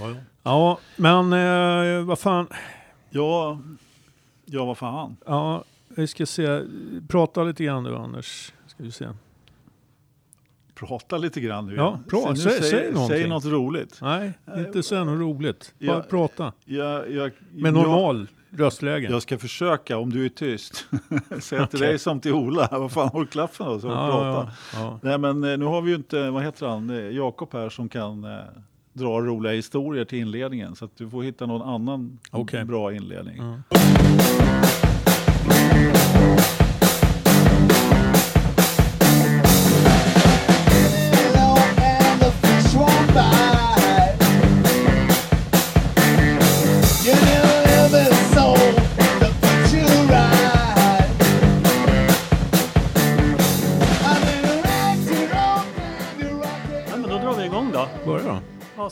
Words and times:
Ja, 0.00 0.14
Ja, 0.42 0.78
men 0.96 1.32
eh, 1.32 2.04
vad 2.04 2.18
fan. 2.18 2.46
ja, 3.10 3.58
ja 4.44 4.64
vad 4.64 4.78
fan. 4.78 5.16
Ja, 5.26 5.64
vi 5.88 6.06
ska 6.06 6.26
se. 6.26 6.62
Prata 7.08 7.42
lite 7.42 7.64
grann 7.64 7.82
nu 7.84 7.96
Anders. 7.96 8.52
Ska 8.66 8.82
vi 8.82 8.92
se. 8.92 9.08
Prata 10.74 11.16
lite 11.18 11.40
grann 11.40 11.66
nu. 11.66 11.74
Ja, 11.74 11.98
pra- 12.08 12.34
säg- 12.34 12.50
säg, 12.60 12.70
säg 12.70 12.92
någonting. 12.92 13.18
säg 13.18 13.28
något 13.28 13.44
roligt. 13.44 13.98
Nej, 14.02 14.32
inte 14.56 14.82
säga 14.82 15.04
något 15.04 15.20
roligt. 15.20 15.74
Bara 15.78 15.86
Ja, 15.96 16.02
prata. 16.10 16.52
Jag, 16.64 17.10
jag, 17.12 17.30
Med 17.52 17.72
normal 17.74 18.28
röstläge. 18.50 19.04
Jag, 19.04 19.12
jag 19.12 19.22
ska 19.22 19.38
försöka 19.38 19.98
om 19.98 20.10
du 20.10 20.24
är 20.24 20.28
tyst. 20.28 20.86
Säg 21.40 21.66
till 21.68 21.80
dig 21.80 21.98
som 21.98 22.20
till 22.20 22.32
Ola. 22.32 22.68
Vad 22.72 22.92
fan, 22.92 23.08
håll 23.08 23.26
klaffen 23.26 23.66
då 23.66 23.80
så 23.80 23.86
ja, 23.86 24.06
prata. 24.10 24.52
ja, 24.74 24.80
ja. 24.80 24.98
Nej 25.02 25.18
men 25.18 25.44
eh, 25.44 25.58
nu 25.58 25.64
har 25.64 25.82
vi 25.82 25.90
ju 25.90 25.96
inte, 25.96 26.30
vad 26.30 26.42
heter 26.42 26.66
han, 26.66 26.90
Eh, 26.90 26.96
Jakob 26.96 27.48
här 27.52 27.68
som 27.68 27.88
kan 27.88 28.24
eh, 28.94 29.00
dra 29.00 29.20
roliga 29.20 29.52
historier 29.52 30.04
till 30.04 30.18
inledningen. 30.18 30.76
Så 30.76 30.84
att 30.84 30.96
du 30.96 31.10
får 31.10 31.22
hitta 31.22 31.46
någon 31.46 31.62
annan 31.62 32.18
Okej. 32.30 32.64
bra 32.64 32.94
inledning. 32.94 33.38
Mm. 33.38 33.62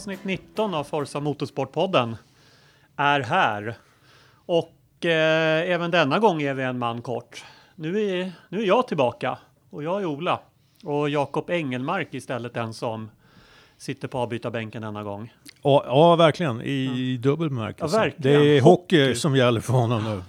Avsnitt 0.08 0.24
19 0.24 0.74
av 0.74 0.84
Forza 0.84 1.20
Motorsportpodden 1.20 2.16
är 2.96 3.20
här. 3.20 3.74
Och 4.46 5.04
eh, 5.04 5.70
även 5.70 5.90
denna 5.90 6.18
gång 6.18 6.42
är 6.42 6.54
vi 6.54 6.62
en 6.62 6.78
man 6.78 7.02
kort. 7.02 7.44
Nu 7.74 8.00
är, 8.10 8.32
nu 8.48 8.62
är 8.62 8.66
jag 8.66 8.88
tillbaka 8.88 9.38
och 9.70 9.82
jag 9.82 10.00
är 10.00 10.06
Ola. 10.06 10.40
Och 10.84 11.08
Jakob 11.10 11.50
Engelmark 11.50 12.14
istället 12.14 12.54
den 12.54 12.74
som 12.74 13.10
sitter 13.78 14.08
på 14.08 14.18
avbytarbänken 14.18 14.82
denna 14.82 15.02
gång. 15.02 15.32
Ja, 15.62 15.84
ja 15.86 16.16
verkligen. 16.16 16.62
I 16.62 17.16
dubbel 17.16 17.48
bemärkelse. 17.48 18.06
Ja. 18.06 18.12
Det 18.16 18.30
är 18.30 18.60
hockey, 18.60 19.00
Hockey. 19.02 19.14
som 19.14 19.36
gäller 19.36 19.60
för 19.60 19.72
honom 19.72 20.04
nu. 20.04 20.22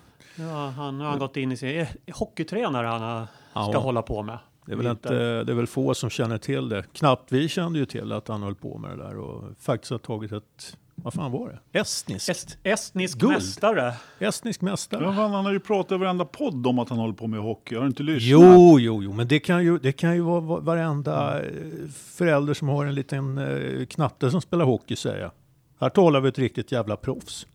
Ja, 0.43 0.73
han 0.75 0.99
har 1.02 1.09
han 1.09 1.19
gått 1.19 1.38
in 1.38 1.52
i 1.52 1.58
sin 1.58 1.80
eh, 1.80 1.88
hockeytränare 2.14 2.88
han 2.88 3.27
ska 3.66 3.73
Ja. 3.73 3.80
hålla 3.80 4.02
på 4.02 4.23
med. 4.23 4.38
Det 4.70 4.73
är, 4.73 4.78
väl 4.78 4.88
inte, 4.88 5.44
det 5.44 5.52
är 5.52 5.56
väl 5.56 5.67
få 5.67 5.94
som 5.94 6.09
känner 6.09 6.38
till 6.38 6.70
det. 6.70 6.84
Knappt 6.94 7.31
vi 7.31 7.48
kände 7.50 7.80
ju 7.80 7.86
till 7.86 8.12
att 8.12 8.28
han 8.28 8.44
höll 8.44 8.56
på 8.56 8.78
med 8.78 8.98
det 8.98 9.03
där 9.03 9.17
och 9.17 9.44
faktiskt 9.59 9.92
har 9.92 9.98
tagit 9.98 10.31
ett, 10.31 10.78
vad 10.95 11.14
fan 11.14 11.31
var 11.31 11.59
det? 11.72 11.80
Estniskt. 11.80 12.30
Est, 12.30 12.58
estnisk 12.64 13.17
Guld. 13.17 13.34
mästare. 13.34 13.94
Estnisk 14.20 14.61
mästare. 14.61 15.03
Ja, 15.03 15.09
han 15.11 15.31
har 15.45 15.52
ju 15.53 15.59
pratat 15.59 15.92
i 15.92 15.98
varenda 15.98 16.26
podd 16.26 16.67
om 16.67 16.80
att 16.80 16.89
han 16.89 16.98
håller 16.98 17.14
på 17.14 17.28
med 17.28 17.39
hockey. 17.39 17.76
Har 17.76 17.81
du 17.81 17.88
inte 17.88 18.03
lyssnat? 18.03 18.30
Jo, 18.30 18.80
jo, 18.80 19.03
jo, 19.03 19.14
men 19.14 19.28
det 19.28 19.39
kan 19.39 19.64
ju, 19.64 19.78
det 19.78 19.92
kan 19.92 20.16
ju 20.16 20.22
vara 20.22 20.39
va- 20.39 20.59
varenda 20.59 21.42
eh, 21.42 21.48
förälder 21.94 22.54
som 22.54 22.67
har 22.70 22.86
en 22.86 22.95
liten 22.95 23.38
eh, 23.38 23.86
knatte 23.86 24.31
som 24.31 24.42
spelar 24.42 24.66
hockey 24.66 24.95
säga. 24.95 25.31
Här 25.80 25.89
talar 25.89 26.22
vi 26.22 26.30
ett 26.30 26.39
riktigt 26.39 26.72
jävla 26.72 26.95
proffs. 26.95 27.48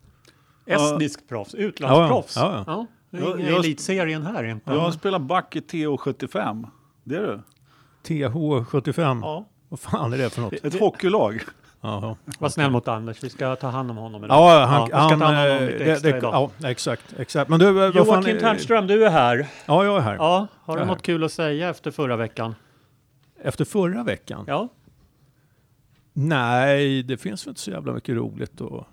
Estnisk 0.67 1.29
proffs. 1.29 1.55
Utlandsproffs. 1.55 2.37
Ja, 2.37 2.65
ja. 2.67 2.87
Det 3.11 3.19
är 3.19 3.23
Jag- 3.51 3.59
elitserien 3.65 4.23
här 4.27 4.45
inte. 4.45 4.71
Jag 4.71 4.81
har 4.81 4.91
spelat 4.91 5.23
back 5.23 5.57
i 5.57 5.61
TO75. 5.61 6.67
Det 7.05 7.17
är 7.17 7.23
du. 7.23 7.41
TH75. 8.05 9.21
Ja. 9.23 9.45
Vad 9.69 9.81
fan 9.81 10.13
är 10.13 10.19
det 10.19 10.31
för 10.31 10.41
något? 10.43 10.53
Ett 10.65 10.81
hockeylag. 10.81 11.41
Jaha. 11.81 12.17
Var 12.39 12.49
snäll 12.49 12.71
mot 12.71 12.89
Anders, 12.89 13.25
vi 13.25 13.31
ska 13.31 13.57
ta 13.57 13.69
hand 13.69 13.91
om 13.91 13.97
honom 13.97 14.25
idag. 14.25 14.37
Ja, 14.37 14.65
han, 14.65 14.83
vi 14.85 14.89
ska 14.89 14.97
han, 14.99 15.09
ta 15.09 15.15
hand 15.15 15.23
om 15.23 15.47
honom 15.47 15.63
eh, 15.63 15.67
lite 15.73 15.85
det, 15.85 15.93
extra 15.93 16.11
det, 16.13 16.19
idag. 16.19 16.51
ja, 16.61 16.69
exakt, 16.69 17.15
exakt. 17.19 17.51
Men 17.51 17.59
du, 17.59 17.93
fan 17.93 18.07
Joakim 18.07 18.37
är- 18.37 18.41
Ternström, 18.41 18.87
du 18.87 19.05
är 19.07 19.11
här. 19.11 19.47
Ja, 19.67 19.85
jag 19.85 19.97
är 19.97 20.01
här. 20.01 20.15
Ja, 20.15 20.47
har 20.63 20.75
du 20.77 20.81
Jag 20.81 20.87
något 20.87 21.03
kul 21.03 21.25
att 21.25 21.33
säga 21.33 21.71
efter 21.71 21.91
förra 21.91 22.17
veckan? 22.17 22.55
Efter 23.43 23.65
förra 23.65 24.03
veckan? 24.03 24.45
Ja. 24.49 24.69
Nej, 26.13 27.03
det 27.03 27.17
finns 27.17 27.47
väl 27.47 27.51
inte 27.51 27.61
så 27.61 27.71
jävla 27.71 27.93
mycket 27.93 28.15
roligt 28.17 28.61
att, 28.61 28.87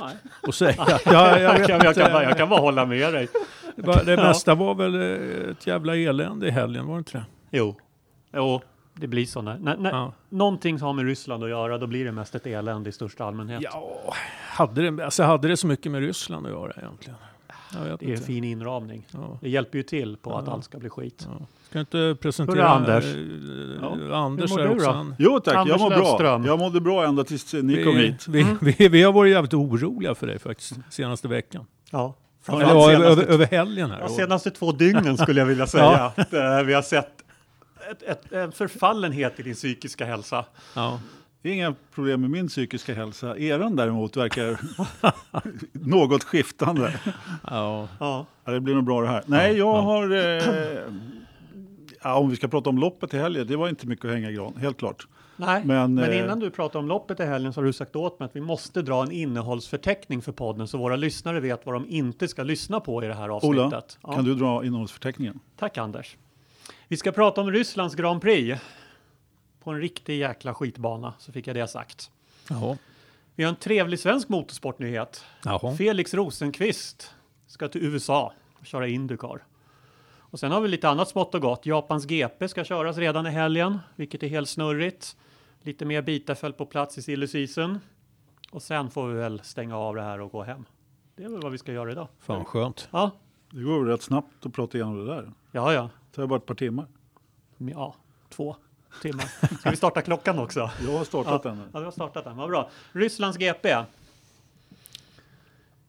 Nej. 0.00 0.16
att 0.42 0.54
säga. 0.54 0.74
ja, 0.88 0.98
jag, 1.04 1.40
Jag, 1.40 1.52
vet 1.58 1.66
kan, 1.66 1.80
jag, 1.84 1.94
kan 1.94 2.12
bara, 2.12 2.22
jag 2.24 2.36
kan 2.36 2.48
bara 2.48 2.60
hålla 2.60 2.86
med 2.86 3.12
dig. 3.14 3.28
Det, 3.76 3.82
var, 3.86 4.04
det 4.04 4.12
Ja. 4.12 4.22
mesta 4.22 4.54
var 4.54 4.74
väl 4.74 4.94
ett 5.50 5.66
jävla 5.66 5.96
elände 5.96 6.46
i 6.48 6.50
helgen, 6.50 6.86
var 6.86 6.94
det 6.94 6.98
inte 6.98 7.12
det? 7.18 7.24
Jo. 7.50 7.76
Jo, 8.34 8.60
det 8.94 9.06
blir 9.06 9.26
så. 9.26 9.42
När, 9.42 9.58
när, 9.58 9.76
när 9.76 9.90
Ja. 9.90 10.12
någonting 10.28 10.78
som 10.78 10.86
har 10.86 10.92
med 10.92 11.04
Ryssland 11.04 11.44
att 11.44 11.50
göra, 11.50 11.78
då 11.78 11.86
blir 11.86 12.04
det 12.04 12.12
mest 12.12 12.34
ett 12.34 12.46
elände 12.46 12.88
i 12.88 12.92
största 12.92 13.24
allmänhet. 13.24 13.60
Ja, 13.64 14.14
hade 14.50 14.90
det, 14.90 15.04
alltså 15.04 15.22
hade 15.22 15.48
det 15.48 15.56
så 15.56 15.66
mycket 15.66 15.92
med 15.92 16.00
Ryssland 16.00 16.46
att 16.46 16.52
göra 16.52 16.72
egentligen? 16.76 17.16
Jag 17.74 17.84
vet 17.84 18.00
Det 18.00 18.06
är 18.12 18.16
en 18.16 18.22
fin 18.22 18.44
inramning. 18.44 19.06
Ja. 19.10 19.38
Det 19.40 19.48
hjälper 19.50 19.78
ju 19.78 19.82
till 19.82 20.16
på 20.16 20.36
att 20.38 20.46
Ja. 20.46 20.52
allt 20.52 20.64
ska 20.64 20.78
bli 20.78 20.88
skit. 20.90 21.28
Ja. 21.40 21.46
Ska 21.68 21.78
jag 21.78 21.82
inte 21.82 22.16
presentera 22.22 22.54
Hur 22.54 22.62
är 22.62 22.94
Anders? 22.94 23.04
eh, 23.04 24.08
Ja. 24.10 24.16
Anders 24.16 24.50
Hur 24.50 24.56
mår 24.56 24.64
du 24.64 24.74
också. 24.74 24.92
då? 24.92 25.14
Jo 25.18 25.40
tack, 25.40 25.54
Anders 25.56 25.70
jag 25.70 25.80
mår 25.80 25.90
bra. 25.90 25.98
Löfström. 25.98 26.44
Jag 26.44 26.58
mådde 26.58 26.80
bra 26.80 27.04
ända 27.06 27.24
tills 27.24 27.52
ni 27.54 27.76
Vi, 27.76 27.84
kom 27.84 27.96
hit. 27.96 28.28
vi, 28.28 28.46
vi, 28.60 28.88
vi 28.88 29.02
har 29.02 29.12
varit 29.12 29.32
jävligt 29.32 29.54
oroliga 29.54 30.14
för 30.14 30.26
dig 30.26 30.38
faktiskt, 30.38 30.72
senaste 30.90 31.28
veckan. 31.28 31.64
Ja. 31.90 32.14
Eller 32.48 32.58
senaste 32.66 32.92
över, 33.06 33.24
över 33.24 33.46
helgen 33.46 33.90
här. 33.90 34.00
Ja, 34.00 34.08
senaste 34.08 34.50
två 34.50 34.72
dygnen 34.72 35.16
skulle 35.18 35.40
jag 35.40 35.46
vilja 35.46 35.66
säga. 35.66 36.12
att, 36.16 36.32
eh, 36.34 36.62
vi 36.66 36.74
har 36.74 36.82
sett 36.82 37.12
ett, 37.90 38.02
ett, 38.02 38.32
en 38.32 38.52
förfallenhet 38.52 39.40
i 39.40 39.42
din 39.42 39.54
psykiska 39.54 40.04
hälsa. 40.04 40.44
Ja. 40.74 41.00
Det 41.42 41.48
är 41.48 41.54
inga 41.54 41.74
problem 41.94 42.20
med 42.20 42.30
min 42.30 42.48
psykiska 42.48 42.94
hälsa. 42.94 43.38
Eran 43.38 43.76
däremot 43.76 44.16
verkar 44.16 44.60
något 45.72 46.24
skiftande. 46.24 47.00
Ja. 47.50 47.88
Ja. 48.00 48.26
Det 48.44 48.60
blir 48.60 48.74
nog 48.74 48.84
bra 48.84 49.00
det 49.00 49.08
här. 49.08 49.22
Nej, 49.26 49.56
jag 49.56 49.68
ja. 49.76 49.80
har... 49.80 50.10
Eh, 50.10 50.82
ja, 52.02 52.14
om 52.14 52.30
vi 52.30 52.36
ska 52.36 52.48
prata 52.48 52.70
om 52.70 52.78
loppet 52.78 53.14
i 53.14 53.18
helgen, 53.18 53.46
det 53.46 53.56
var 53.56 53.68
inte 53.68 53.86
mycket 53.86 54.04
att 54.04 54.10
hänga 54.10 54.30
i 54.30 54.34
gran, 54.34 54.56
helt 54.56 54.78
klart. 54.78 55.06
Nej, 55.36 55.62
men, 55.64 55.94
Men, 55.94 56.10
eh, 56.10 56.18
innan 56.18 56.40
du 56.40 56.50
pratar 56.50 56.78
om 56.78 56.88
loppet 56.88 57.20
i 57.20 57.24
helgen 57.24 57.52
så 57.52 57.60
har 57.60 57.66
du 57.66 57.72
sagt 57.72 57.96
åt 57.96 58.18
mig 58.18 58.26
att 58.26 58.36
vi 58.36 58.40
måste 58.40 58.82
dra 58.82 59.02
en 59.02 59.10
innehållsförteckning 59.12 60.22
för 60.22 60.32
podden 60.32 60.68
så 60.68 60.78
våra 60.78 60.96
lyssnare 60.96 61.40
vet 61.40 61.66
vad 61.66 61.74
de 61.74 61.86
inte 61.88 62.28
ska 62.28 62.42
lyssna 62.42 62.80
på 62.80 63.04
i 63.04 63.06
det 63.06 63.14
här 63.14 63.28
avsnittet. 63.28 63.58
Ola, 63.58 63.82
Ja. 64.02 64.12
kan 64.12 64.24
du 64.24 64.34
dra 64.34 64.64
innehållsförteckningen? 64.64 65.40
Tack 65.58 65.78
Anders. 65.78 66.16
Vi 66.88 66.96
ska 66.96 67.12
prata 67.12 67.40
om 67.40 67.50
Rysslands 67.52 67.94
Grand 67.94 68.20
Prix. 68.22 68.60
På 69.62 69.70
en 69.70 69.80
riktig 69.80 70.18
jäkla 70.18 70.54
skitbana, 70.54 71.14
så 71.18 71.32
fick 71.32 71.46
jag 71.46 71.56
det 71.56 71.68
sagt. 71.68 72.10
Jaha. 72.50 72.78
Vi 73.34 73.44
har 73.44 73.48
en 73.50 73.56
trevlig 73.56 73.98
svensk 73.98 74.28
motorsportnyhet. 74.28 75.24
Jaha. 75.44 75.76
Felix 75.76 76.14
Rosenqvist 76.14 77.14
ska 77.46 77.68
till 77.68 77.82
USA 77.84 78.32
och 78.60 78.66
köra 78.66 78.88
Indycar. 78.88 79.44
Och 80.18 80.40
sen 80.40 80.52
har 80.52 80.60
vi 80.60 80.68
lite 80.68 80.88
annat 80.88 81.08
smått 81.08 81.34
och 81.34 81.40
gott. 81.40 81.66
Japans 81.66 82.06
GP 82.06 82.48
ska 82.48 82.64
köras 82.64 82.96
redan 82.96 83.26
i 83.26 83.30
helgen, 83.30 83.78
vilket 83.96 84.22
är 84.22 84.28
helt 84.28 84.48
snurrigt. 84.48 85.16
Lite 85.62 85.84
mer 85.84 86.02
bitar 86.02 86.34
föll 86.34 86.52
på 86.52 86.66
plats 86.66 86.98
i 86.98 87.02
silly 87.02 87.26
season. 87.26 87.78
Och 88.50 88.62
sen 88.62 88.90
får 88.90 89.08
vi 89.08 89.14
väl 89.14 89.40
stänga 89.44 89.76
av 89.78 89.94
det 89.94 90.02
här 90.02 90.20
och 90.20 90.30
gå 90.32 90.42
hem. 90.42 90.64
Det 91.16 91.24
är 91.24 91.28
väl 91.28 91.40
vad 91.40 91.52
vi 91.52 91.58
ska 91.58 91.72
göra 91.72 91.92
idag. 91.92 92.08
Fan 92.20 92.44
skönt. 92.44 92.88
Ja, 92.92 93.10
Det 93.50 93.62
går 93.62 93.84
rätt 93.84 94.02
snabbt 94.02 94.46
att 94.46 94.52
prata 94.52 94.78
igenom 94.78 95.06
det 95.06 95.14
där. 95.14 95.32
ja, 95.52 95.72
ja. 95.72 95.90
Det 96.16 96.22
tar 96.22 96.26
bara 96.26 96.36
ett 96.36 96.46
par 96.46 96.54
timmar. 96.54 96.86
Ja, 97.58 97.94
två 98.28 98.56
timmar. 99.02 99.56
Ska 99.58 99.70
vi 99.70 99.76
starta 99.76 100.02
klockan 100.02 100.38
också? 100.38 100.60
Jag 100.86 100.92
har 100.98 101.04
startat 101.04 101.40
Ja, 101.44 101.50
den. 101.50 101.62
ja, 101.72 101.78
du 101.78 101.84
har 101.84 101.92
startat 101.92 102.24
den. 102.24 102.36
Vad 102.36 102.48
bra. 102.48 102.70
Rysslands 102.92 103.38
GP. 103.38 103.76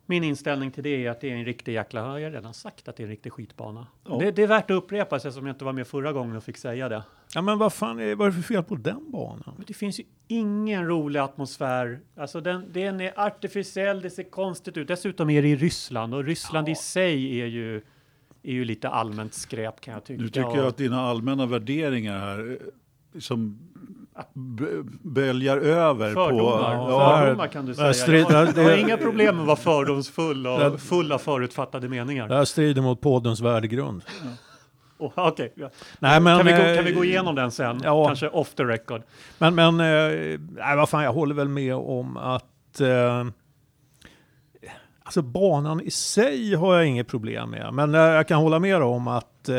Min 0.05 0.23
inställning 0.23 0.71
till 0.71 0.83
det 0.83 1.05
är 1.05 1.11
att 1.11 1.21
det 1.21 1.29
är 1.31 1.35
en 1.35 1.45
riktig 1.45 1.73
jäkla, 1.73 1.99
jag 2.01 2.07
har 2.07 2.31
redan 2.31 2.53
sagt 2.53 2.87
att 2.87 2.95
det 2.95 3.03
är 3.03 3.05
en 3.05 3.09
riktig 3.11 3.31
skitbana. 3.33 3.87
Ja. 4.07 4.17
Det, 4.19 4.31
det 4.31 4.43
är 4.43 4.47
värt 4.47 4.71
att 4.71 4.77
upprepa 4.77 5.19
sig 5.19 5.31
som 5.31 5.45
jag 5.47 5.53
inte 5.53 5.65
var 5.65 5.73
med 5.73 5.87
förra 5.87 6.13
gången 6.13 6.35
och 6.35 6.43
fick 6.43 6.57
säga 6.57 6.89
det. 6.89 7.03
Ja, 7.33 7.41
men 7.41 7.57
vad 7.57 7.73
fan 7.73 7.99
är, 7.99 8.15
vad 8.15 8.27
är 8.27 8.31
det 8.31 8.35
för 8.35 8.53
fel 8.53 8.63
på 8.63 8.75
den 8.75 9.11
banan? 9.11 9.53
Men 9.57 9.65
det 9.67 9.73
finns 9.73 9.99
ju 9.99 10.03
ingen 10.27 10.87
rolig 10.87 11.19
atmosfär. 11.19 11.99
Alltså 12.17 12.41
den, 12.41 12.65
den 12.73 13.01
är 13.01 13.19
artificiell, 13.19 14.01
det 14.01 14.09
ser 14.09 14.23
konstigt 14.23 14.77
ut. 14.77 14.87
Dessutom 14.87 15.29
är 15.29 15.41
det 15.41 15.47
i 15.47 15.55
Ryssland 15.55 16.13
och 16.13 16.23
Ryssland 16.23 16.69
i 16.69 16.75
sig 16.75 17.41
är 17.41 17.45
ju, 17.45 17.81
är 18.47 18.51
ju 18.53 18.65
lite 18.65 18.89
allmänt 18.89 19.33
skräp 19.33 19.81
kan 19.81 19.93
jag 19.93 20.03
tycka. 20.03 20.21
Du 20.23 20.29
tycker 20.29 20.67
att 20.67 20.77
dina 20.77 21.01
allmänna 21.01 21.45
värderingar 21.45 22.19
här 22.19 22.57
eh, 23.15 23.19
som 23.19 23.59
böljar 25.03 25.57
över 25.57 26.13
Fördomar, 26.13 26.75
på... 26.85 26.91
Ja, 26.91 27.17
fördomar 27.21 27.47
kan 27.47 27.65
du 27.65 27.71
det 27.71 27.75
säga. 27.77 27.93
strid- 27.93 28.25
jag, 28.29 28.37
har, 28.37 28.45
det- 28.53 28.61
jag 28.63 28.69
har 28.69 28.77
inga 28.77 28.97
problem 28.97 29.35
med 29.35 29.41
att 29.41 29.47
vara 29.47 29.57
fördomsfull 29.57 30.43
Det- 30.43 30.49
och 30.69 30.79
full 30.79 31.11
av 31.11 31.17
förutfattade 31.17 31.89
meningar. 31.89 32.27
Det 32.27 32.35
här 32.35 32.45
strider 32.45 32.81
mot 32.81 33.01
poddens 33.01 33.41
värdegrund. 33.41 34.03
Oh, 34.99 35.11
Okej, 35.15 35.53
ja. 35.55 35.69
Nej, 35.99 36.19
men, 36.21 36.37
kan, 36.37 36.45
vi 36.47 36.51
gå, 36.53 36.57
eh, 36.59 36.75
kan 36.75 36.85
vi 36.85 36.91
gå 36.91 37.03
igenom 37.05 37.35
den 37.35 37.51
sen? 37.51 37.81
ja. 37.83 38.07
Kanske 38.07 38.29
off 38.29 38.53
the 38.55 38.63
record. 38.63 39.01
Men, 39.37 39.55
men 39.55 39.79
eh, 39.79 40.39
nej, 40.55 40.75
vad 40.77 40.89
fan, 40.89 41.03
jag 41.03 41.13
håller 41.13 41.35
väl 41.35 41.47
med 41.47 41.75
om 41.75 42.17
att 42.17 42.81
eh, 42.81 43.25
Alltså 45.07 45.21
banan 45.21 45.81
i 45.81 45.91
sig 45.91 46.55
har 46.55 46.75
jag 46.75 46.87
inget 46.87 47.07
problem 47.07 47.49
med. 47.49 47.73
Men 47.73 47.95
eh, 47.95 48.01
jag 48.01 48.27
kan 48.27 48.41
hålla 48.41 48.59
med 48.59 48.81
om 48.83 49.07
att 49.07 49.49
eh, 49.49 49.55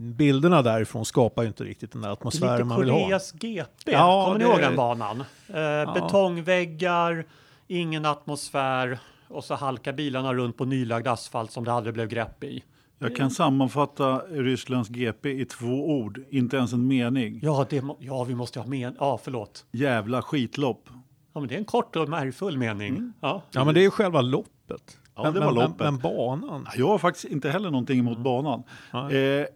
bilderna 0.00 0.62
därifrån 0.62 1.04
skapar 1.04 1.42
ju 1.42 1.48
inte 1.48 1.64
riktigt 1.64 1.92
den 1.92 2.02
där 2.02 2.08
Lite 2.08 2.20
atmosfären 2.20 2.68
man 2.68 2.80
vill 2.80 2.90
ha. 2.90 3.02
Koreas 3.04 3.32
GP. 3.32 3.92
Ja, 3.92 4.24
Kommer 4.26 4.38
ni 4.38 4.44
ihåg 4.44 4.60
den 4.60 4.76
banan? 4.76 5.24
Eh, 5.48 5.94
Betongväggar, 5.94 7.24
ingen 7.66 8.06
atmosfär 8.06 8.98
och 9.28 9.44
så 9.44 9.54
halkar 9.54 9.92
bilarna 9.92 10.34
runt 10.34 10.56
på 10.56 10.64
nylagd 10.64 11.06
asfalt 11.06 11.50
som 11.50 11.64
det 11.64 11.72
aldrig 11.72 11.94
blev 11.94 12.08
grepp 12.08 12.44
i. 12.44 12.64
Jag 12.98 13.16
kan 13.16 13.30
sammanfatta 13.30 14.18
Rysslands 14.18 14.88
GP 14.88 15.40
i 15.40 15.44
två 15.44 15.90
ord, 15.90 16.20
inte 16.30 16.56
ens 16.56 16.72
en 16.72 16.86
mening. 16.86 17.40
Ja, 17.42 17.66
det 17.70 17.82
må, 17.82 17.96
ja 18.00 18.24
vi 18.24 18.34
måste 18.34 18.60
ha 18.60 18.66
med. 18.66 18.94
Ja, 18.98 19.20
förlåt. 19.24 19.64
Jävla 19.72 20.22
skitlopp. 20.22 20.88
Ja, 21.36 21.40
men 21.40 21.48
det 21.48 21.54
är 21.54 21.58
en 21.58 21.64
kort 21.64 21.96
och 21.96 22.08
märgfull 22.08 22.58
mening. 22.58 22.88
Mm. 22.88 23.12
Ja. 23.20 23.42
Ja, 23.50 23.64
men 23.64 23.74
det 23.74 23.80
är 23.80 23.82
ju 23.82 23.90
själva 23.90 24.20
loppet. 24.20 24.98
Ja, 25.14 25.22
men, 25.22 25.34
det 25.34 25.40
var 25.40 25.46
men, 25.46 25.54
loppet. 25.54 25.78
Men, 25.78 25.94
men 25.94 26.02
banan. 26.02 26.66
Jag 26.76 26.86
har 26.86 26.98
faktiskt 26.98 27.24
inte 27.24 27.50
heller 27.50 27.70
någonting 27.70 27.98
emot 27.98 28.18
banan. 28.18 28.62
Nej. 28.92 29.40
Eh, 29.40 29.46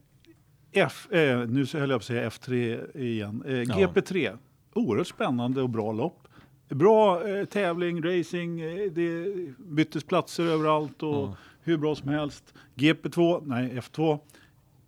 F, 0.73 1.13
eh, 1.13 1.39
nu 1.49 1.67
så 1.67 1.79
höll 1.79 1.91
jag 1.91 2.01
på 2.01 2.03
att 2.03 2.07
säga 2.07 2.29
F3 2.29 2.97
igen. 2.99 3.43
Eh, 3.47 3.51
GP3, 3.53 4.39
oerhört 4.75 5.07
spännande 5.07 5.63
och 5.63 5.71
bra 5.71 5.93
lopp. 5.93 6.29
Bra 6.69 7.29
eh, 7.29 7.45
tävling, 7.45 8.03
racing, 8.03 8.61
eh, 8.61 8.91
det 8.93 9.35
byttes 9.59 10.05
platser 10.05 10.45
överallt 10.45 11.03
och 11.03 11.37
hur 11.63 11.77
bra 11.77 11.95
som 11.95 12.09
helst. 12.09 12.55
GP2, 12.75 13.43
nej 13.47 13.81
F2. 13.81 14.19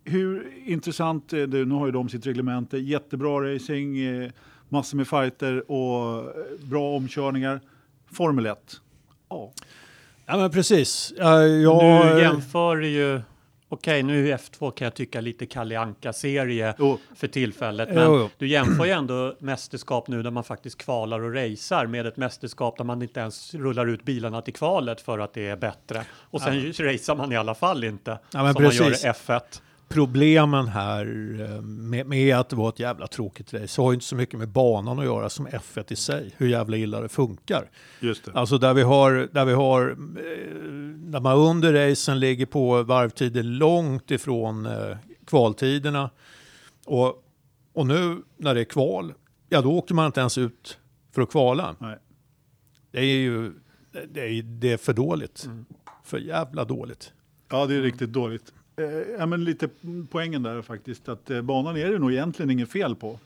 Hur 0.03 0.53
intressant 0.65 1.33
är 1.33 1.47
det? 1.47 1.65
Nu 1.65 1.75
har 1.75 1.85
ju 1.85 1.91
de 1.91 2.09
sitt 2.09 2.27
reglemente. 2.27 2.77
Jättebra 2.77 3.53
racing, 3.53 3.99
eh, 3.99 4.31
massor 4.73 4.97
med 4.97 5.07
fighter 5.07 5.71
och 5.71 6.19
eh, 6.19 6.25
bra 6.63 6.95
omkörningar. 6.95 7.61
Formel 8.11 8.45
1. 8.45 8.57
Ja, 9.29 9.51
Ja, 10.25 10.37
men 10.37 10.51
precis. 10.51 11.13
Ja, 11.17 11.41
jag, 11.43 12.05
Nu 12.15 12.21
jämför 12.21 12.77
ju, 12.81 13.21
okej 13.69 14.03
nu 14.03 14.29
är 14.29 14.37
F2 14.37 14.71
kan 14.71 14.85
jag 14.85 14.93
tycka 14.95 15.21
lite 15.21 15.45
Kalle 15.45 15.79
Anka-serie 15.79 16.73
Jo. 16.79 16.99
för 17.15 17.27
tillfället, 17.27 17.89
men 17.89 18.03
jo. 18.05 18.29
du 18.37 18.47
jämför 18.47 18.85
ju 18.85 18.91
ändå 18.91 19.35
mästerskap 19.39 20.07
nu 20.07 20.23
där 20.23 20.31
man 20.31 20.43
faktiskt 20.43 20.77
kvalar 20.77 21.19
och 21.19 21.33
racear 21.35 21.85
med 21.85 22.05
ett 22.05 22.17
mästerskap 22.17 22.77
där 22.77 22.83
man 22.83 23.01
inte 23.01 23.19
ens 23.19 23.53
rullar 23.55 23.85
ut 23.87 24.03
bilarna 24.03 24.41
till 24.41 24.53
kvalet 24.53 25.01
för 25.01 25.19
att 25.19 25.33
det 25.33 25.47
är 25.47 25.55
bättre. 25.55 26.03
Och 26.13 26.41
sen 26.41 26.73
racear 26.79 27.15
man 27.15 27.31
i 27.31 27.35
alla 27.35 27.55
fall 27.55 27.83
inte, 27.83 28.19
Ja, 28.33 28.43
men 28.43 28.53
som 28.53 28.63
man 28.63 28.71
gör 28.71 28.85
i 28.87 28.89
precis. 28.89 29.05
F1. 29.05 29.41
Problemen 29.93 30.67
här 30.67 31.05
eh, 31.41 31.61
med, 31.61 32.07
med 32.07 32.35
att 32.35 32.49
det 32.49 32.55
var 32.55 32.69
ett 32.69 32.79
jävla 32.79 33.07
tråkigt 33.07 33.53
race 33.53 33.81
har 33.81 33.91
ju 33.91 33.93
inte 33.93 34.05
så 34.05 34.15
mycket 34.15 34.39
med 34.39 34.49
banan 34.49 34.99
att 34.99 35.05
göra 35.05 35.29
som 35.29 35.47
F1 35.47 35.93
i 35.93 35.95
sig, 35.95 36.33
hur 36.37 36.47
jävla 36.47 36.77
illa 36.77 37.01
det 37.01 37.09
funkar. 37.09 37.69
just 37.99 38.25
det. 38.25 38.31
Alltså 38.33 38.57
där 38.57 38.73
vi 38.73 38.81
har, 38.81 39.29
där 39.31 39.45
vi 39.45 39.53
har, 39.53 39.89
eh, 39.89 39.95
där 40.95 41.19
man 41.19 41.37
under 41.37 41.89
racen 41.89 42.19
ligger 42.19 42.45
på 42.45 42.83
varvtider 42.83 43.43
långt 43.43 44.11
ifrån 44.11 44.65
eh, 44.65 44.97
kvaltiderna. 45.25 46.09
Och, 46.85 47.23
och 47.73 47.87
nu 47.87 48.23
när 48.37 48.55
det 48.55 48.61
är 48.61 48.65
kval, 48.65 49.13
ja 49.49 49.61
då 49.61 49.71
åker 49.71 49.95
man 49.95 50.05
inte 50.05 50.19
ens 50.19 50.37
ut 50.37 50.77
för 51.11 51.21
att 51.21 51.31
kvala. 51.31 51.75
Nej. 51.79 51.97
Det 52.91 52.99
är 52.99 53.15
ju, 53.15 53.53
det 54.09 54.21
är, 54.21 54.43
det 54.43 54.71
är 54.71 54.77
för 54.77 54.93
dåligt. 54.93 55.49
För 56.03 56.17
jävla 56.17 56.65
dåligt. 56.65 57.13
Ja, 57.49 57.65
det 57.65 57.75
är 57.75 57.81
riktigt 57.81 58.13
dåligt. 58.13 58.53
Eh, 58.77 58.85
ja, 59.19 59.25
men 59.25 59.43
lite 59.43 59.69
poängen 60.09 60.43
där 60.43 60.61
faktiskt, 60.61 61.09
att 61.09 61.29
eh, 61.29 61.41
banan 61.41 61.77
är 61.77 61.91
det 61.91 61.99
nog 61.99 62.11
egentligen 62.11 62.49
inget 62.49 62.71
fel 62.71 62.95
på. 62.95 63.19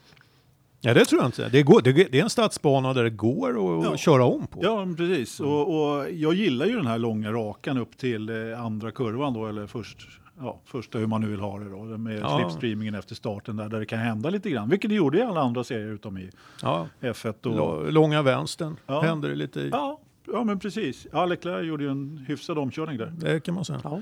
Ja 0.82 0.94
det 0.94 1.06
tror 1.06 1.22
jag 1.22 1.28
inte. 1.28 1.50
Det, 1.50 1.64
går, 1.64 1.82
det, 1.82 1.92
det 1.94 2.20
är 2.20 2.24
en 2.24 2.30
stadsbana 2.30 2.94
där 2.94 3.04
det 3.04 3.10
går 3.10 3.50
att 3.80 3.86
Ja. 3.86 3.98
köra 3.98 4.26
om 4.26 4.48
på. 4.48 4.60
Ja, 4.64 4.86
men 4.86 4.96
precis. 4.96 5.40
Och, 5.40 5.62
och 5.98 6.12
jag 6.12 6.34
gillar 6.34 6.66
ju 6.66 6.76
den 6.76 6.88
här 6.88 6.98
långa 6.98 7.32
rakan 7.32 7.78
upp 7.78 7.98
till 7.98 8.30
eh, 8.30 8.62
andra 8.66 8.92
kurvan 8.92 9.34
då, 9.34 9.48
eller 9.48 9.68
först, 9.68 10.08
ja, 10.40 10.60
första 10.66 10.98
hur 11.00 11.08
man 11.08 11.22
nu 11.22 11.28
vill 11.28 11.40
ha 11.40 11.60
det 11.60 11.70
då, 11.70 11.84
med 11.84 12.20
Ja. 12.20 12.40
slipstreamingen 12.40 12.96
efter 12.96 13.16
starten 13.16 13.56
där, 13.56 13.70
där 13.70 13.80
det 13.80 13.86
kan 13.86 14.00
hända 14.00 14.30
lite 14.30 14.50
grann, 14.50 14.70
vilket 14.70 14.90
det 14.90 14.96
gjorde 14.96 15.18
i 15.18 15.22
alla 15.22 15.42
andra 15.42 15.64
serier 15.64 15.88
utom 15.94 16.18
i 16.18 16.30
Ja. 16.62 16.88
F1. 17.02 17.48
Och, 17.48 17.56
Lå- 17.56 17.92
Långa 17.92 18.22
vänstern 18.22 18.76
Ja. 18.88 19.02
händer 19.02 19.30
det 19.30 19.36
lite 19.36 19.60
i. 19.60 19.70
ja, 19.70 20.00
ja, 20.34 20.44
men 20.44 20.60
precis. 20.60 21.08
Ja, 21.12 21.26
Leclerc 21.26 21.66
gjorde 21.68 21.84
ju 21.84 21.90
en 21.92 22.26
hyfsad 22.28 22.58
omkörning 22.58 22.98
där. 22.98 23.14
Det 23.20 23.40
kan 23.40 23.56
man 23.56 23.66
säga. 23.66 23.80
Ja. 23.84 24.02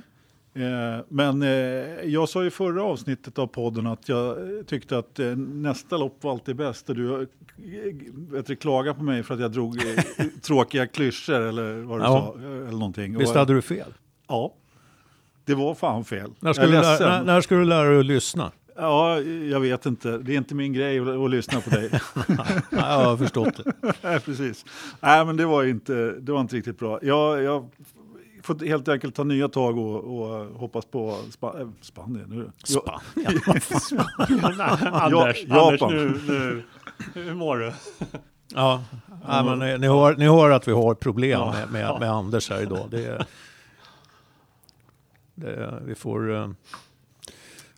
Eh, 0.55 1.03
Men 1.09 1.41
eh, 1.41 1.49
jag 2.03 2.29
sa 2.29 2.45
i 2.45 2.49
förra 2.49 2.83
avsnittet 2.83 3.39
av 3.39 3.47
podden 3.47 3.87
att 3.87 4.09
jag 4.09 4.37
tyckte 4.67 4.97
att 4.97 5.19
eh, 5.19 5.25
nästa 5.37 5.97
lopp 5.97 6.17
var 6.23 6.31
alltid 6.31 6.55
bäst. 6.55 6.89
Och 6.89 6.95
du 6.95 7.27
vet 8.13 8.59
klagade 8.61 8.97
på 8.97 9.03
mig 9.03 9.23
för 9.23 9.33
att 9.33 9.39
jag 9.39 9.51
drog 9.51 9.79
tråkiga 10.41 10.87
klyschor 10.87 11.41
eller 11.41 11.73
vad 11.81 11.99
du 11.99 12.03
Ja. 12.03 12.33
sa. 12.35 12.39
Eller 12.41 12.71
någonting. 12.71 13.17
Visst 13.17 13.35
hade 13.35 13.53
du 13.53 13.61
fel? 13.61 13.93
Ja, 14.27 14.53
det 15.45 15.55
var 15.55 15.75
fan 15.75 16.05
fel. 16.05 16.31
När 16.39 16.53
ska, 16.53 16.65
du 16.65 16.75
är 16.77 16.81
lära, 16.81 17.09
när, 17.17 17.23
när 17.23 17.41
ska 17.41 17.55
du 17.55 17.65
lära 17.65 17.89
dig 17.89 17.99
att 17.99 18.05
lyssna? 18.05 18.51
Ja, 18.77 19.19
jag 19.21 19.59
vet 19.59 19.85
inte. 19.85 20.17
Det 20.17 20.33
är 20.33 20.37
inte 20.37 20.55
min 20.55 20.73
grej 20.73 20.99
att, 20.99 21.07
att 21.07 21.29
lyssna 21.29 21.61
på 21.61 21.69
dig. 21.69 21.89
Ja, 22.69 23.01
jag 23.01 23.05
har 23.05 23.17
förstått 23.17 23.61
det. 23.63 23.73
Nej, 24.01 24.19
precis. 24.19 24.65
Nej, 24.99 25.25
men 25.25 25.37
det 25.37 25.45
var 25.45 25.63
inte, 25.63 25.93
det 26.19 26.31
var 26.31 26.41
inte 26.41 26.55
riktigt 26.55 26.79
bra. 26.79 26.99
Jag, 27.01 27.43
jag 27.43 27.69
får 28.45 28.65
helt 28.67 28.87
enkelt 28.87 29.15
ta 29.15 29.23
nya 29.23 29.47
tag 29.49 29.77
och, 29.77 30.19
och 30.19 30.45
hoppas 30.59 30.85
på 30.85 31.17
Spa, 31.31 31.59
äh, 31.61 31.67
Spanien. 31.81 32.25
Nu. 32.29 32.51
Ja, 32.85 33.01
Anders, 34.91 35.43
Ja, 35.47 35.67
Anders 35.67 35.79
Japan. 35.81 35.93
nu, 35.93 36.19
nu, 36.27 36.63
hur 37.13 37.33
mår 37.33 37.57
du? 37.57 37.73
Ja, 38.47 38.83
ja 39.27 39.43
men 39.43 39.59
ni, 39.59 39.77
ni, 39.77 39.87
hör, 39.87 40.15
ni 40.15 40.25
hör 40.25 40.49
att 40.49 40.67
vi 40.67 40.71
har 40.71 40.93
problem 40.95 41.39
Ja, 41.39 41.51
med, 41.53 41.71
med, 41.71 41.99
med 41.99 42.11
Anders 42.11 42.49
här 42.49 42.61
idag. 42.61 42.87
Det, 42.91 43.05
är- 43.05 43.25
det, 45.35 45.79
vi 45.85 45.95
får... 45.95 46.35
eh, 46.35 46.49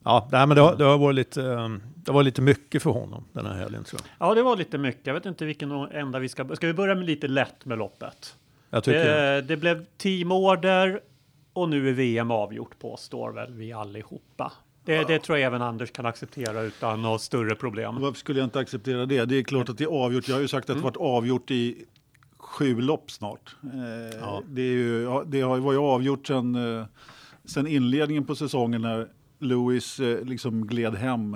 Ja, 0.04 0.28
nej, 0.32 0.48
men 0.48 0.56
det 0.56 0.62
har, 0.62 0.76
det, 0.76 0.84
har 0.84 0.98
varit 0.98 1.16
lite, 1.16 1.44
eh, 1.46 1.70
det 1.96 2.12
var 2.12 2.24
lite 2.24 2.42
mycket 2.42 2.84
för 2.84 2.90
honom 2.90 3.24
den 3.34 3.46
här 3.46 3.54
helgen 3.54 3.84
tror 3.84 4.02
jag. 4.04 4.30
Ja, 4.30 4.34
det 4.36 4.44
var 4.44 4.56
lite 4.56 4.78
mycket. 4.78 5.08
Jag 5.08 5.14
vet 5.14 5.26
inte 5.26 5.46
vilken 5.46 5.72
enda 5.72 6.20
vi 6.20 6.30
ska... 6.30 6.56
Ska 6.56 6.68
vi 6.68 6.74
börja 6.74 6.96
med 6.96 7.06
lite 7.06 7.28
lätt 7.28 7.66
med 7.66 7.78
loppet? 7.78 8.36
Jag 8.70 8.84
tycker 8.84 9.06
Det, 9.06 9.42
det 9.42 9.58
blev 9.58 9.86
teamorder 9.98 11.00
och 11.54 11.70
nu 11.70 11.90
är 11.90 11.94
VM 11.94 12.32
avgjort 12.32 12.80
påstår 12.80 13.32
väl 13.32 13.54
vi 13.54 13.74
allihopa. 13.74 14.52
Det, 14.86 15.08
det 15.08 15.20
tror 15.20 15.38
jag 15.38 15.46
även 15.48 15.62
Anders 15.62 15.92
kan 15.92 16.06
acceptera 16.06 16.62
utan 16.62 17.02
några 17.02 17.18
större 17.18 17.56
problem. 17.56 18.02
Varför 18.02 18.20
skulle 18.20 18.40
jag 18.40 18.46
inte 18.48 18.60
acceptera 18.60 19.06
det? 19.06 19.26
Det 19.26 19.36
är 19.36 19.44
klart 19.44 19.70
att 19.70 19.78
det 19.78 19.84
är 19.84 20.04
avgjort. 20.04 20.28
Jag 20.28 20.36
har 20.36 20.42
ju 20.42 20.48
sagt 20.48 20.66
att 20.70 20.70
Mm. 20.70 20.82
det 20.82 20.84
varit 20.84 20.98
avgjort 21.18 21.52
i 21.52 21.86
sju 22.38 22.82
lopp 22.82 23.12
snart. 23.12 23.56
Eh, 23.64 24.18
Ja. 24.22 24.42
det, 24.48 24.62
är 24.62 24.72
ju, 24.74 25.24
det 25.26 25.44
var 25.44 25.72
ju 25.72 25.78
avgjort 25.80 26.28
sen, 26.28 26.56
eh, 26.80 26.86
sen 27.46 27.68
inledningen 27.68 28.26
på 28.26 28.36
säsongen 28.36 28.82
när 28.82 29.08
Lewis 29.40 30.00
eh, 30.00 30.26
liksom 30.26 30.68
gled 30.68 30.96
hem. 30.96 31.36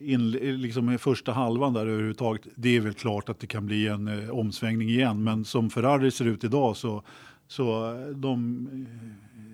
Eh, 0.00 0.12
in, 0.12 0.30
liksom 0.30 0.90
i 0.92 0.98
första 0.98 1.32
halvan 1.32 1.72
där 1.72 1.86
överhuvudtaget. 1.86 2.42
Det 2.54 2.76
är 2.76 2.80
väl 2.80 2.94
klart 2.94 3.28
att 3.28 3.38
det 3.40 3.46
kan 3.46 3.66
bli 3.66 3.86
en 3.86 4.08
eh, 4.08 4.30
omsvängning 4.30 4.88
igen. 4.88 5.24
Men 5.24 5.44
som 5.44 5.70
Ferrari 5.70 6.10
ser 6.10 6.24
ut 6.24 6.44
idag 6.44 6.76
så, 6.76 7.02
så 7.48 7.94
eh, 7.94 8.06
de, 8.08 8.68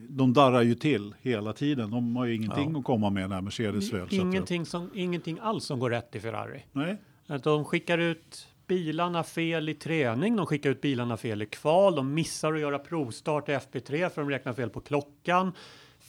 de 0.09 0.33
darrar 0.33 0.63
ju 0.63 0.75
till 0.75 1.15
hela 1.23 1.53
tiden. 1.53 1.91
De 1.91 2.17
har 2.17 2.25
ju 2.25 2.35
ingenting 2.35 2.73
Ja. 2.73 2.79
att 2.79 2.85
komma 2.85 3.11
med 3.11 3.31
när 3.31 3.41
Mercedes 3.41 3.93
väl. 3.93 4.07
Ingenting, 4.11 4.67
som, 4.67 4.91
ingenting 4.95 5.39
alls 5.43 5.65
som 5.65 5.79
går 5.79 5.91
rätt 5.91 6.15
i 6.17 6.21
Ferrari. 6.21 6.65
Nej. 6.73 6.97
Att 7.27 7.43
de 7.43 7.65
skickar 7.65 7.99
ut 7.99 8.47
bilarna 8.67 9.23
fel 9.25 9.69
i 9.69 9.75
träning, 9.75 10.37
de 10.37 10.47
skickar 10.47 10.71
ut 10.71 10.81
bilarna 10.81 11.17
fel 11.17 11.43
i 11.43 11.47
kval, 11.47 11.95
de 11.95 12.15
missar 12.15 12.53
att 12.53 12.61
göra 12.61 12.79
provstart 12.79 13.49
i 13.49 13.53
FP3 13.53 14.09
för 14.09 14.21
de 14.21 14.31
räknar 14.31 14.53
fel 14.53 14.71
på 14.71 14.81
klockan. 14.81 15.53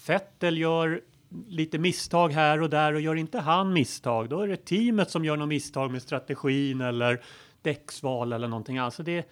Vettel 0.08 0.58
gör 0.58 1.02
lite 1.48 1.78
misstag 1.78 2.30
här 2.30 2.62
och 2.62 2.70
där 2.70 2.94
och 2.94 3.02
gör 3.02 3.16
inte 3.16 3.40
han 3.40 3.74
misstag, 3.74 4.30
då 4.30 4.42
är 4.42 4.48
det 4.48 4.66
teamet 4.66 5.12
som 5.12 5.26
gör 5.26 5.38
något 5.38 5.50
misstag 5.50 5.92
med 5.92 6.02
strategin 6.02 6.82
eller 6.82 7.22
däcksval 7.62 8.34
eller 8.34 8.48
någonting. 8.48 8.78
Alltså 8.78 9.04
det, 9.04 9.30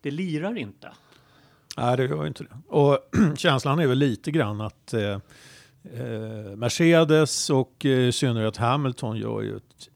det 0.00 0.10
lirar 0.10 0.58
inte. 0.58 0.92
Nej, 1.76 1.96
det 1.96 2.04
gör 2.04 2.22
ju 2.22 2.28
inte 2.28 2.44
det. 2.44 2.56
Och 2.68 2.98
känslan 3.36 3.78
är 3.78 3.86
väl 3.86 3.98
lite 3.98 4.30
grann 4.30 4.60
att 4.60 4.94
eh, 4.94 5.18
eh, 5.92 6.56
Mercedes 6.56 7.50
och 7.50 7.84
eh, 7.84 7.90
i 7.90 8.12
synnerhet 8.12 8.56
Hamilton 8.56 9.16
gör 9.16 9.42
ju 9.42 9.56
ett 9.56 9.88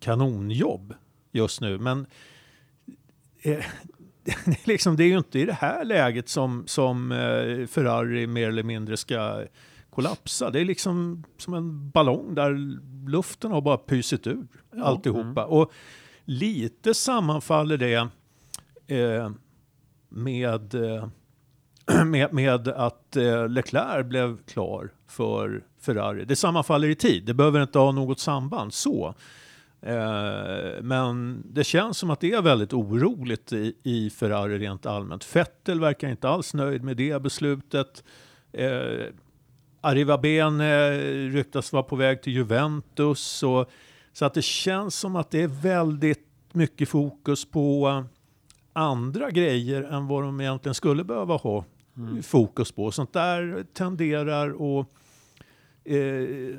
kanonjobb 0.00 0.94
just 1.32 1.60
nu. 1.60 1.78
Men 1.78 2.06
eh, 3.42 3.58
det, 4.24 4.32
är 4.32 4.68
liksom, 4.68 4.96
det 4.96 5.04
är 5.04 5.08
ju 5.08 5.18
inte 5.18 5.38
i 5.38 5.44
det 5.44 5.52
här 5.52 5.84
läget 5.84 6.28
som, 6.28 6.64
som 6.66 7.12
eh, 7.12 7.66
Ferrari 7.66 8.26
mer 8.26 8.48
eller 8.48 8.62
mindre 8.62 8.96
ska 8.96 9.44
kollapsa. 9.94 10.50
Det 10.50 10.60
är 10.60 10.64
liksom 10.64 11.24
som 11.38 11.54
en 11.54 11.90
ballong 11.90 12.34
där 12.34 12.78
luften 13.10 13.52
har 13.52 13.60
bara 13.60 13.76
pysit 13.76 14.26
ur 14.26 14.46
alltihopa. 14.82 15.44
Och 15.44 15.72
lite 16.24 16.94
sammanfaller 16.94 17.76
det 17.76 18.08
eh, 18.96 19.30
med, 20.08 20.74
eh, 20.74 21.08
med, 22.04 22.32
med 22.32 22.68
att 22.68 23.16
eh, 23.16 23.48
Leclerc 23.48 24.06
blev 24.06 24.44
klar 24.44 24.92
för 25.08 25.64
Ferrari. 25.80 26.24
Det 26.24 26.36
sammanfaller 26.36 26.88
i 26.88 26.94
tid, 26.94 27.24
det 27.24 27.34
behöver 27.34 27.62
inte 27.62 27.78
ha 27.78 27.92
något 27.92 28.20
samband 28.20 28.74
så. 28.74 29.14
Eh, 29.82 30.82
men 30.82 31.42
det 31.52 31.64
känns 31.64 31.98
som 31.98 32.10
att 32.10 32.20
det 32.20 32.32
är 32.32 32.42
väldigt 32.42 32.72
oroligt 32.72 33.52
i, 33.52 33.74
i 33.82 34.10
Ferrari 34.10 34.58
rent 34.58 34.86
allmänt. 34.86 35.36
Vettel 35.36 35.80
verkar 35.80 36.08
inte 36.08 36.28
alls 36.28 36.54
nöjd 36.54 36.84
med 36.84 36.96
det 36.96 37.22
beslutet. 37.22 38.04
Eh, 39.82 39.88
Arrivabene 39.88 40.98
ryktas 41.28 41.72
vara 41.72 41.82
på 41.82 41.96
väg 41.96 42.22
till 42.22 42.32
Juventus. 42.32 43.42
Och, 43.42 43.70
så 44.12 44.24
att 44.24 44.34
det 44.34 44.42
känns 44.42 44.94
som 44.94 45.16
att 45.16 45.30
det 45.30 45.42
är 45.42 45.48
väldigt 45.48 46.28
mycket 46.52 46.88
fokus 46.88 47.50
på 47.50 47.88
eh, 47.88 48.04
andra 48.72 49.30
grejer 49.30 49.82
än 49.82 50.06
vad 50.06 50.22
de 50.22 50.40
egentligen 50.40 50.74
skulle 50.74 51.04
behöva 51.04 51.36
ha 51.36 51.64
fokus 52.22 52.72
på. 52.72 52.90
Sånt 52.90 53.12
där 53.12 53.64
tenderar 53.74 54.48
att 54.48 54.86
eh, 55.84 56.56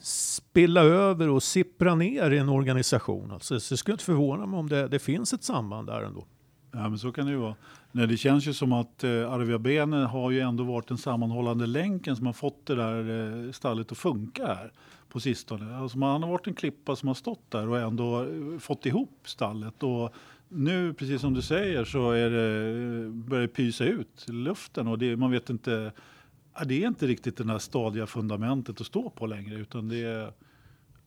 spilla 0.00 0.80
över 0.80 1.28
och 1.28 1.42
sippra 1.42 1.94
ner 1.94 2.30
i 2.30 2.38
en 2.38 2.48
organisation. 2.48 3.30
Alltså, 3.30 3.60
så 3.60 3.74
det 3.74 3.78
skulle 3.78 3.92
inte 3.92 4.04
förvåna 4.04 4.46
mig 4.46 4.58
om 4.58 4.68
det, 4.68 4.88
det 4.88 4.98
finns 4.98 5.32
ett 5.32 5.44
samband 5.44 5.86
där 5.86 6.02
ändå. 6.02 6.26
Ja, 6.76 6.88
men 6.88 6.98
så 6.98 7.12
kan 7.12 7.26
det 7.26 7.32
ju 7.32 7.38
vara. 7.38 7.54
Nej, 7.92 8.06
det 8.06 8.16
känns 8.16 8.46
ju 8.46 8.52
som 8.52 8.72
att 8.72 9.04
eh, 9.04 9.32
Arvia 9.32 9.82
eh, 9.82 10.08
har 10.08 10.30
ju 10.30 10.40
ändå 10.40 10.64
varit 10.64 10.88
den 10.88 10.98
sammanhållande 10.98 11.66
länken 11.66 12.16
som 12.16 12.26
har 12.26 12.32
fått 12.32 12.66
det 12.66 12.74
där 12.74 13.44
eh, 13.46 13.52
stallet 13.52 13.92
att 13.92 13.98
funka 13.98 14.46
här 14.46 14.72
på 15.08 15.20
sistone. 15.20 15.76
Alltså, 15.76 15.98
man 15.98 16.22
har 16.22 16.30
varit 16.30 16.46
en 16.46 16.54
klippa 16.54 16.96
som 16.96 17.06
har 17.06 17.14
stått 17.14 17.50
där 17.50 17.68
och 17.68 17.78
ändå 17.78 18.22
eh, 18.22 18.58
fått 18.58 18.86
ihop 18.86 19.20
stallet. 19.24 19.82
Och 19.82 20.14
nu, 20.48 20.94
precis 20.94 21.20
som 21.20 21.34
du 21.34 21.42
säger, 21.42 21.84
så 21.84 22.10
är 22.10 22.30
det, 22.30 23.04
eh, 23.04 23.10
börjar 23.10 23.42
det 23.42 23.48
pysa 23.48 23.84
ut 23.84 24.26
i 24.28 24.32
luften 24.32 24.88
och 24.88 24.98
det, 24.98 25.16
man 25.16 25.30
vet 25.30 25.50
inte. 25.50 25.92
Det 26.66 26.82
är 26.82 26.88
inte 26.88 27.06
riktigt 27.06 27.36
det 27.36 27.44
där 27.44 27.58
stadiga 27.58 28.06
fundamentet 28.06 28.80
att 28.80 28.86
stå 28.86 29.10
på 29.10 29.26
längre 29.26 29.54
utan 29.54 29.88
det 29.88 29.98
är 29.98 30.32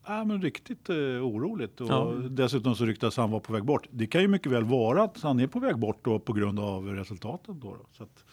Ja, 0.06 0.24
men 0.24 0.42
riktigt 0.42 0.88
eh, 0.90 0.96
oroligt. 0.96 1.80
Och 1.80 1.88
Ja. 1.90 2.12
Dessutom 2.30 2.74
så 2.74 2.84
ryktas 2.84 3.16
han 3.16 3.30
vara 3.30 3.40
på 3.40 3.52
väg 3.52 3.64
bort. 3.64 3.86
Det 3.90 4.06
kan 4.06 4.20
ju 4.22 4.28
mycket 4.28 4.52
väl 4.52 4.64
vara 4.64 5.02
att 5.02 5.20
han 5.22 5.40
är 5.40 5.46
på 5.46 5.60
väg 5.60 5.78
bort 5.78 5.98
då, 6.04 6.18
på 6.18 6.32
grund 6.32 6.60
av 6.60 6.86
resultatet. 6.86 7.46
Då, 7.60 7.70
då. 7.70 7.86
Så 7.92 8.02
att, 8.02 8.24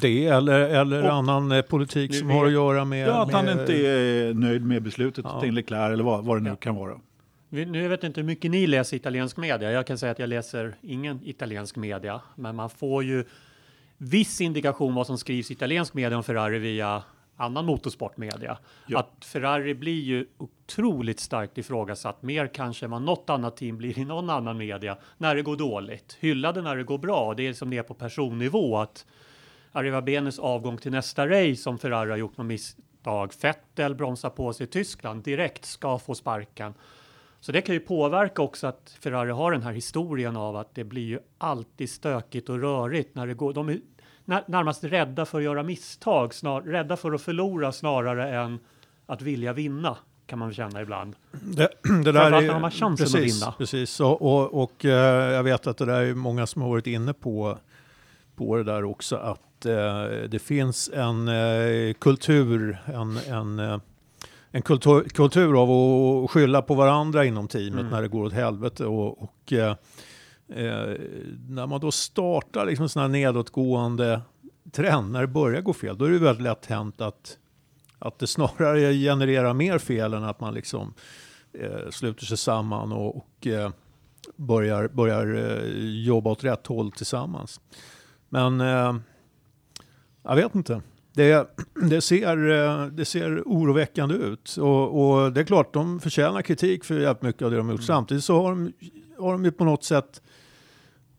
Det 0.00 0.26
eller, 0.26 0.60
eller 0.60 1.02
Och- 1.04 1.12
annan 1.12 1.52
eh, 1.52 1.62
politik 1.62 2.14
som 2.14 2.28
vet- 2.28 2.36
har 2.36 2.46
att 2.46 2.52
göra 2.52 2.84
med... 2.84 3.08
ja, 3.08 3.22
att 3.22 3.32
han 3.32 3.44
med, 3.44 3.60
inte 3.60 3.72
är 3.88 4.34
nöjd 4.34 4.66
med 4.66 4.82
beslutet 4.82 5.24
Ja. 5.28 5.40
till 5.40 5.54
Leclerc 5.54 5.92
eller 5.92 6.04
vad, 6.04 6.24
vad 6.24 6.36
det 6.36 6.40
nu 6.42 6.50
Ja. 6.50 6.56
kan 6.56 6.74
vara. 6.74 7.00
Vi- 7.48 7.66
Nu 7.66 7.88
vet 7.88 8.02
jag 8.02 8.08
inte 8.10 8.20
hur 8.20 8.26
mycket 8.26 8.50
ni 8.50 8.66
läser 8.66 8.96
italiensk 8.96 9.36
media. 9.36 9.72
Jag 9.72 9.86
kan 9.86 9.98
säga 9.98 10.12
att 10.12 10.18
jag 10.18 10.28
läser 10.28 10.74
ingen 10.82 11.20
italiensk 11.24 11.76
media, 11.76 12.20
men 12.34 12.56
man 12.56 12.70
får 12.70 13.04
ju 13.04 13.24
viss 13.98 14.40
indikation 14.40 14.94
vad 14.94 15.06
som 15.06 15.18
skrivs 15.18 15.50
i 15.50 15.54
italiensk 15.54 15.94
media 15.94 16.16
om 16.18 16.24
Ferrari 16.24 16.58
via 16.58 17.02
annan 17.40 17.66
motorsportmedia. 17.66 18.58
Ja. 18.86 18.98
Att 18.98 19.24
Ferrari 19.24 19.74
blir 19.74 20.00
ju 20.00 20.26
otroligt 20.38 21.20
starkt 21.20 21.58
ifrågasatt, 21.58 22.22
mer 22.22 22.46
kanske 22.46 22.86
än 22.86 22.90
vad 22.90 23.02
något 23.02 23.30
annat 23.30 23.56
team 23.56 23.76
blir 23.76 23.98
i 23.98 24.04
någon 24.04 24.30
annan 24.30 24.58
media 24.58 24.96
när 25.18 25.34
det 25.34 25.42
går 25.42 25.56
dåligt. 25.56 26.16
Hyllade 26.20 26.62
när 26.62 26.76
det 26.76 26.84
går 26.84 26.98
bra. 26.98 27.34
Det 27.34 27.46
är 27.46 27.52
som 27.52 27.70
det 27.70 27.78
är 27.78 27.82
på 27.82 27.94
personnivå 27.94 28.78
att 28.78 29.06
Arrivabenes 29.72 30.38
avgång 30.38 30.76
till 30.76 30.92
nästa 30.92 31.28
race 31.28 31.56
som 31.56 31.78
Ferrari 31.78 32.10
har 32.10 32.16
gjort 32.16 32.36
något 32.36 32.46
misstag. 32.46 33.32
Vettel 33.42 33.94
bromsar 33.94 34.30
på 34.30 34.52
sig 34.52 34.64
i 34.64 34.66
Tyskland 34.66 35.22
direkt 35.22 35.64
ska 35.64 35.98
få 35.98 36.14
sparken. 36.14 36.74
Så 37.40 37.52
det 37.52 37.60
kan 37.60 37.74
ju 37.74 37.80
påverka 37.80 38.42
också 38.42 38.66
att 38.66 38.96
Ferrari 39.00 39.30
har 39.30 39.52
den 39.52 39.62
här 39.62 39.72
historien 39.72 40.36
av 40.36 40.56
att 40.56 40.74
det 40.74 40.84
blir 40.84 41.06
ju 41.06 41.18
alltid 41.38 41.90
stökigt 41.90 42.48
och 42.48 42.60
rörigt 42.60 43.14
när 43.14 43.26
det 43.26 43.34
går. 43.34 43.52
De 43.52 43.80
närmast 44.24 44.84
rädda 44.84 45.24
för 45.24 45.38
att 45.38 45.44
göra 45.44 45.62
misstag, 45.62 46.34
snar, 46.34 46.60
rädda 46.60 46.96
för 46.96 47.12
att 47.12 47.22
förlora 47.22 47.72
snarare 47.72 48.34
än 48.36 48.58
att 49.06 49.22
vilja 49.22 49.52
vinna 49.52 49.96
kan 50.26 50.38
man 50.38 50.52
känna 50.52 50.82
ibland. 50.82 51.16
Det, 51.30 51.68
det 52.04 52.12
där 52.12 52.32
är, 52.32 52.40
när 52.40 52.48
har 52.48 52.70
chansen 52.70 53.06
att 53.06 53.12
precis, 53.12 53.42
vinna. 53.42 53.54
Precis, 53.58 54.00
och, 54.00 54.22
och, 54.22 54.62
och 54.62 54.84
eh, 54.84 55.32
jag 55.32 55.42
vet 55.42 55.66
att 55.66 55.76
det 55.76 55.84
där 55.84 56.00
är 56.00 56.14
många 56.14 56.46
som 56.46 56.62
har 56.62 56.68
varit 56.68 56.86
inne 56.86 57.12
på, 57.12 57.58
på 58.36 58.56
det 58.56 58.64
där 58.64 58.84
också, 58.84 59.16
att 59.16 59.66
eh, 59.66 60.04
det 60.28 60.42
finns 60.42 60.90
en 60.94 61.28
eh, 61.28 61.92
kultur, 61.92 62.78
en, 62.86 63.16
en, 63.16 63.58
eh, 63.58 63.78
en 64.50 64.62
kultur, 64.62 65.02
kultur 65.02 65.62
av 65.62 65.70
att 65.70 66.30
skylla 66.30 66.62
på 66.62 66.74
varandra 66.74 67.24
inom 67.24 67.48
teamet 67.48 67.80
Mm. 67.80 67.90
när 67.92 68.02
det 68.02 68.08
går 68.08 68.24
åt 68.24 68.32
helvete. 68.32 68.86
Och, 68.86 69.22
och 69.22 69.52
eh, 69.52 69.74
eh, 70.50 70.96
när 71.48 71.66
man 71.66 71.80
då 71.80 71.90
startar 71.90 72.66
liksom 72.66 72.84
en 72.84 73.00
här 73.00 73.08
nedåtgående 73.08 74.20
trend, 74.72 75.12
när 75.12 75.20
det 75.20 75.26
börjar 75.26 75.60
gå 75.60 75.72
fel, 75.72 75.98
då 75.98 76.04
är 76.04 76.10
det 76.10 76.18
väldigt 76.18 76.42
lätt 76.42 76.66
hänt 76.66 77.00
att 77.00 77.38
att 78.00 78.18
det 78.18 78.26
snarare 78.26 78.92
genererar 78.92 79.54
mer 79.54 79.78
fel 79.78 80.14
än 80.14 80.24
att 80.24 80.40
man 80.40 80.54
liksom 80.54 80.94
eh, 81.52 81.90
sluter 81.90 82.24
sig 82.24 82.36
samman 82.36 82.92
och, 82.92 83.16
och 83.16 83.46
eh, 83.46 83.70
börjar, 84.36 84.88
börjar 84.88 85.34
eh, 85.34 86.04
jobba 86.04 86.30
åt 86.30 86.44
rätt 86.44 86.66
håll 86.66 86.92
tillsammans. 86.92 87.60
Men 88.28 88.60
eh, 88.60 88.96
jag 90.22 90.36
vet 90.36 90.54
inte. 90.54 90.82
Det, 91.12 91.56
det, 91.90 92.00
ser, 92.00 92.50
eh, 92.50 92.86
det 92.86 93.04
ser 93.04 93.42
oroväckande 93.46 94.14
ut. 94.14 94.56
Och, 94.60 95.12
och 95.12 95.32
det 95.32 95.40
är 95.40 95.44
klart, 95.44 95.74
de 95.74 96.00
förtjänar 96.00 96.42
kritik 96.42 96.84
för 96.84 97.00
jävligt 97.00 97.22
mycket 97.22 97.42
av 97.42 97.50
det 97.50 97.56
de 97.56 97.66
har 97.66 97.74
gjort. 97.74 97.84
Samtidigt 97.84 98.24
så 98.24 98.42
har 98.42 98.50
de, 98.50 98.72
har 99.18 99.32
de 99.32 99.44
ju 99.44 99.52
på 99.52 99.64
något 99.64 99.84
sätt 99.84 100.22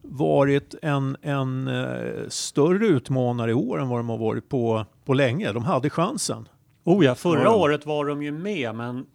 varit 0.01 0.75
en, 0.81 1.17
en 1.21 1.67
eh, 1.67 2.27
större 2.29 2.85
utmanare 2.87 3.51
i 3.51 3.53
år 3.53 3.81
än 3.81 3.89
vad 3.89 3.99
de 3.99 4.09
har 4.09 4.17
varit 4.17 4.49
på, 4.49 4.85
på 5.05 5.13
länge. 5.13 5.51
De 5.51 5.63
hade 5.63 5.89
chansen. 5.89 6.47
Oh 6.83 7.05
ja, 7.05 7.15
förra 7.15 7.43
Ja. 7.43 7.55
året 7.55 7.85
var 7.85 8.05
de 8.05 8.23
ju 8.23 8.31
med, 8.31 8.75
men 8.75 9.05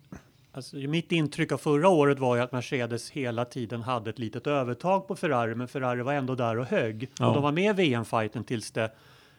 alltså, 0.52 0.76
mitt 0.76 1.12
intryck 1.12 1.52
av 1.52 1.58
förra 1.58 1.88
året 1.88 2.18
var 2.18 2.36
ju 2.36 2.42
att 2.42 2.52
Mercedes 2.52 3.10
hela 3.10 3.44
tiden 3.44 3.82
hade 3.82 4.10
ett 4.10 4.18
litet 4.18 4.46
övertag 4.46 5.08
på 5.08 5.16
Ferrari, 5.16 5.54
men 5.54 5.68
Ferrari 5.68 6.02
var 6.02 6.12
ändå 6.12 6.34
där 6.34 6.58
och 6.58 6.66
högg. 6.66 7.10
Ja. 7.18 7.28
Och 7.28 7.34
de 7.34 7.42
var 7.42 7.52
med 7.52 7.80
i 7.80 7.82
VM-fighten 7.82 8.44
tills 8.44 8.70
det 8.70 8.90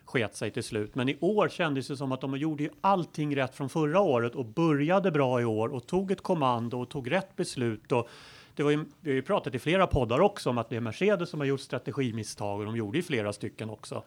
sket 0.06 0.36
sig 0.36 0.52
till 0.52 0.64
slut. 0.64 0.96
Men 0.96 1.10
i 1.10 1.18
år 1.20 1.50
kändes 1.50 1.88
det 1.88 1.98
som 1.98 2.12
att 2.12 2.22
de 2.22 2.38
gjorde 2.38 2.64
ju 2.64 2.70
allting 2.82 3.36
rätt 3.36 3.56
från 3.56 3.70
förra 3.70 4.02
året 4.02 4.36
och 4.36 4.46
började 4.46 5.12
bra 5.12 5.42
i 5.42 5.46
år 5.46 5.74
och 5.74 5.88
tog 5.88 6.12
ett 6.12 6.22
kommando 6.24 6.82
och 6.82 6.90
tog 6.90 7.12
rätt 7.12 7.36
beslut. 7.36 7.92
Och 7.92 8.10
det 8.58 8.64
var 8.64 8.72
ju, 8.72 8.86
vi 9.02 9.10
har 9.12 9.16
ju 9.16 9.22
pratat 9.22 9.56
i 9.56 9.60
flera 9.60 9.88
poddar 9.88 10.20
också 10.20 10.50
om 10.50 10.58
att 10.58 10.70
det 10.70 10.76
är 10.76 10.80
Mercedes 10.82 11.30
som 11.30 11.40
har 11.40 11.48
gjort 11.48 11.60
strategimisstag 11.60 12.60
och 12.60 12.66
de 12.66 12.76
gjorde 12.78 12.98
ju 12.98 13.04
flera 13.04 13.34
stycken 13.34 13.70
också 13.70 14.04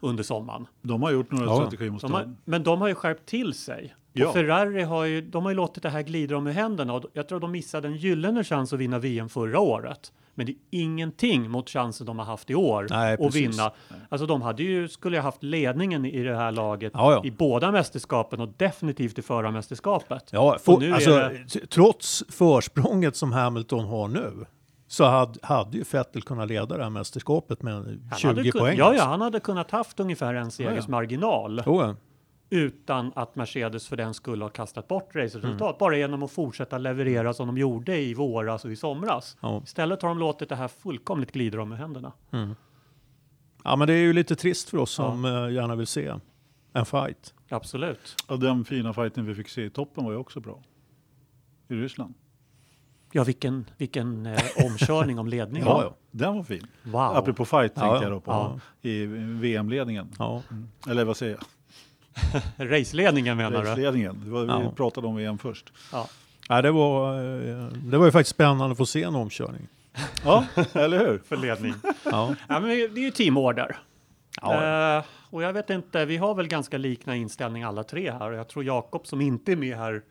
under 0.00 0.22
sommaren. 0.22 0.66
De 0.82 1.02
har 1.02 1.10
gjort 1.10 1.30
några 1.30 1.44
Ja. 1.46 1.56
strategimisstag. 1.56 2.10
De 2.10 2.36
men 2.44 2.62
de 2.62 2.80
har 2.80 2.88
ju 2.88 2.94
skärpt 2.94 3.26
till 3.26 3.54
sig. 3.54 3.94
Ja. 4.12 4.26
Och 4.26 4.32
Ferrari 4.32 4.82
har 4.82 5.04
ju, 5.04 5.20
de 5.20 5.42
har 5.42 5.50
ju 5.50 5.56
låtit 5.56 5.82
det 5.82 5.90
här 5.90 6.02
glida 6.02 6.34
dem 6.34 6.46
ur 6.46 6.52
händerna. 6.52 6.94
Och 6.94 7.04
jag 7.12 7.28
tror 7.28 7.40
de 7.40 7.52
missade 7.52 7.88
en 7.88 7.96
gyllene 7.96 8.44
chans 8.44 8.72
att 8.72 8.78
vinna 8.78 8.98
VM 8.98 9.28
förra 9.28 9.60
året. 9.60 10.12
Men 10.34 10.46
det 10.46 10.52
är 10.52 10.56
ingenting 10.70 11.50
mot 11.50 11.70
chansen 11.70 12.06
de 12.06 12.18
har 12.18 12.26
haft 12.26 12.50
i 12.50 12.54
år 12.54 12.86
Nej, 12.90 13.16
att 13.20 13.34
vinna. 13.34 13.72
Alltså 14.08 14.26
de 14.26 14.42
hade 14.42 14.62
ju, 14.62 14.88
skulle 14.88 15.16
ju 15.16 15.22
haft 15.22 15.42
ledningen 15.42 16.04
i 16.04 16.22
det 16.22 16.36
här 16.36 16.52
laget 16.52 16.92
Ja, 16.94 17.12
ja. 17.12 17.24
i 17.24 17.30
båda 17.30 17.72
mästerskapen 17.72 18.40
och 18.40 18.48
definitivt 18.56 19.18
i 19.18 19.22
förra 19.22 19.50
mästerskapet. 19.50 20.28
Ja, 20.32 20.56
för, 20.58 20.92
alltså, 20.92 21.10
det- 21.10 21.66
trots 21.70 22.24
försprånget 22.28 23.16
som 23.16 23.32
Hamilton 23.32 23.84
har 23.84 24.08
nu 24.08 24.32
så 24.86 25.04
hade, 25.04 25.38
hade 25.42 25.76
ju 25.78 25.84
Vettel 25.92 26.22
kunnat 26.22 26.48
leda 26.48 26.76
det 26.76 26.82
här 26.82 26.90
mästerskapet 26.90 27.62
med 27.62 27.74
Han 27.74 28.18
20 28.18 28.26
hade 28.28 28.42
kun- 28.42 28.58
poäng. 28.60 28.78
Ja, 28.78 28.84
ja, 28.84 28.90
alltså. 28.90 29.06
han 29.06 29.20
hade 29.20 29.40
kunnat 29.40 29.70
haft 29.70 30.00
ungefär 30.00 30.34
en 30.34 30.50
segers 30.50 30.88
marginal. 30.88 31.62
Ja. 31.66 31.94
Utan 32.54 33.12
att 33.14 33.36
Mercedes 33.36 33.88
för 33.88 33.96
den 33.96 34.14
skulle 34.14 34.44
ha 34.44 34.48
kastat 34.48 34.88
bort 34.88 35.14
raceresultat. 35.16 35.60
Mm. 35.60 35.74
Bara 35.78 35.96
genom 35.96 36.22
att 36.22 36.30
fortsätta 36.30 36.78
leverera 36.78 37.34
som 37.34 37.46
de 37.46 37.58
gjorde 37.58 37.98
i 37.98 38.14
våras 38.14 38.64
och 38.64 38.72
i 38.72 38.76
somras. 38.76 39.36
Ja. 39.40 39.62
Istället 39.64 40.02
har 40.02 40.08
de 40.08 40.18
låtit 40.18 40.48
det 40.48 40.56
här 40.56 40.68
fullkomligt 40.68 41.32
glida 41.32 41.56
dem 41.58 41.72
ur 41.72 41.76
händerna. 41.76 42.12
ja, 43.64 43.76
men 43.76 43.86
det 43.88 43.92
är 43.94 43.98
ju 43.98 44.12
lite 44.12 44.36
trist 44.36 44.70
för 44.70 44.78
oss 44.78 44.98
Ja. 44.98 45.04
som 45.10 45.24
eh, 45.24 45.30
gärna 45.52 45.76
vill 45.76 45.86
se 45.86 46.12
en 46.72 46.86
fight. 46.86 47.34
Absolut. 47.48 48.14
Och 48.28 48.38
den 48.40 48.64
fina 48.64 48.92
fighten 48.92 49.26
vi 49.26 49.34
fick 49.34 49.48
se 49.48 49.64
i 49.64 49.70
toppen 49.70 50.04
var 50.04 50.12
ju 50.12 50.18
också 50.18 50.40
bra. 50.40 50.62
I 51.68 51.74
Ryssland. 51.74 52.14
Ja, 53.12 53.24
vilken, 53.24 53.70
vilken 53.76 54.26
eh, 54.26 54.40
omkörning 54.66 55.18
om 55.18 55.28
ledningen. 55.28 55.68
Ja, 55.68 55.82
ja. 55.82 55.96
Den 56.10 56.36
var 56.36 56.42
fin. 56.42 56.66
Wow. 56.82 57.00
Apropå 57.16 57.44
fight 57.44 57.72
Ja, 57.74 57.80
tänkte 57.80 57.96
ja. 57.96 58.02
jag 58.02 58.12
då 58.12 58.20
på. 58.20 58.30
Ja. 58.30 58.60
I 58.90 59.06
VM-ledningen. 59.40 60.08
Ja. 60.18 60.42
Eller 60.88 61.04
vad 61.04 61.16
säger 61.16 61.32
jag? 61.34 61.44
Raceledningen 62.56 63.36
menar 63.36 63.62
du? 63.62 63.68
Raceledningen. 63.68 64.22
Det 64.24 64.30
var, 64.30 64.46
Ja. 64.46 64.58
Vi 64.58 64.76
pratade 64.76 65.06
om 65.06 65.16
VM 65.16 65.38
först. 65.38 65.72
Ja. 65.92 66.08
Ja, 66.48 66.62
det, 66.62 66.70
var, 66.70 67.14
eh, 67.14 67.66
det 67.66 67.98
var 67.98 68.06
ju 68.06 68.12
faktiskt 68.12 68.34
spännande 68.34 68.72
att 68.72 68.78
få 68.78 68.86
se 68.86 69.02
en 69.02 69.14
omkörning. 69.14 69.68
Ja, 70.24 70.44
eller 70.72 70.98
hur? 70.98 71.22
För 71.28 71.36
ledning. 71.36 71.74
Ja. 72.04 72.34
ja, 72.48 72.60
men 72.60 72.68
det 72.68 72.74
är 72.74 72.98
ju 72.98 73.10
teamorder. 73.10 73.76
Ja. 74.42 74.96
Eh, 74.98 75.04
och 75.30 75.42
jag 75.42 75.52
vet 75.52 75.70
inte, 75.70 76.04
vi 76.04 76.16
har 76.16 76.34
väl 76.34 76.48
ganska 76.48 76.78
liknande 76.78 77.18
inställning 77.20 77.62
alla 77.62 77.84
tre 77.84 78.10
här. 78.10 78.30
Och 78.30 78.38
jag 78.38 78.48
tror 78.48 78.64
Jakob 78.64 79.06
som 79.06 79.20
inte 79.20 79.52
är 79.52 79.56
med 79.56 79.76
här 79.76 80.02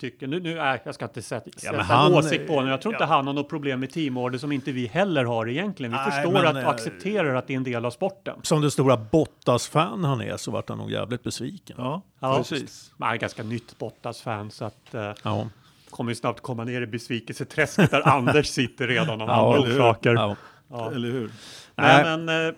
tycker, 0.00 0.26
nu, 0.26 0.40
nu 0.40 0.58
är, 0.58 0.80
jag 0.84 0.94
ska 0.94 1.04
inte 1.04 1.22
sätta, 1.22 1.68
en 1.68 1.80
han- 1.80 2.14
åsikt 2.14 2.46
på 2.46 2.52
honom. 2.54 2.70
Jag 2.70 2.82
tror 2.82 2.94
inte 2.94 3.04
ja. 3.04 3.08
han 3.08 3.26
har 3.26 3.34
något 3.34 3.48
problem 3.48 3.80
med 3.80 3.90
teamorder 3.90 4.38
som 4.38 4.52
inte 4.52 4.72
vi 4.72 4.86
heller 4.86 5.24
har 5.24 5.48
egentligen. 5.48 5.92
Vi 5.92 5.98
Nej, 5.98 6.10
förstår 6.10 6.32
men, 6.32 6.46
att 6.46 6.56
eh, 6.56 6.64
och 6.64 6.70
accepterar 6.74 7.34
att 7.34 7.46
det 7.46 7.52
är 7.52 7.56
en 7.56 7.64
del 7.64 7.84
av 7.84 7.90
sporten. 7.90 8.36
Som 8.42 8.60
det 8.60 8.70
stora 8.70 8.96
Bottas-fan 8.96 10.04
han 10.04 10.20
är 10.20 10.36
så 10.36 10.50
vart 10.50 10.68
han 10.68 10.78
nog 10.78 10.90
jävligt 10.90 11.22
besviken. 11.22 11.76
Ja, 11.78 12.02
Ja. 12.20 12.36
precis. 12.36 12.92
Man 12.96 13.12
är 13.12 13.16
ganska 13.16 13.42
nytt 13.42 13.78
Bottas-fan 13.78 14.50
så 14.50 14.64
att 14.64 14.94
eh, 14.94 15.12
Ja. 15.22 15.48
kommer 15.90 16.10
ju 16.10 16.14
snabbt 16.16 16.40
komma 16.40 16.64
ner 16.64 16.82
i 16.82 16.86
besvikelseträsket 16.86 17.90
där 17.90 18.08
Anders 18.08 18.46
sitter 18.46 18.86
redan 18.88 19.20
av 19.20 19.28
Ja, 19.28 19.34
andra 19.46 19.56
eller 19.58 19.66
hur? 19.68 19.74
orsaker. 19.80 20.14
Ja. 20.14 20.36
Ja. 20.70 20.90
Eller 20.92 21.10
hur? 21.10 21.30
Nej, 21.74 22.04
Nej. 22.04 22.18
men 22.18 22.46
eh, 22.48 22.54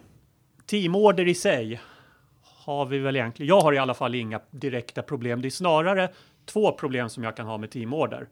teamorder 0.66 1.28
i 1.28 1.34
sig 1.34 1.80
har 2.64 2.87
vi 2.87 2.99
väl 2.99 3.16
egentligen. 3.16 3.49
Jag 3.49 3.61
har 3.61 3.72
i 3.72 3.78
alla 3.78 3.94
fall 3.94 4.14
inga 4.14 4.40
direkta 4.50 5.02
problem. 5.02 5.42
Det 5.42 5.49
är 5.49 5.50
snarare 5.50 6.08
två 6.44 6.72
problem 6.72 7.08
som 7.08 7.25
jag 7.25 7.37
kan 7.37 7.46
ha 7.46 7.58
med 7.58 7.70
teamorder. 7.70 8.28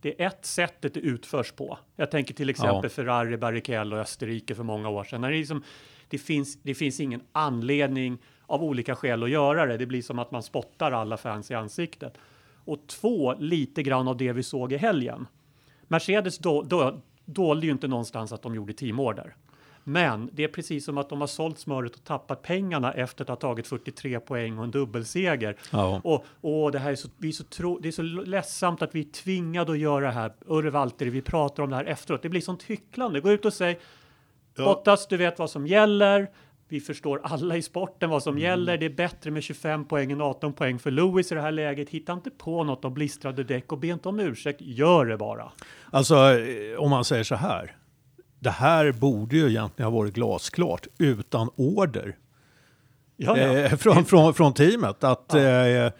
Det 0.00 0.22
är 0.22 0.26
ett 0.26 0.44
sättet 0.44 0.94
det 0.94 1.00
utförs 1.00 1.52
på. 1.52 1.78
Jag 1.96 2.10
tänker 2.10 2.34
till 2.34 2.50
exempel 2.50 2.80
Ja. 2.82 2.88
Ferrari, 2.88 3.36
Barrichello 3.36 3.96
och 3.96 4.02
Österrike 4.02 4.54
för 4.54 4.62
många 4.62 4.88
år 4.88 5.04
sedan. 5.04 5.20
När 5.20 5.30
det, 5.30 5.36
liksom, 5.36 5.62
det, 6.08 6.18
finns, 6.18 6.62
det 6.62 6.74
finns 6.74 7.00
ingen 7.00 7.20
anledning 7.32 8.18
av 8.46 8.64
olika 8.64 8.96
skäl 8.96 9.22
att 9.22 9.30
göra 9.30 9.66
det. 9.66 9.76
Det 9.76 9.86
blir 9.86 10.02
som 10.02 10.18
att 10.18 10.30
man 10.30 10.42
spottar 10.42 10.92
alla 10.92 11.16
fans 11.16 11.50
i 11.50 11.54
ansiktet. 11.54 12.18
Och 12.64 12.86
två, 12.86 13.34
lite 13.38 13.82
grann 13.82 14.08
av 14.08 14.16
det 14.16 14.32
vi 14.32 14.42
såg 14.42 14.72
i 14.72 14.76
helgen. 14.76 15.26
Mercedes 15.82 16.38
då, 16.38 16.62
då, 16.62 17.00
dolde 17.24 17.66
ju 17.66 17.72
inte 17.72 17.88
någonstans 17.88 18.32
att 18.32 18.42
de 18.42 18.54
gjorde 18.54 18.72
teamorder. 18.72 19.36
Men 19.88 20.30
det 20.32 20.44
är 20.44 20.48
precis 20.48 20.84
som 20.84 20.98
att 20.98 21.08
de 21.08 21.20
har 21.20 21.28
sålt 21.28 21.58
smöret 21.58 21.94
och 21.96 22.04
tappat 22.04 22.42
pengarna 22.42 22.92
efter 22.92 23.22
att 23.24 23.28
ha 23.28 23.36
tagit 23.36 23.66
43 23.66 24.20
poäng 24.20 24.58
och 24.58 24.64
en 24.64 24.70
dubbelseger. 24.70 25.56
Ja. 25.72 26.00
Och, 26.04 26.24
och 26.40 26.72
det 26.72 26.78
här 26.78 26.90
är 26.90 26.96
så, 26.96 27.08
vi 27.18 27.28
är 27.28 27.32
så 27.32 27.44
tro, 27.44 27.78
det 27.78 27.88
är 27.88 27.92
så 27.92 28.02
ledsamt 28.02 28.82
att 28.82 28.94
vi 28.94 29.00
är 29.00 29.12
tvingade 29.12 29.72
att 29.72 29.78
göra 29.78 30.04
det 30.06 30.12
här. 30.12 30.32
Urre 30.46 30.70
Valtteri, 30.70 31.10
vi 31.10 31.22
pratar 31.22 31.62
om 31.62 31.70
det 31.70 31.76
här 31.76 31.84
efteråt. 31.84 32.22
Det 32.22 32.28
blir 32.28 32.40
sånt 32.40 32.62
hycklande. 32.62 33.20
Gå 33.20 33.30
ut 33.30 33.44
och 33.44 33.52
säg 33.52 33.78
Ja. 34.56 34.64
Bottas, 34.64 35.06
du 35.08 35.16
vet 35.16 35.38
vad 35.38 35.50
som 35.50 35.66
gäller. 35.66 36.30
Vi 36.68 36.80
förstår 36.80 37.20
alla 37.24 37.56
i 37.56 37.62
sporten 37.62 38.10
vad 38.10 38.22
som 38.22 38.32
Mm. 38.32 38.42
gäller. 38.42 38.76
Det 38.78 38.86
är 38.86 38.90
bättre 38.90 39.30
med 39.30 39.42
25 39.42 39.84
poäng 39.84 40.12
än 40.12 40.20
18 40.20 40.52
poäng 40.52 40.78
för 40.78 40.90
Lewis 40.90 41.32
i 41.32 41.34
det 41.34 41.40
här 41.40 41.52
läget. 41.52 41.90
Hitta 41.90 42.12
inte 42.12 42.30
på 42.30 42.64
något 42.64 42.84
av 42.84 42.90
blistrade 42.90 43.44
däck 43.44 43.72
och 43.72 43.78
be 43.78 43.86
inte 43.86 44.08
om 44.08 44.20
ursäkt. 44.20 44.60
Gör 44.60 45.04
det 45.06 45.16
bara. 45.16 45.52
Alltså 45.90 46.14
eh, 46.16 46.78
om 46.78 46.90
man 46.90 47.04
säger 47.04 47.24
så 47.24 47.34
här. 47.34 47.76
Det 48.40 48.50
här 48.50 48.92
borde 48.92 49.36
ju 49.36 49.48
egentligen 49.48 49.92
ha 49.92 49.98
varit 49.98 50.14
glasklart 50.14 50.86
utan 50.98 51.50
order 51.56 52.16
Ja, 53.16 53.38
ja. 53.38 53.44
eh, 53.58 53.76
från, 53.76 54.04
från, 54.04 54.34
från 54.34 54.52
teamet. 54.54 55.04
Att 55.04 55.34
eh, 55.34 55.66
eh, 55.66 55.92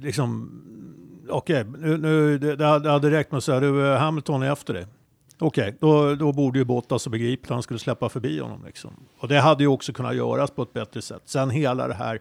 liksom, 0.00 0.50
okej, 1.30 1.64
nu, 1.78 1.96
nu, 1.96 2.38
det, 2.38 2.56
det 2.56 2.66
hade- 2.66 3.10
räckt 3.10 3.30
med 3.32 3.38
att 3.38 3.44
säga 3.44 3.60
du, 3.60 3.86
eh, 3.92 3.98
Hamilton 3.98 4.42
är 4.42 4.52
efter 4.52 4.74
dig. 4.74 4.86
Okej, 5.38 5.76
då, 5.80 6.14
då 6.14 6.32
borde 6.32 6.58
ju 6.58 6.64
Bottas 6.64 7.04
ha 7.04 7.10
begripit 7.10 7.44
att 7.46 7.50
han 7.50 7.62
skulle 7.62 7.78
släppa 7.78 8.08
förbi 8.08 8.38
honom. 8.40 8.64
Liksom. 8.66 8.90
Och 9.18 9.28
det 9.28 9.40
hade 9.40 9.62
ju 9.62 9.68
också 9.68 9.92
kunnat 9.92 10.16
göras 10.16 10.50
på 10.50 10.62
ett 10.62 10.72
bättre 10.72 11.02
sätt. 11.02 11.22
Sen 11.24 11.50
hela 11.50 11.88
det 11.88 11.94
här 11.94 12.20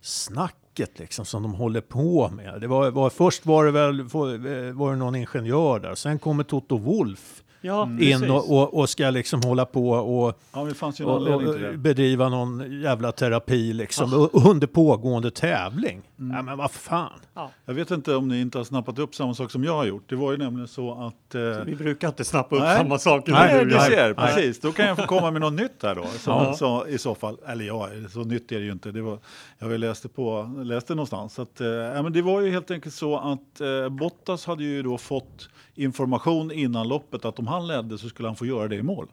snacket 0.00 0.98
liksom, 0.98 1.24
som 1.24 1.42
de 1.42 1.54
håller 1.54 1.80
på 1.80 2.28
med. 2.28 2.60
Det 2.60 2.66
var, 2.66 2.90
var, 2.90 3.10
först 3.10 3.46
var 3.46 3.64
det 3.64 3.70
väl 3.70 4.02
var, 4.02 4.72
var 4.72 4.90
det 4.92 4.96
någon 4.98 5.14
ingenjör 5.16 5.78
där, 5.80 5.94
sen 5.94 6.18
kommer 6.18 6.44
Toto 6.44 6.76
Wolf 6.78 7.42
ja 7.60 7.82
in 7.82 7.98
precis. 7.98 8.30
och, 8.30 8.56
och, 8.56 8.74
och 8.74 8.88
ska 8.88 9.10
liksom 9.10 9.42
hålla 9.42 9.64
på 9.66 9.90
och 9.90 10.40
Ja, 10.52 10.58
men 10.58 10.68
det 10.68 10.74
fanns 10.74 11.00
ju 11.00 11.04
en 11.04 11.10
och, 11.10 11.78
bedriva 11.78 12.28
någon 12.28 12.80
jävla 12.82 13.12
terapi 13.12 13.72
liksom 13.72 14.12
u- 14.24 14.28
under 14.48 14.66
pågående 14.66 15.30
tävling. 15.30 16.02
Mm. 16.18 16.36
Ja, 16.36 16.42
men 16.42 16.58
vad 16.58 16.70
fan. 16.70 17.10
Ja, 17.34 17.50
Jag 17.64 17.74
vet 17.74 17.90
inte 17.90 18.14
om 18.16 18.28
ni 18.28 18.40
inte 18.40 18.58
har 18.58 18.64
snappat 18.64 18.98
upp 18.98 19.14
samma 19.14 19.34
sak 19.34 19.50
som 19.50 19.64
jag 19.64 19.72
har 19.76 19.84
gjort. 19.84 20.02
Det 20.08 20.16
var 20.16 20.32
ju 20.32 20.38
nämligen 20.38 20.68
så 20.68 20.92
att... 20.92 21.34
Eh, 21.34 21.64
vi 21.66 21.74
brukar 21.74 22.08
inte 22.08 22.24
snappa 22.24 22.56
upp 22.56 22.62
Nej. 22.62 22.76
samma 22.78 22.98
saker. 22.98 23.32
Nej, 23.32 23.54
Nej, 23.54 23.64
du 23.64 23.70
ser, 23.70 24.14
Nej. 24.14 24.14
precis. 24.14 24.60
Då 24.60 24.72
kan 24.72 24.86
jag 24.86 24.96
få 24.96 25.06
komma 25.06 25.30
med 25.30 25.40
något 25.40 25.52
nytt 25.52 25.82
här 25.82 25.94
då. 25.94 26.04
Så, 26.18 26.30
Ja. 26.30 26.54
så, 26.54 26.86
I 26.86 26.98
så 26.98 27.14
fall, 27.14 27.36
eller 27.46 27.64
ja, 27.64 27.88
så 28.12 28.20
nytt 28.24 28.52
är 28.52 28.58
det 28.58 28.64
ju 28.64 28.72
inte. 28.72 28.90
Det 28.90 29.02
var, 29.02 29.18
jag 29.58 29.66
har 29.66 29.72
ju 29.72 29.78
läst 29.78 30.02
det, 30.02 30.08
på, 30.08 30.50
läst 30.64 30.86
det 30.88 30.94
någonstans. 30.94 31.34
Så 31.34 31.42
att, 31.42 31.60
eh, 31.60 31.66
ja, 31.68 32.02
men 32.02 32.12
det 32.12 32.22
var 32.22 32.40
ju 32.40 32.50
helt 32.50 32.70
enkelt 32.70 32.94
så 32.94 33.16
att 33.18 33.60
eh, 33.60 33.88
Bottas 33.88 34.46
hade 34.46 34.64
ju 34.64 34.82
då 34.82 34.98
fått 34.98 35.48
information 35.80 36.52
innan 36.52 36.88
loppet 36.88 37.24
att 37.24 37.38
om 37.38 37.46
han 37.46 37.66
ledde 37.66 37.98
så 37.98 38.08
skulle 38.08 38.28
han 38.28 38.36
få 38.36 38.46
göra 38.46 38.68
det 38.68 38.76
i 38.76 38.82
mål. 38.82 39.06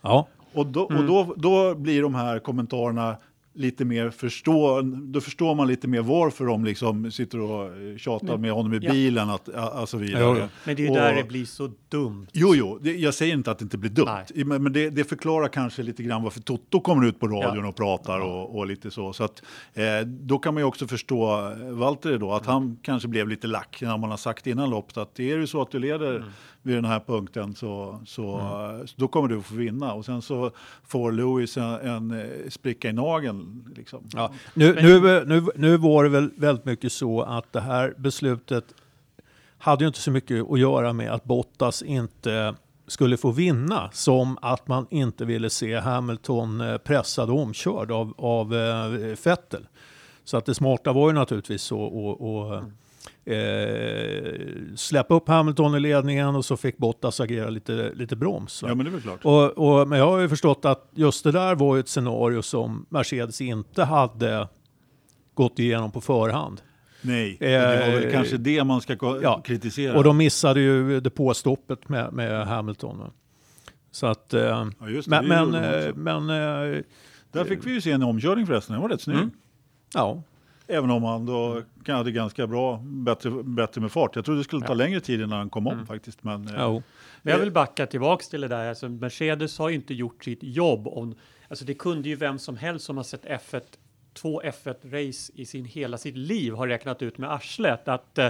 Ja, 0.00 0.28
Och, 0.52 0.66
då, 0.66 0.82
och 0.82 1.04
då, 1.04 1.34
då 1.36 1.74
blir 1.74 2.02
de 2.02 2.14
här 2.14 2.38
kommentarerna 2.38 3.16
lite 3.56 3.84
mer 3.84 4.10
förstå, 4.10 4.82
då 4.82 5.20
förstår 5.20 5.54
man 5.54 5.68
lite 5.68 5.88
mer 5.88 6.02
varför 6.02 6.44
de 6.46 6.64
liksom 6.64 7.10
sitter 7.10 7.40
och 7.40 7.70
tjatar 7.98 8.36
med 8.36 8.52
honom 8.52 8.74
i 8.74 8.78
Ja. 8.82 8.92
bilen 8.92 9.30
att, 9.30 9.48
och 9.82 9.88
så 9.88 9.98
vidare. 9.98 10.22
Jo, 10.24 10.36
jo. 10.40 10.46
Men 10.64 10.76
det 10.76 10.82
är 10.82 10.84
ju 10.84 10.90
Och- 10.90 10.96
där 10.96 11.14
det 11.16 11.24
blir 11.24 11.44
så 11.44 11.70
dumt. 11.88 12.26
Jo, 12.32 12.54
jo, 12.54 12.78
det, 12.82 12.92
jag 12.96 13.14
säger 13.14 13.34
inte 13.34 13.50
att 13.50 13.58
det 13.58 13.62
inte 13.62 13.78
blir 13.78 13.90
dumt, 13.90 14.08
Nej. 14.34 14.44
men, 14.44 14.62
men 14.62 14.72
det, 14.72 14.90
det 14.90 15.04
förklarar 15.04 15.48
kanske 15.48 15.82
lite 15.82 16.02
grann 16.02 16.22
varför 16.22 16.40
Toto 16.40 16.80
kommer 16.80 17.06
ut 17.06 17.20
på 17.20 17.28
radion 17.28 17.64
och 17.64 17.76
pratar 17.76 18.20
och, 18.20 18.58
och 18.58 18.66
lite 18.66 18.90
så. 18.90 19.12
Så 19.12 19.24
att, 19.24 19.42
eh, 19.74 20.06
då 20.06 20.38
kan 20.38 20.54
man 20.54 20.60
ju 20.60 20.64
också 20.64 20.86
förstå 20.86 21.50
eh, 21.50 21.70
Valtteri 21.72 22.18
då, 22.18 22.32
att 22.32 22.46
han 22.46 22.78
kanske 22.82 23.08
blev 23.08 23.28
lite 23.28 23.46
lack 23.46 23.78
när 23.82 23.98
man 23.98 24.10
har 24.10 24.16
sagt 24.16 24.46
innan 24.46 24.70
loppet 24.70 24.96
att 24.96 25.20
är 25.20 25.38
det 25.38 25.46
så 25.46 25.62
att 25.62 25.70
du 25.70 25.78
leder 25.78 26.24
vid 26.66 26.76
den 26.76 26.84
här 26.84 27.00
punkten 27.00 27.54
så, 27.54 28.00
så, 28.06 28.38
eh, 28.38 28.86
så 28.86 28.94
då 28.96 29.08
kommer 29.08 29.28
du 29.28 29.38
att 29.38 29.46
få 29.46 29.54
vinna. 29.54 29.92
Och 29.92 30.04
sen 30.04 30.22
så 30.22 30.50
får 30.86 31.12
Lewis 31.12 31.56
en, 31.56 31.64
en 31.64 32.10
eh, 32.10 32.48
spricka 32.48 32.88
i 32.88 32.92
nageln. 32.92 33.64
Liksom. 33.76 34.04
ja. 34.12 34.32
Nu, 34.54 34.74
nu, 34.74 35.24
nu, 35.24 35.46
nu 35.56 35.76
var 35.76 36.04
det 36.04 36.10
väl 36.10 36.30
väldigt 36.36 36.64
mycket 36.64 36.92
så 36.92 37.22
att 37.22 37.52
det 37.52 37.60
här 37.60 37.94
beslutet 37.96 38.64
hade 39.58 39.84
ju 39.84 39.88
inte 39.88 40.00
så 40.00 40.10
mycket 40.10 40.50
att 40.50 40.58
göra 40.58 40.92
med 40.92 41.12
att 41.12 41.24
Bottas 41.24 41.82
inte 41.82 42.54
skulle 42.86 43.16
få 43.16 43.30
vinna 43.30 43.90
som 43.92 44.38
att 44.42 44.68
man 44.68 44.86
inte 44.90 45.24
ville 45.24 45.50
se 45.50 45.78
Hamilton 45.78 46.60
eh, 46.60 46.78
pressad 46.78 47.30
och 47.30 47.38
omkörd 47.38 47.90
av, 47.90 48.14
av 48.18 48.54
eh, 48.54 49.16
Vettel. 49.24 49.66
Så 50.24 50.36
att 50.36 50.46
det 50.46 50.54
smarta 50.54 50.92
var 50.92 51.08
ju 51.08 51.14
naturligtvis 51.14 51.62
så 51.62 51.86
att 51.86 52.20
och, 52.20 52.62
eh, 53.26 54.76
släppa 54.76 55.14
upp 55.14 55.28
Hamilton 55.28 55.74
i 55.74 55.80
ledningen 55.80 56.36
och 56.36 56.44
så 56.44 56.56
fick 56.56 56.78
Bottas 56.78 57.20
agera 57.20 57.50
lite, 57.50 57.92
lite 57.94 58.16
broms. 58.16 58.62
va? 58.62 58.68
Ja, 58.68 58.74
men 58.74 58.84
det 58.86 58.90
är 58.90 58.92
väl 58.92 59.00
klart. 59.00 59.24
Och, 59.24 59.80
och, 59.80 59.88
men 59.88 59.98
jag 59.98 60.06
har 60.06 60.18
ju 60.18 60.28
förstått 60.28 60.64
att 60.64 60.90
just 60.94 61.24
det 61.24 61.32
där 61.32 61.54
var 61.54 61.76
ju 61.76 61.80
ett 61.80 61.88
scenario 61.88 62.42
som 62.42 62.86
Mercedes 62.88 63.40
inte 63.40 63.84
hade 63.84 64.48
gått 65.34 65.58
igenom 65.58 65.90
på 65.90 66.00
förhand. 66.00 66.60
Nej, 67.02 67.36
det 67.40 67.58
var 67.58 67.92
väl 67.92 68.04
Eh, 68.04 68.12
kanske 68.12 68.36
det 68.36 68.64
man 68.64 68.80
ska 68.80 68.96
ja. 69.22 69.42
kritisera. 69.44 69.96
Och 69.96 70.04
de 70.04 70.16
missade 70.16 70.60
ju 70.60 71.00
depåstoppet 71.00 71.88
med, 71.88 72.12
med 72.12 72.46
Hamilton. 72.46 72.98
va. 72.98 73.10
Så 73.90 74.06
att, 74.06 74.34
eh, 74.34 74.42
ja, 74.42 74.88
just 74.88 75.10
det, 75.10 75.22
men, 75.22 75.50
men, 75.50 75.64
eh, 75.64 75.94
men 75.94 76.30
eh, 76.30 76.82
Där 77.32 77.44
fick 77.44 77.66
vi 77.66 77.72
ju 77.72 77.80
se 77.80 77.90
en 77.90 78.02
omkörning 78.02 78.46
förresten, 78.46 78.72
den 78.72 78.82
var 78.82 78.88
rätt 78.88 79.00
snygg. 79.00 79.16
Mm. 79.16 79.30
ja, 79.94 80.22
Även 80.68 80.90
om 80.90 81.04
han 81.04 81.26
då 81.26 81.62
hade 81.86 82.12
ganska 82.12 82.46
bra, 82.46 82.80
bättre, 82.82 83.30
bättre 83.30 83.80
med 83.80 83.92
fart. 83.92 84.16
Jag 84.16 84.24
trodde 84.24 84.40
det 84.40 84.44
skulle 84.44 84.66
ta 84.66 84.74
längre 84.74 85.00
tid 85.00 85.20
innan 85.20 85.38
han 85.38 85.50
kom 85.50 85.66
om 85.66 85.86
faktiskt. 85.86 86.24
Men, 86.24 86.48
eh, 86.48 86.54
jo. 86.58 86.82
Men 87.22 87.32
jag 87.32 87.40
vill 87.40 87.52
backa 87.52 87.86
tillbaks 87.86 88.28
till 88.28 88.40
det 88.40 88.48
där. 88.48 88.68
Alltså, 88.68 88.88
Mercedes 88.88 89.58
har 89.58 89.68
ju 89.68 89.74
inte 89.74 89.94
gjort 89.94 90.24
sitt 90.24 90.42
jobb. 90.42 90.88
Om, 90.88 91.14
alltså, 91.48 91.64
det 91.64 91.74
kunde 91.74 92.08
ju 92.08 92.16
vem 92.16 92.38
som 92.38 92.56
helst 92.56 92.84
som 92.84 92.96
har 92.96 93.04
sett 93.04 93.24
F1, 93.24 93.62
två 94.14 94.42
F1-race 94.42 95.32
i 95.34 95.46
sin 95.46 95.64
hela 95.64 95.98
sitt 95.98 96.16
liv 96.16 96.52
har 96.52 96.68
räknat 96.68 97.02
ut 97.02 97.18
med 97.18 97.32
arslet 97.32 97.88
att 97.88 98.18
eh, 98.18 98.28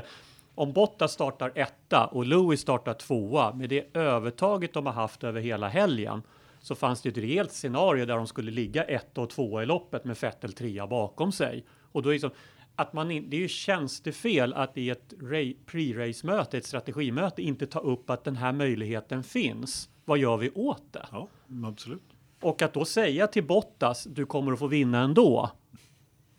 om 0.54 0.72
Bottas 0.72 1.12
startar 1.12 1.52
etta 1.54 2.06
och 2.06 2.26
Lewis 2.26 2.60
startar 2.60 2.94
tvåa 2.94 3.52
med 3.52 3.68
det 3.68 3.96
övertaget 3.96 4.72
de 4.72 4.86
har 4.86 4.92
haft 4.92 5.24
över 5.24 5.40
hela 5.40 5.68
helgen 5.68 6.22
så 6.60 6.74
fanns 6.74 7.02
det 7.02 7.08
ett 7.08 7.18
rejält 7.18 7.52
scenario 7.52 8.06
där 8.06 8.16
de 8.16 8.26
skulle 8.26 8.50
ligga 8.50 8.82
ett 8.82 9.18
och 9.18 9.30
tvåa 9.30 9.62
i 9.62 9.66
loppet 9.66 10.04
med 10.04 10.16
Vettel 10.16 10.52
trea 10.52 10.86
bakom 10.86 11.32
sig. 11.32 11.64
Och 11.96 12.02
då 12.02 12.08
är 12.08 12.14
det, 12.14 12.20
som, 12.20 12.30
att 12.76 12.92
man 12.92 13.10
in, 13.10 13.30
det 13.30 13.36
är 13.36 13.40
ju 13.40 13.48
tjänstefel 13.48 14.54
att 14.54 14.76
i 14.76 14.90
ett 14.90 15.14
ra- 15.18 15.56
pre-race-möte, 15.66 16.58
ett 16.58 16.66
strategimöte, 16.66 17.42
inte 17.42 17.66
ta 17.66 17.78
upp 17.78 18.10
att 18.10 18.24
den 18.24 18.36
här 18.36 18.52
möjligheten 18.52 19.22
finns. 19.22 19.88
Vad 20.04 20.18
gör 20.18 20.36
vi 20.36 20.50
åt 20.50 20.92
det? 20.92 21.06
ja, 21.12 21.28
absolut. 21.64 22.02
Och 22.40 22.62
att 22.62 22.72
då 22.72 22.84
säga 22.84 23.26
till 23.26 23.44
Bottas, 23.44 24.04
du 24.04 24.26
kommer 24.26 24.52
att 24.52 24.58
få 24.58 24.66
vinna 24.66 25.00
ändå. 25.00 25.50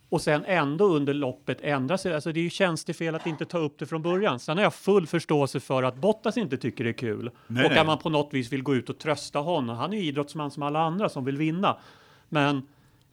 Och 0.09 0.21
sen 0.21 0.45
ändå 0.45 0.85
under 0.85 1.13
loppet 1.13 1.61
ändra 1.61 1.97
sig. 1.97 2.13
Alltså 2.13 2.31
det 2.31 2.39
är 2.39 2.43
ju 2.43 2.49
tjänstefel 2.49 3.15
att 3.15 3.27
inte 3.27 3.45
ta 3.45 3.57
upp 3.57 3.79
det 3.79 3.85
från 3.85 4.01
början. 4.01 4.39
Sen 4.39 4.57
har 4.57 4.63
jag 4.63 4.73
full 4.73 5.07
förståelse 5.07 5.59
för 5.59 5.83
att 5.83 5.95
Bottas 5.95 6.37
inte 6.37 6.57
tycker 6.57 6.83
det 6.83 6.89
är 6.89 6.93
kul. 6.93 7.31
Nej, 7.47 7.65
och 7.65 7.71
nej. 7.71 7.79
att 7.79 7.87
man 7.87 7.97
på 7.97 8.09
något 8.09 8.33
vis 8.33 8.51
vill 8.51 8.63
gå 8.63 8.75
ut 8.75 8.89
och 8.89 8.97
trösta 8.97 9.39
honom. 9.39 9.77
Han 9.77 9.93
är 9.93 9.97
ju 9.97 10.03
idrottsman 10.03 10.51
som 10.51 10.63
alla 10.63 10.79
andra 10.79 11.09
som 11.09 11.25
vill 11.25 11.37
vinna. 11.37 11.77
Men 12.29 12.67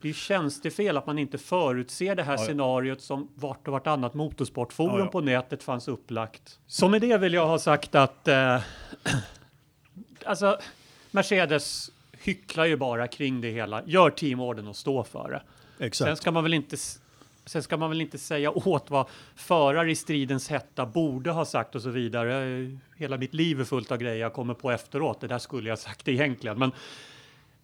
det 0.05 0.11
är 0.11 0.13
tjänstefel 0.13 0.97
att 0.97 1.07
man 1.07 1.19
inte 1.19 1.39
förutser 1.39 2.15
det 2.15 2.23
här 2.23 2.33
ja. 2.33 2.39
scenariot 2.39 3.01
som 3.01 3.29
vart 3.35 3.69
och 3.69 3.73
vartannat 3.73 4.15
motorsportforum 4.15 4.99
Ja, 4.99 5.05
ja. 5.05 5.07
på 5.07 5.21
nätet 5.21 5.63
fanns 5.63 5.89
upplagt. 5.89 6.59
Så 6.67 6.89
med 6.89 7.01
det 7.01 7.19
vill 7.19 7.35
jag 7.35 7.47
ha 7.47 7.59
sagt 7.59 7.95
att 7.95 8.29
eh, 8.29 8.61
alltså 10.25 10.59
Mercedes 11.11 11.91
hycklar 12.13 12.65
ju 12.65 12.77
bara 12.77 13.09
kring 13.09 13.41
det 13.41 13.51
hela. 13.51 13.83
Gör 13.87 14.11
teamorden 14.11 14.69
och 14.69 14.77
stå 14.77 15.05
för 15.05 15.31
det. 15.31 15.43
Sen 15.79 15.87
Exakt. 15.87 16.19
ska 16.19 16.31
man 16.31 16.43
väl 16.43 16.55
inte 16.55 16.77
Sen 17.47 17.63
ska 17.63 17.77
man 17.77 17.91
väl 17.91 18.01
inte 18.01 18.19
säga 18.19 18.51
åt 18.51 18.91
vad 18.91 19.07
förare 19.35 19.91
i 19.91 19.97
stridens 19.97 20.49
hetta 20.49 20.87
borde 20.87 21.31
ha 21.31 21.45
sagt 21.45 21.75
och 21.75 21.83
så 21.83 21.91
vidare. 21.91 22.71
Hela 22.97 23.17
mitt 23.17 23.35
liv 23.35 23.61
är 23.61 23.65
fullt 23.65 23.93
av 23.93 23.99
grejer 23.99 24.21
jag 24.21 24.33
kommer 24.33 24.55
på 24.55 24.71
efteråt. 24.71 25.21
Det 25.21 25.27
där 25.27 25.39
skulle 25.39 25.69
jag 25.69 25.79
sagt 25.79 26.09
egentligen. 26.09 26.59
Men 26.59 26.73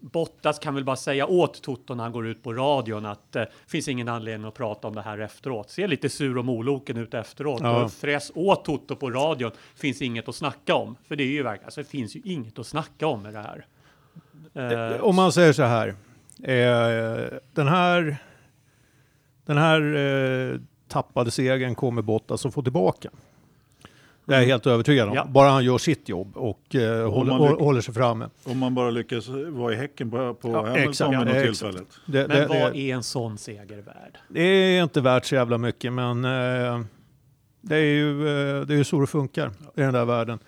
Bottas 0.00 0.58
kan 0.58 0.74
väl 0.74 0.84
bara 0.84 0.96
säga 0.96 1.26
åt 1.26 1.62
Toto 1.62 1.94
när 1.94 2.04
han 2.04 2.12
går 2.12 2.26
ut 2.26 2.42
på 2.42 2.52
radion 2.52 3.06
att 3.06 3.32
det 3.32 3.42
eh, 3.42 3.48
finns 3.66 3.88
ingen 3.88 4.08
anledning 4.08 4.48
att 4.48 4.54
prata 4.54 4.88
om 4.88 4.94
det 4.94 5.02
här 5.02 5.18
efteråt. 5.18 5.70
Ser 5.70 5.88
lite 5.88 6.08
sur 6.08 6.38
och 6.38 6.44
moloken 6.44 6.96
ut 6.96 7.14
efteråt. 7.14 7.60
Ja. 7.62 7.84
Och 7.84 7.92
fräs 7.92 8.32
åt 8.34 8.64
Toto 8.64 8.96
på 8.96 9.10
radion. 9.10 9.50
Finns 9.74 10.02
inget 10.02 10.28
att 10.28 10.34
snacka 10.34 10.74
om. 10.74 10.96
För 11.08 11.16
det 11.16 11.22
är 11.22 11.32
ju 11.32 11.42
verkligen, 11.42 11.64
alltså 11.64 11.80
det 11.80 11.88
finns 11.88 12.16
ju 12.16 12.20
inget 12.24 12.58
att 12.58 12.66
snacka 12.66 13.06
om 13.06 13.22
med 13.22 13.34
det 13.34 13.40
här. 13.40 13.66
Eh, 14.54 15.00
Om 15.00 15.16
man 15.16 15.32
säger 15.32 15.52
så 15.52 15.62
här. 15.62 15.88
Eh, 16.42 17.38
den 17.54 17.68
här, 17.68 18.16
den 19.46 19.58
här 19.58 19.96
eh, 19.96 20.60
tappade 20.88 21.30
segern 21.30 21.74
kommer 21.74 22.02
Bottas 22.02 22.46
att 22.46 22.54
få 22.54 22.62
tillbaka. 22.62 23.10
Det 24.30 24.36
är 24.36 24.40
jag 24.40 24.46
helt 24.46 24.66
övertygad 24.66 25.08
om. 25.08 25.14
Ja. 25.14 25.24
Bara 25.24 25.48
han 25.48 25.64
gör 25.64 25.78
sitt 25.78 26.08
jobb 26.08 26.36
och 26.36 26.74
eh, 26.74 27.10
håller, 27.10 27.38
man 27.38 27.50
lyck- 27.50 27.60
håller 27.60 27.80
sig 27.80 27.94
framme. 27.94 28.28
Om 28.44 28.58
man 28.58 28.74
bara 28.74 28.90
lyckas 28.90 29.28
vara 29.28 29.72
i 29.72 29.76
häcken 29.76 30.10
på, 30.10 30.34
på 30.34 30.48
Ja, 30.50 30.66
Hamilton 30.66 31.10
vid 31.10 31.18
ja, 31.18 31.24
något 31.24 31.42
tillfället. 31.44 31.86
Det, 32.06 32.28
men 32.28 32.36
det, 32.36 32.46
vad 32.46 32.72
det, 32.72 32.78
är 32.78 32.94
en 32.94 33.02
sån 33.02 33.38
seger 33.38 33.76
värd? 33.82 34.18
det 34.28 34.42
är 34.42 34.82
inte 34.82 35.00
värt 35.00 35.24
så 35.26 35.34
jävla 35.34 35.58
mycket 35.58 35.92
men 35.92 36.24
eh, 36.24 36.80
det 37.60 37.76
är 37.76 37.80
ju 37.80 38.10
eh, 38.58 38.60
det 38.66 38.74
är 38.74 38.84
så 38.84 39.00
det 39.00 39.06
funkar 39.06 39.48
i 39.76 39.80
den 39.80 39.92
där 39.94 40.04
världen. 40.04 40.38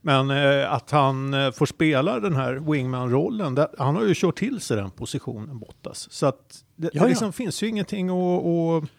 Men 0.00 0.30
eh, 0.30 0.72
att 0.72 0.90
han 0.90 1.34
eh, 1.34 1.50
får 1.50 1.66
spela 1.66 2.20
den 2.20 2.36
här 2.36 2.54
wingman-rollen, 2.54 3.58
han 3.78 3.96
har 3.96 4.04
ju 4.04 4.14
kört 4.16 4.38
till 4.38 4.60
sig 4.60 4.76
den 4.76 4.90
positionen 4.90 5.58
Bottas. 5.58 6.12
Så 6.12 6.26
att 6.26 6.64
det, 6.76 6.84
Ja, 6.86 6.90
det 6.92 6.98
ja. 6.98 7.08
liksom 7.08 7.32
finns 7.32 7.62
ju 7.62 7.68
ingenting 7.68 8.08
att, 8.10 8.44
att 8.46 8.90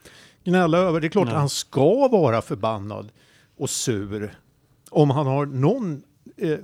gnälla 0.44 0.78
över. 0.78 1.00
Det 1.00 1.08
är 1.08 1.10
klart 1.10 1.26
Nej. 1.26 1.34
att 1.34 1.40
han 1.40 1.50
ska 1.50 2.08
vara 2.08 2.42
förbannad 2.42 3.12
och 3.62 3.70
sur 3.70 4.36
om 4.90 5.10
han 5.10 5.28
har 5.28 5.46
någon 5.46 6.04
eh, 6.38 6.60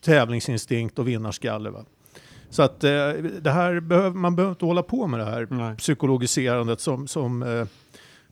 tävlingsinstinkt 0.00 0.98
och 0.98 1.08
vinnarskalle. 1.08 1.70
Va? 1.70 1.84
Så 2.50 2.62
att 2.62 2.84
eh, 2.84 3.08
det 3.40 3.50
här 3.50 3.80
behöver, 3.80 4.10
man 4.10 4.36
behöver 4.36 4.52
inte 4.52 4.64
hålla 4.64 4.82
på 4.82 5.06
med 5.06 5.20
det 5.20 5.24
här 5.24 5.46
Nej. 5.50 5.76
psykologiserandet 5.76 6.80
som, 6.80 7.08
som 7.08 7.42
eh, 7.42 7.66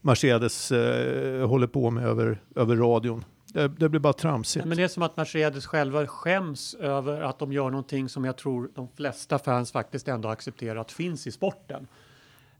Mercedes 0.00 0.72
eh, 0.72 1.48
håller 1.48 1.66
på 1.66 1.90
med 1.90 2.04
över, 2.04 2.42
över 2.54 2.76
radion. 2.76 3.24
Det, 3.46 3.68
det 3.68 3.88
blir 3.88 4.00
bara 4.00 4.12
tramsigt. 4.12 4.64
Men 4.64 4.76
det 4.76 4.82
är 4.82 4.88
som 4.88 5.02
att 5.02 5.16
Mercedes 5.16 5.66
själva 5.66 6.06
skäms 6.06 6.74
över 6.74 7.20
att 7.20 7.38
de 7.38 7.52
gör 7.52 7.70
någonting 7.70 8.08
som 8.08 8.24
jag 8.24 8.36
tror 8.36 8.70
de 8.74 8.88
flesta 8.96 9.38
fans 9.38 9.72
faktiskt 9.72 10.08
ändå 10.08 10.28
accepterat 10.28 10.92
finns 10.92 11.26
i 11.26 11.32
sporten. 11.32 11.86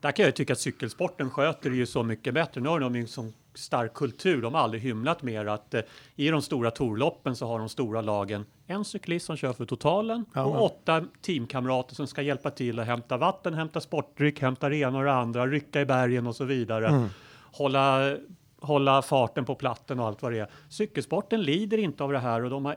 Där 0.01 0.13
kan 0.13 0.25
jag 0.25 0.37
tycka 0.37 0.53
att 0.53 0.59
cykelsporten 0.59 1.31
sköter 1.31 1.71
det 1.71 1.77
ju 1.77 1.87
så 1.87 2.03
mycket 2.03 2.35
bättre. 2.35 2.61
Nu 2.61 2.69
har 2.69 2.81
de 2.81 2.97
ju 2.97 3.07
sån 3.07 3.33
stark 3.55 3.95
kultur. 3.95 4.43
De 4.43 4.55
har 4.55 4.61
aldrig 4.61 4.83
hymlat 4.83 5.23
mer 5.23 5.47
att 5.47 5.75
eh, 5.75 5.81
i 6.17 6.29
de 6.29 6.43
stora 6.43 6.71
torloppen 6.71 7.37
så 7.37 7.47
har 7.47 7.59
de 7.59 7.69
stora 7.69 8.01
lagen 8.01 8.47
en 8.67 8.85
cyklist 8.85 9.27
som 9.27 9.37
kör 9.37 9.53
för 9.53 9.67
totalen 9.67 10.25
Ja, 10.35 10.45
och 10.45 10.65
åtta 10.65 11.05
teamkamrater 11.21 11.95
som 11.95 12.07
ska 12.07 12.23
hjälpa 12.23 12.51
till 12.51 12.79
att 12.79 12.87
hämta 12.87 13.17
vatten, 13.17 13.55
hämta 13.55 13.81
sportdryck, 13.81 14.41
hämta 14.41 14.69
det 14.69 14.77
ena 14.77 14.99
och 14.99 15.05
det 15.05 15.13
andra, 15.13 15.47
rycka 15.47 15.81
i 15.81 15.87
bergen 15.87 16.27
och 16.27 16.37
så 16.37 16.45
vidare. 16.45 16.89
Mm. 16.89 17.09
Hålla, 17.53 18.17
hålla 18.61 19.03
farten 19.03 19.45
på 19.45 19.55
platten 19.55 20.01
och 20.01 20.07
allt 20.07 20.23
vad 20.23 20.33
det 20.33 20.39
är. 20.39 20.49
Cykelsporten 20.69 21.43
lider 21.43 21.79
inte 21.79 22.05
av 22.05 22.13
det 22.13 22.19
här 22.19 22.45
och 22.45 22.51
de 22.51 22.65
har 22.65 22.77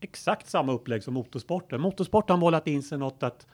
exakt 0.00 0.48
samma 0.48 0.72
upplägg 0.72 1.02
som 1.02 1.14
motorsporten. 1.14 1.80
Motorsporten 1.80 2.34
har 2.34 2.40
målat 2.40 2.66
in 2.66 2.82
sig 2.82 2.98
något 2.98 3.22
att 3.22 3.46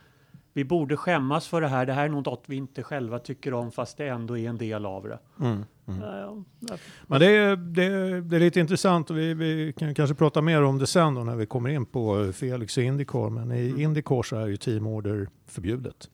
vi 0.52 0.64
borde 0.64 0.96
skämmas 0.96 1.48
för 1.48 1.60
det 1.60 1.68
här. 1.68 1.86
Det 1.86 1.92
här 1.92 2.04
är 2.04 2.08
något 2.08 2.44
vi 2.46 2.56
inte 2.56 2.82
själva 2.82 3.18
tycker 3.18 3.54
om 3.54 3.72
fast 3.72 3.96
det 3.96 4.08
ändå 4.08 4.38
är 4.38 4.48
en 4.48 4.58
del 4.58 4.86
av 4.86 5.02
det. 5.02 5.18
Mm. 5.40 5.64
Ja, 6.00 6.44
ja. 6.68 6.76
Men 7.06 7.20
det 7.20 7.26
är, 7.26 7.56
det, 7.56 7.84
är, 7.84 8.20
det 8.20 8.36
är 8.36 8.40
lite 8.40 8.60
intressant 8.60 9.10
och 9.10 9.18
vi, 9.18 9.34
vi 9.34 9.72
kan 9.78 9.94
kanske 9.94 10.14
prata 10.14 10.42
mer 10.42 10.62
om 10.62 10.78
det 10.78 10.86
sen 10.86 11.14
då 11.14 11.24
när 11.24 11.36
vi 11.36 11.46
kommer 11.46 11.70
in 11.70 11.86
på 11.86 12.32
Felix 12.32 12.76
och 12.76 12.82
Indycar. 12.82 13.30
Men 13.30 13.52
i 13.52 13.68
Mm. 13.68 13.80
Indycar 13.80 14.22
så 14.22 14.36
är 14.36 14.46
ju 14.46 14.56
teamorder 14.56 15.28
förbjudet. 15.46 16.08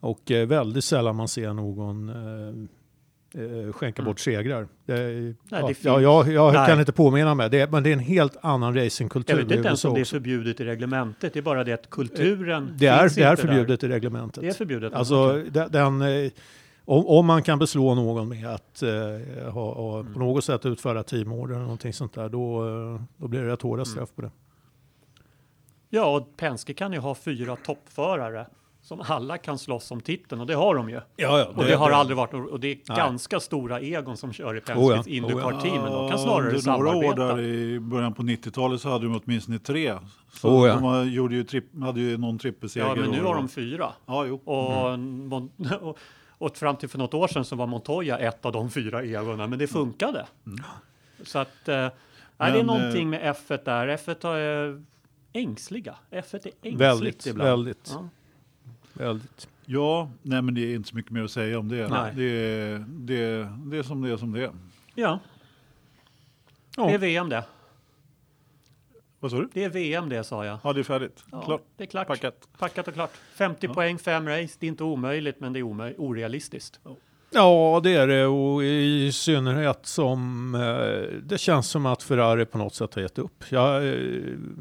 Och 0.00 0.30
eh, 0.30 0.46
väldigt 0.46 0.84
sällan 0.84 1.16
man 1.16 1.28
ser 1.28 1.52
någon 1.52 2.08
eh, 2.08 3.42
eh, 3.42 3.72
skänka 3.72 4.02
bort 4.02 4.20
segrar. 4.20 4.68
Det, 4.86 5.02
Mm. 5.02 5.34
det 5.48 5.84
ja, 5.84 6.00
jag 6.00 6.28
jag 6.32 6.52
Nej. 6.54 6.68
kan 6.68 6.80
inte 6.80 6.92
påminna 6.92 7.34
mig, 7.34 7.50
det, 7.50 7.72
men 7.72 7.82
det 7.82 7.88
är 7.88 7.92
en 7.92 7.98
helt 7.98 8.36
annan 8.42 8.74
racingkultur 8.74 9.34
Jag 9.38 9.44
vet 9.44 9.56
inte 9.56 9.66
ens 9.68 9.84
om 9.84 9.94
det 9.94 10.00
är 10.00 10.04
förbjudet 10.04 10.60
i 10.60 10.64
reglementet. 10.64 11.32
Det 11.32 11.38
är 11.40 11.42
bara 11.42 11.64
det 11.64 11.72
att 11.72 11.90
kulturen 11.90 12.74
Det 12.78 12.86
är, 12.86 13.00
finns 13.00 13.14
det 13.14 13.22
är 13.22 13.30
inte 13.30 13.42
där. 13.42 13.48
förbjudet 13.48 13.84
i 13.84 13.88
reglementet. 13.88 14.40
Det 14.42 14.48
är 14.48 14.52
förbjudet. 14.52 14.92
Alltså, 14.92 15.30
Okej. 15.30 15.50
de- 15.50 15.68
den, 15.70 16.02
eh, 16.02 16.30
om, 16.90 17.06
om 17.06 17.26
man 17.26 17.42
kan 17.42 17.58
beslå 17.58 17.94
någon 17.94 18.28
med 18.28 18.46
att 18.54 18.82
eh, 18.82 19.52
ha, 19.52 19.74
ha, 19.74 20.00
Mm. 20.00 20.12
på 20.12 20.18
något 20.18 20.44
sätt 20.44 20.66
utföra 20.66 21.02
teamorder 21.02 21.54
eller 21.54 21.62
någonting 21.62 21.92
sånt 21.92 22.12
där, 22.14 22.28
då, 22.28 22.68
eh, 22.68 23.00
då 23.16 23.28
blir 23.28 23.40
det 23.42 23.48
rätt 23.52 23.62
hårda 23.62 23.80
Mm. 23.82 23.84
straff 23.86 24.08
på 24.16 24.22
det. 24.22 24.30
Ja, 25.88 26.16
och 26.16 26.36
Penske 26.36 26.74
kan 26.74 26.92
ju 26.92 26.98
ha 26.98 27.14
fyra 27.14 27.56
toppförare 27.56 28.46
som 28.82 29.00
alla 29.08 29.38
kan 29.38 29.58
slåss 29.58 29.90
om 29.90 30.00
titeln 30.00 30.40
och 30.40 30.46
det 30.46 30.54
har 30.54 30.74
de 30.74 30.88
ju. 30.90 30.94
Ja, 30.94 31.02
ja, 31.16 31.46
Och 31.56 31.64
det, 31.64 31.74
har 31.74 31.90
aldrig 31.90 32.16
varit, 32.16 32.34
och 32.34 32.60
det 32.60 32.68
är 32.72 32.78
Nej. 32.88 32.96
ganska 32.96 33.40
stora 33.40 33.80
egon 33.80 34.16
som 34.16 34.32
kör 34.32 34.56
i 34.56 34.60
Penskes 34.60 34.88
Oh 34.88 34.96
ja, 34.96 35.02
Indycar-teamen. 35.16 35.92
De 35.92 36.08
kan 36.10 36.18
Ja, 36.18 36.18
snarare 36.18 36.48
under 36.56 36.70
några 36.78 36.96
år 36.96 37.02
samarbeta. 37.02 37.34
där 37.36 37.42
i 37.42 37.80
början 37.80 38.14
på 38.14 38.22
90-talet 38.22 38.80
så 38.80 38.88
hade 38.88 39.04
de 39.04 39.20
åtminstone 39.24 39.58
tre. 39.58 39.94
Så 40.32 40.48
Oh 40.48 40.68
ja. 40.68 40.74
de 41.02 41.10
gjorde 41.10 41.34
ju 41.34 41.44
tripp, 41.44 41.80
hade 41.82 42.00
ju 42.00 42.16
någon 42.18 42.38
trippelseger. 42.38 42.86
Ja, 42.86 42.94
men 42.94 43.10
nu 43.10 43.22
har 43.22 43.34
de 43.34 43.48
fyra. 43.48 43.92
Ja, 44.06 44.24
jo. 44.26 44.40
Och, 44.44 44.88
Mm. 44.94 45.32
Och, 45.82 45.98
och 46.40 46.56
fram 46.56 46.76
till 46.76 46.88
för 46.88 46.98
något 46.98 47.14
år 47.14 47.28
sedan 47.28 47.44
så 47.44 47.56
var 47.56 47.66
Montoya 47.66 48.18
ett 48.18 48.44
av 48.44 48.52
de 48.52 48.70
fyra 48.70 49.02
egonen, 49.02 49.50
men 49.50 49.58
det 49.58 49.66
funkade. 49.66 50.26
Så 51.22 51.38
att, 51.38 51.68
eh, 51.68 51.74
det 51.74 51.92
är 52.36 52.52
Men, 52.52 52.66
någonting 52.66 53.10
med 53.10 53.20
F1 53.36 53.64
där. 53.64 53.88
F1 53.88 54.26
är 54.34 54.70
eh, 54.74 54.80
ängsliga. 55.32 55.94
F1 56.10 56.34
är 56.34 56.52
ängsligt 56.62 56.80
Väldigt, 56.80 57.26
ibland. 57.26 57.48
väldigt, 57.50 57.90
Ja. 57.94 58.08
väldigt. 58.92 59.48
Ja, 59.64 60.10
nej 60.22 60.42
men 60.42 60.54
det 60.54 60.60
är 60.60 60.74
inte 60.74 60.88
så 60.88 60.96
mycket 60.96 61.12
mer 61.12 61.22
att 61.22 61.30
säga 61.30 61.58
om 61.58 61.68
det. 61.68 61.88
Nej. 61.88 62.12
Det, 62.16 62.22
är, 62.24 62.78
det, 62.88 63.48
det 63.70 63.76
är 63.78 63.82
som 63.82 64.02
det 64.02 64.10
är 64.10 64.16
som 64.16 64.32
det 64.32 64.44
är. 64.44 64.50
ja, 64.94 65.18
Ja. 66.76 66.86
det 66.86 66.94
är 66.94 66.98
VM 66.98 67.28
det. 67.28 67.44
Vad 69.20 69.30
sa 69.30 69.36
du? 69.36 69.48
Det 69.52 69.64
är 69.64 69.68
VM 69.70 70.08
det 70.08 70.24
sa 70.24 70.44
jag. 70.44 70.58
Ja, 70.64 70.72
det 70.72 70.80
är 70.80 70.84
färdigt. 70.84 71.24
Ja, 71.32 71.42
Klart. 71.42 71.62
Det 71.76 71.84
är 71.84 71.86
klart. 71.86 72.06
Packat. 72.06 72.48
Packat 72.58 72.88
och 72.88 72.94
klart. 72.94 73.10
50 73.34 73.68
poäng, 73.68 73.98
fem 73.98 74.28
race. 74.28 74.56
Det 74.58 74.66
är 74.66 74.68
inte 74.68 74.84
omöjligt, 74.84 75.40
men 75.40 75.52
det 75.52 75.58
är 75.58 75.62
omöj- 75.62 75.94
orealistiskt. 75.98 76.80
Ja, 77.32 77.80
det 77.82 77.94
är 77.94 78.06
det 78.06 78.26
och 78.26 78.64
i 78.64 79.12
synnerhet 79.12 79.86
som 79.86 80.54
eh, 80.54 81.18
det 81.22 81.38
känns 81.38 81.68
som 81.68 81.86
att 81.86 82.02
Ferrari 82.02 82.44
på 82.44 82.58
något 82.58 82.74
sätt 82.74 82.94
har 82.94 83.02
gett 83.02 83.18
upp. 83.18 83.44
Jag 83.48 83.76
eh, 83.88 83.94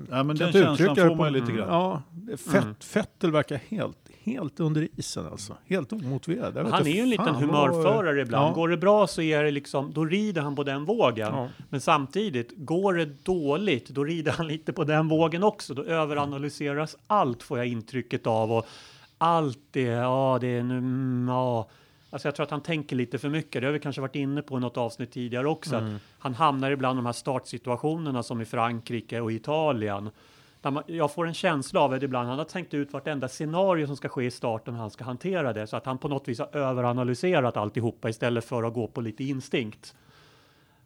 Ja, 0.10 0.24
men 0.24 0.38
kan 0.38 0.38
den 0.38 0.48
inte 0.48 0.60
uttrycka 0.84 1.04
det 1.10 1.16
på- 1.16 1.30
lite 1.30 1.44
Mm. 1.46 1.58
grann. 1.58 1.68
Ja, 1.70 2.02
Fett, 2.38 2.64
Mm. 2.64 2.76
Fettel 2.80 3.32
verkar 3.32 3.60
helt, 3.70 3.98
helt 4.30 4.60
under 4.60 4.88
isen 4.96 5.26
alltså. 5.26 5.58
Helt 5.66 5.94
omotiverad. 5.94 6.58
Han 6.58 6.80
inte 6.80 6.90
är 6.90 6.94
ju 6.94 7.02
en 7.02 7.10
liten 7.10 7.36
humörförare 7.36 8.22
ibland. 8.22 8.52
Ja. 8.52 8.54
Går 8.54 8.70
det 8.70 8.78
bra 8.78 9.08
så 9.08 9.22
är 9.22 9.44
det 9.44 9.52
liksom, 9.52 9.94
då 9.94 10.06
rider 10.06 10.42
han 10.42 10.56
på 10.56 10.64
den 10.64 10.86
vågen. 10.86 11.34
Ja. 11.34 11.48
Men 11.70 11.82
samtidigt, 11.82 12.52
går 12.56 12.94
det 12.94 13.26
dåligt, 13.26 13.90
då 13.90 14.04
rider 14.04 14.32
han 14.32 14.48
lite 14.48 14.74
på 14.74 14.84
den 14.84 15.08
vågen 15.08 15.44
också. 15.44 15.74
Då 15.74 15.84
överanalyseras 15.84 16.98
allt, 17.08 17.44
får 17.44 17.58
jag 17.58 17.68
intrycket 17.68 18.28
av. 18.28 18.52
Och 18.52 18.66
allt 19.18 19.60
det, 19.72 19.82
ja, 19.82 20.38
det 20.42 20.48
är 20.48 20.64
nu, 20.64 20.78
mm, 20.78 21.28
ja. 21.30 21.70
Alltså 22.10 22.28
jag 22.28 22.36
tror 22.36 22.44
att 22.44 22.52
han 22.52 22.62
tänker 22.62 22.96
lite 22.96 23.18
för 23.18 23.30
mycket. 23.30 23.62
Det 23.62 23.68
har 23.68 23.74
vi 23.74 23.80
kanske 23.80 24.02
varit 24.02 24.16
inne 24.16 24.42
på 24.42 24.58
i 24.58 24.60
något 24.60 24.78
avsnitt 24.78 25.12
tidigare 25.12 25.48
också. 25.48 25.76
Mm. 25.76 26.00
Han 26.20 26.34
hamnar 26.34 26.72
ibland 26.72 26.98
i 26.98 27.00
de 27.00 27.06
här 27.06 27.14
startsituationerna 27.14 28.24
som 28.24 28.42
i 28.42 28.46
Frankrike 28.46 29.22
och 29.22 29.32
Italien. 29.32 30.10
Där 30.62 30.72
man, 30.72 30.84
jag 30.88 31.12
får 31.14 31.28
en 31.28 31.34
känsla 31.34 31.80
av 31.80 31.94
att 31.94 32.04
ibland 32.04 32.30
han 32.30 32.38
har 32.38 32.46
tänkt 32.46 32.74
ut 32.74 32.94
vartenda 32.94 33.28
scenario 33.28 33.88
som 33.88 33.96
ska 33.98 34.10
ske 34.10 34.24
i 34.26 34.32
starten 34.32 34.74
och 34.74 34.80
han 34.80 34.92
ska 34.92 35.04
hantera 35.04 35.54
det. 35.54 35.68
Så 35.68 35.78
att 35.78 35.86
han 35.86 35.98
på 35.98 36.08
något 36.08 36.28
vis 36.28 36.40
har 36.40 36.56
överanalyserat 36.58 37.58
alltihopa 37.58 38.10
istället 38.10 38.46
för 38.46 38.64
att 38.64 38.74
gå 38.74 38.88
på 38.88 39.02
lite 39.02 39.24
instinkt. 39.24 39.96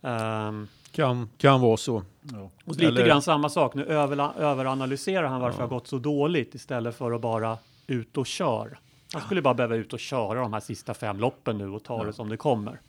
Ehm, 0.01 0.67
Kan, 0.91 1.29
kan 1.37 1.61
vara 1.61 1.77
så. 1.77 2.03
Ja. 2.21 2.49
och 2.65 2.73
lite 2.75 2.85
Eller- 2.87 3.05
grann 3.05 3.21
samma 3.21 3.49
sak, 3.49 3.75
nu 3.75 3.85
över, 3.85 4.31
överanalyserar 4.41 5.27
han 5.27 5.41
varför 5.41 5.57
det 5.57 5.63
har 5.63 5.69
gått 5.69 5.87
så 5.87 5.97
dåligt 5.97 6.55
istället 6.55 6.95
för 6.95 7.11
att 7.11 7.21
bara 7.21 7.57
ut 7.87 8.17
och 8.17 8.25
kör. 8.27 8.79
Han 9.13 9.21
skulle 9.21 9.41
bara 9.41 9.53
behöva 9.53 9.75
ut 9.75 9.93
och 9.93 9.99
köra 9.99 10.39
de 10.41 10.53
här 10.53 10.59
sista 10.59 10.93
fem 10.93 11.19
loppen 11.19 11.57
nu 11.57 11.69
och 11.69 11.83
ta 11.83 12.03
det 12.03 12.13
som 12.13 12.29
det 12.29 12.37
kommer. 12.37 12.79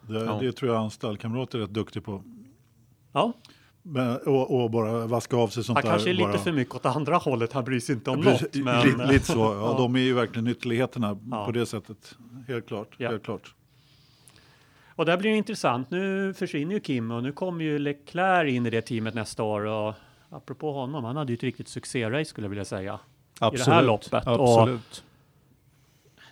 Det, 0.00 0.24
Ja. 0.24 0.38
det 0.40 0.52
tror 0.52 0.70
jag 0.72 0.78
hans 0.78 0.94
stallkamrat 0.94 1.54
är 1.54 1.58
rätt 1.58 1.70
duktig 1.70 2.04
på. 2.04 2.22
Ja, 3.12 3.32
och, 4.26 4.62
och 4.62 4.70
bara 4.70 5.06
vaska 5.06 5.36
av 5.36 5.48
sig 5.48 5.64
sånt 5.64 5.76
han 5.78 5.84
där. 5.84 5.90
kanske 5.90 6.10
är 6.10 6.14
lite 6.14 6.28
bara. 6.28 6.38
för 6.38 6.52
mycket 6.52 6.74
åt 6.74 6.86
andra 6.86 7.16
hållet, 7.16 7.52
han 7.52 7.64
bryr 7.64 7.80
sig 7.80 7.94
inte 7.94 8.10
om 8.10 8.22
Precis, 8.22 8.42
något. 8.42 8.64
Men, 8.64 8.86
lite, 8.86 9.06
lite 9.06 9.24
så. 9.24 9.38
Ja. 9.38 9.74
De 9.78 9.96
är 9.96 10.00
ju 10.00 10.12
verkligen 10.14 10.46
ytterligheterna 10.48 11.18
Ja. 11.30 11.46
på 11.46 11.52
det 11.52 11.66
sättet. 11.66 12.14
Helt 12.48 12.66
klart. 12.68 12.88
Ja. 12.96 13.10
Helt 13.10 13.24
klart. 13.24 13.54
Och 14.96 15.06
där 15.06 15.16
blir 15.16 15.30
det 15.30 15.36
intressant. 15.36 15.90
Nu 15.90 16.34
försvinner 16.34 16.74
ju 16.74 16.80
Kim 16.80 17.10
och 17.10 17.22
nu 17.22 17.32
kommer 17.32 17.64
ju 17.64 17.78
Leclerc 17.78 18.50
in 18.52 18.66
i 18.66 18.70
det 18.70 18.82
teamet 18.82 19.14
nästa 19.14 19.42
år. 19.42 19.64
Och 19.66 19.94
apropå 20.30 20.72
honom, 20.72 21.04
han 21.04 21.16
hade 21.16 21.32
ju 21.32 21.36
ett 21.36 21.42
riktigt 21.42 21.68
succérace 21.68 22.24
skulle 22.24 22.44
jag 22.44 22.50
vilja 22.50 22.64
säga. 22.64 22.98
Absolut. 23.40 23.84
loppet. 23.86 24.26
Och- 24.26 24.58
Absolut. 24.60 25.04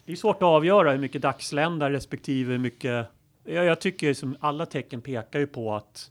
Det 0.05 0.13
är 0.13 0.17
svårt 0.17 0.37
att 0.37 0.43
avgöra 0.43 0.91
hur 0.93 0.99
mycket 0.99 1.23
dagsländar 1.23 1.91
respektive 1.91 2.53
hur 2.53 2.59
mycket... 2.59 3.07
Jag, 3.45 3.65
jag 3.65 3.81
tycker 3.81 4.15
som 4.15 4.37
alla 4.41 4.67
tecken 4.67 5.01
pekar 5.01 5.39
ju 5.39 5.47
på 5.47 5.75
att 5.75 6.11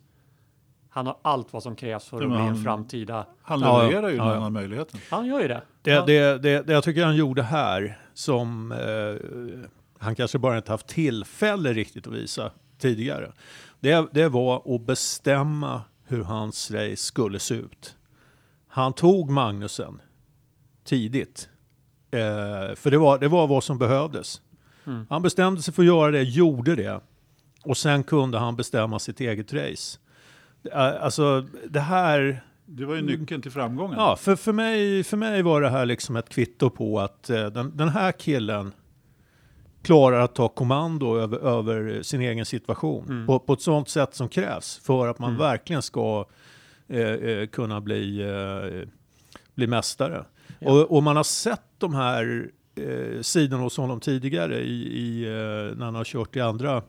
Han 0.89 1.06
har 1.08 1.17
allt 1.21 1.54
vad 1.54 1.63
som 1.63 1.75
krävs 1.75 2.06
för 2.06 2.17
att 2.21 2.28
bli 2.30 2.38
en 2.38 2.45
han- 2.47 2.63
framtida... 2.63 3.25
Han 3.41 3.60
Ja, 3.62 3.82
levererar 3.82 4.10
ju 4.10 4.15
ja, 4.15 4.23
han 4.34 4.41
har 4.41 4.49
möjligheten. 4.49 4.99
Han 5.10 5.25
gör 5.25 5.41
ju 5.41 5.47
det. 5.47 5.62
Det, 5.82 5.91
Ja. 5.91 6.06
det, 6.06 6.38
det, 6.41 6.62
det 6.67 6.73
jag 6.73 6.84
tycker 6.84 7.06
han 7.06 7.15
gjorde 7.15 7.43
här, 7.43 7.99
som 8.13 8.71
eh, 8.71 9.69
han 9.99 10.15
kanske 10.15 10.38
bara 10.39 10.58
inte 10.58 10.71
haft 10.71 10.88
tillfälle 10.88 11.73
riktigt 11.73 12.08
att 12.08 12.13
visa 12.13 12.52
tidigare, 12.78 13.32
det, 13.80 14.08
det 14.13 14.28
var 14.30 14.75
att 14.75 14.82
bestämma 14.82 15.82
hur 16.08 16.23
hans 16.23 16.71
race 16.71 16.95
skulle 16.95 17.39
se 17.39 17.56
ut. 17.56 17.95
Han 18.67 18.93
tog 18.93 19.30
Magnusen 19.30 20.02
tidigt, 20.84 21.49
eh, 22.12 22.75
för 22.75 22.91
det 22.91 22.97
var, 22.97 23.17
det 23.19 23.28
var 23.28 23.47
vad 23.47 23.63
som 23.63 23.78
behövdes. 23.78 24.41
Mm. 24.86 25.06
Han 25.10 25.21
bestämde 25.21 25.62
sig 25.62 25.73
för 25.73 25.82
att 25.84 25.88
göra 25.88 26.12
det, 26.12 26.23
gjorde 26.23 26.75
det, 26.75 27.02
och 27.63 27.78
sen 27.78 28.04
kunde 28.04 28.38
han 28.39 28.56
bestämma 28.56 28.99
sitt 28.99 29.19
eget 29.19 29.54
race. 29.54 29.99
Alltså 30.74 31.45
det 31.69 31.80
här 31.80 32.41
Det 32.65 32.86
var 32.86 32.95
ju 32.95 33.02
nyckeln 33.02 33.41
till 33.41 33.52
framgången. 33.52 34.00
Ja, 34.00 34.15
för, 34.15 34.36
för, 34.36 34.54
mig, 34.54 35.04
för 35.04 35.17
mig 35.17 35.41
var 35.41 35.62
det 35.62 35.69
här 35.69 35.86
liksom 35.86 36.15
ett 36.15 36.30
kvitto 36.30 36.69
på 36.69 37.00
att 37.00 37.30
eh, 37.30 37.45
den, 37.45 37.78
den 37.78 37.89
här 37.89 38.12
killen 38.12 38.72
klarar 39.82 40.19
att 40.19 40.36
ta 40.36 40.48
kommando 40.50 41.17
över, 41.17 41.38
över 41.38 42.02
sin 42.02 42.22
egen 42.22 42.45
situation 42.45 43.06
Mm. 43.06 43.28
på, 43.28 43.39
på 43.39 43.54
ett 43.54 43.62
sånt 43.62 43.89
sätt 43.89 44.15
som 44.15 44.30
krävs 44.30 44.82
för 44.84 45.08
att 45.08 45.19
man 45.19 45.30
Mm. 45.30 45.39
verkligen 45.39 45.82
ska 45.82 46.26
eh, 46.88 47.00
eh, 47.00 47.48
kunna 47.48 47.82
bli, 47.82 48.22
eh, 48.22 48.88
bli 49.56 49.67
mästare. 49.67 50.26
Ja. 50.60 50.72
Och, 50.72 50.91
och 50.98 51.04
man 51.04 51.15
har 51.15 51.24
sett 51.24 51.62
de 51.78 51.93
här 51.95 52.50
sidorna 53.22 53.63
hos 53.63 53.78
honom 53.78 54.00
tidigare 54.00 54.60
i, 54.62 55.00
i, 55.00 55.26
när 55.78 55.86
han 55.86 55.95
har 55.95 56.04
kört 56.04 56.36
i 56.36 56.41
andra 56.41 56.84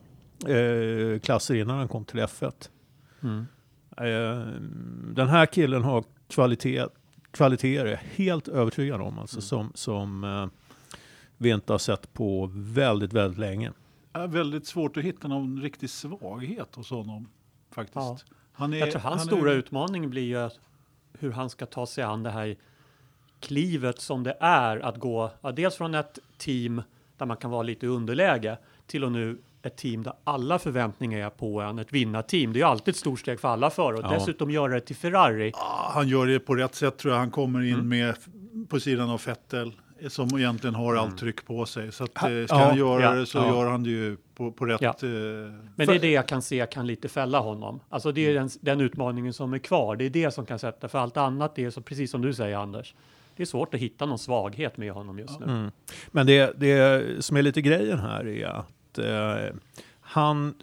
klasser 1.22 1.54
innan 1.54 1.78
han 1.78 1.88
kom 1.88 2.04
till 2.04 2.20
F1. 2.20 2.52
Mm. 3.22 3.46
Eh, 4.00 4.46
den 5.14 5.28
här 5.28 5.46
killen 5.46 5.82
har 5.84 6.04
kvalitet, 6.28 6.86
kvaliteter, 7.30 7.86
är 7.86 7.90
jag 7.90 7.98
helt 8.24 8.48
övertygad 8.48 9.00
om, 9.00 9.18
alltså, 9.18 9.36
Mm. 9.36 9.42
som, 9.42 9.72
som 9.74 10.24
eh, 10.24 10.46
vi 11.36 11.50
inte 11.50 11.72
har 11.72 11.78
sett 11.78 12.12
på 12.12 12.50
väldigt, 12.54 13.12
väldigt 13.12 13.38
länge. 13.38 13.72
Det 14.12 14.18
är 14.18 14.26
väldigt 14.26 14.66
svårt 14.66 14.96
att 14.96 15.04
hitta 15.04 15.28
någon 15.28 15.62
riktig 15.62 15.90
svaghet 15.90 16.74
hos 16.74 16.90
honom. 16.90 17.28
Faktiskt. 17.70 17.96
Ja. 17.96 18.18
Han 18.52 18.72
är, 18.72 18.78
Jag 18.78 18.90
tror 18.90 19.02
hans 19.02 19.16
han 19.16 19.26
stora 19.26 19.52
är, 19.52 19.56
utmaning 19.56 20.10
blir 20.10 20.22
ju 20.22 20.36
att- 20.36 20.58
hur 21.18 21.32
han 21.32 21.50
ska 21.50 21.66
ta 21.66 21.86
sig 21.86 22.04
an 22.04 22.22
det 22.22 22.30
här 22.30 22.56
klivet 23.40 24.00
som 24.00 24.22
det 24.22 24.36
är 24.40 24.76
att 24.80 24.98
gå, 24.98 25.30
ja, 25.40 25.52
dels 25.52 25.76
från 25.76 25.94
ett 25.94 26.18
team 26.38 26.82
där 27.16 27.26
man 27.26 27.36
kan 27.36 27.50
vara 27.50 27.62
lite 27.62 27.86
i 27.86 27.88
underläge 27.88 28.58
till 28.86 29.04
och 29.04 29.12
nu 29.12 29.38
ett 29.62 29.76
team 29.76 30.02
där 30.02 30.12
alla 30.24 30.58
förväntningar 30.58 31.26
är 31.26 31.30
på 31.30 31.60
en, 31.60 31.78
ett 31.78 31.92
vinnarteam. 31.92 32.52
Det 32.52 32.56
är 32.56 32.60
ju 32.60 32.66
alltid 32.66 32.92
ett 32.92 32.98
stort 32.98 33.20
steg 33.20 33.40
för 33.40 33.48
alla 33.48 33.70
förare 33.70 33.96
och 33.96 34.04
Ja. 34.04 34.14
dessutom 34.14 34.50
göra 34.50 34.72
det 34.74 34.80
till 34.80 34.96
Ferrari. 34.96 35.52
Ah, 35.54 35.90
han 35.94 36.08
gör 36.08 36.26
det 36.26 36.40
på 36.40 36.54
rätt 36.54 36.74
sätt 36.74 36.98
tror 36.98 37.12
jag. 37.14 37.18
Han 37.18 37.30
kommer 37.30 37.60
in 37.62 37.74
Mm. 37.74 37.88
med 37.88 38.14
på 38.68 38.80
sidan 38.80 39.10
av 39.10 39.22
Vettel 39.26 39.72
som 40.08 40.38
egentligen 40.38 40.74
har 40.74 40.94
allt 40.96 41.18
tryck 41.18 41.46
på 41.46 41.66
sig. 41.66 41.92
Så 41.92 42.04
att, 42.04 42.16
eh, 42.16 42.22
ska 42.22 42.28
ja, 42.48 42.64
han 42.64 42.76
göra 42.78 43.02
ja, 43.02 43.10
det 43.12 43.26
så 43.26 43.38
ja. 43.38 43.46
gör 43.46 43.70
han 43.70 43.82
det 43.82 43.90
ju 43.90 44.16
på, 44.34 44.52
på 44.52 44.66
rätt... 44.66 44.80
Ja. 44.80 44.88
eh, 44.88 45.08
Men 45.76 45.86
det 45.86 45.94
är 45.94 45.98
det 46.00 46.10
jag 46.10 46.28
kan 46.28 46.42
se 46.42 46.66
kan 46.70 46.86
lite 46.86 47.08
fälla 47.08 47.38
honom. 47.38 47.80
Alltså 47.88 48.12
det 48.12 48.20
är 48.26 48.34
den, 48.34 48.48
den 48.60 48.80
utmaningen 48.80 49.32
som 49.32 49.52
är 49.54 49.58
kvar. 49.58 49.96
Det 49.96 50.04
är 50.04 50.10
det 50.10 50.30
som 50.30 50.46
kan 50.46 50.58
sätta, 50.58 50.88
för 50.88 50.98
allt 50.98 51.16
annat 51.16 51.58
är 51.58 51.70
så 51.70 51.80
precis 51.80 52.10
som 52.10 52.22
du 52.22 52.34
säger 52.34 52.56
Anders. 52.56 52.94
Det 53.36 53.42
är 53.42 53.46
svårt 53.46 53.74
att 53.74 53.80
hitta 53.80 54.06
någon 54.06 54.18
svaghet 54.18 54.76
med 54.76 54.92
honom 54.92 55.18
just 55.18 55.40
nu. 55.40 55.46
Mm. 55.46 55.70
Men 56.10 56.26
det, 56.26 56.52
det 56.60 57.24
som 57.24 57.36
är 57.36 57.42
lite 57.42 57.62
grejen 57.62 57.98
här 57.98 58.28
är 58.28 58.46
att 58.46 58.66
eh, 58.98 59.54
han... 60.00 60.54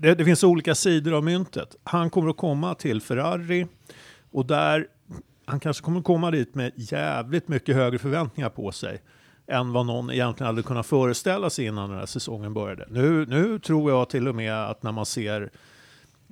Det, 0.00 0.14
det 0.14 0.24
finns 0.24 0.44
olika 0.44 0.74
sidor 0.74 1.14
av 1.14 1.24
myntet. 1.24 1.76
Han 1.84 2.10
kommer 2.10 2.30
att 2.30 2.36
komma 2.36 2.74
till 2.74 3.00
Ferrari 3.00 3.66
och 4.30 4.46
där 4.46 4.86
han 5.44 5.60
kanske 5.60 5.84
kommer 5.84 5.98
att 5.98 6.04
komma 6.04 6.30
dit 6.30 6.54
med 6.54 6.72
jävligt 6.74 7.48
mycket 7.48 7.76
högre 7.76 7.98
förväntningar 7.98 8.50
på 8.50 8.72
sig 8.72 9.02
än 9.46 9.72
vad 9.72 9.86
någon 9.86 10.10
egentligen 10.10 10.46
hade 10.46 10.62
kunnat 10.62 10.86
föreställa 10.86 11.50
sig 11.50 11.64
innan 11.64 11.90
den 11.90 11.98
här 11.98 12.06
säsongen 12.06 12.54
började. 12.54 12.86
Nu, 12.90 13.26
nu 13.26 13.58
tror 13.58 13.90
jag 13.90 14.08
till 14.08 14.28
och 14.28 14.34
med 14.34 14.70
att 14.70 14.82
när 14.82 14.92
man 14.92 15.06
ser 15.06 15.50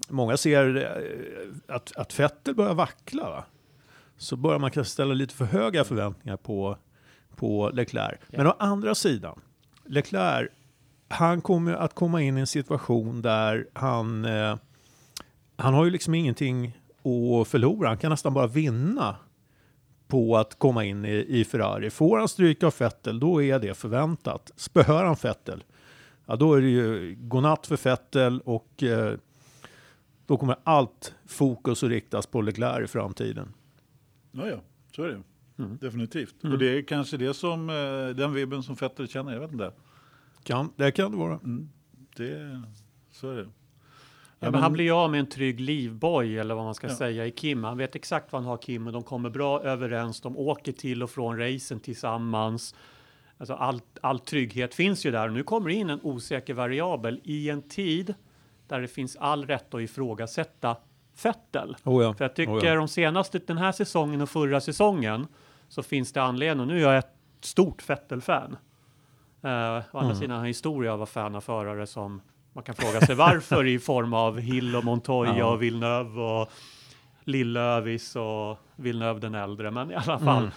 Många 0.08 0.36
ser 0.36 0.76
eh, 0.76 1.74
att, 1.74 1.96
att 1.96 2.20
Vettel 2.20 2.54
börjar 2.54 2.74
vackla. 2.74 3.30
Va? 3.30 3.44
Så 4.16 4.36
börjar 4.36 4.58
man 4.58 4.70
kanske 4.70 4.92
ställa 4.92 5.14
lite 5.14 5.34
för 5.34 5.44
höga 5.44 5.84
förväntningar 5.84 6.36
på, 6.36 6.76
på 7.36 7.70
Leclerc. 7.70 8.18
Men 8.28 8.46
å 8.46 8.56
andra 8.58 8.94
sidan, 8.94 9.40
Leclerc, 9.84 10.48
han 11.12 11.40
kommer 11.40 11.72
att 11.72 11.94
komma 11.94 12.22
in 12.22 12.36
i 12.38 12.40
en 12.40 12.46
situation 12.46 13.22
där 13.22 13.68
han, 13.72 14.24
eh, 14.24 14.56
han 15.56 15.74
har 15.74 15.84
ju 15.84 15.90
liksom 15.90 16.14
ingenting 16.14 16.78
att 17.40 17.48
förlora. 17.48 17.88
Han 17.88 17.98
kan 17.98 18.10
nästan 18.10 18.34
bara 18.34 18.46
vinna 18.46 19.16
på 20.08 20.36
att 20.36 20.58
komma 20.58 20.84
in 20.84 21.04
i, 21.04 21.26
i 21.28 21.44
Ferrari. 21.44 21.90
Får 21.90 22.18
han 22.18 22.28
stryk 22.28 22.62
av 22.62 22.74
Vettel, 22.78 23.20
då 23.20 23.42
är 23.42 23.58
det 23.58 23.74
förväntat. 23.74 24.52
Spöar 24.56 25.04
han 25.04 25.16
Vettel, 25.22 25.64
ja, 26.26 26.36
då 26.36 26.54
är 26.54 26.60
det 26.60 26.68
ju 26.68 27.16
godnatt 27.20 27.66
för 27.66 27.76
Vettel 27.84 28.40
och 28.40 28.82
eh, 28.82 29.14
då 30.26 30.36
kommer 30.36 30.56
allt 30.64 31.14
fokus 31.26 31.82
att 31.82 31.90
riktas 31.90 32.26
på 32.26 32.40
Leclerc 32.40 32.84
i 32.84 32.86
framtiden. 32.86 33.54
Ja, 34.32 34.46
ja, 34.48 34.56
så 34.96 35.02
är 35.02 35.08
det. 35.08 35.22
Mm. 35.58 35.78
Definitivt. 35.80 36.42
Mm. 36.42 36.52
Och 36.52 36.58
det 36.58 36.78
är 36.78 36.82
kanske 36.82 37.16
det 37.16 37.34
som, 37.34 37.70
eh, 37.70 38.16
den 38.16 38.34
vibben 38.34 38.62
som 38.62 38.74
Vettel 38.74 39.08
känner, 39.08 39.32
jag 39.32 39.40
vet 39.40 39.52
inte. 39.52 39.72
Kan, 40.44 40.72
det 40.76 40.92
kan 40.92 41.10
det 41.10 41.16
vara. 41.16 41.34
Mm. 41.34 41.68
Det, 42.16 42.62
så 43.10 43.30
är 43.30 43.36
det. 43.36 43.48
Ja, 44.38 44.50
men 44.50 44.60
han 44.60 44.72
blir 44.72 44.84
ju 44.84 44.90
av 44.90 45.10
med 45.10 45.20
en 45.20 45.28
trygg 45.28 45.60
livboj 45.60 46.38
eller 46.38 46.54
vad 46.54 46.64
man 46.64 46.74
ska 46.74 46.86
Ja. 46.88 46.94
säga 46.96 47.26
i 47.26 47.30
Kim. 47.30 47.64
Han 47.64 47.78
vet 47.78 47.94
exakt 47.94 48.32
vad 48.32 48.42
han 48.42 48.50
har 48.50 48.56
Kim 48.56 48.86
och 48.86 48.92
de 48.92 49.02
kommer 49.02 49.30
bra 49.30 49.62
överens. 49.62 50.20
De 50.20 50.36
åker 50.38 50.72
till 50.72 51.02
och 51.02 51.10
från 51.10 51.38
racen 51.38 51.80
tillsammans. 51.80 52.74
Alltså 53.38 53.54
all, 53.54 53.80
all 54.00 54.18
trygghet 54.18 54.74
finns 54.74 55.06
ju 55.06 55.10
där 55.10 55.26
och 55.28 55.32
nu 55.34 55.42
kommer 55.42 55.68
det 55.68 55.74
in 55.74 55.90
en 55.90 56.00
osäker 56.02 56.54
variabel 56.54 57.20
i 57.24 57.50
en 57.50 57.62
tid 57.62 58.14
där 58.68 58.80
det 58.80 58.88
finns 58.88 59.16
all 59.16 59.46
rätt 59.46 59.74
att 59.74 59.80
ifrågasätta 59.80 60.76
Vettel. 61.22 61.76
Oh 61.84 62.02
ja. 62.04 62.14
För 62.14 62.24
jag 62.24 62.36
tycker 62.36 62.52
Oh 62.60 62.66
ja. 62.66 62.74
de 62.74 62.88
senaste, 62.88 63.38
den 63.38 63.58
här 63.58 63.72
säsongen 63.72 64.20
och 64.20 64.30
förra 64.30 64.60
säsongen 64.60 65.26
så 65.68 65.82
finns 65.82 66.12
det 66.12 66.22
anledning. 66.22 66.66
Nu 66.66 66.76
är 66.76 66.82
jag 66.92 66.98
ett 66.98 67.16
stort 67.40 67.88
Vettel-fan. 67.90 68.56
Uh, 69.44 69.50
å 69.50 69.98
andra 69.98 70.00
Mm. 70.10 70.14
sidan 70.16 70.38
har 70.38 70.46
historia 70.46 70.92
av 70.92 71.02
att 71.02 71.08
fan 71.08 71.34
av 71.34 71.40
förare 71.40 71.86
som 71.86 72.20
man 72.52 72.64
kan 72.64 72.74
fråga 72.74 73.00
sig 73.00 73.14
varför 73.14 73.66
i 73.66 73.78
form 73.78 74.14
av 74.14 74.38
Hill 74.40 74.76
och 74.76 74.84
Montoya 74.84 75.38
Ja. 75.38 75.46
och 75.46 75.62
Villeneuve 75.62 76.20
och 76.20 76.50
Lillövis 77.24 78.16
och 78.16 78.58
Villeneuve 78.76 79.20
den 79.20 79.34
äldre. 79.34 79.70
Men 79.70 79.90
i 79.90 79.94
alla 79.94 80.18
fall. 80.18 80.38
Mm. 80.42 80.50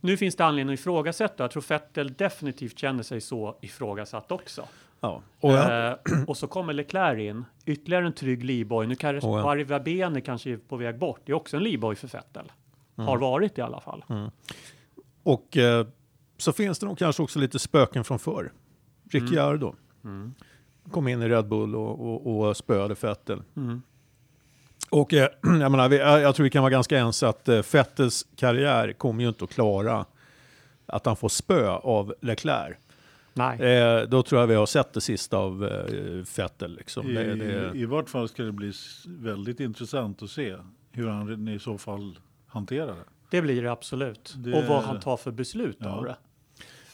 Nu 0.00 0.16
finns 0.16 0.36
det 0.36 0.44
anledning 0.44 0.74
att 0.74 0.80
ifrågasätta. 0.80 1.44
Jag 1.44 1.50
tror 1.50 1.64
Vettel 1.68 2.12
definitivt 2.14 2.78
känner 2.78 3.02
sig 3.02 3.20
så 3.20 3.56
ifrågasatt 3.60 4.32
också. 4.32 4.64
Ja. 5.00 5.22
Och 5.40 5.52
jag, 5.52 5.90
Eh, 5.90 5.96
och 6.26 6.36
så 6.36 6.46
kommer 6.46 6.72
Leclerc 6.72 7.18
in, 7.20 7.44
ytterligare 7.66 8.06
en 8.06 8.12
trygg 8.12 8.44
livboj. 8.44 8.86
Nu 8.86 8.94
kanske 8.96 9.28
Oh 9.28 9.38
ja. 9.38 9.44
Varva 9.44 9.80
Bene 9.80 10.20
kanske 10.20 10.50
är 10.50 10.56
på 10.56 10.76
väg 10.76 10.98
bort. 10.98 11.20
Det 11.24 11.32
är 11.32 11.36
också 11.36 11.56
en 11.56 11.62
livboj 11.62 11.94
för 11.96 12.08
Vettel. 12.08 12.52
Mm. 12.98 13.08
Har 13.08 13.18
varit 13.18 13.58
i 13.58 13.60
alla 13.60 13.80
fall. 13.80 14.04
och 15.22 15.56
eh, 15.56 15.86
så 16.36 16.52
finns 16.52 16.78
det 16.78 16.86
nog 16.86 16.98
kanske 16.98 17.22
också 17.22 17.38
lite 17.38 17.58
spöken 17.58 18.04
från 18.04 18.18
förr. 18.18 18.52
Ricciardo 19.10 19.74
Mm. 20.04 20.34
kom 20.90 21.08
in 21.08 21.22
i 21.22 21.28
Red 21.28 21.48
Bull 21.48 21.74
och, 21.76 22.00
och, 22.26 22.46
och 22.48 22.56
spöade 22.56 22.94
Vettel. 23.00 23.42
Mm. 23.56 23.82
Och 24.90 25.14
eh, 25.14 25.28
jag, 25.42 25.70
menar, 25.70 25.88
vi, 25.88 25.96
jag 25.98 26.34
tror 26.34 26.44
vi 26.44 26.50
kan 26.50 26.62
vara 26.62 26.70
ganska 26.70 26.98
ense 26.98 27.28
att 27.28 27.48
eh, 27.48 27.62
Vettels 27.72 28.26
karriär 28.36 28.92
kommer 28.92 29.22
ju 29.22 29.28
inte 29.28 29.44
att 29.44 29.50
klara 29.50 30.04
att 30.86 31.06
han 31.06 31.16
får 31.16 31.28
spö 31.28 31.68
av 31.70 32.14
Leclerc. 32.20 32.76
Nej. 33.34 33.60
Eh, 33.60 34.02
då 34.08 34.22
tror 34.22 34.40
jag 34.40 34.46
vi 34.48 34.54
har 34.54 34.66
sett 34.66 34.92
det 34.92 35.00
sista 35.00 35.36
av 35.38 35.64
eh, 35.64 36.24
Vettel. 36.36 36.76
Liksom. 36.76 37.06
I, 37.10 37.12
Det, 37.14 37.34
det, 37.34 37.78
I 37.78 37.84
vart 37.84 38.08
fall 38.08 38.28
ska 38.28 38.42
det 38.42 38.52
bli 38.52 38.72
väldigt 39.06 39.60
intressant 39.60 40.22
att 40.22 40.30
se 40.30 40.56
hur 40.92 41.08
han 41.08 41.48
i 41.48 41.58
så 41.58 41.78
fall 41.78 42.18
hanterar 42.46 42.86
det. 42.86 43.04
Det 43.30 43.42
blir 43.42 43.62
det 43.62 43.72
absolut. 43.72 44.34
Det- 44.36 44.52
Och 44.52 44.64
vad 44.64 44.82
han 44.82 45.00
tar 45.00 45.16
för 45.16 45.30
beslut 45.30 45.76
Ja. 45.80 45.88
av 45.90 46.04
det. 46.04 46.16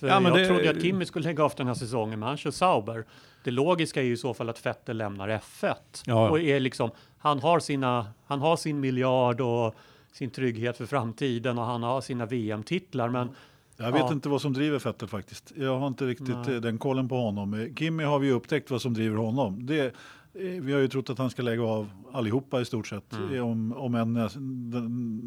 För 0.03 0.09
Ja, 0.09 0.21
men 0.21 0.33
jag 0.33 0.41
det- 0.43 0.47
trodde 0.49 0.71
att 0.71 0.83
Kimi 0.83 1.07
skulle 1.07 1.25
lägga 1.25 1.45
av 1.45 1.53
den 1.57 1.67
här 1.67 1.75
säsongen, 1.75 2.19
men 2.21 2.29
han 2.29 2.37
kör 2.37 2.51
Sauber. 2.51 3.05
Det 3.45 3.51
logiska 3.51 4.01
är 4.01 4.05
ju 4.05 4.13
i 4.13 4.17
så 4.17 4.35
fall 4.35 4.49
att 4.49 4.67
Vettel 4.67 4.97
lämnar 4.97 5.29
F1. 5.29 5.75
ja. 6.07 6.31
Och 6.31 6.41
är 6.41 6.61
liksom, 6.61 6.91
han, 7.19 7.41
har 7.41 7.61
sina, 7.61 8.07
han 8.27 8.41
har 8.41 8.57
sin 8.57 8.81
miljard 8.81 9.41
och 9.41 9.75
sin 10.13 10.31
trygghet 10.31 10.77
för 10.77 10.87
framtiden 10.87 11.59
och 11.59 11.65
han 11.65 11.83
har 11.83 12.01
sina 12.01 12.27
VM-titlar. 12.27 13.09
Men 13.09 13.29
Jag 13.77 13.93
vet 13.93 14.01
Ja. 14.01 14.13
inte 14.13 14.29
vad 14.29 14.41
som 14.41 14.53
driver 14.53 14.79
Vettel 14.79 15.09
faktiskt. 15.09 15.53
Jag 15.57 15.79
har 15.79 15.87
inte 15.87 16.05
riktigt 16.07 16.37
Nej. 16.47 16.55
eh, 16.55 16.61
den 16.61 16.79
kollen 16.79 17.09
på 17.09 17.17
honom. 17.17 17.55
Eh, 17.55 17.75
Kimi 17.75 18.05
har 18.05 18.19
vi 18.19 18.27
ju 18.27 18.33
upptäckt 18.33 18.71
vad 18.71 18.83
som 18.83 18.95
driver 18.95 19.17
honom. 19.17 19.67
Det, 19.67 19.81
eh, 19.87 19.91
vi 20.35 20.73
har 20.73 20.81
ju 20.81 20.89
trott 20.89 21.11
att 21.11 21.19
han 21.19 21.31
ska 21.31 21.43
lägga 21.43 21.63
av 21.63 21.91
allihopa 22.13 22.61
i 22.61 22.65
stort 22.65 22.87
sett. 22.87 23.13
Mm. 23.13 23.45
Om, 23.45 23.73
om 23.73 23.95
en 23.95 24.13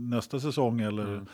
nästa 0.09 0.39
säsong 0.39 0.81
eller 0.81 1.03
Mm. 1.07 1.25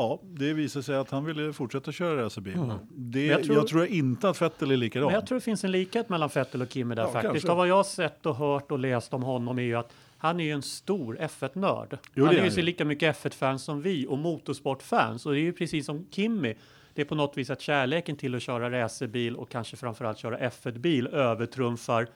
Ja, 0.00 0.20
det 0.22 0.52
visar 0.52 0.82
sig 0.82 0.96
att 0.96 1.10
han 1.10 1.24
ville 1.24 1.52
fortsätta 1.52 1.92
köra 1.92 2.24
racerbil. 2.24 2.54
Mm. 2.54 2.76
Det, 2.90 3.26
jag 3.26 3.40
jag, 3.40 3.46
tror- 3.46 3.62
tror, 3.62 3.86
inte 3.86 4.28
att 4.28 4.42
Vettel 4.42 4.70
är 4.70 4.76
likadan. 4.76 5.06
Men 5.06 5.14
jag 5.14 5.26
tror 5.26 5.38
det 5.38 5.44
finns 5.44 5.64
en 5.64 5.70
likhet 5.72 6.08
mellan 6.08 6.30
Vettel 6.34 6.62
och 6.62 6.70
Kimi 6.70 6.94
där 6.94 7.02
Ja, 7.02 7.08
faktiskt. 7.12 7.32
kanske. 7.32 7.50
Av 7.50 7.56
vad 7.56 7.68
jag 7.68 7.74
har 7.76 7.84
sett 7.84 8.26
och 8.26 8.36
hört 8.36 8.70
och 8.70 8.78
läst 8.78 9.14
om 9.14 9.22
honom 9.22 9.58
är 9.58 9.62
ju 9.62 9.74
att 9.74 9.92
han 10.18 10.40
är 10.40 10.44
ju 10.44 10.50
en 10.50 10.62
stor 10.62 11.18
F1-nörd. 11.20 11.98
Jo, 12.14 12.24
Han 12.24 12.34
är 12.34 12.38
är 12.40 12.44
ju 12.44 12.50
så 12.50 12.60
lika 12.60 12.84
mycket 12.84 13.16
F1-fans 13.24 13.62
som 13.62 13.82
vi 13.82 14.06
och 14.06 14.18
motorsportfans. 14.18 15.26
Och 15.26 15.32
det 15.32 15.38
är 15.38 15.42
ju 15.42 15.52
precis 15.52 15.86
som 15.86 16.06
Kimmy. 16.10 16.54
Det 16.94 17.02
är 17.02 17.06
på 17.06 17.14
något 17.14 17.36
vis 17.36 17.50
att 17.50 17.60
kärleken 17.60 18.16
till 18.16 18.34
att 18.34 18.42
köra 18.42 18.70
racerbil 18.70 19.36
och 19.36 19.48
kanske 19.48 19.76
framförallt 19.76 20.18
köra 20.18 20.38
F1-bil 20.38 21.06
övertrumfar 21.06 22.06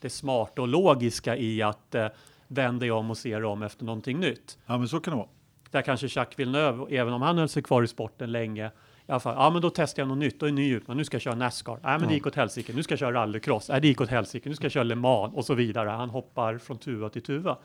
det 0.00 0.10
smarta 0.10 0.62
och 0.62 0.68
logiska 0.68 1.36
i 1.36 1.62
att 1.62 1.94
eh, 1.94 2.06
vända 2.48 2.94
om 2.94 3.10
och 3.10 3.18
se 3.18 3.36
om 3.36 3.62
efter 3.62 3.84
någonting 3.84 4.20
nytt. 4.20 4.58
Ja, 4.66 4.78
men 4.78 4.88
så 4.88 5.00
kan 5.00 5.10
det 5.12 5.16
vara. 5.16 5.28
Där 5.74 5.82
kanske 5.82 6.06
Jacques 6.06 6.38
Villeneuve, 6.38 6.96
även 6.96 7.12
om 7.12 7.22
han 7.22 7.38
höll 7.38 7.48
sig 7.48 7.62
kvar 7.62 7.82
i 7.82 7.88
sporten 7.88 8.32
länge, 8.32 8.66
i 8.66 9.12
alla 9.12 9.20
fall, 9.20 9.34
ja 9.38 9.50
men 9.50 9.62
då 9.62 9.70
testar 9.70 10.02
jag 10.02 10.08
något 10.08 10.18
nytt 10.18 10.42
och 10.42 10.48
är 10.48 10.52
ny 10.52 10.74
ut, 10.74 10.88
men 10.88 10.96
nu 10.96 11.04
ska 11.04 11.14
jag 11.14 11.22
köra 11.22 11.34
Nascar. 11.34 11.78
Nej 11.82 11.98
men 11.98 12.08
det 12.08 12.14
gick 12.14 12.26
åt 12.26 12.34
helsike, 12.34 12.72
nu 12.72 12.82
ska 12.82 12.92
jag 12.92 12.98
köra 12.98 13.12
rallycross. 13.12 13.68
Nej 13.68 13.80
det 13.80 13.88
gick 13.88 14.00
åt 14.00 14.08
helsike, 14.08 14.48
nu 14.48 14.54
ska 14.54 14.64
jag 14.64 14.72
köra 14.72 14.84
Le 14.84 14.94
Mans 14.94 15.34
och 15.34 15.44
så 15.44 15.54
vidare. 15.54 15.88
Han 15.88 16.10
hoppar 16.10 16.58
från 16.58 16.78
tuva 16.78 17.08
till 17.08 17.22
tuva. 17.22 17.58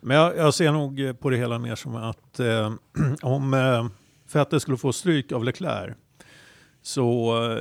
Men 0.00 0.16
jag, 0.16 0.36
jag 0.36 0.54
ser 0.54 0.72
nog 0.72 1.20
på 1.20 1.30
det 1.30 1.36
hela 1.36 1.58
mer 1.58 1.74
som 1.74 1.96
att 1.96 2.40
eh, 2.40 2.72
om 3.22 3.54
eh, 3.54 3.86
Vettel 4.32 4.60
skulle 4.60 4.76
få 4.76 4.92
stryk 4.92 5.32
av 5.32 5.44
Leclerc 5.44 5.96
så 6.82 7.38
eh, 7.50 7.58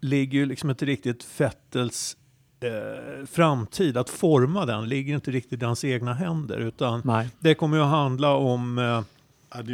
ligger 0.00 0.38
ju 0.38 0.46
liksom 0.46 0.70
inte 0.70 0.84
riktigt 0.84 1.40
Vettels 1.40 2.16
eh, 2.64 3.26
framtid, 3.26 3.96
att 3.96 4.10
forma 4.10 4.66
den, 4.66 4.88
ligger 4.88 5.14
inte 5.14 5.30
riktigt 5.30 5.62
i 5.62 5.64
hans 5.64 5.84
egna 5.84 6.14
händer. 6.14 6.58
Utan 6.58 7.02
Nej. 7.04 7.28
det 7.38 7.54
kommer 7.54 7.76
ju 7.76 7.82
att 7.82 7.90
handla 7.90 8.34
om 8.34 8.78
eh, 8.78 9.02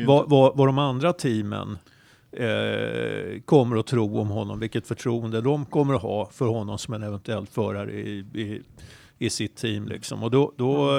vad, 0.06 0.30
vad, 0.30 0.56
vad 0.56 0.68
de 0.68 0.78
andra 0.78 1.12
teamen 1.12 1.78
eh, 2.32 3.40
kommer 3.44 3.76
att 3.76 3.86
tro 3.86 4.18
om 4.18 4.28
honom, 4.28 4.60
vilket 4.60 4.86
förtroende 4.86 5.40
de 5.40 5.64
kommer 5.64 5.94
att 5.94 6.02
ha 6.02 6.30
för 6.32 6.46
honom 6.46 6.78
som 6.78 6.94
en 6.94 7.02
eventuell 7.02 7.46
förare 7.46 7.92
i, 7.92 8.18
i, 8.18 8.62
i 9.18 9.30
sitt 9.30 9.56
team. 9.56 9.88
Liksom. 9.88 10.22
Och 10.22 10.30
då, 10.30 10.52
då, 10.56 10.90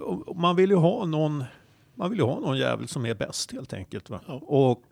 och 0.00 0.36
man 0.36 0.56
vill 0.56 0.70
ju 0.70 0.76
ha 0.76 1.04
någon 1.04 1.44
man 1.94 2.10
vill 2.10 2.18
ju 2.18 2.24
ha 2.24 2.40
någon 2.40 2.58
jävel 2.58 2.88
som 2.88 3.06
är 3.06 3.14
bäst 3.14 3.52
helt 3.52 3.72
enkelt. 3.72 4.10
Va? 4.10 4.20
Ja. 4.26 4.40
Och 4.46 4.82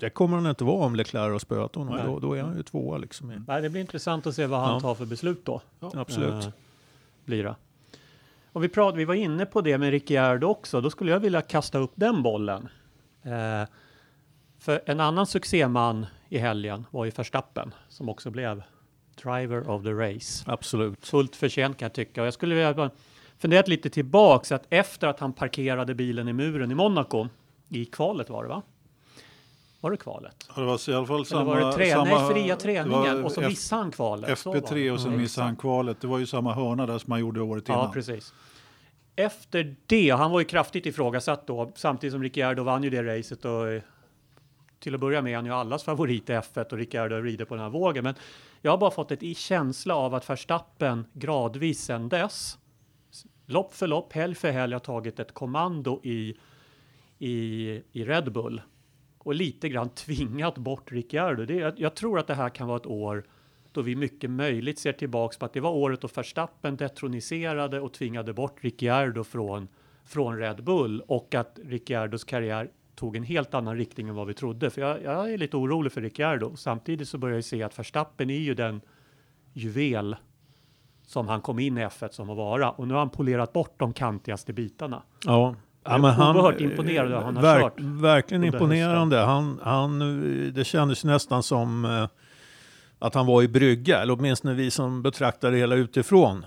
det 0.00 0.10
kommer 0.10 0.36
han 0.36 0.46
inte 0.46 0.64
vara 0.64 0.86
om 0.86 0.94
Leclerc 0.96 1.32
har 1.32 1.38
spöat 1.38 1.74
honom. 1.74 1.98
Då, 2.06 2.18
då 2.18 2.34
är 2.36 2.42
han 2.42 2.56
ju 2.56 2.62
tvåa 2.62 2.98
liksom. 2.98 3.44
Nej, 3.48 3.62
det 3.62 3.70
blir 3.70 3.80
intressant 3.80 4.26
att 4.26 4.34
se 4.34 4.46
vad 4.46 4.60
han 4.60 4.74
Ja. 4.74 4.80
tar 4.80 4.94
för 4.94 5.06
beslut 5.06 5.44
då. 5.44 5.60
Absolut. 5.80 6.44
Eh, 6.44 6.50
blir 7.24 7.44
det. 7.44 7.54
Och 8.52 8.64
vi, 8.64 8.68
pratade, 8.68 8.98
vi 8.98 9.04
var 9.04 9.14
inne 9.14 9.46
på 9.46 9.60
det 9.60 9.78
med 9.78 9.90
Ricciardo 9.90 10.46
också. 10.46 10.80
Då 10.80 10.90
skulle 10.90 11.10
jag 11.10 11.20
vilja 11.20 11.40
kasta 11.42 11.78
upp 11.78 11.92
den 11.94 12.22
bollen. 12.22 12.68
Eh, 13.22 13.68
för 14.58 14.80
en 14.86 15.00
annan 15.00 15.26
succéman 15.26 16.06
i 16.28 16.38
helgen 16.38 16.86
var 16.90 17.04
ju 17.04 17.10
Verstappen 17.10 17.74
som 17.88 18.08
också 18.08 18.30
blev 18.30 18.62
driver 19.22 19.70
of 19.70 19.82
the 19.82 19.92
race. 19.92 20.44
Absolut. 20.46 21.06
Fullt 21.06 21.36
förtjänt 21.36 21.78
kan 21.78 21.86
jag 21.86 21.92
tycka. 21.92 22.20
Och 22.20 22.26
jag 22.26 22.34
skulle 22.34 22.54
vilja 22.54 22.74
bara 22.74 22.90
funderat 23.38 23.68
lite 23.68 23.90
tillbaks 23.90 24.52
att 24.52 24.66
efter 24.70 25.06
att 25.06 25.20
han 25.20 25.32
parkerade 25.32 25.94
bilen 25.94 26.28
i 26.28 26.32
muren 26.32 26.70
i 26.70 26.74
Monaco 26.74 27.28
i 27.68 27.84
kvalet 27.84 28.30
var 28.30 28.42
det 28.42 28.48
va? 28.48 28.62
Var 29.80 29.90
det 29.90 29.96
kvalet? 29.96 30.46
Ja, 30.48 30.54
det 30.60 30.66
var 30.66 30.90
i 30.90 30.94
alla 30.94 31.06
fall 31.06 31.16
Eller 31.16 31.24
samma... 31.24 31.44
var 31.44 31.56
det 31.60 31.72
trä- 31.72 31.92
samma 31.92 32.04
nej, 32.04 32.34
fria 32.34 32.56
träningen 32.56 33.24
och 33.24 33.32
så 33.32 33.40
missade 33.40 33.82
han 33.82 33.90
kvalet. 33.90 34.38
Så 34.38 34.50
var 34.52 34.56
det. 34.60 34.66
FP3 34.66 34.90
och 34.90 35.00
sen 35.00 35.08
Mm, 35.08 35.20
missade 35.22 35.46
han 35.46 35.56
kvalet. 35.56 36.00
Det 36.00 36.06
var 36.06 36.18
ju 36.18 36.26
samma 36.26 36.54
hörna 36.54 36.86
där 36.86 36.98
som 36.98 37.12
han 37.12 37.20
gjorde 37.20 37.40
året 37.40 37.68
innan. 37.68 37.80
Ja, 37.80 37.90
precis. 37.92 38.34
Efter 39.16 39.76
det, 39.86 40.10
han 40.10 40.30
var 40.30 40.40
ju 40.40 40.44
kraftigt 40.46 40.86
ifrågasatt 40.86 41.46
då, 41.46 41.72
samtidigt 41.74 42.12
som 42.12 42.22
Ricciardo 42.22 42.62
vann 42.62 42.82
ju 42.82 42.90
det 42.90 43.18
racet 43.18 43.44
och 43.44 43.68
eh, 43.68 43.82
till 44.78 44.94
att 44.94 45.00
börja 45.00 45.22
med 45.22 45.32
är 45.32 45.36
han 45.36 45.46
ju 45.46 45.52
allas 45.52 45.82
favorit 45.84 46.30
i 46.30 46.32
F1 46.32 46.72
och 46.72 46.78
Ricciardo 46.78 47.16
rider 47.16 47.44
på 47.44 47.54
den 47.54 47.62
här 47.64 47.70
vågen. 47.70 48.04
Men 48.04 48.14
jag 48.62 48.70
har 48.70 48.78
bara 48.78 48.90
fått 48.90 49.10
ett 49.10 49.22
i 49.22 49.34
känsla 49.34 49.94
av 49.94 50.14
att 50.14 50.30
Verstappen 50.30 51.04
gradvis 51.12 51.80
sedan 51.84 52.08
dess, 52.08 52.58
lopp 53.46 53.74
för 53.74 53.86
lopp, 53.86 54.12
helg 54.12 54.34
för 54.34 54.50
helg, 54.50 54.72
har 54.72 54.80
tagit 54.80 55.20
ett 55.20 55.34
kommando 55.34 56.00
i, 56.04 56.36
i, 57.18 57.32
i 57.92 58.04
Red 58.04 58.32
Bull 58.32 58.62
och 59.24 59.34
lite 59.34 59.68
grann 59.68 59.88
tvingat 59.88 60.58
bort 60.58 60.92
Ricciardo. 60.92 61.44
Det, 61.44 61.54
jag, 61.54 61.80
jag 61.80 61.94
tror 61.94 62.18
att 62.18 62.26
det 62.26 62.34
här 62.34 62.48
kan 62.48 62.68
vara 62.68 62.76
ett 62.76 62.86
år 62.86 63.24
då 63.72 63.82
vi 63.82 63.96
mycket 63.96 64.30
möjligt 64.30 64.78
ser 64.78 64.92
tillbaks 64.92 65.36
på 65.36 65.44
att 65.44 65.52
det 65.52 65.60
var 65.60 65.70
året 65.70 66.00
då 66.00 66.08
Verstappen 66.14 66.76
detroniserade 66.76 67.80
och 67.80 67.92
tvingade 67.92 68.32
bort 68.32 68.64
Ricciardo 68.64 69.24
från, 69.24 69.68
från 70.04 70.38
Red 70.38 70.64
Bull 70.64 71.00
och 71.06 71.34
att 71.34 71.58
Ricciardos 71.64 72.24
karriär 72.24 72.70
tog 72.94 73.16
en 73.16 73.22
helt 73.22 73.54
annan 73.54 73.76
riktning 73.76 74.08
än 74.08 74.14
vad 74.14 74.26
vi 74.26 74.34
trodde. 74.34 74.70
För 74.70 74.80
jag, 74.80 75.02
jag 75.02 75.32
är 75.32 75.38
lite 75.38 75.56
orolig 75.56 75.92
för 75.92 76.00
Ricciardo. 76.00 76.56
Samtidigt 76.56 77.08
så 77.08 77.18
börjar 77.18 77.36
jag 77.36 77.44
se 77.44 77.62
att 77.62 77.78
Verstappen 77.78 78.30
är 78.30 78.38
ju 78.38 78.54
den 78.54 78.80
juvel 79.52 80.16
som 81.06 81.28
han 81.28 81.40
kom 81.40 81.58
in 81.58 81.78
i 81.78 81.80
F1 81.80 82.10
som 82.10 82.30
att 82.30 82.36
vara 82.36 82.70
och 82.70 82.88
nu 82.88 82.94
har 82.94 82.98
han 82.98 83.10
polerat 83.10 83.52
bort 83.52 83.74
de 83.78 83.92
kantigaste 83.92 84.52
bitarna. 84.52 85.02
Ja. 85.24 85.54
Jag 85.84 85.94
är 85.94 85.98
oerhört 85.98 86.60
imponerad 86.60 87.12
av 87.12 87.12
vad 87.12 87.34
han 87.34 87.36
har 87.36 87.60
kört 87.60 87.80
Verkligen 87.80 88.44
imponerande. 88.44 89.18
Han, 89.18 89.60
han, 89.62 89.98
det 90.54 90.64
kändes 90.64 91.04
nästan 91.04 91.42
som 91.42 91.84
eh, 91.84 92.08
att 92.98 93.14
han 93.14 93.26
var 93.26 93.42
i 93.42 93.48
brygga, 93.48 94.02
eller 94.02 94.12
åtminstone 94.12 94.54
vi 94.54 94.70
som 94.70 95.02
betraktar 95.02 95.50
det 95.50 95.58
hela 95.58 95.74
utifrån 95.74 96.44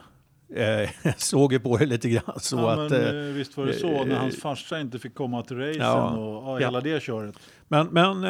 eh, 0.55 0.89
såg 1.17 1.53
ju 1.53 1.59
på 1.59 1.77
det 1.77 1.85
lite 1.85 2.09
grann. 2.09 2.39
Så 2.39 2.55
ja, 2.55 2.71
att, 2.85 2.91
men, 2.91 3.27
eh, 3.27 3.33
visst 3.33 3.57
var 3.57 3.65
det 3.65 3.73
så 3.73 4.05
när 4.05 4.15
hans 4.15 4.41
farsa 4.41 4.79
inte 4.79 4.99
fick 4.99 5.15
komma 5.15 5.41
till 5.41 5.57
racen 5.57 5.81
Ja. 5.81 6.09
och 6.09 6.43
ja, 6.49 6.59
Ja. 6.61 6.67
hela 6.67 6.81
det 6.81 7.03
köret. 7.03 7.35
men 7.67 7.87
men 7.87 8.21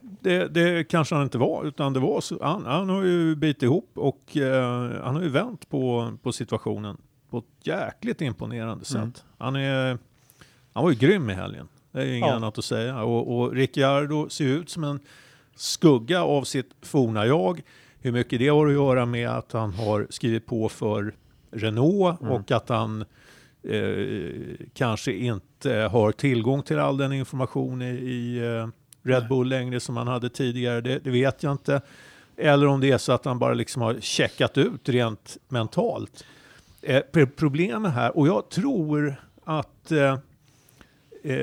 det, 0.00 0.48
det 0.48 0.88
kanske 0.88 1.14
han 1.14 1.24
inte 1.24 1.38
var, 1.38 1.64
utan 1.64 1.92
det 1.92 2.00
var 2.00 2.20
så, 2.20 2.44
han, 2.44 2.66
han 2.66 2.88
har 2.88 3.02
ju 3.02 3.36
bitit 3.36 3.62
ihop 3.62 3.90
och 3.94 4.36
han 5.02 5.14
har 5.16 5.22
ju 5.22 5.28
vänt 5.28 5.68
på, 5.68 6.12
på 6.22 6.32
situationen 6.32 6.96
på 7.30 7.38
ett 7.38 7.66
jäkligt 7.66 8.20
imponerande 8.20 8.84
sätt. 8.84 8.96
Mm. 8.96 9.12
Han, 9.38 9.56
är, 9.56 9.98
han 10.72 10.84
var 10.84 10.90
ju 10.90 10.96
grym 10.96 11.30
i 11.30 11.34
helgen, 11.34 11.68
det 11.92 12.00
är 12.00 12.04
ju 12.04 12.16
inget 12.16 12.28
Ja. 12.28 12.34
annat 12.34 12.58
att 12.58 12.64
säga. 12.64 13.02
Och, 13.02 13.38
och 13.40 13.52
Ricciardo 13.52 14.28
ser 14.28 14.44
ut 14.44 14.70
som 14.70 14.84
en 14.84 15.00
skugga 15.54 16.22
av 16.24 16.42
sitt 16.44 16.70
forna 16.82 17.26
jag. 17.26 17.60
Hur 18.00 18.12
mycket 18.12 18.38
det 18.38 18.48
har 18.48 18.66
att 18.66 18.72
göra 18.72 19.06
med 19.06 19.28
att 19.28 19.52
han 19.52 19.72
har 19.74 20.06
skrivit 20.10 20.46
på 20.46 20.68
för 20.68 21.14
Renault 21.50 22.20
Mm. 22.20 22.32
och 22.32 22.50
att 22.50 22.68
han 22.68 23.04
eh, 23.62 24.66
kanske 24.74 25.12
inte 25.12 25.72
har 25.72 26.12
tillgång 26.12 26.62
till 26.62 26.78
all 26.78 26.96
den 26.96 27.12
information 27.12 27.82
i, 27.82 27.86
i 27.90 28.38
eh, 28.38 28.68
Red. 29.02 29.28
Bull 29.28 29.48
längre 29.48 29.80
som 29.80 29.96
han 29.96 30.08
hade 30.08 30.28
tidigare. 30.28 30.80
Det, 30.80 30.98
det 30.98 31.10
vet 31.10 31.42
jag 31.42 31.52
inte. 31.52 31.80
Eller 32.36 32.66
om 32.66 32.80
det 32.80 32.90
är 32.90 32.98
så 32.98 33.12
att 33.12 33.24
han 33.24 33.38
bara 33.38 33.54
liksom 33.54 33.82
har 33.82 33.96
checkat 34.00 34.58
ut 34.58 34.88
rent 34.88 35.36
mentalt. 35.48 36.24
Eh, 36.82 37.00
pro- 37.12 37.26
problemet 37.36 37.92
här, 37.92 38.16
och 38.18 38.28
jag 38.28 38.48
tror 38.48 39.14
att 39.44 39.92
eh, 41.24 41.36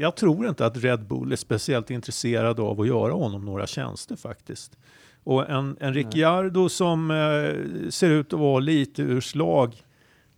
jag 0.00 0.16
tror 0.16 0.48
inte 0.48 0.66
att 0.66 0.76
Red 0.76 1.06
Bull 1.06 1.32
är 1.32 1.36
speciellt 1.36 1.90
intresserad 1.90 2.60
av 2.60 2.80
att 2.80 2.86
göra 2.86 3.12
honom 3.12 3.44
några 3.44 3.66
tjänster 3.66 4.16
faktiskt. 4.16 4.76
Och 5.24 5.50
en, 5.50 5.76
en 5.80 5.94
Ricciardo 5.94 6.68
som 6.68 7.10
eh, 7.10 7.88
ser 7.90 8.10
ut 8.10 8.32
att 8.32 8.40
vara 8.40 8.58
lite 8.60 9.02
ur 9.02 9.20
slag, 9.20 9.82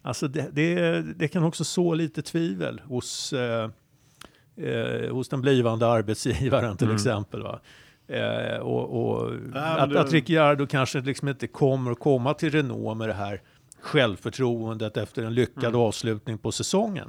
alltså 0.02 0.28
det, 0.28 0.48
det, 0.52 1.02
det 1.16 1.28
kan 1.28 1.44
också 1.44 1.64
så 1.64 1.94
lite 1.94 2.22
tvivel 2.22 2.80
hos, 2.84 3.32
eh, 3.32 3.70
eh, 4.56 5.10
hos 5.14 5.28
den 5.28 5.40
blivande 5.40 5.86
arbetsgivaren 5.86 6.76
till 6.76 6.86
Mm. 6.86 6.96
exempel. 6.96 7.42
Va? 7.42 7.60
Eh, 8.08 8.58
och, 8.58 9.10
och 9.22 9.32
men 9.32 9.56
att, 9.62 9.90
det- 9.90 10.00
att 10.00 10.12
Ricciardo 10.12 10.66
kanske 10.66 11.00
liksom 11.00 11.28
inte 11.28 11.46
kommer 11.46 11.90
att 11.90 11.98
komma 11.98 12.34
till 12.34 12.50
Renault 12.50 12.98
med 12.98 13.08
det 13.08 13.14
här 13.14 13.40
självförtroendet 13.80 14.96
efter 14.96 15.22
en 15.22 15.34
lyckad 15.34 15.64
Mm. 15.64 15.80
avslutning 15.80 16.38
på 16.38 16.52
säsongen. 16.52 17.08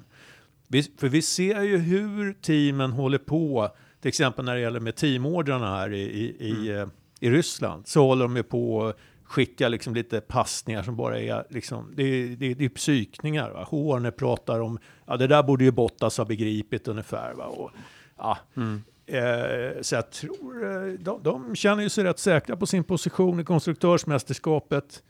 Vi, 0.67 0.83
för 0.97 1.09
vi 1.09 1.21
ser 1.21 1.61
ju 1.61 1.77
hur 1.77 2.33
teamen 2.33 2.91
håller 2.91 3.17
på, 3.17 3.69
till 4.01 4.09
exempel 4.09 4.45
när 4.45 4.55
det 4.55 4.61
gäller 4.61 4.79
med 4.79 4.95
teamordrarna 4.95 5.75
här 5.75 5.93
i, 5.93 6.01
i, 6.01 6.35
i, 6.39 6.69
Mm. 6.71 6.81
eh, 6.81 6.87
i 7.19 7.29
Ryssland, 7.29 7.87
så 7.87 8.01
håller 8.07 8.23
de 8.25 8.35
ju 8.35 8.43
på 8.43 8.87
att 8.87 8.97
skicka 9.23 9.67
liksom 9.69 9.93
lite 9.95 10.21
passningar 10.21 10.83
som 10.83 10.95
bara 10.95 11.19
är, 11.19 11.43
liksom, 11.49 11.91
det, 11.95 12.03
är- 12.03 12.27
det, 12.35 12.45
är- 12.51 12.55
det 12.55 12.65
är 12.65 12.69
psykningar. 12.69 13.49
Va? 13.51 13.63
Horner 13.69 14.11
pratar 14.11 14.59
om, 14.59 14.79
ja 15.05 15.17
det 15.17 15.27
där 15.27 15.43
borde 15.43 15.63
ju 15.63 15.71
Bottas 15.71 16.17
ha 16.17 16.25
begripit 16.25 16.87
ungefär. 16.87 17.33
Va? 17.33 17.45
Och, 17.45 17.71
ja, 18.17 18.37
Mm. 18.55 18.81
Eh, 19.07 19.81
så 19.81 19.95
jag 19.95 20.11
tror, 20.11 20.63
eh, 20.87 20.93
de, 20.99 21.23
de 21.23 21.55
känner 21.55 21.83
ju 21.83 21.89
sig 21.89 22.03
rätt 22.03 22.19
säkra 22.19 22.55
på 22.57 22.65
sin 22.65 22.83
position 22.83 23.39
i 23.39 23.43
konstruktörsmästerskapet. 23.43 25.03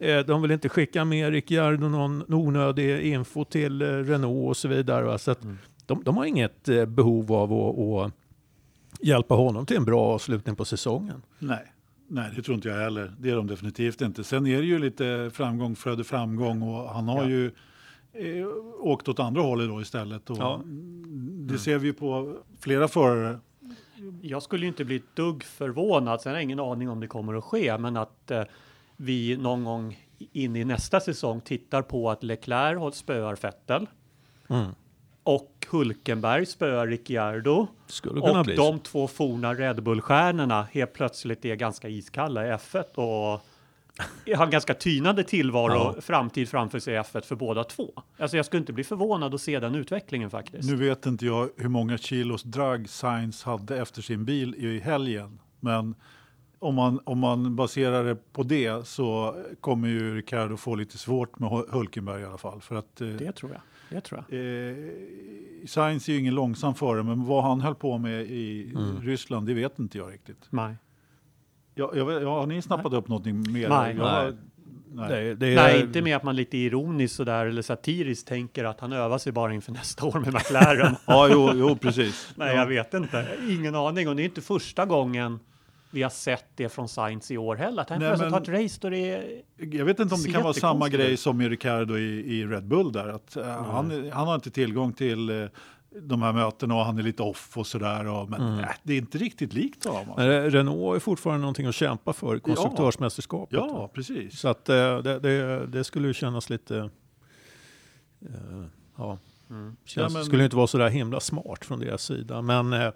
Eh, 0.00 0.18
de 0.26 0.42
vill 0.42 0.50
inte 0.50 0.68
skicka 0.68 1.04
med 1.04 1.30
Ricciardo 1.32 1.88
någon 1.88 2.24
onödig 2.34 3.00
info 3.00 3.44
till 3.44 3.82
eh, 3.82 3.86
Renault 3.86 4.48
och 4.48 4.56
så 4.56 4.68
vidare. 4.68 5.04
Va? 5.04 5.18
Så 5.18 5.30
att 5.30 5.42
Mm. 5.44 5.58
de, 5.86 6.02
de 6.04 6.16
har 6.16 6.24
inget 6.24 6.68
eh, 6.68 6.84
behov 6.86 7.32
av 7.32 7.52
att, 7.52 8.06
att 8.06 8.12
hjälpa 9.00 9.34
honom 9.34 9.66
till 9.66 9.76
en 9.76 9.84
bra 9.84 10.00
avslutning 10.00 10.56
på 10.56 10.64
säsongen. 10.64 11.22
Nej. 11.38 11.72
Nej, 12.08 12.30
det 12.36 12.42
tror 12.42 12.54
inte 12.54 12.68
jag 12.68 12.76
heller. 12.76 13.12
Det 13.18 13.30
är 13.30 13.36
de 13.36 13.46
definitivt 13.46 14.00
inte. 14.00 14.24
Sen 14.24 14.46
är 14.46 14.58
det 14.60 14.66
ju 14.66 14.78
lite 14.78 15.30
framgång 15.34 15.76
föder 15.76 16.04
framgång 16.04 16.62
och 16.62 16.88
han 16.90 17.08
har 17.08 17.22
Ja. 17.22 17.28
ju 17.28 17.46
eh, 18.12 18.46
åkt 18.80 19.08
åt 19.08 19.20
andra 19.20 19.42
hållet 19.42 19.68
då 19.68 19.80
istället. 19.80 20.30
Och 20.30 20.36
Ja. 20.38 20.60
Det 21.50 21.58
ser 21.58 21.78
vi 21.78 21.86
ju 21.86 21.92
på 21.92 22.36
flera 22.60 22.88
förare. 22.88 23.38
Jag 24.22 24.42
skulle 24.42 24.62
ju 24.62 24.68
inte 24.68 24.84
bli 24.84 24.96
ett 24.96 25.16
dugg 25.16 25.44
förvånad, 25.44 26.20
sen 26.20 26.30
har 26.30 26.36
jag 26.36 26.42
ingen 26.42 26.60
aning 26.60 26.88
om 26.90 27.00
det 27.00 27.06
kommer 27.06 27.34
att 27.34 27.44
ske, 27.44 27.78
men 27.78 27.96
att 27.96 28.30
eh, 28.30 28.42
vi 29.00 29.36
någon 29.36 29.64
gång 29.64 29.98
in 30.32 30.56
i 30.56 30.64
nästa 30.64 31.00
säsong 31.00 31.40
tittar 31.40 31.82
på 31.82 32.10
att 32.10 32.22
Leclerc 32.22 32.94
spöar 32.94 33.36
Vettel 33.42 33.86
Mm. 34.48 34.66
och 35.22 35.66
Hulkenberg 35.70 36.46
spöar 36.46 36.86
Ricciardo 36.86 37.66
Skulle 37.86 38.20
kunna 38.20 38.38
och 38.40 38.44
bli 38.46 38.56
de 38.56 38.78
två 38.80 39.08
forna 39.08 39.54
Red 39.54 39.82
Bull-stjärnorna 39.82 40.62
helt 40.72 40.92
plötsligt 40.92 41.44
är 41.44 41.54
ganska 41.54 41.88
iskalla 41.88 42.46
i 42.46 42.50
F1 42.50 42.94
och 42.94 43.40
har 44.36 44.44
en 44.44 44.50
ganska 44.50 44.74
tynande 44.74 45.24
tillvaro 45.24 45.72
Ja. 45.74 46.00
framtid 46.00 46.48
framför 46.48 46.78
sig 46.78 46.94
i 46.94 46.98
F1 46.98 47.20
för 47.20 47.36
båda 47.36 47.64
två. 47.64 47.92
Alltså 48.18 48.36
jag 48.36 48.46
skulle 48.46 48.60
inte 48.60 48.72
bli 48.72 48.84
förvånad 48.84 49.34
att 49.34 49.40
se 49.40 49.60
den 49.60 49.74
utvecklingen 49.74 50.30
faktiskt. 50.30 50.70
Nu 50.70 50.76
vet 50.76 51.06
inte 51.06 51.26
jag 51.26 51.50
hur 51.56 51.68
många 51.68 51.98
kilos 51.98 52.42
drag 52.42 52.88
Sainz 52.88 53.42
hade 53.44 53.76
efter 53.80 54.02
sin 54.02 54.24
bil 54.24 54.54
i 54.54 54.78
helgen. 54.80 55.38
Men 55.60 55.94
om 56.62 56.74
man, 56.74 57.00
om 57.04 57.18
man 57.18 57.56
baserar 57.56 58.04
det 58.04 58.32
på 58.32 58.42
det 58.42 58.86
så 58.86 59.36
kommer 59.60 59.88
ju 59.88 60.14
Ricardo 60.16 60.56
få 60.56 60.74
lite 60.74 60.98
svårt 60.98 61.38
med 61.38 61.50
Hul- 61.50 61.70
Hulkenberg 61.70 62.22
i 62.22 62.24
alla 62.24 62.38
fall. 62.38 62.60
För 62.60 62.74
att, 62.74 63.00
eh, 63.00 63.08
Det 63.08 63.32
tror 63.32 63.52
jag. 63.52 63.60
Det 63.90 64.00
tror 64.00 64.24
jag. 64.28 64.38
eh, 64.70 64.76
Sainz 65.66 66.08
är 66.08 66.12
ju 66.12 66.18
ingen 66.18 66.34
långsam 66.34 66.74
förare, 66.74 67.02
men 67.02 67.24
vad 67.26 67.44
han 67.44 67.60
höll 67.60 67.74
på 67.74 67.98
med 67.98 68.22
i 68.22 68.72
Mm. 68.76 69.00
Ryssland, 69.02 69.46
det 69.46 69.54
vet 69.54 69.78
inte 69.78 69.98
jag 69.98 70.12
riktigt. 70.12 70.46
Nej. 70.50 70.74
Ja, 71.74 71.92
jag 71.94 72.04
vet, 72.06 72.22
ja, 72.22 72.38
har 72.40 72.46
ni 72.46 72.62
snappat 72.62 72.92
upp 72.92 73.08
någonting 73.08 73.52
mer? 73.52 73.68
Nej. 73.68 73.96
Jag, 73.96 74.24
Nej. 74.24 74.32
nej. 74.92 75.08
Det, 75.24 75.34
det 75.34 75.46
är, 75.46 75.56
Nej, 75.56 75.80
inte 75.80 76.02
med 76.02 76.16
att 76.16 76.22
man 76.22 76.36
lite 76.36 76.56
ironiskt 76.58 77.16
sådär 77.16 77.46
eller 77.46 77.62
satiriskt 77.62 78.28
tänker 78.28 78.64
att 78.64 78.80
han 78.80 78.92
övar 78.92 79.18
sig 79.18 79.32
bara 79.32 79.54
inför 79.54 79.72
nästa 79.72 80.06
år 80.06 80.20
med 80.20 80.34
McLaren. 80.34 80.96
Ja, 81.06 81.28
jo, 81.32 81.50
jo 81.54 81.76
precis. 81.76 82.32
Nej, 82.36 82.48
ja. 82.54 82.60
jag 82.60 82.66
vet 82.66 82.94
inte. 82.94 83.26
Ingen 83.50 83.74
aning. 83.74 84.08
Och 84.08 84.16
det 84.16 84.22
är 84.22 84.24
inte 84.24 84.40
första 84.40 84.86
gången 84.86 85.38
vi 85.90 86.02
har 86.02 86.10
sett 86.10 86.44
det 86.54 86.68
från 86.68 86.88
Sainz 86.88 87.30
i 87.30 87.38
år 87.38 87.56
heller. 87.56 87.82
Att 87.82 87.90
han 87.90 87.98
Nej, 87.98 88.16
men- 88.18 88.32
har 88.32 88.40
ett 88.40 88.48
race 88.48 88.78
då 88.80 88.88
det 88.90 89.10
är... 89.10 89.42
Jag 89.56 89.84
vet 89.84 90.00
inte 90.00 90.14
om 90.14 90.22
det 90.22 90.30
kan 90.32 90.42
vara 90.42 90.52
samma 90.52 90.88
grej 90.88 91.16
som 91.16 91.36
med 91.38 91.48
Ricardo 91.48 91.96
i, 91.98 92.36
i 92.38 92.46
Red 92.46 92.64
Bull 92.64 92.92
där. 92.92 93.08
Att, 93.08 93.36
eh, 93.36 93.46
han, 93.46 94.10
han 94.12 94.26
har 94.26 94.34
inte 94.34 94.50
tillgång 94.50 94.92
till 94.92 95.30
eh, 95.30 95.46
de 96.02 96.22
här 96.22 96.32
mötena 96.32 96.74
och 96.74 96.84
han 96.84 96.98
är 96.98 97.02
lite 97.02 97.22
off 97.22 97.56
och 97.58 97.66
sådär. 97.66 98.06
Och, 98.06 98.30
men 98.30 98.40
Mm. 98.42 98.58
äh, 98.60 98.68
det 98.82 98.92
är 98.92 98.98
inte 98.98 99.18
riktigt 99.18 99.52
likt 99.52 99.84
honom. 99.84 100.08
Alltså. 100.08 100.56
Renault 100.56 100.96
är 100.96 101.00
fortfarande 101.00 101.40
någonting 101.40 101.66
att 101.66 101.74
kämpa 101.74 102.12
för 102.12 102.36
i 102.36 102.40
konstruktörsmästerskapet. 102.40 103.58
Ja, 103.58 103.90
precis. 103.94 104.38
Så 104.40 104.48
att 104.48 104.68
eh, 104.68 104.98
det, 104.98 105.18
det, 105.18 105.66
det 105.66 105.84
skulle 105.84 106.08
ju 106.08 106.14
kännas 106.14 106.50
lite... 106.50 106.90
ja, 108.96 109.18
Mm. 109.50 109.76
känns, 109.84 110.12
Ja, 110.12 110.18
men- 110.18 110.24
skulle 110.24 110.44
inte 110.44 110.56
vara 110.56 110.66
så 110.66 110.78
där 110.78 110.88
himla 110.88 111.20
smart 111.20 111.64
från 111.64 111.78
deras 111.80 112.02
sida. 112.02 112.42
Men 112.42 112.72
eh, 112.72 112.90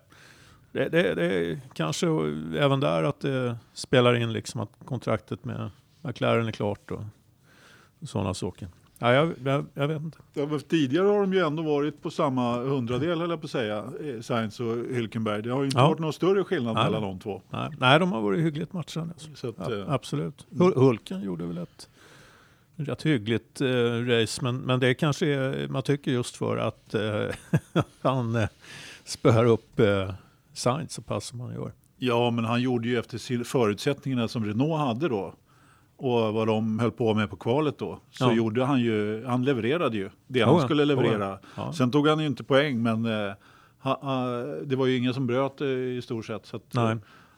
det, 0.75 0.89
det, 0.89 1.15
det 1.15 1.61
kanske 1.75 2.07
även 2.59 2.81
där 2.81 3.03
att 3.03 3.21
det 3.21 3.57
spelar 3.73 4.15
in 4.15 4.33
liksom 4.33 4.61
att 4.61 4.71
kontraktet 4.85 5.45
med 5.45 5.71
McLaren 6.03 6.47
är 6.47 6.53
klart 6.53 6.91
och 6.91 7.01
sådana 8.09 8.35
saker. 8.35 8.69
Ja, 8.99 9.13
jag, 9.13 9.33
jag, 9.45 9.67
jag 9.75 9.89
vet 9.89 10.01
inte. 10.03 10.19
Ja, 10.35 10.59
tidigare 10.69 11.07
har 11.09 11.21
de 11.21 11.33
ju 11.33 11.41
ändå 11.47 11.63
varit 11.63 12.03
på 12.03 12.11
samma 12.11 12.57
hundradel, 12.57 13.21
höll 13.21 13.31
jag 13.31 13.41
på 13.41 13.45
att 13.45 13.51
säga, 13.51 13.85
eh, 14.05 14.21
Sainz 14.21 14.61
och 14.61 14.67
Hülkenberg. 14.77 15.43
Det 15.43 15.51
har 15.51 15.59
ju 15.61 15.65
inte 15.65 15.79
Ja. 15.79 15.89
varit 15.89 15.99
någon 15.99 16.13
större 16.13 16.45
skillnad 16.45 16.75
Nej. 16.75 16.85
mellan 16.85 17.03
de 17.03 17.19
två. 17.21 17.43
Nej, 17.51 17.71
nej 17.81 17.99
de 17.99 18.13
har 18.13 18.21
varit 18.21 18.41
hyggligt 18.41 18.73
matchande. 18.73 19.15
Alltså. 19.15 19.29
Så 19.35 19.49
att, 19.49 19.55
Ja, 19.71 19.77
eh, 19.79 19.91
absolut. 19.93 20.47
Hul- 20.51 20.75
Hulken 20.77 21.23
gjorde 21.23 21.45
väl 21.47 21.59
ett 21.59 21.89
rätt 22.77 23.03
hyggligt 23.07 23.61
eh, 23.61 23.67
race, 24.07 24.43
men, 24.45 24.57
men 24.57 24.81
det 24.81 24.95
kanske 24.95 25.27
är, 25.27 25.69
man 25.69 25.83
tycker 25.83 26.11
just 26.11 26.37
för 26.37 26.57
att 26.57 26.95
eh, 26.95 27.27
han 28.03 28.37
eh, 28.37 28.49
spöar 29.05 29.45
upp 29.45 29.81
eh, 29.81 30.13
Sainz 30.55 30.93
så 30.93 31.03
pass 31.03 31.25
som 31.27 31.41
han 31.41 31.55
gör. 31.55 31.73
Ja, 31.97 32.31
men 32.31 32.45
han 32.45 32.61
gjorde 32.63 32.89
ju 32.89 32.99
efter 32.99 33.45
förutsättningarna 33.45 34.29
som 34.29 34.45
Renault 34.45 34.79
hade 34.79 35.09
då 35.09 35.35
och 35.97 36.35
vad 36.35 36.47
de 36.47 36.79
höll 36.79 36.91
på 36.91 37.15
med 37.15 37.31
på 37.31 37.37
kvalet 37.37 37.79
då. 37.79 38.01
Så 38.11 38.25
Ja. 38.25 38.33
gjorde 38.33 38.65
han 38.65 38.81
ju, 38.81 39.25
han 39.27 39.45
levererade 39.45 39.97
ju 39.97 40.11
det 40.27 40.39
Ja, 40.39 40.53
han 40.53 40.61
skulle 40.61 40.85
leverera. 40.85 41.29
Ja, 41.29 41.41
ja. 41.57 41.73
Sen 41.73 41.91
tog 41.91 42.09
han 42.09 42.21
ju 42.21 42.27
inte 42.27 42.45
poäng, 42.45 42.83
men 42.83 43.05
eh, 43.07 43.33
ha, 43.79 43.99
ha, 44.03 44.27
det 44.65 44.77
var 44.77 44.87
ju 44.87 44.97
ingen 44.97 45.15
som 45.15 45.27
bröt 45.27 45.61
eh, 45.61 45.69
i 45.69 46.01
stort 46.03 46.27
sett. 46.27 46.47
Så 46.47 46.57
att, 46.57 46.75
eh, 46.77 46.85
Nej. 46.85 46.97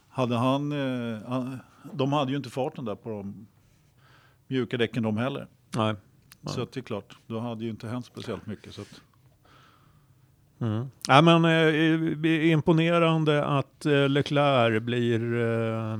hade 0.09 0.37
han, 0.37 0.73
eh, 0.73 1.19
han, 1.29 1.59
de 1.93 2.13
hade 2.13 2.31
ju 2.31 2.37
inte 2.37 2.51
farten 2.51 2.85
där 2.85 2.95
på 2.95 3.09
de 3.09 3.47
mjuka 4.49 4.77
däcken 4.77 5.03
de 5.03 5.17
heller. 5.17 5.47
Nej. 5.77 5.95
Nej. 6.41 6.55
Så 6.55 6.63
att 6.63 6.73
det 6.73 6.81
är 6.81 6.83
klart, 6.83 7.19
då 7.27 7.39
hade 7.39 7.65
ju 7.65 7.71
inte 7.71 7.89
hänt 7.89 8.07
speciellt 8.07 8.47
mycket. 8.47 8.75
Så 8.75 8.81
att, 8.81 9.01
Mm. 10.59 10.91
Ja, 11.09 11.21
men, 11.23 11.45
eh, 11.45 12.51
imponerande 12.51 13.45
att 13.45 13.87
eh, 13.87 14.09
Leclerc 14.09 14.83
blir 14.83 15.35
eh, 15.41 15.99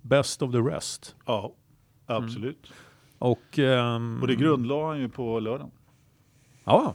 best 0.00 0.42
of 0.42 0.52
the 0.52 0.58
rest. 0.58 1.14
ja, 1.26 1.52
absolut. 2.06 2.72
Och, 3.18 3.58
ehm, 3.58 4.18
Och 4.22 4.28
det 4.28 4.34
grundlade 4.34 4.84
han 4.86 4.98
ju 5.00 5.08
på 5.08 5.40
lördagen. 5.40 5.70
Ja, 6.64 6.94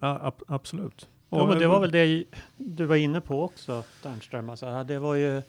ja 0.00 0.18
ab- 0.22 0.42
absolut. 0.48 1.08
Ja, 1.30 1.46
men 1.46 1.58
det 1.58 1.66
var 1.66 1.80
väl 1.80 1.90
det 1.90 2.24
du 2.56 2.84
var 2.84 2.96
inne 2.96 3.20
på 3.20 3.42
också, 3.42 3.82
Ternström. 4.02 4.50
Alltså, 4.50 4.84
det 4.84 4.98
var 4.98 5.14
ju... 5.14 5.42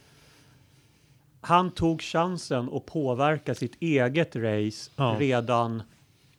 Han 1.41 1.71
tog 1.71 2.01
chansen 2.01 2.69
att 2.73 2.85
påverka 2.85 3.55
sitt 3.55 3.75
eget 3.79 4.35
race 4.35 4.91
Ja. 4.95 5.15
redan 5.19 5.83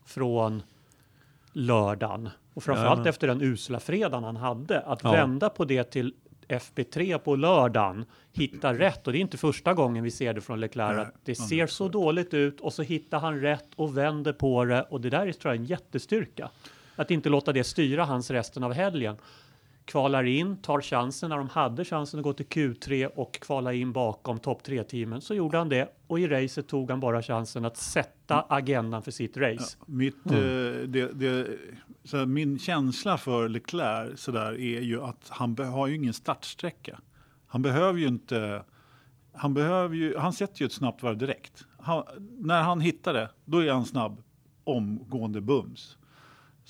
från 0.04 0.62
lördagen. 1.52 2.28
Och 2.54 2.62
framförallt 2.62 2.88
Jajamän. 2.90 3.06
efter 3.08 3.26
den 3.26 3.42
usla 3.42 3.80
fredagen 3.80 4.24
han 4.24 4.36
hade. 4.36 4.80
Att 4.80 5.00
Ja. 5.04 5.12
vända 5.12 5.48
på 5.48 5.64
det 5.64 5.84
till 5.84 6.14
FP3 6.48 7.18
på 7.18 7.36
lördagen, 7.36 8.04
hitta 8.32 8.74
rätt. 8.74 9.06
Och 9.06 9.12
det 9.12 9.18
är 9.18 9.20
inte 9.20 9.36
första 9.36 9.74
gången 9.74 10.04
vi 10.04 10.10
ser 10.10 10.34
det 10.34 10.40
från 10.40 10.60
Leclerc. 10.60 10.96
Nej, 10.96 11.04
att 11.06 11.14
det 11.24 11.34
ser 11.34 11.66
så 11.66 11.88
dåligt 11.88 12.34
ut 12.34 12.60
och 12.60 12.72
så 12.72 12.82
hittar 12.82 13.18
han 13.20 13.40
rätt 13.40 13.68
och 13.76 13.98
vänder 13.98 14.32
på 14.32 14.64
det. 14.64 14.82
Och 14.82 15.00
det 15.00 15.10
där 15.10 15.26
är 15.26 15.32
tror 15.32 15.54
jag 15.54 15.60
en 15.60 15.66
jättestyrka. 15.66 16.50
Att 16.96 17.10
inte 17.10 17.28
låta 17.28 17.52
det 17.52 17.64
styra 17.64 18.04
hans 18.04 18.30
resten 18.30 18.62
av 18.64 18.72
helgen. 18.72 19.16
Kvalar 19.84 20.24
in, 20.24 20.56
tar 20.56 20.80
chansen 20.80 21.30
när 21.30 21.36
de 21.36 21.48
hade 21.48 21.84
chansen 21.84 22.20
att 22.20 22.24
gå 22.24 22.32
till 22.32 22.46
Q3 22.46 23.06
och 23.06 23.32
kvala 23.34 23.72
in 23.72 23.92
bakom 23.92 24.38
topp 24.38 24.62
3-teamen. 24.66 25.20
Så 25.20 25.34
gjorde 25.34 25.58
han 25.58 25.68
det 25.68 25.88
och 26.06 26.20
i 26.20 26.26
racet 26.28 26.68
tog 26.68 26.90
han 26.90 27.00
bara 27.00 27.22
chansen 27.22 27.64
att 27.64 27.76
sätta 27.76 28.46
agendan 28.48 29.02
för 29.02 29.10
sitt 29.10 29.36
race. 29.36 29.76
Mitt, 29.86 30.26
Mm. 30.30 30.38
eh, 30.42 30.82
det, 30.88 31.12
det, 31.12 31.46
så 32.04 32.16
här, 32.16 32.26
min 32.26 32.58
känsla 32.58 33.18
för 33.18 33.48
Leclerc 33.48 34.20
så 34.20 34.32
där, 34.32 34.52
är 34.52 34.80
ju 34.80 35.02
att 35.02 35.26
han 35.28 35.58
har 35.58 35.86
ju 35.86 35.94
ingen 35.94 36.14
startsträcka. 36.14 37.00
Han 37.46 37.62
behöver 37.62 37.98
ju 38.00 38.06
inte... 38.08 38.62
Han, 39.32 39.54
behöver 39.54 39.96
ju, 39.96 40.16
han 40.16 40.32
sätter 40.32 40.60
ju 40.60 40.66
ett 40.66 40.72
snabbt 40.72 41.02
varv 41.02 41.18
direkt. 41.18 41.64
Han, 41.78 42.04
när 42.38 42.62
han 42.62 42.80
hittar 42.80 43.14
det, 43.14 43.30
då 43.44 43.58
är 43.58 43.72
han 43.72 43.84
snabb 43.84 44.22
omgående 44.64 45.40
bums. 45.40 45.96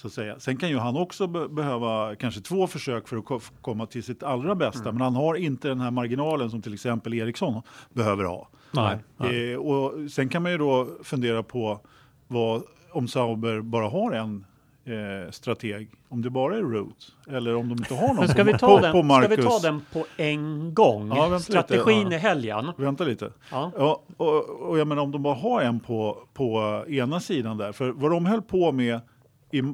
Så 0.01 0.07
att 0.07 0.13
säga. 0.13 0.41
Sen 0.41 0.57
kan 0.57 0.69
ju 0.69 0.79
han 0.79 0.97
också 0.97 1.27
be, 1.27 1.49
behöva 1.49 2.15
kanske 2.15 2.41
två 2.41 2.67
försök 2.67 3.09
för 3.09 3.17
att 3.17 3.25
ko- 3.25 3.41
komma 3.61 3.87
till 3.87 4.03
sitt 4.03 4.23
allra 4.23 4.55
bästa. 4.55 4.83
Mm. 4.83 4.95
Men 4.95 5.03
han 5.03 5.15
har 5.15 5.35
inte 5.35 5.69
den 5.69 5.81
här 5.81 5.91
marginalen 5.91 6.51
som 6.51 6.63
till 6.63 6.75
exempel 6.75 7.15
Eriksson 7.15 7.63
behöver 7.93 8.25
ha. 8.25 8.49
Nej. 8.71 8.99
nej. 9.17 9.53
Eh, 9.53 9.59
och 9.59 10.11
sen 10.11 10.29
kan 10.29 10.43
man 10.43 10.53
ju 10.53 10.59
då 10.59 10.89
fundera 11.03 11.43
på 11.43 11.81
vad, 12.29 12.63
om 12.93 13.09
Sauber 13.09 13.61
bara 13.61 13.89
har 13.89 14.13
en 14.13 14.45
eh, 14.85 15.31
strateg, 15.31 15.91
om 16.09 16.23
det 16.23 16.31
bara 16.31 16.57
är 16.57 16.63
Roots 16.63 17.13
eller 17.31 17.55
om 17.55 17.69
de 17.69 17.79
inte 17.79 17.95
har 17.95 18.09
någon 18.09 18.17
Men 18.17 18.29
ska 18.29 18.45
på, 18.45 18.53
vi, 18.53 18.59
ta 18.59 18.67
på, 18.67 18.79
den, 18.81 18.93
på 18.93 19.23
ska 19.23 19.37
vi 19.37 19.43
ta 19.43 19.59
den 19.59 19.83
på 19.93 20.07
en 20.17 20.75
gång? 20.75 21.09
Ja, 21.09 21.15
vänta 21.15 21.37
lite, 21.37 21.43
Strategin 21.43 22.11
ja. 22.11 22.17
i 22.17 22.19
helgen. 22.19 22.73
Vänta 22.77 23.05
lite. 23.05 23.33
Ja. 23.51 23.73
Ja, 23.79 24.03
och, 24.17 24.51
och 24.69 24.79
jag 24.79 24.87
menar 24.87 25.03
om 25.03 25.11
de 25.11 25.23
bara 25.23 25.35
har 25.35 25.63
en 25.63 25.81
på, 25.81 26.19
på 26.35 26.85
ena 26.89 27.21
sidan 27.21 27.57
där, 27.57 27.73
för 27.73 27.91
vad 27.91 28.11
de 28.11 28.27
höll 28.27 28.43
på 28.43 28.73
med 28.73 29.01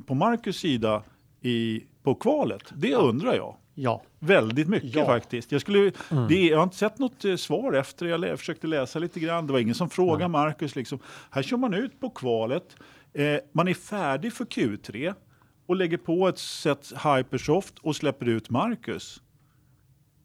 på 0.07 0.15
Marcus 0.15 0.57
sida 0.57 1.03
i, 1.41 1.83
på 2.03 2.15
kvalet, 2.15 2.63
det 2.77 2.95
undrar 2.95 3.35
jag. 3.35 3.57
ja. 3.75 4.03
Väldigt 4.19 4.69
mycket 4.69 4.95
Ja. 4.95 5.07
faktiskt. 5.07 5.53
Jag, 5.53 5.61
skulle, 5.61 5.93
det, 6.29 6.47
jag 6.47 6.57
har 6.57 6.65
inte 6.65 6.77
sett 6.77 6.99
något 6.99 7.25
eh, 7.25 7.37
svar 7.37 7.73
efter. 7.73 8.07
Jag 8.07 8.21
lä, 8.21 8.37
försökte 8.37 8.67
läsa 8.67 8.99
lite 8.99 9.21
grann. 9.21 9.47
Det 9.47 9.53
var 9.53 9.61
ingen 9.61 9.75
som 9.75 9.91
frågade 9.91 10.29
Marcus. 10.29 10.77
Liksom. 10.77 10.99
Här 11.31 11.43
kör 11.43 11.57
man 11.57 11.75
ut 11.75 12.01
på 12.01 12.11
kvalet. 12.11 12.77
Eh, 13.13 13.37
man 13.53 13.69
är 13.69 13.75
färdig 13.75 14.33
för 14.33 14.45
Q3 14.45 15.15
och 15.67 15.77
lägger 15.77 15.97
på 15.97 16.29
ett 16.29 16.39
set 16.39 16.93
Hypersoft 17.05 17.79
och 17.79 17.97
släpper 17.97 18.29
ut 18.29 18.51
Marcus 18.51 19.23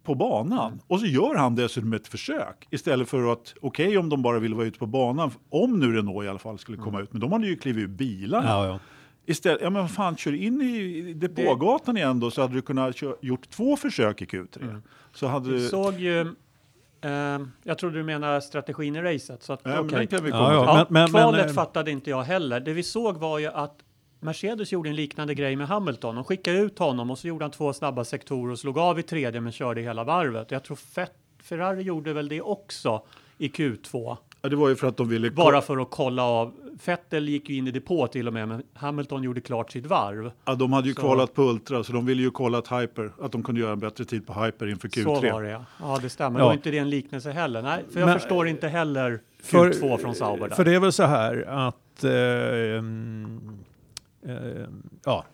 på 0.03 0.15
banan. 0.15 0.79
Och 0.87 0.99
så 0.99 1.05
gör 1.05 1.35
han 1.35 1.55
dessutom 1.55 1.93
ett 1.93 2.07
försök 2.07 2.67
istället 2.69 3.09
för 3.09 3.31
att, 3.33 3.53
okej 3.61 3.97
om 3.97 4.09
de 4.09 4.21
bara 4.21 4.39
vill 4.39 4.53
vara 4.53 4.65
ute 4.65 4.79
på 4.79 4.85
banan, 4.85 5.31
om 5.49 5.79
nu 5.79 5.95
Renault 5.95 6.25
i 6.25 6.27
alla 6.27 6.39
fall 6.39 6.59
skulle 6.59 6.77
komma 6.77 7.01
ut, 7.01 7.11
men 7.13 7.21
de 7.21 7.31
hade 7.31 7.47
ju 7.47 7.55
klivit 7.55 7.83
ur 7.83 7.87
bilarna. 7.87 8.49
Ja, 8.49 8.65
ja. 8.67 8.79
Istället, 9.31 9.61
ja 9.61 9.69
men 9.69 9.89
fan, 9.89 10.15
kör 10.17 10.33
in 10.33 10.61
i 10.61 11.13
depågatan 11.13 11.97
igen 11.97 12.19
då 12.19 12.31
så 12.31 12.41
hade 12.41 12.53
du 12.53 12.61
kunnat 12.61 12.95
kö- 12.95 13.15
gjort 13.21 13.49
två 13.49 13.75
försök 13.77 14.21
i 14.21 14.25
Q3. 14.25 14.81
Så 15.13 15.27
hade 15.27 15.49
du... 15.49 15.59
såg 15.67 15.93
ju... 15.99 16.19
Eh, 17.03 17.39
jag 17.63 17.77
trodde 17.77 17.97
du 17.97 18.03
menar 18.03 18.39
strategin 18.39 18.95
i 18.95 19.01
racet. 19.01 19.43
Så 19.43 19.53
att, 19.53 19.61
Ja, 19.63 19.69
men 19.69 19.79
okej. 19.79 19.97
den 19.97 20.07
kan 20.07 20.23
vi 20.23 20.29
Ja, 20.29 20.37
komma 20.37 20.53
ja. 20.53 20.59
till. 20.59 20.67
Ja, 20.67 20.85
Men- 20.89 21.01
men- 21.03 21.09
kvalet 21.09 21.41
men, 21.41 21.49
eh, 21.49 21.53
fattade 21.55 21.91
inte 21.91 22.09
jag 22.09 22.23
heller. 22.23 22.59
Det 22.59 22.73
vi 22.73 22.83
såg 22.83 23.17
var 23.17 23.39
ju 23.39 23.47
att 23.47 23.77
Mercedes 24.19 24.71
gjorde 24.71 24.89
en 24.89 24.95
liknande 24.95 25.33
grej 25.35 25.55
med 25.55 25.67
Hamilton. 25.67 26.15
De 26.15 26.23
skickade 26.23 26.57
ut 26.59 26.79
honom 26.79 27.11
och 27.11 27.17
så 27.19 27.27
gjorde 27.27 27.43
han 27.45 27.51
två 27.51 27.73
snabba 27.73 28.03
sektorer 28.03 28.51
och 28.51 28.59
slog 28.59 28.77
av 28.77 28.99
i 28.99 29.03
tredje 29.03 29.41
men 29.41 29.51
körde 29.51 29.81
hela 29.81 30.03
varvet. 30.03 30.51
Jag 30.51 30.63
tror 30.63 30.75
Fett, 30.77 31.13
Ferrari 31.43 31.81
gjorde 31.81 32.13
väl 32.13 32.29
det 32.29 32.41
också 32.41 33.03
i 33.37 33.47
Q2. 33.47 34.17
Ja, 34.41 34.49
det 34.49 34.55
var 34.55 34.69
ju 34.69 34.75
för 34.75 34.87
att 34.87 34.97
de 34.97 35.09
ville... 35.09 35.31
Bara 35.31 35.61
för 35.61 35.77
att 35.77 35.89
kolla 35.91 36.23
av 36.23 36.53
Vettel 36.85 37.29
gick 37.29 37.49
ju 37.49 37.55
in 37.55 37.67
i 37.67 37.71
depå 37.71 38.07
till 38.07 38.27
och 38.27 38.33
med, 38.33 38.47
men 38.47 38.63
Hamilton 38.73 39.23
gjorde 39.23 39.41
klart 39.41 39.71
sitt 39.71 39.85
varv. 39.85 40.31
Ja, 40.45 40.55
de 40.55 40.73
hade 40.73 40.87
ju 40.87 40.93
Så- 40.93 41.01
kvalat 41.01 41.33
på 41.33 41.41
Ultra, 41.43 41.83
så 41.83 41.93
de 41.93 42.05
ville 42.05 42.21
ju 42.21 42.31
kolla 42.31 42.57
att 42.57 42.67
Hyper, 42.81 43.11
att 43.21 43.31
de 43.31 43.43
kunde 43.43 43.61
göra 43.61 43.71
en 43.71 43.79
bättre 43.79 44.05
tid 44.05 44.27
på 44.27 44.33
Hyper 44.43 44.67
inför 44.67 44.87
Q3. 44.87 45.03
Så 45.03 45.31
var 45.33 45.43
det 45.43 45.49
ja. 45.49 45.65
Ja, 45.79 45.99
det 46.01 46.09
stämmer. 46.09 46.39
Ja. 46.39 46.45
Var 46.45 46.53
inte 46.53 46.71
det 46.71 46.77
en 46.77 46.89
liknelse 46.89 47.31
heller? 47.31 47.61
Nej, 47.61 47.83
för 47.93 47.99
jag 47.99 48.07
Men- 48.09 48.19
förstår 48.19 48.47
inte 48.47 48.67
heller 48.67 49.21
För- 49.43 49.69
Q2 49.71 49.97
från 49.97 50.15
Sauber 50.15 50.47
där. 50.49 50.55
För 50.55 50.65
det 50.65 50.75
är 50.75 50.79
väl 50.79 50.91
så 50.91 51.03
här 51.03 51.45
att, 51.47 52.03
eh, 52.03 52.11
eh, 54.35 54.67
ja, 55.05 55.25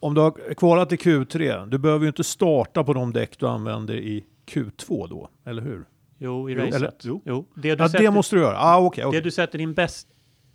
om 0.00 0.14
du 0.14 0.20
har 0.20 0.54
kvalat 0.54 0.92
i 0.92 0.96
Q3, 0.96 1.66
du 1.66 1.78
behöver 1.78 2.04
ju 2.04 2.08
inte 2.08 2.24
starta 2.24 2.84
på 2.84 2.92
de 2.92 3.12
däck 3.12 3.38
du 3.38 3.46
använder 3.46 3.94
i 3.94 4.24
Q2 4.46 5.08
då, 5.08 5.28
eller 5.44 5.62
hur? 5.62 5.84
Jo, 6.18 6.50
i 6.50 6.52
Jo, 6.52 6.58
racet. 6.60 6.74
eller- 6.74 6.92
jo. 7.02 7.22
jo. 7.24 7.46
Det, 7.54 7.60
du 7.62 7.68
Ja, 7.68 7.88
sätter, 7.88 8.04
det 8.04 8.10
måste 8.10 8.36
du 8.36 8.42
göra. 8.42 8.58
Ah, 8.58 8.78
okej, 8.80 9.02
det 9.02 9.08
okej. 9.08 9.20
du 9.20 9.30
sätter 9.30 9.58
din 9.58 9.74
bäst... 9.74 10.08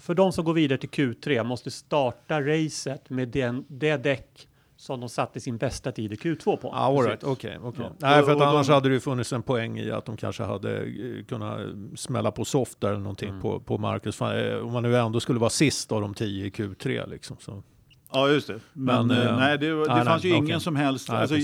För 0.05 0.13
de 0.13 0.31
som 0.31 0.45
går 0.45 0.53
vidare 0.53 0.77
till 0.79 0.89
Q3 0.89 1.43
måste 1.43 1.71
starta 1.71 2.41
racet 2.41 3.09
med 3.09 3.27
den, 3.27 3.65
det 3.67 3.97
däck 3.97 4.47
som 4.77 4.99
de 4.99 5.09
satte 5.09 5.39
sin 5.39 5.57
bästa 5.57 5.91
tid 5.91 6.13
i 6.13 6.15
Q2 6.15 6.57
på. 6.57 6.67
Ah, 6.69 6.71
all 6.73 7.05
right. 7.05 7.23
okej, 7.23 7.57
okej. 7.63 7.85
Ja. 7.85 7.95
Nej, 7.99 8.23
för 8.23 8.31
att 8.35 8.41
annars 8.41 8.67
de- 8.67 8.73
hade 8.73 8.89
det 8.89 8.93
ju 8.93 8.99
funnits 8.99 9.33
en 9.33 9.43
poäng 9.43 9.79
i 9.79 9.91
att 9.91 10.05
de 10.05 10.17
kanske 10.17 10.43
hade 10.43 10.77
eh, 10.77 11.25
kunnat 11.27 11.59
smälla 11.95 12.31
på 12.31 12.45
soft 12.45 12.83
eller 12.83 12.97
någonting 12.97 13.29
Mm. 13.29 13.41
på, 13.41 13.59
på 13.59 13.77
Marcus. 13.77 14.21
Eh, 14.21 14.57
Om 14.65 14.73
man 14.73 14.83
nu 14.83 14.97
ändå 14.97 15.19
skulle 15.19 15.39
vara 15.39 15.49
sist 15.49 15.91
av 15.91 16.01
de 16.01 16.13
tio 16.13 16.45
i 16.45 16.49
Q3 16.49 17.09
liksom. 17.09 17.37
Så. 17.39 17.63
Ja, 18.11 18.29
just 18.29 18.47
det. 18.47 18.59
Men, 18.73 19.07
Men, 19.07 19.17
eh, 19.17 19.27
eh, 19.27 19.37
nej, 19.37 19.57
det, 19.57 19.67
det 19.69 19.75
nej, 19.95 20.05
fanns 20.05 20.23
nej, 20.23 20.31
ju 20.31 20.37
ingen 20.37 20.59
som 20.59 20.75
helst... 20.75 21.09
Nej, 21.09 21.17
alltså, 21.21 21.35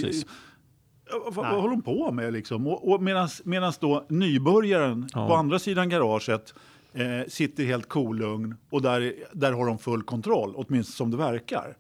Vad, 1.26 1.36
vad 1.36 1.46
håller 1.62 1.70
de 1.70 1.82
på 1.82 2.12
med 2.12 2.34
liksom? 2.34 2.68
Och, 2.68 2.92
och 2.94 3.02
medans 3.46 3.78
då 3.80 4.06
nybörjaren 4.10 5.10
Ja. 5.14 5.28
på 5.28 5.36
andra 5.36 5.60
sidan 5.60 5.90
garaget 5.90 6.54
eh, 6.94 7.28
sitter 7.28 7.64
helt 7.64 7.90
kolugn 7.90 8.56
och 8.70 8.82
där, 8.82 9.14
där 9.34 9.52
har 9.52 9.66
de 9.66 9.78
full 9.78 10.04
kontroll, 10.04 10.54
åtminstone 10.56 10.96
som 10.98 11.12
det 11.12 11.18
verkar. 11.18 11.78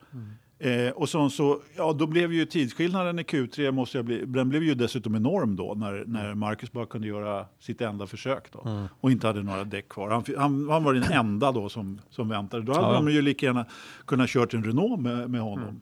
Eh, 0.59 0.89
och 0.89 1.09
så, 1.09 1.30
så, 1.30 1.62
ja, 1.78 1.93
då 1.93 2.07
blev 2.07 2.34
ju 2.34 2.45
tidsskillnaden 2.45 3.20
i 3.20 3.24
Q3, 3.24 3.72
måste 3.72 3.97
jag 3.97 4.05
bli, 4.05 4.26
den 4.26 4.49
blev 4.49 4.64
ju 4.64 4.74
dessutom 4.76 5.16
enorm 5.16 5.55
då 5.55 5.74
när, 5.74 6.03
när 6.07 6.34
Marcus 6.34 6.72
bara 6.72 6.86
kunde 6.86 7.07
göra 7.07 7.45
sitt 7.59 7.82
enda 7.82 8.07
försök 8.07 8.51
då, 8.51 8.88
och 9.01 9.12
inte 9.12 9.28
hade 9.28 9.43
några 9.43 9.64
däck 9.64 9.89
kvar. 9.89 10.09
Han, 10.09 10.24
han, 10.38 10.70
han 10.70 10.84
var 10.84 10.93
den 10.93 11.03
enda 11.03 11.51
då 11.51 11.70
som, 11.70 12.01
som 12.09 12.30
väntade. 12.30 12.64
Då 12.64 12.74
hade 12.74 12.88
Ja. 12.88 12.93
de 12.93 13.09
ju 13.12 13.22
lika 13.22 13.45
gärna 13.45 13.66
kunnat 14.05 14.30
kört 14.30 14.53
en 14.53 14.64
Renault 14.64 15.01
med, 15.01 15.30
med 15.30 15.41
honom. 15.41 15.82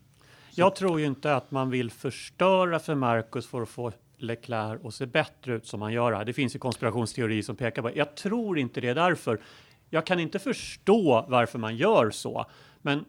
Jag 0.55 0.75
tror 0.75 0.99
ju 0.99 1.05
inte 1.05 1.35
att 1.35 1.51
man 1.51 1.69
vill 1.69 1.91
förstöra 1.91 2.79
för 2.79 2.95
Marcus 2.95 3.47
för 3.47 3.61
att 3.61 3.69
få 3.69 3.91
Leclerc 4.21 4.85
att 4.85 4.93
se 4.93 5.05
bättre 5.05 5.53
ut 5.53 5.65
som 5.65 5.81
han 5.81 5.93
gör 5.93 6.11
här. 6.11 6.25
Det 6.25 6.33
finns 6.33 6.55
ju 6.55 6.59
konspirationsteorier 6.59 7.41
som 7.41 7.55
pekar 7.55 7.81
på 7.81 7.91
Jag 7.95 8.15
tror 8.15 8.59
inte 8.59 8.81
det 8.81 8.87
är 8.87 8.95
därför. 8.95 9.41
Jag 9.89 10.05
kan 10.05 10.19
inte 10.19 10.39
förstå 10.39 11.25
varför 11.27 11.59
man 11.59 11.77
gör 11.77 12.11
så. 12.11 12.45
Men, 12.81 13.05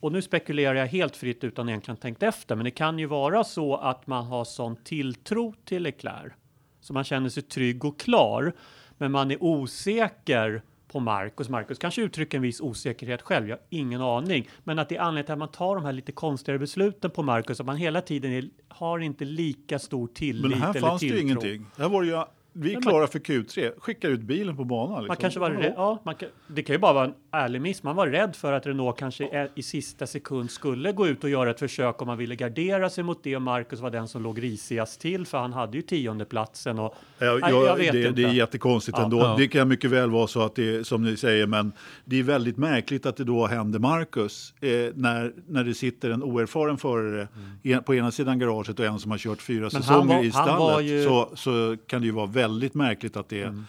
och 0.00 0.12
nu 0.12 0.22
spekulerar 0.22 0.74
jag 0.74 0.86
helt 0.86 1.16
fritt 1.16 1.44
utan 1.44 1.68
egentligen 1.68 1.96
tänkt 1.98 2.22
efter, 2.22 2.56
men 2.56 2.64
det 2.64 2.70
kan 2.70 2.98
ju 2.98 3.06
vara 3.06 3.44
så 3.44 3.76
att 3.76 4.06
man 4.06 4.24
har 4.24 4.44
sån 4.44 4.76
tilltro 4.76 5.54
till 5.64 5.82
Leclerc 5.82 6.32
så 6.80 6.92
man 6.92 7.04
känner 7.04 7.28
sig 7.28 7.42
trygg 7.42 7.84
och 7.84 8.00
klar, 8.00 8.52
men 8.98 9.12
man 9.12 9.30
är 9.30 9.42
osäker 9.42 10.62
på 10.88 11.00
Marcus. 11.00 11.48
Marcus 11.48 11.78
kanske 11.78 12.02
uttrycker 12.02 12.38
en 12.38 12.42
viss 12.42 12.60
osäkerhet 12.60 13.22
själv, 13.22 13.48
jag 13.48 13.56
har 13.56 13.62
ingen 13.68 14.00
aning. 14.00 14.48
Men 14.64 14.78
att 14.78 14.88
det 14.88 14.96
är 14.96 15.00
anledningen 15.00 15.24
till 15.24 15.32
att 15.32 15.38
man 15.38 15.48
tar 15.48 15.74
de 15.74 15.84
här 15.84 15.92
lite 15.92 16.12
konstigare 16.12 16.58
besluten 16.58 17.10
på 17.10 17.22
Marcus, 17.22 17.60
att 17.60 17.66
man 17.66 17.76
hela 17.76 18.00
tiden 18.00 18.32
är, 18.32 18.48
har 18.68 18.98
inte 18.98 19.24
lika 19.24 19.78
stor 19.78 20.06
tillit 20.06 20.50
Men 20.50 20.62
här 20.62 20.70
eller 20.70 20.80
fanns 20.80 21.00
det 21.00 21.08
tilltro. 21.08 21.16
ju 21.16 21.22
ingenting. 21.22 21.66
Här 21.78 21.88
var 21.88 22.02
det 22.02 22.08
ju, 22.08 22.22
vi 22.52 22.70
är 22.70 22.74
Men 22.74 22.82
klara 22.82 23.06
för 23.06 23.18
Q3, 23.18 23.72
skickar 23.78 24.08
ut 24.08 24.20
bilen 24.20 24.56
på 24.56 24.64
banan. 24.64 24.90
Liksom. 24.90 25.06
Man 25.08 25.16
kanske 25.16 25.40
var 25.40 25.50
rädd, 25.50 25.72
ja, 25.76 25.98
man 26.04 26.14
kan, 26.14 26.28
det 26.46 26.62
kan 26.62 26.74
ju 26.74 26.78
bara 26.78 26.92
vara 26.92 27.04
en 27.04 27.14
ärlig 27.32 27.60
miss. 27.62 27.82
Man 27.82 27.96
var 27.96 28.06
rädd 28.06 28.36
för 28.36 28.52
att 28.52 28.66
Renault 28.66 28.98
kanske 28.98 29.28
är, 29.28 29.50
i 29.54 29.62
sista 29.62 30.06
sekund 30.06 30.50
skulle 30.50 30.92
gå 30.92 31.06
ut 31.08 31.24
och 31.24 31.30
göra 31.30 31.50
ett 31.50 31.58
försök 31.58 32.02
om 32.02 32.06
man 32.06 32.18
ville 32.18 32.36
gardera 32.36 32.90
sig 32.90 33.04
mot 33.04 33.22
det 33.22 33.36
och 33.36 33.42
Marcus 33.42 33.80
var 33.80 33.90
den 33.90 34.08
som 34.08 34.22
låg 34.22 34.42
risigast 34.42 35.00
till 35.00 35.26
för 35.26 35.38
han 35.38 35.52
hade 35.52 35.76
ju 35.76 35.82
tiondeplatsen 35.82 36.78
och 36.78 36.94
Ja, 37.18 37.38
Nej, 37.42 37.50
jag, 37.52 37.76
vet 37.76 37.92
det, 37.92 37.98
inte. 37.98 38.10
det 38.22 38.28
är 38.28 38.32
jättekonstigt 38.32 38.98
Ja. 38.98 39.04
ändå. 39.04 39.18
Ja. 39.18 39.34
Det 39.38 39.48
kan 39.48 39.68
mycket 39.68 39.90
väl 39.90 40.10
vara 40.10 40.26
så 40.26 40.42
att 40.42 40.54
det 40.54 40.76
är 40.76 40.82
som 40.82 41.02
ni 41.04 41.16
säger, 41.16 41.46
men 41.46 41.72
det 42.04 42.18
är 42.18 42.22
väldigt 42.22 42.56
märkligt 42.56 43.06
att 43.06 43.16
det 43.16 43.24
då 43.24 43.46
händer 43.46 43.78
Marcus 43.78 44.54
eh, 44.60 44.70
när, 44.94 45.32
när 45.48 45.64
det 45.64 45.74
sitter 45.74 46.10
en 46.10 46.22
oerfaren 46.22 46.76
förare 46.76 47.28
en- 47.62 47.82
på 47.82 47.94
ena 47.94 48.10
sidan 48.10 48.38
garaget 48.38 48.78
och 48.78 48.84
en 48.86 48.98
som 48.98 49.10
har 49.10 49.18
kört 49.18 49.42
fyra 49.42 49.58
Mm. 49.58 49.70
han 49.72 49.82
säsonger 49.82 50.16
var- 50.16 50.22
i 50.24 50.30
han 50.30 50.44
stallet. 50.44 50.58
var 50.74 50.80
ju- 50.80 51.04
så, 51.04 51.30
så 51.34 51.76
kan 51.86 52.00
det 52.00 52.06
ju 52.06 52.12
vara 52.12 52.26
väldigt 52.38 52.74
märkligt 52.74 53.16
att 53.16 53.28
det, 53.28 53.42
Mm. 53.42 53.64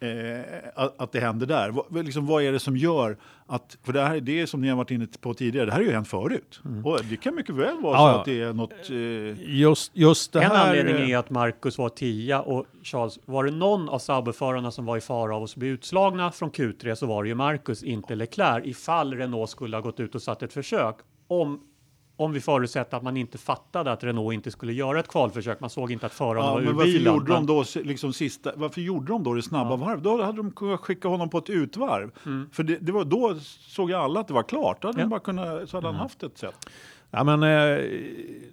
eh, 0.00 0.44
att, 0.74 1.00
att 1.00 1.12
det 1.12 1.20
händer 1.20 1.46
där. 1.46 1.70
Vad, 1.70 2.04
liksom, 2.04 2.26
vad 2.26 2.42
är 2.42 2.52
det 2.52 2.58
som 2.60 2.76
gör 2.76 3.16
att, 3.46 3.78
för 3.84 3.92
det 3.92 4.00
här 4.00 4.16
är 4.16 4.20
det 4.20 4.46
som 4.46 4.60
ni 4.60 4.68
har 4.68 4.76
varit 4.76 4.90
inne 4.90 5.06
på 5.20 5.34
tidigare, 5.34 5.66
det 5.66 5.72
här 5.72 5.78
har 5.78 5.86
ju 5.86 5.92
hänt 5.92 6.08
förut. 6.08 6.60
Och 6.84 7.00
det 7.10 7.16
kan 7.16 7.34
mycket 7.34 7.54
väl 7.54 7.80
vara 7.82 7.94
Ja, 7.96 8.12
så 8.12 8.18
att 8.18 8.24
det 8.24 8.40
är 8.40 8.52
något... 8.52 8.90
Eh, 8.90 9.54
Just, 9.56 9.90
just 9.94 10.32
det 10.32 10.42
en 10.42 10.50
här... 10.50 10.66
anledning 10.68 10.94
eh, 10.94 11.10
är 11.10 11.16
att 11.18 11.30
Marcus 11.30 11.78
var 11.78 11.88
tia 11.88 12.40
och 12.40 12.66
Charles, 12.82 13.18
var 13.24 13.44
det 13.44 13.50
någon 13.50 13.88
av 13.88 13.98
Sauberförarna 13.98 14.70
som 14.70 14.84
var 14.86 14.96
i 14.96 15.00
fara 15.00 15.36
av 15.36 15.42
att 15.42 15.56
bli 15.56 15.68
utslagna 15.68 16.32
från 16.32 16.50
Q3 16.50 16.94
så 16.94 17.06
var 17.06 17.22
det 17.22 17.28
ju 17.28 17.34
Marcus, 17.34 17.82
inte 17.82 18.14
Leclerc, 18.14 18.66
ifall 18.66 19.14
Renault 19.14 19.50
skulle 19.50 19.76
ha 19.76 19.80
gått 19.82 20.00
ut 20.00 20.14
och 20.14 20.22
satt 20.22 20.42
ett 20.42 20.52
försök. 20.52 20.96
Om, 21.28 21.60
om 22.16 22.32
vi 22.32 22.40
förutsätter 22.40 22.96
att 22.96 23.02
man 23.02 23.16
inte 23.16 23.38
fattade 23.38 23.92
att 23.92 24.04
Renault 24.04 24.34
inte 24.34 24.50
skulle 24.50 24.72
göra 24.72 25.00
ett 25.00 25.08
kvalförsök, 25.08 25.60
man 25.60 25.70
såg 25.70 25.92
inte 25.92 26.06
att 26.06 26.12
förarna 26.12 26.46
Ja, 26.46 26.52
var 26.52 26.60
ur 26.60 26.64
men 26.64 26.76
varför 26.76 26.92
bilen. 26.92 27.14
gjorde 27.14 27.32
de 27.32 27.46
då 27.46 27.64
liksom 27.74 28.12
sista, 28.12 28.52
varför 28.56 28.80
gjorde 28.80 29.06
de 29.12 29.22
då 29.22 29.34
det 29.34 29.42
snabba 29.42 29.76
varv? 29.76 30.02
Då 30.02 30.22
hade 30.22 30.36
de 30.36 30.50
kunnat 30.50 30.80
skicka 30.80 31.08
honom 31.08 31.30
på 31.30 31.38
ett 31.38 31.50
utvarv. 31.50 32.10
För 32.52 32.62
det, 32.62 32.78
det 32.80 32.92
var 32.92 33.04
då 33.04 33.34
såg 33.68 33.92
alla 33.92 34.20
att 34.20 34.28
det 34.28 34.34
var 34.34 34.42
klart. 34.42 34.82
Då 34.82 34.88
hade 34.88 34.98
Ja. 35.00 35.04
de 35.04 35.10
bara 35.10 35.20
kunnat, 35.20 35.68
så 35.68 35.76
hade 35.76 35.86
han 35.86 35.96
haft 35.96 36.22
ett 36.22 36.38
sätt. 36.38 36.68
Ja, 37.10 37.24
men, 37.24 37.42
eh, 37.42 37.48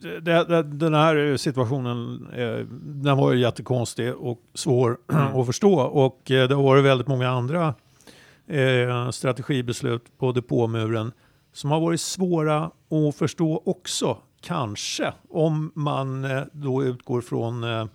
det, 0.01 0.19
det, 0.21 0.63
den 0.63 0.93
här 0.93 1.37
situationen 1.37 2.27
eh, 2.33 2.65
den 2.83 3.17
var 3.17 3.31
ju 3.33 3.39
jättekonstig 3.39 4.15
och 4.15 4.41
svår 4.53 4.97
att 5.35 5.45
förstå. 5.45 5.73
Och 5.81 6.31
eh, 6.31 6.47
det 6.47 6.55
har 6.55 6.63
varit 6.63 6.83
väldigt 6.85 7.07
många 7.07 7.29
andra 7.29 7.73
eh, 8.47 9.09
strategibeslut 9.11 10.17
på 10.17 10.31
depåmuren 10.31 11.11
som 11.53 11.71
har 11.71 11.79
varit 11.79 12.01
svåra 12.01 12.71
att 12.89 13.15
förstå 13.15 13.61
också. 13.65 14.17
Kanske 14.41 15.13
om 15.29 15.71
man 15.75 16.25
eh, 16.25 16.43
då 16.51 16.83
utgår 16.83 17.21
från 17.21 17.63
eh, 17.63 17.85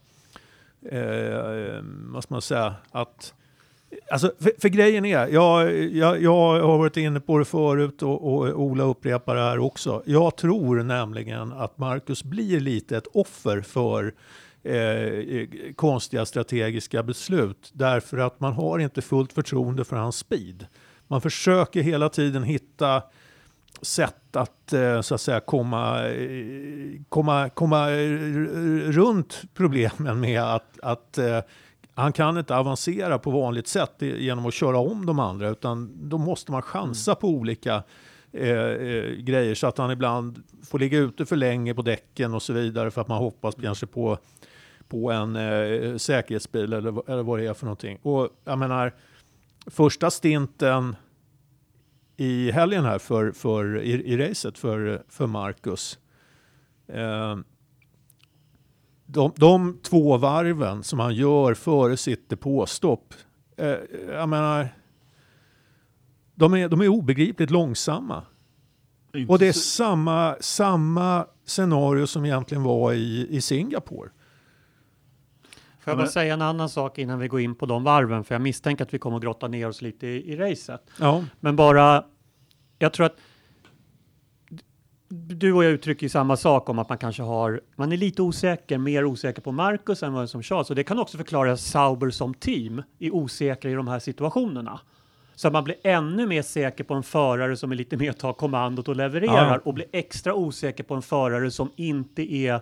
eh, 0.99 1.83
vad 1.85 2.23
ska 2.23 2.35
man 2.35 2.43
säga, 2.43 2.75
att 2.91 3.35
Alltså, 4.11 4.33
för, 4.39 4.53
för 4.59 4.69
grejen 4.69 5.05
är, 5.05 5.29
jag, 5.29 5.85
jag, 5.85 6.23
jag 6.23 6.61
har 6.61 6.79
varit 6.79 6.97
inne 6.97 7.21
på 7.21 7.39
det 7.39 7.45
förut 7.45 8.03
och, 8.03 8.35
och 8.35 8.61
Ola 8.61 8.85
upprepar 8.85 9.35
det 9.35 9.43
här 9.43 9.59
också. 9.59 10.03
Jag 10.07 10.37
tror 10.37 10.83
nämligen 10.83 11.53
att 11.53 11.79
Marcus 11.79 12.25
blir 12.25 12.61
lite 12.61 12.97
ett 12.97 13.07
offer 13.07 13.61
för 13.61 14.15
eh, 14.63 15.49
konstiga 15.77 16.27
strategiska 16.27 17.03
beslut 17.03 17.71
därför 17.73 18.19
att 18.19 18.41
man 18.41 18.53
har 18.53 18.79
inte 18.79 19.03
fullt 19.03 19.33
förtroende 19.33 19.85
för 19.85 19.97
hans 19.97 20.17
speed. 20.17 20.67
Man 21.09 21.21
försöker 21.21 21.83
hela 21.83 22.09
tiden 22.09 22.43
hitta 22.43 23.03
sätt 23.83 24.37
att 24.37 24.73
eh, 24.73 25.01
så 25.01 25.15
att 25.15 25.21
säga 25.21 25.41
komma, 25.41 26.09
eh, 26.09 27.01
komma, 27.09 27.49
komma 27.49 27.91
eh, 27.91 28.09
runt 28.91 29.43
problemen 29.55 30.21
med 30.21 30.43
att, 30.43 30.81
att 30.83 31.19
han 31.95 32.13
kan 32.13 32.39
inte 32.39 32.57
avancera 32.57 33.19
på 33.19 33.31
vanligt 33.31 33.69
sätt 33.69 33.95
genom 33.99 34.47
att 34.47 34.55
köra 34.55 34.79
om 34.79 35.07
de 35.07 35.19
andra 35.19 35.49
utan 35.49 36.09
då 36.09 36.19
måste 36.19 36.53
man 36.53 36.63
chansa 36.63 37.15
på 37.15 37.29
olika 37.29 37.83
eh, 38.33 38.51
eh, 38.51 39.11
grejer 39.11 39.55
så 39.55 39.67
att 39.67 39.79
han 39.79 39.91
ibland 39.91 40.43
får 40.63 40.79
ligga 40.79 40.99
ute 40.99 41.27
för 41.27 41.37
länge 41.37 41.75
på 41.75 41.83
däcken 41.83 42.35
och 42.35 42.43
så 42.43 42.53
vidare 42.53 42.91
för 42.91 43.01
att 43.01 43.09
man 43.09 43.19
hoppas 43.19 43.55
kanske 43.55 43.87
på, 43.87 44.19
på 44.89 45.11
en 45.13 45.37
eh, 45.37 45.97
säkerhetsbil 45.97 46.73
eller, 46.73 47.11
eller 47.11 47.23
vad 47.23 47.39
det 47.39 47.47
är 47.47 47.55
för 47.55 47.65
någonting. 47.65 47.99
Och 48.03 48.29
jag 48.45 48.59
menar, 48.59 48.93
första 49.67 50.11
stinten 50.11 50.97
i 52.17 52.51
helgen 52.51 52.85
här 52.85 52.99
för, 52.99 53.33
för, 53.33 53.79
i, 53.79 53.91
i 53.91 54.17
racet 54.17 54.59
för, 54.59 55.03
för 55.09 55.27
Marcus. 55.27 55.99
Eh, 56.87 57.37
de, 59.07 59.33
de 59.37 59.79
två 59.83 60.17
varven 60.17 60.83
som 60.83 60.99
han 60.99 61.15
gör 61.15 61.55
före 61.55 61.97
sitt 61.97 62.29
depåstopp, 62.29 63.15
eh, 63.57 63.77
jag 64.09 64.29
menar, 64.29 64.69
de 66.35 66.55
är, 66.55 66.69
de 66.69 66.81
är 66.81 66.89
obegripligt 66.89 67.51
långsamma. 67.51 68.23
Inte 69.15 69.33
Och 69.33 69.39
det 69.39 69.49
är 69.49 69.53
samma, 69.53 70.37
samma 70.41 71.27
scenario 71.45 72.07
som 72.07 72.25
egentligen 72.25 72.63
var 72.63 72.93
i, 72.93 73.27
i 73.31 73.41
Singapore. 73.41 74.11
Får 75.87 75.91
jag 75.91 75.99
bara 75.99 76.07
säga 76.09 76.35
en 76.35 76.43
annan 76.43 76.69
sak 76.69 76.99
innan 76.99 77.19
vi 77.19 77.29
går 77.29 77.41
in 77.41 77.55
på 77.55 77.67
de 77.67 77.85
varven, 77.85 78.25
för 78.25 78.35
jag 78.35 78.43
misstänker 78.43 78.85
att 78.85 78.95
vi 78.95 78.99
kommer 78.99 79.17
att 79.17 79.23
grotta 79.23 79.49
ner 79.49 79.69
oss 79.69 79.83
lite 79.83 80.07
i, 80.07 80.33
i 80.33 80.37
racet. 80.37 80.91
Ja, 81.01 81.25
Men 81.41 81.57
bara, 81.57 82.05
jag 82.79 82.93
tror 82.93 83.07
att 83.07 83.17
du 85.09 85.53
och 85.53 85.65
jag 85.65 85.73
uttrycker 85.73 86.03
ju 86.03 86.09
samma 86.09 86.37
sak 86.37 86.69
om 86.69 86.79
att 86.79 86.89
man 86.89 86.99
kanske 86.99 87.23
har, 87.23 87.61
man 87.77 87.93
är 87.93 87.97
lite 87.97 88.23
osäker, 88.23 88.79
mer 88.79 89.05
osäker 89.05 89.43
på 89.43 89.53
Marcus 89.53 90.03
än 90.03 90.13
vad 90.13 90.31
som 90.31 90.43
Charles. 90.43 90.71
Och 90.71 90.77
det 90.77 90.85
kan 90.85 90.99
också 90.99 91.17
förklara 91.17 91.57
Sauber 91.57 92.11
som 92.11 92.35
team 92.35 92.83
är 92.99 93.15
osäkra 93.15 93.71
i 93.71 93.75
de 93.75 93.89
här 93.89 93.99
situationerna. 93.99 94.81
Så 95.35 95.47
att 95.49 95.53
man 95.53 95.65
blir 95.65 95.77
ännu 95.83 96.27
mer 96.27 96.43
säker 96.43 96.85
på 96.85 96.95
en 96.95 97.03
förare 97.03 97.57
som 97.57 97.73
är 97.73 97.77
lite 97.77 97.97
mer 97.97 98.13
tar 98.13 98.33
kommandot 98.33 98.89
och 98.89 98.97
levererar 98.97 99.55
Ja. 99.55 99.61
och 99.65 99.75
blir 99.75 99.87
extra 99.93 100.35
osäker 100.35 100.85
på 100.85 100.95
en 100.95 101.03
förare 101.03 101.51
som 101.51 101.71
inte 101.77 102.35
är 102.35 102.61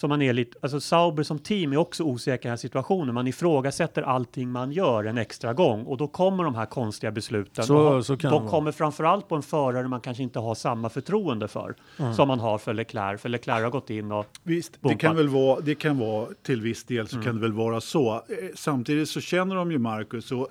som 0.00 0.08
man 0.08 0.22
är 0.22 0.32
lite, 0.32 0.58
alltså 0.62 0.80
Sauber 0.80 1.22
som 1.22 1.38
team 1.38 1.72
är 1.72 1.76
också 1.76 2.04
osäker 2.04 2.42
i 2.42 2.42
den 2.42 2.50
här 2.50 2.56
situationen. 2.56 3.14
Man 3.14 3.26
ifrågasätter 3.26 4.02
allting 4.02 4.50
man 4.50 4.72
gör 4.72 5.04
en 5.04 5.18
extra 5.18 5.54
gång 5.54 5.84
och 5.84 5.96
då 5.96 6.08
kommer 6.08 6.44
de 6.44 6.54
här 6.54 6.66
konstiga 6.66 7.10
besluten. 7.10 7.64
Så- 7.64 7.76
och 7.78 8.06
så 8.06 8.14
de 8.14 8.48
kommer 8.48 8.72
framförallt 8.72 9.28
på 9.28 9.36
en 9.36 9.42
förare 9.42 9.88
man 9.88 10.00
kanske 10.00 10.22
inte 10.22 10.38
har 10.38 10.54
samma 10.54 10.88
förtroende 10.88 11.48
för 11.48 11.74
Mm. 11.98 12.14
som 12.14 12.28
man 12.28 12.40
har 12.40 12.58
för 12.58 12.74
Leclerc. 12.74 13.20
För 13.20 13.28
Leclerc 13.28 13.62
har 13.62 13.70
gått 13.70 13.90
in 13.90 14.12
och 14.12 14.26
Visst, 14.42 14.78
det 14.80 14.94
kan, 14.94 15.16
väl 15.16 15.28
vara, 15.28 15.60
det 15.60 15.74
kan 15.74 15.98
vara 15.98 16.28
till 16.42 16.60
viss 16.62 16.84
del 16.84 17.08
så 17.08 17.16
Mm. 17.16 17.24
kan 17.24 17.34
det 17.34 17.40
väl 17.40 17.52
vara 17.52 17.80
så. 17.80 18.14
Eh, 18.14 18.20
Samtidigt 18.54 19.08
så 19.08 19.20
känner 19.20 19.54
de 19.54 19.72
ju 19.72 19.78
Marcus 19.78 20.32
och 20.32 20.48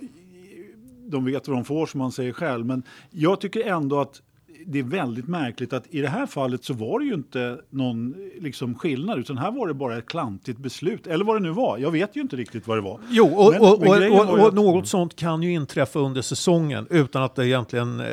de 1.08 1.26
vet 1.26 1.48
vad 1.48 1.58
de 1.58 1.66
får 1.66 1.86
som 1.86 1.98
man 1.98 2.12
säger 2.12 2.34
själv. 2.34 2.66
Men 2.66 2.84
jag 3.10 3.42
tycker 3.42 3.62
ändå 3.68 4.00
att 4.02 4.22
det 4.66 4.80
är 4.80 4.84
väldigt 4.84 5.28
märkligt 5.28 5.74
att 5.74 5.84
i 5.90 6.02
det 6.02 6.08
här 6.08 6.26
fallet 6.26 6.64
så 6.64 6.74
var 6.74 7.00
det 7.00 7.06
ju 7.06 7.14
inte 7.14 7.58
någon 7.70 8.16
liksom, 8.40 8.76
skillnad 8.76 9.20
utan 9.20 9.38
här 9.38 9.52
var 9.52 9.68
det 9.68 9.74
bara 9.74 9.98
ett 9.98 10.06
klantigt 10.06 10.60
beslut. 10.60 11.08
Eller 11.08 11.26
vad 11.26 11.36
det 11.36 11.40
nu 11.40 11.52
var. 11.52 11.78
Jag 11.78 11.92
vet 11.92 12.16
ju 12.16 12.22
inte 12.22 12.36
riktigt 12.36 12.68
vad 12.68 12.78
det 12.78 12.82
var. 12.82 13.00
Jo, 13.10 13.26
och, 13.26 13.52
Men- 13.52 13.62
och, 13.62 13.80
men 13.82 14.12
och, 14.12 14.30
och, 14.30 14.40
ju 14.40 14.52
något 14.52 14.88
sånt 14.88 15.16
kan 15.16 15.44
ju 15.44 15.54
inträffa 15.54 16.00
under 16.00 16.22
säsongen 16.22 16.88
utan 16.90 17.24
att 17.24 17.36
det 17.36 17.48
egentligen... 17.48 18.00
Eh, 18.00 18.06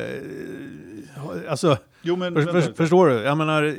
alltså, 1.48 1.76
Jo, 2.06 2.16
men, 2.16 2.34
för, 2.34 2.42
för, 2.42 2.72
förstår 2.72 3.06
du? 3.08 3.14
Jag 3.14 3.38
menar, 3.38 3.76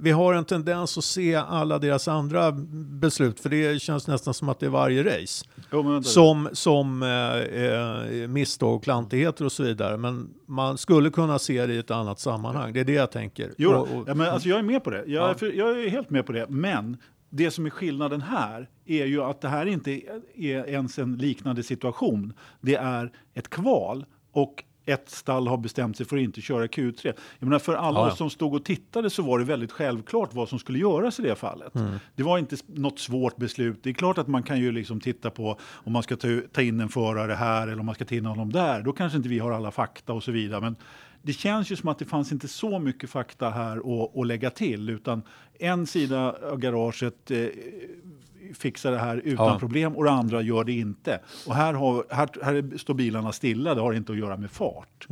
vi 0.00 0.10
har 0.10 0.34
en 0.34 0.44
tendens 0.44 0.98
att 0.98 1.04
se 1.04 1.34
alla 1.34 1.78
deras 1.78 2.08
andra 2.08 2.52
beslut, 3.00 3.40
för 3.40 3.48
det 3.48 3.82
känns 3.82 4.06
nästan 4.06 4.34
som 4.34 4.48
att 4.48 4.60
det 4.60 4.66
är 4.66 4.70
varje 4.70 5.02
race. 5.22 5.44
Jo. 5.72 6.02
Som, 6.02 6.48
som 6.52 7.02
eh, 7.02 7.64
eh, 7.64 8.28
misstag, 8.28 8.82
klantigheter 8.82 9.44
och 9.44 9.52
så 9.52 9.62
vidare. 9.62 9.96
Men 9.96 10.28
man 10.46 10.78
skulle 10.78 11.10
kunna 11.10 11.38
se 11.38 11.66
det 11.66 11.74
i 11.74 11.78
ett 11.78 11.90
annat 11.90 12.20
sammanhang. 12.20 12.72
Det 12.72 12.80
är 12.80 12.84
det 12.84 12.92
jag 12.92 13.10
tänker. 13.10 13.50
Jo. 13.58 13.70
Och- 13.72 13.80
och- 13.96 14.04
ja, 14.08 14.14
men 14.14 14.28
alltså 14.30 14.48
jag 14.48 14.58
är 14.58 14.62
med 14.62 14.84
på 14.84 14.90
det. 14.90 14.98
Jag, 15.06 15.08
Ja. 15.08 15.30
är 15.30 15.34
för, 15.34 15.52
jag 15.52 15.80
är 15.84 15.88
helt 15.90 16.10
med 16.10 16.26
på 16.26 16.32
det. 16.32 16.46
Men 16.48 16.96
det 17.30 17.50
som 17.50 17.66
är 17.66 17.70
skillnaden 17.70 18.20
här 18.22 18.68
är 18.86 19.06
ju 19.06 19.22
att 19.22 19.40
det 19.40 19.48
här 19.48 19.66
inte 19.66 19.90
är 20.36 20.68
ens 20.68 20.98
en 20.98 21.16
liknande 21.16 21.62
situation. 21.62 22.32
Det 22.60 22.74
är 22.74 23.12
ett 23.34 23.50
kval 23.50 24.04
och 24.32 24.64
ett 24.86 25.10
stall 25.10 25.48
har 25.48 25.56
bestämt 25.56 25.96
sig 25.96 26.06
för 26.06 26.16
att 26.16 26.22
inte 26.22 26.40
köra 26.40 26.66
Q3. 26.66 27.12
Jag 27.38 27.46
menar 27.46 27.58
för 27.58 27.74
alla 27.74 27.98
Ja, 27.98 28.16
som 28.16 28.30
stod 28.30 28.54
och 28.54 28.64
tittade 28.64 29.10
så 29.10 29.22
var 29.22 29.38
det 29.38 29.44
väldigt 29.44 29.72
självklart 29.72 30.34
vad 30.34 30.48
som 30.48 30.58
skulle 30.58 30.78
göras 30.78 31.18
i 31.20 31.22
det 31.22 31.34
fallet. 31.34 31.74
Mm. 31.74 31.98
Det 32.16 32.22
var 32.22 32.38
inte 32.38 32.56
något 32.66 32.98
svårt 32.98 33.36
beslut. 33.36 33.78
Det 33.82 33.90
är 33.90 33.94
klart 33.94 34.18
att 34.18 34.28
man 34.28 34.42
kan 34.42 34.60
ju 34.60 34.72
liksom 34.72 35.00
titta 35.00 35.30
på 35.30 35.58
om 35.62 35.92
man 35.92 36.02
ska 36.02 36.16
ta, 36.16 36.28
ta 36.52 36.62
in 36.62 36.80
en 36.80 36.88
förare 36.88 37.32
här 37.32 37.62
eller 37.68 37.80
om 37.80 37.86
man 37.86 37.94
ska 37.94 38.04
ta 38.04 38.14
in 38.14 38.26
honom 38.26 38.52
där. 38.52 38.82
Då 38.82 38.92
kanske 38.92 39.16
inte 39.16 39.28
vi 39.28 39.38
har 39.38 39.52
alla 39.52 39.70
fakta 39.70 40.12
och 40.12 40.22
så 40.22 40.32
vidare. 40.32 40.60
Men 40.60 40.76
det 41.22 41.32
känns 41.32 41.72
ju 41.72 41.76
som 41.76 41.88
att 41.88 41.98
det 41.98 42.04
fanns 42.04 42.32
inte 42.32 42.48
så 42.48 42.78
mycket 42.78 43.10
fakta 43.10 43.50
här 43.50 43.76
att, 43.76 44.16
att 44.16 44.26
lägga 44.26 44.50
till. 44.50 44.90
Utan 44.90 45.22
en 45.58 45.86
sida 45.86 46.36
av 46.50 46.58
garaget 46.58 47.30
eh, 47.30 47.46
fixar 48.54 48.90
det 48.92 48.98
här 48.98 49.16
utan 49.24 49.46
Ja. 49.46 49.58
problem 49.58 49.96
och 49.96 50.04
det 50.04 50.10
andra 50.10 50.42
gör 50.42 50.64
det 50.64 50.72
inte. 50.72 51.20
Och 51.46 51.54
här, 51.54 51.74
har, 51.74 52.04
här, 52.10 52.28
här 52.42 52.78
står 52.78 52.94
bilarna 52.94 53.32
stilla, 53.32 53.74
det 53.74 53.80
har 53.80 53.92
inte 53.92 54.12
att 54.12 54.18
göra 54.18 54.36
med 54.36 54.50
fart. 54.50 55.06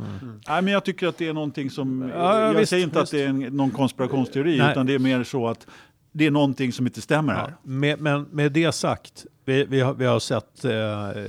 Nej, 0.47 0.61
men 0.61 0.67
jag 0.67 0.85
tycker 0.85 1.07
att 1.07 1.17
det 1.17 1.27
är 1.27 1.33
någonting 1.33 1.69
som... 1.69 2.01
Mm. 2.03 2.17
Ja, 2.17 2.41
jag 2.41 2.53
visst, 2.53 2.69
säger 2.69 2.83
inte 2.83 2.99
visst. 2.99 3.13
att 3.13 3.17
det 3.19 3.23
är 3.23 3.29
en, 3.29 3.39
någon 3.39 3.71
konspirationsteori, 3.71 4.57
Nej. 4.57 4.71
utan 4.71 4.85
det 4.85 4.93
är 4.93 4.99
mer 4.99 5.23
så 5.23 5.47
att 5.47 5.67
det 6.11 6.25
är 6.25 6.31
någonting 6.31 6.73
som 6.73 6.85
inte 6.87 7.01
stämmer 7.01 7.33
här. 7.33 7.47
Ja, 7.49 7.69
med, 7.69 8.01
men 8.01 8.21
med 8.23 8.51
det 8.51 8.71
sagt, 8.71 9.25
vi, 9.45 9.65
vi, 9.65 9.79
har, 9.81 9.93
vi 9.93 10.05
har 10.05 10.19
sett 10.19 10.65
eh, 10.65 11.23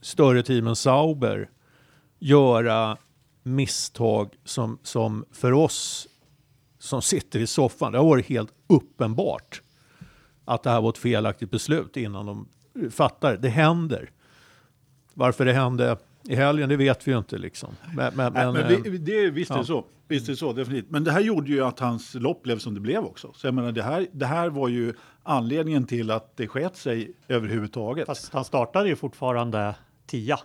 större 0.00 0.42
team 0.42 0.66
än 0.66 0.76
Sauber 0.76 1.48
göra 2.18 2.96
misstag 3.42 4.28
som, 4.44 4.78
som 4.82 5.24
för 5.32 5.52
oss 5.52 6.08
som 6.78 7.02
sitter 7.02 7.40
i 7.40 7.46
soffan, 7.46 7.92
det 7.92 7.98
har 7.98 8.04
varit 8.04 8.26
helt 8.26 8.50
uppenbart 8.66 9.62
att 10.44 10.62
det 10.62 10.70
här 10.70 10.80
var 10.80 10.88
ett 10.88 10.98
felaktigt 10.98 11.50
beslut 11.50 11.96
innan 11.96 12.26
de 12.26 12.48
fattar 12.90 13.36
det. 13.36 13.48
Händer. 13.48 14.10
Varför 15.14 15.44
det 15.44 15.52
hände 15.52 15.96
i 16.28 16.34
helgen, 16.34 16.68
det 16.68 16.76
vet 16.76 17.08
vi 17.08 17.12
ju 17.12 17.18
inte 17.18 17.38
liksom. 17.38 17.68
Men, 17.96 17.96
men, 18.16 18.32
Nej, 18.32 18.44
men, 18.44 18.52
men 18.54 18.72
eh, 18.72 18.78
vi, 18.82 18.98
det, 18.98 19.30
visst 19.30 19.50
är 19.50 19.54
ja. 19.54 19.60
det 19.60 19.66
så. 19.66 19.84
Visst 20.08 20.28
är 20.28 20.32
det 20.32 20.36
så, 20.36 20.52
definitivt. 20.52 20.90
Men 20.90 21.04
det 21.04 21.12
här 21.12 21.20
gjorde 21.20 21.50
ju 21.50 21.64
att 21.64 21.78
hans 21.80 22.14
lopp 22.14 22.42
blev 22.42 22.58
som 22.58 22.74
det 22.74 22.80
blev 22.80 23.04
också. 23.04 23.32
Så 23.34 23.46
jag 23.46 23.54
menar, 23.54 23.72
det 23.72 23.82
här, 23.82 24.06
det 24.12 24.26
här 24.26 24.48
var 24.50 24.68
ju 24.68 24.94
anledningen 25.22 25.86
till 25.86 26.10
att 26.10 26.36
det 26.36 26.48
sket 26.48 26.76
sig 26.76 27.12
överhuvudtaget. 27.28 28.06
Fast 28.06 28.32
han 28.32 28.44
startade 28.44 28.88
ju 28.88 28.96
fortfarande 28.96 29.74
tia. 30.06 30.38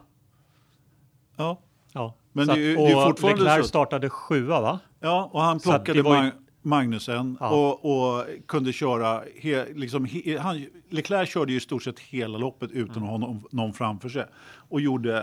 Ja. 1.37 1.61
Ja. 1.93 2.15
Men 2.31 2.45
så 2.45 2.53
det 2.53 2.59
är 2.59 2.61
ju- 2.63 2.75
det 2.75 2.81
är 2.91 2.97
och 2.97 3.03
fortfarande 3.03 3.43
Leclerc 3.43 3.61
så- 3.65 3.67
startade 3.69 4.09
sjua 4.09 4.61
va? 4.61 4.79
Ja, 4.99 5.29
och 5.33 5.41
han 5.41 5.59
plockade 5.59 5.93
det 5.93 6.01
var 6.01 6.23
ju- 6.23 6.31
Magnusen 6.61 7.37
Ja. 7.39 7.49
och, 7.49 7.85
och 8.19 8.25
kunde 8.47 8.73
köra, 8.73 9.21
he, 9.41 9.65
liksom, 9.75 10.05
he, 10.05 10.37
han, 10.39 10.65
Leclerc 10.89 11.29
körde 11.29 11.51
ju 11.51 11.57
i 11.57 11.61
stort 11.61 11.83
sett 11.83 11.99
hela 11.99 12.37
loppet 12.37 12.71
utan 12.71 12.95
Mm. 12.97 13.03
att 13.03 13.09
ha 13.09 13.17
någon, 13.17 13.43
någon 13.51 13.73
framför 13.73 14.09
sig. 14.09 14.25
Och 14.69 14.81
gjorde, 14.81 15.17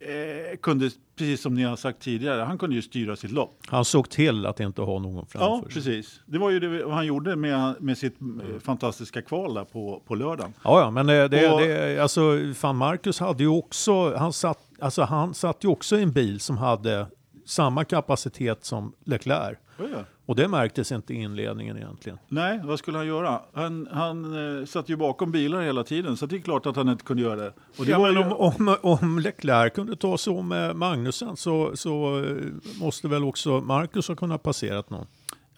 eh, 0.00 0.56
kunde, 0.62 0.90
precis 1.16 1.40
som 1.42 1.54
ni 1.54 1.62
har 1.62 1.76
sagt 1.76 2.02
tidigare, 2.02 2.40
han 2.42 2.58
kunde 2.58 2.76
ju 2.76 2.82
styra 2.82 3.16
sitt 3.16 3.30
lopp. 3.30 3.58
han 3.66 3.84
såg 3.84 4.10
till 4.10 4.46
att 4.46 4.60
inte 4.60 4.82
ha 4.82 4.98
någon 4.98 5.14
Ja, 5.16 5.24
framför 5.28 5.70
sig. 5.70 5.74
precis. 5.82 6.20
Det 6.26 6.38
var 6.38 6.50
ju 6.50 6.60
det 6.60 6.90
han 6.92 7.06
gjorde 7.06 7.36
med, 7.36 7.74
med 7.80 7.98
sitt 7.98 8.20
eh, 8.20 8.58
fantastiska 8.60 9.22
kval 9.22 9.54
där 9.54 9.64
på, 9.64 10.02
på 10.06 10.14
lördagen. 10.14 10.52
Ja, 10.64 10.80
ja, 10.80 10.90
men 10.90 11.06
det, 11.06 11.28
det, 11.28 11.50
Och- 11.52 11.60
det, 11.60 11.98
alltså, 12.02 12.20
fan 12.54 12.76
Marcus 12.76 13.20
hade 13.20 13.42
ju 13.42 13.48
också, 13.48 14.14
han 14.16 14.32
satt, 14.32 14.58
alltså, 14.80 15.02
han 15.02 15.34
satt 15.34 15.64
ju 15.64 15.68
också 15.68 15.98
i 15.98 16.02
en 16.02 16.12
bil 16.12 16.40
som 16.40 16.58
hade 16.58 17.06
samma 17.48 17.84
kapacitet 17.84 18.64
som 18.64 18.92
Leclerc. 19.04 19.58
Ja. 19.78 20.04
Och 20.26 20.36
det 20.36 20.48
märktes 20.48 20.92
inte 20.92 21.14
i 21.14 21.16
inledningen 21.16 21.76
egentligen. 21.76 22.18
Nej, 22.28 22.60
vad 22.64 22.78
skulle 22.78 22.98
han 22.98 23.06
göra? 23.06 23.40
Han, 23.52 23.88
han 23.92 24.58
eh, 24.60 24.64
satt 24.66 24.88
ju 24.88 24.96
bakom 24.96 25.32
bilar 25.32 25.60
hela 25.62 25.84
tiden, 25.84 26.16
så 26.16 26.26
det 26.26 26.36
är 26.36 26.40
klart 26.40 26.66
att 26.66 26.76
han 26.76 26.88
inte 26.88 27.04
kunde 27.04 27.22
göra 27.22 27.36
det. 27.36 27.52
Och 27.78 27.84
det 27.84 27.90
Ja, 27.90 27.98
men 27.98 28.12
ju, 28.12 28.18
om, 28.18 28.32
om, 28.32 28.76
om 28.82 29.18
Leclerc 29.18 29.72
kunde 29.74 29.96
ta 29.96 30.18
sig 30.18 30.32
om 30.32 30.48
med 30.48 30.76
Magnusen 30.76 31.36
så, 31.36 31.76
så 31.76 32.24
eh, 32.24 32.36
måste 32.80 33.08
väl 33.08 33.24
också 33.24 33.60
Marcus 33.60 34.08
ha 34.08 34.14
kunnat 34.14 34.42
passerat 34.42 34.90
någon. 34.90 35.06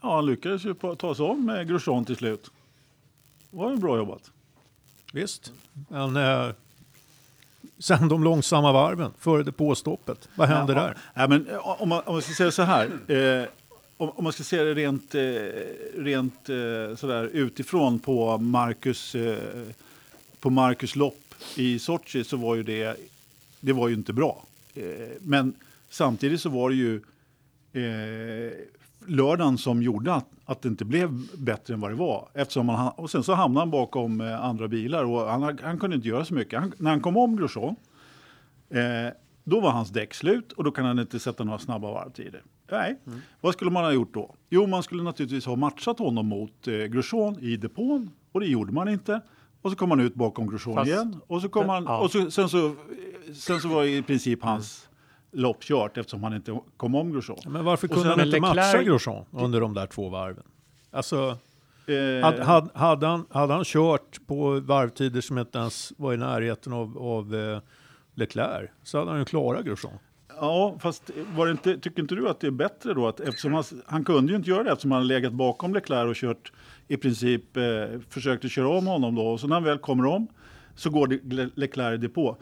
ja, 0.03 0.15
han 0.15 0.27
lyckades 0.27 0.65
ju 0.65 0.75
ta 0.75 1.15
sig 1.15 1.25
om 1.25 1.47
med 1.47 1.69
Grosjean 1.69 2.05
till 2.05 2.17
slut. 2.17 2.51
Det 3.51 3.57
var 3.57 3.71
ju 3.71 3.77
bra 3.77 3.97
jobbat. 3.97 4.31
Visst. 5.13 5.53
Men 5.89 6.17
eh, 6.17 6.47
sen 7.81 8.09
de 8.09 8.25
långsamma 8.25 8.73
varven 8.73 9.13
före 9.19 9.43
depåstoppet, 9.43 10.29
vad 10.35 10.49
hände 10.49 10.73
Ja, 10.73 10.81
där? 10.81 10.97
Ja, 11.15 11.27
men, 11.29 11.49
eh, 11.49 11.83
om, 11.83 11.89
man, 11.89 12.03
om 12.07 12.15
man 12.15 12.23
ska 12.23 12.33
säga 12.35 12.51
så 12.51 12.63
här. 12.63 12.87
Eh, 13.11 13.49
om, 13.97 14.11
om 14.11 14.25
man 14.25 14.33
ska 14.33 14.43
se 14.43 14.63
det 14.65 14.75
rent, 14.75 15.15
eh, 15.15 15.23
rent 16.03 16.49
eh, 16.49 16.97
sådär 16.97 17.31
utifrån 17.33 17.99
på 17.99 18.39
Marcus, 18.39 19.15
eh, 19.15 19.39
på 20.41 20.51
Marcus 20.51 20.97
lopp 20.97 21.35
i 21.57 21.79
Sochi 21.79 22.25
så 22.25 22.37
var 22.37 22.55
ju 22.55 22.63
det, 22.63 22.97
det 23.61 23.73
var 23.73 23.89
ju 23.89 23.95
inte 23.95 24.13
bra. 24.13 24.43
Eh, 24.75 24.83
men 25.21 25.55
samtidigt 25.91 26.41
så 26.41 26.49
var 26.49 26.71
det 26.71 26.77
ju 26.77 26.95
eh, 27.73 28.53
lördagen 29.11 29.59
som 29.59 29.83
gjorde 29.83 30.15
att, 30.15 30.27
att 30.45 30.63
det 30.63 30.69
inte 30.69 30.85
blev 30.85 31.27
bättre 31.39 31.75
än 31.75 31.81
vad 31.81 31.91
det 31.91 31.95
var. 31.97 32.29
Eftersom 32.35 32.67
man, 32.67 32.77
ha- 32.77 32.91
och 32.91 33.11
sen 33.11 33.23
så 33.23 33.35
hamnade 33.35 33.61
han 33.63 33.71
bakom 33.71 34.21
eh, 34.21 34.45
andra 34.45 34.69
bilar 34.69 35.05
och 35.05 35.21
han, 35.21 35.59
han 35.63 35.79
kunde 35.79 35.97
inte 35.97 36.09
göra 36.09 36.25
så 36.25 36.35
mycket. 36.35 36.61
Han, 36.61 36.73
när 36.79 36.91
han 36.91 37.01
kom 37.01 37.17
om 37.17 37.37
Grosjean 37.37 37.77
Eh, 38.73 39.13
då 39.45 39.61
var 39.61 39.71
hans 39.71 39.89
däck 39.91 40.15
slut 40.15 40.53
och 40.53 40.65
då 40.65 40.71
kan 40.71 40.85
han 40.85 40.99
inte 40.99 41.19
sätta 41.19 41.45
några 41.45 41.59
snabba 41.59 41.93
varvtider. 41.93 42.43
Nej, 42.71 42.97
vad 43.41 43.53
skulle 43.53 43.71
man 43.71 43.85
ha 43.85 43.93
gjort 43.93 44.15
då? 44.15 44.35
Jo, 44.51 44.67
man 44.67 44.83
skulle 44.83 45.03
naturligtvis 45.03 45.47
ha 45.47 45.57
matchat 45.57 45.99
honom 45.99 46.27
mot 46.27 46.69
eh, 46.69 46.75
Grosjean 46.75 47.39
i 47.41 47.57
depån 47.57 48.11
och 48.33 48.41
det 48.41 48.47
gjorde 48.47 48.73
man 48.73 48.89
inte. 48.89 49.21
Och 49.63 49.71
så 49.71 49.77
kom 49.77 49.91
han 49.91 50.01
ut 50.01 50.15
bakom 50.15 50.51
Grosjean 50.51 50.77
Fast- 50.77 50.89
igen 50.91 51.21
och 51.27 51.41
så 51.43 51.49
kom 51.49 51.69
han 51.69 51.85
Ja. 51.85 51.99
och 52.01 52.11
så, 52.11 52.31
sen, 52.31 52.49
så, 52.49 52.75
sen 53.35 53.61
så 53.61 53.69
var 53.69 53.85
i 53.85 54.03
princip 54.03 54.43
hans 54.43 54.89
lopp 55.33 55.63
kört 55.63 55.97
eftersom 55.99 56.23
han 56.23 56.35
inte 56.35 56.59
kom 56.77 56.95
om 56.95 57.13
Grosjean. 57.13 57.39
Men 57.47 57.65
varför 57.65 57.89
kunde 57.89 58.09
han 58.09 58.21
inte 58.21 58.37
Leclerc- 58.37 58.41
matcha 58.41 58.83
Grosjean 58.83 59.25
under 59.33 59.61
de 59.61 59.75
där 59.75 59.87
två 59.87 60.09
varven? 60.09 60.45
Alltså, 60.91 61.39
Eh, 61.87 62.25
hade, 62.25 62.45
hade, 62.45 62.71
hade, 62.75 63.07
han, 63.07 63.27
hade 63.31 63.53
han 63.53 63.65
kört 63.65 64.27
på 64.27 64.61
varvtider 64.61 65.21
som 65.21 65.39
inte 65.39 65.59
ens 65.59 65.93
var 65.97 66.15
i 66.15 66.17
närheten 66.17 66.73
av, 66.73 66.99
av 66.99 67.35
eh, 67.35 67.61
Leclerc 68.15 68.71
så 68.83 68.99
hade 68.99 69.11
han 69.11 69.19
ju 69.19 69.25
klarat 69.25 69.65
Grosjean. 69.65 69.95
Ja, 70.41 70.77
fast 70.81 71.11
var 71.37 71.47
det 71.47 71.53
inte, 71.53 71.79
tycker 71.79 72.03
inte 72.03 72.15
du 72.15 72.29
att 72.29 72.41
det 72.41 72.47
är 72.47 72.51
bättre 72.51 72.95
då? 72.95 73.09
Att 73.09 73.21
eftersom 73.21 73.53
han, 73.55 73.65
han 73.87 74.05
kunde 74.05 74.33
ju 74.33 74.37
inte 74.37 74.51
göra 74.51 74.63
det 74.63 74.71
eftersom 74.71 74.91
han 74.93 75.07
legat 75.07 75.33
bakom 75.33 75.75
Leclerc 75.75 76.09
och 76.11 76.15
kört 76.17 76.53
i 76.89 76.97
princip 76.97 77.57
eh, 77.57 77.63
försökte 78.09 78.49
köra 78.49 78.69
om 78.69 78.87
honom 78.87 79.15
då. 79.15 79.27
Och 79.27 79.41
så 79.41 79.47
när 79.47 79.55
han 79.57 79.65
väl 79.65 79.79
kommer 79.79 80.07
om 80.07 80.27
så 80.75 80.91
går 80.91 81.19
Leclerc 81.61 81.95
i 81.95 81.97
depå. 81.97 82.37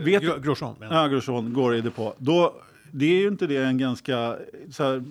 Vet 0.00 0.22
Gro- 0.22 0.34
du? 0.34 0.40
Grosjean 0.40 0.74
jag. 0.80 0.92
Ja, 0.92 1.06
Grosjean 1.08 1.52
går 1.52 1.74
i 1.76 1.80
depå. 1.80 2.14
Då, 2.18 2.54
det 2.90 3.04
är 3.06 3.20
ju 3.20 3.28
inte 3.28 3.46
det 3.46 3.56
en 3.56 3.78
ganska... 3.78 4.36
Så 4.70 4.82
här, 4.84 5.04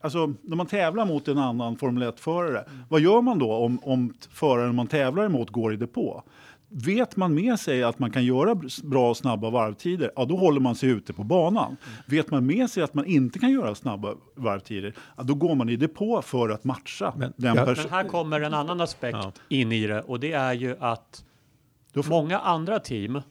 alltså, 0.00 0.34
när 0.42 0.56
man 0.56 0.66
tävlar 0.66 1.04
mot 1.06 1.28
en 1.28 1.38
annan 1.38 1.76
Formel 1.76 2.02
1-förare, 2.10 2.64
vad 2.88 3.00
gör 3.00 3.20
man 3.20 3.38
då 3.38 3.52
om, 3.52 3.78
om 3.82 4.14
föraren 4.30 4.74
man 4.74 4.86
tävlar 4.86 5.24
emot 5.24 5.50
går 5.50 5.72
i 5.72 5.76
depå? 5.76 6.22
vet 6.72 7.16
man 7.16 7.34
med 7.34 7.60
sig 7.60 7.82
att 7.82 7.98
man 7.98 8.10
kan 8.10 8.24
göra 8.24 8.54
br- 8.54 8.86
bra 8.86 9.10
och 9.10 9.16
snabba 9.16 9.50
varvtider, 9.50 10.10
ja, 10.16 10.24
då 10.24 10.36
håller 10.36 10.60
man 10.60 10.74
sig 10.74 10.88
ute 10.88 11.12
på 11.12 11.24
banan. 11.24 11.76
Vet 12.06 12.30
man 12.30 12.46
med 12.46 12.70
sig 12.70 12.82
att 12.82 12.94
man 12.94 13.06
inte 13.06 13.38
kan 13.38 13.50
göra 13.52 13.74
snabba 13.74 14.14
varvtider, 14.34 14.94
ja, 15.16 15.22
då 15.22 15.34
går 15.34 15.54
man 15.54 15.68
i 15.68 15.76
depå 15.76 16.22
för 16.22 16.48
att 16.48 16.64
matcha 16.64 17.12
Men- 17.16 17.32
den 17.36 17.56
ja. 17.56 17.64
Men 17.66 17.76
här 17.90 18.04
kommer 18.08 18.40
en 18.40 18.54
annan 18.54 18.80
aspekt 18.80 19.18
Ja. 19.22 19.32
in 19.48 19.72
i 19.72 19.86
det 19.86 20.00
och 20.02 20.20
det 20.20 20.32
är 20.32 20.52
ju 20.52 20.76
att 20.80 21.24
då 21.92 22.02
får- 22.02 22.10
många 22.10 22.38
andra 22.38 22.78
team 22.80 23.22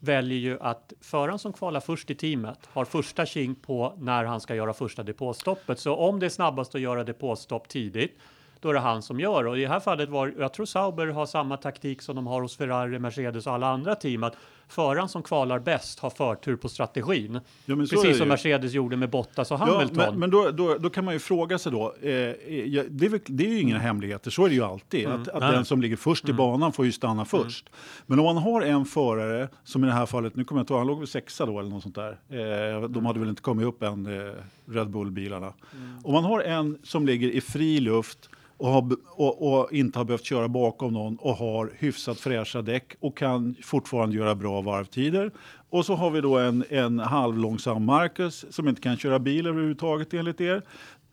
väljer 0.00 0.38
ju 0.38 0.58
att 0.60 0.92
föraren 1.00 1.38
som 1.38 1.52
kvalar 1.52 1.80
först 1.80 2.10
i 2.10 2.14
teamet 2.14 2.58
har 2.72 2.84
första 2.84 3.26
king 3.26 3.54
på 3.54 3.94
när 3.98 4.24
han 4.24 4.40
ska 4.40 4.54
göra 4.54 4.72
första 4.72 5.02
depåstoppet. 5.02 5.78
Så 5.78 5.94
om 5.96 6.20
det 6.20 6.26
är 6.26 6.30
snabbast 6.30 6.74
att 6.74 6.80
göra 6.80 7.04
depåstopp 7.04 7.68
tidigt, 7.68 8.18
då 8.60 8.68
är 8.70 8.74
det 8.74 8.80
han 8.80 9.02
som 9.02 9.20
gör. 9.20 9.46
Och 9.46 9.58
i 9.58 9.60
det 9.62 9.68
här 9.68 9.80
fallet 9.80 10.08
var, 10.08 10.34
jag 10.38 10.52
tror 10.52 10.66
Sauber 10.66 11.06
har 11.06 11.26
samma 11.26 11.56
taktik 11.56 12.02
som 12.02 12.16
de 12.16 12.26
har 12.26 12.42
hos 12.42 12.56
Ferrari, 12.56 12.98
Mercedes 12.98 13.46
och 13.46 13.52
alla 13.52 13.66
andra 13.68 13.94
team, 13.94 14.22
att 14.24 14.36
föraren 14.68 15.08
som 15.08 15.22
kvalar 15.22 15.58
bäst 15.58 15.98
har 16.00 16.10
förtur 16.10 16.56
på 16.56 16.68
strategin. 16.68 17.40
Ja, 17.64 17.76
Precis 17.76 18.18
som 18.18 18.28
Mercedes 18.28 18.72
gjorde 18.72 18.96
med 18.96 19.10
Bottas 19.10 19.50
och 19.50 19.60
Ja, 19.60 19.64
Hamilton. 19.64 19.96
men 19.96 20.18
men 20.18 20.30
då, 20.30 20.50
då, 20.50 20.78
då 20.78 20.90
kan 20.90 21.04
man 21.04 21.14
ju 21.14 21.20
fråga 21.20 21.58
sig 21.58 21.72
då, 21.72 21.94
eh, 22.02 22.10
ja, 22.12 22.82
det, 22.88 23.06
är 23.06 23.20
det 23.26 23.44
är 23.46 23.48
ju 23.48 23.60
inga 23.60 23.78
hemligheter, 23.78 24.30
så 24.30 24.44
är 24.44 24.48
det 24.48 24.54
ju 24.54 24.64
alltid. 24.64 25.06
Att, 25.08 25.20
att 25.20 25.28
Mm. 25.28 25.40
Nej. 25.40 25.52
den 25.52 25.64
som 25.64 25.80
ligger 25.82 25.96
först 25.96 26.28
i 26.28 26.32
banan 26.32 26.72
får 26.72 26.84
ju 26.84 26.92
stanna 26.92 27.24
först. 27.24 27.70
Men 28.06 28.18
om 28.18 28.24
man 28.24 28.36
har 28.36 28.62
en 28.62 28.84
förare, 28.84 29.48
som 29.64 29.84
i 29.84 29.86
det 29.86 29.92
här 29.92 30.06
fallet, 30.06 30.36
nu 30.36 30.44
kommer 30.44 30.58
jag 30.58 30.62
inte 30.62 30.72
ihåg, 30.72 30.80
han 30.80 30.86
låg 30.86 30.98
väl 30.98 31.06
sexa 31.08 31.46
då 31.46 31.58
eller 31.60 31.70
något 31.70 31.82
sånt 31.82 31.94
där. 31.94 32.18
Eh, 32.28 32.82
de 32.88 33.06
hade 33.06 33.20
väl 33.20 33.28
inte 33.28 33.42
kommit 33.42 33.66
upp 33.66 33.82
än, 33.82 34.06
eh, 34.06 34.32
Red 34.66 34.90
Bull-bilarna. 34.90 35.52
Om 36.04 36.12
man 36.12 36.24
har 36.24 36.40
en 36.40 36.78
som 36.82 37.06
ligger 37.06 37.28
i 37.30 37.40
fri 37.40 37.80
luft 37.80 38.30
och, 38.58 38.68
har, 38.68 38.96
och, 39.10 39.60
och 39.60 39.72
inte 39.72 39.98
har 39.98 40.04
behövt 40.04 40.24
köra 40.24 40.48
bakom 40.48 40.92
någon 40.92 41.16
och 41.16 41.34
har 41.34 41.72
hyfsat 41.78 42.20
fräscha 42.20 42.62
däck 42.62 42.94
och 43.00 43.16
kan 43.16 43.54
fortfarande 43.62 44.16
göra 44.16 44.34
bra 44.34 44.60
varvtider. 44.60 45.32
Och 45.70 45.86
så 45.86 45.94
har 45.94 46.10
vi 46.10 46.20
då 46.20 46.38
en, 46.38 46.64
en 46.68 46.98
halvlångsam 46.98 47.84
Marcus 47.84 48.44
som 48.50 48.68
inte 48.68 48.80
kan 48.80 48.96
köra 48.96 49.18
bil 49.18 49.46
överhuvudtaget 49.46 50.14
enligt 50.14 50.40
er, 50.40 50.62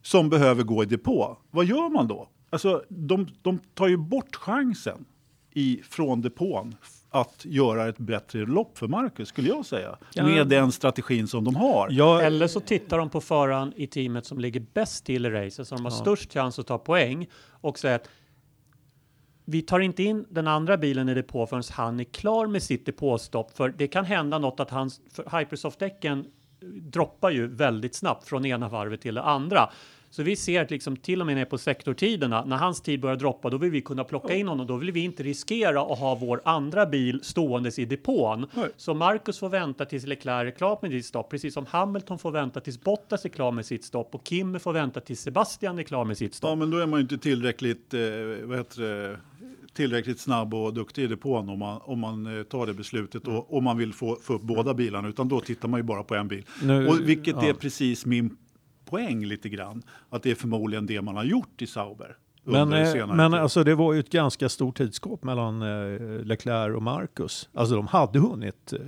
som 0.01 0.29
behöver 0.29 0.63
gå 0.63 0.83
i 0.83 0.85
depå. 0.85 1.37
Vad 1.51 1.65
gör 1.65 1.89
man 1.89 2.07
då? 2.07 2.29
Alltså, 2.49 2.83
de, 2.89 3.27
de 3.41 3.59
tar 3.73 3.87
ju 3.87 3.97
bort 3.97 4.35
chansen 4.35 5.05
i, 5.53 5.81
från 5.83 6.21
depån 6.21 6.75
att 7.15 7.45
göra 7.45 7.87
ett 7.87 7.97
bättre 7.97 8.45
lopp 8.45 8.77
för 8.77 8.87
Marcus, 8.87 9.29
skulle 9.29 9.49
jag 9.49 9.65
säga. 9.65 9.97
Ja. 10.13 10.25
Med 10.25 10.47
den 10.47 10.71
strategin 10.71 11.27
som 11.27 11.43
de 11.43 11.55
har. 11.55 11.87
Ja, 11.91 12.21
Eller 12.21 12.47
så 12.47 12.59
tittar 12.59 12.97
de 12.97 13.09
på 13.09 13.21
föraren 13.21 13.73
i 13.75 13.87
teamet 13.87 14.25
som 14.25 14.39
ligger 14.39 14.65
bäst 14.73 15.05
till 15.05 15.25
i 15.25 15.29
racet, 15.29 15.67
som 15.67 15.85
har 15.85 15.91
störst 15.91 16.33
chans 16.33 16.59
att 16.59 16.67
ta 16.67 16.77
poäng 16.77 17.27
och 17.61 17.79
säger 17.79 17.95
att 17.95 18.09
vi 19.45 19.61
tar 19.61 19.79
inte 19.79 20.03
in 20.03 20.25
den 20.29 20.47
andra 20.47 20.77
bilen 20.77 21.09
i 21.09 21.13
depå 21.13 21.47
förrän 21.47 21.63
han 21.71 21.99
är 21.99 22.03
klar 22.03 22.47
med 22.47 22.63
sitt 22.63 22.85
depåstopp. 22.85 23.57
För 23.57 23.69
det 23.69 23.87
kan 23.87 24.05
hända 24.05 24.39
något 24.39 24.59
att 24.59 24.69
hans 24.69 25.01
Hypersoft-däcken 25.31 26.25
droppar 26.81 27.29
ju 27.29 27.47
väldigt 27.47 27.95
snabbt 27.95 28.27
från 28.27 28.45
ena 28.45 28.69
varvet 28.69 29.01
till 29.01 29.15
det 29.15 29.23
andra. 29.23 29.69
Så 30.15 30.23
vi 30.23 30.35
ser 30.35 30.61
att 30.61 30.71
liksom 30.71 30.97
till 30.97 31.21
och 31.21 31.27
med 31.27 31.35
ner 31.35 31.45
på 31.45 31.57
sektortiderna, 31.57 32.45
när 32.45 32.55
hans 32.55 32.81
tid 32.81 33.01
börjar 33.01 33.15
droppa, 33.15 33.49
då 33.49 33.57
vill 33.57 33.71
vi 33.71 33.81
kunna 33.81 34.03
plocka 34.03 34.35
in 34.35 34.47
honom. 34.47 34.67
Då 34.67 34.77
vill 34.77 34.91
vi 34.91 34.99
inte 34.99 35.23
riskera 35.23 35.81
att 35.81 35.99
ha 35.99 36.15
vår 36.15 36.41
andra 36.45 36.85
bil 36.85 37.19
ståendes 37.23 37.79
i 37.79 37.85
depån. 37.85 38.47
Nej. 38.53 38.69
Så 38.77 38.93
Marcus 38.93 39.39
får 39.39 39.49
vänta 39.49 39.85
tills 39.85 40.05
Leclerc 40.05 40.47
är 40.47 40.57
klar 40.57 40.79
med 40.81 40.91
sitt 40.91 41.05
stopp, 41.05 41.29
precis 41.29 41.53
som 41.53 41.65
Hamilton 41.65 42.19
får 42.19 42.31
vänta 42.31 42.59
tills 42.59 42.81
Bottas 42.81 43.25
är 43.25 43.29
klar 43.29 43.51
med 43.51 43.65
sitt 43.65 43.83
stopp 43.83 44.15
och 44.15 44.23
Kim 44.23 44.59
får 44.59 44.73
vänta 44.73 44.99
tills 44.99 45.21
Sebastian 45.21 45.79
är 45.79 45.83
klar 45.83 46.05
med 46.05 46.17
sitt 46.17 46.33
stopp. 46.33 46.49
Ja, 46.49 46.55
men 46.55 46.71
då 46.71 46.77
är 46.77 46.85
man 46.85 46.99
ju 46.99 47.01
inte 47.01 47.17
tillräckligt, 47.17 47.93
eh, 47.93 47.99
vad 48.43 48.57
heter 48.57 48.81
det, 48.81 49.17
tillräckligt 49.73 50.19
snabb 50.19 50.53
och 50.53 50.73
duktig 50.73 51.03
i 51.03 51.07
depån 51.07 51.49
om 51.49 51.59
man, 51.59 51.81
om 51.83 51.99
man 51.99 52.37
eh, 52.37 52.43
tar 52.43 52.65
det 52.65 52.73
beslutet 52.73 53.27
och 53.27 53.57
om 53.57 53.63
man 53.63 53.77
vill 53.77 53.93
få, 53.93 54.17
få 54.21 54.33
upp 54.33 54.41
båda 54.41 54.73
bilarna. 54.73 55.07
Utan 55.07 55.29
då 55.29 55.39
tittar 55.39 55.67
man 55.67 55.79
ju 55.79 55.83
bara 55.83 56.03
på 56.03 56.15
en 56.15 56.27
bil. 56.27 56.45
Nu- 56.63 56.87
och 56.87 56.99
vilket 56.99 57.35
ja. 57.35 57.49
är 57.49 57.53
precis 57.53 58.05
min 58.05 58.37
poäng 58.85 59.25
lite 59.25 59.49
grann. 59.49 59.83
Att 60.09 60.23
det 60.23 60.31
är 60.31 60.35
förmodligen 60.35 60.85
det 60.85 61.01
man 61.01 61.15
har 61.15 61.23
gjort 61.23 61.61
i 61.61 61.67
Sauber. 61.67 62.17
under 62.43 62.65
Men, 62.65 62.81
eh, 62.85 62.91
senare 62.91 63.17
men 63.17 63.33
alltså, 63.33 63.63
det 63.63 63.75
var 63.75 63.93
ju 63.93 63.99
ett 63.99 64.09
ganska 64.09 64.49
stort 64.49 64.77
tidsskåp 64.77 65.23
mellan 65.23 65.61
eh, 65.61 65.99
Leclerc 66.23 66.75
och 66.75 66.83
Marcus. 66.83 67.49
Alltså 67.53 67.75
de 67.75 67.87
hade 67.87 68.19
hunnit 68.19 68.73
eh, 68.73 68.79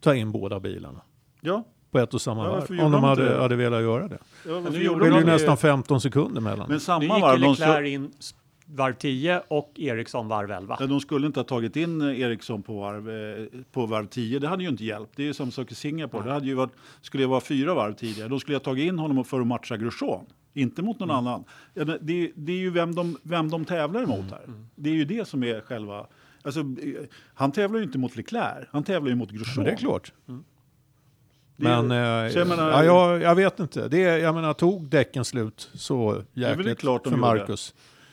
ta 0.00 0.14
in 0.14 0.32
båda 0.32 0.60
bilarna 0.60 1.00
ja, 1.40 1.64
på 1.90 1.98
ett 1.98 2.14
och 2.14 2.22
samma 2.22 2.44
Ja, 2.44 2.50
varv. 2.50 2.80
Om 2.80 2.92
de 2.92 3.04
hade, 3.04 3.40
hade 3.40 3.56
velat 3.56 3.82
göra 3.82 4.08
det. 4.08 4.18
ja 4.46 4.60
nu 4.60 4.70
Det 4.70 4.78
de 4.88 5.02
är 5.02 5.18
ju 5.18 5.24
nästan 5.24 5.56
15 5.56 6.00
sekunder 6.00 6.40
mellan. 6.40 6.58
Men 6.58 6.74
Nu 6.74 6.80
samma 6.80 7.04
gick 7.04 7.12
varv, 7.22 7.38
ju 7.38 7.44
de, 7.44 7.50
Leclerc 7.50 7.88
in 7.88 8.12
varv 8.74 8.94
10 8.94 9.42
och 9.48 9.72
Eriksson 9.76 10.28
varv 10.28 10.50
11. 10.50 10.76
ja, 10.80 10.86
de 10.86 11.00
skulle 11.00 11.26
inte 11.26 11.40
ha 11.40 11.44
tagit 11.44 11.76
in 11.76 12.02
Eriksson 12.02 12.62
på 12.62 12.80
varv, 12.80 13.10
eh, 13.10 13.46
på 13.72 13.86
varv 13.86 14.06
10. 14.06 14.38
Det 14.38 14.48
hade 14.48 14.62
ju 14.62 14.68
inte 14.68 14.84
hjälpt. 14.84 15.12
Det 15.16 15.22
är 15.22 15.26
ju 15.26 15.34
som 15.34 15.50
sak 15.50 15.72
i 15.72 15.74
Singapore. 15.74 16.24
Det 16.24 16.32
hade 16.32 16.46
ju 16.46 16.54
varit, 16.54 16.72
skulle 17.00 17.22
ju 17.22 17.28
vara 17.28 17.40
fyra 17.40 17.74
varv 17.74 17.92
tidigare. 17.94 18.28
Då 18.28 18.40
skulle 18.40 18.54
jag 18.54 18.60
ha 18.60 18.64
tagit 18.64 18.84
in 18.88 18.98
honom 18.98 19.24
för 19.24 19.40
att 19.40 19.46
matcha 19.46 19.76
Grosjean. 19.76 20.26
Inte 20.54 20.82
mot 20.82 20.98
någon 21.00 21.10
Mm. 21.10 21.26
annan. 21.26 21.44
Det, 21.74 21.84
det, 21.84 22.32
det 22.34 22.52
är 22.52 22.56
ju 22.56 22.70
vem 22.70 22.94
de, 22.94 23.16
vem 23.22 23.50
de 23.50 23.64
tävlar 23.64 24.02
emot 24.02 24.30
här. 24.30 24.44
Mm. 24.46 24.66
Det 24.74 24.90
är 24.90 24.94
ju 24.94 25.04
det 25.04 25.28
som 25.28 25.42
är 25.44 25.60
själva... 25.60 26.06
Alltså, 26.44 26.60
eh, 26.60 26.66
han 27.34 27.52
tävlar 27.52 27.78
ju 27.78 27.84
inte 27.84 27.98
mot 27.98 28.16
Leclerc, 28.16 28.68
han 28.70 28.84
tävlar 28.84 29.10
ju 29.10 29.16
mot 29.16 29.30
Grosjean. 29.30 29.54
Men 29.56 29.64
det 29.64 29.70
är 29.72 29.76
klart. 29.76 30.12
Det 31.56 31.66
är- 31.68 31.82
Men 31.82 31.90
eh, 31.90 32.32
jag 32.38 32.48
menar- 32.48 32.70
ja, 32.70 32.84
jag, 32.84 33.22
jag 33.22 33.34
vet 33.34 33.60
inte. 33.60 33.88
Det, 33.88 34.04
är- 34.04 34.18
jag 34.18 34.34
menar, 34.34 34.54
tog 34.54 34.84
däcken 34.88 35.24
slut 35.24 35.70
så 35.74 36.12
väl 36.12 36.24
jäkligt 36.34 36.78
klart 36.78 37.04
de 37.04 37.10
för 37.10 37.16
gjorde. 37.16 37.56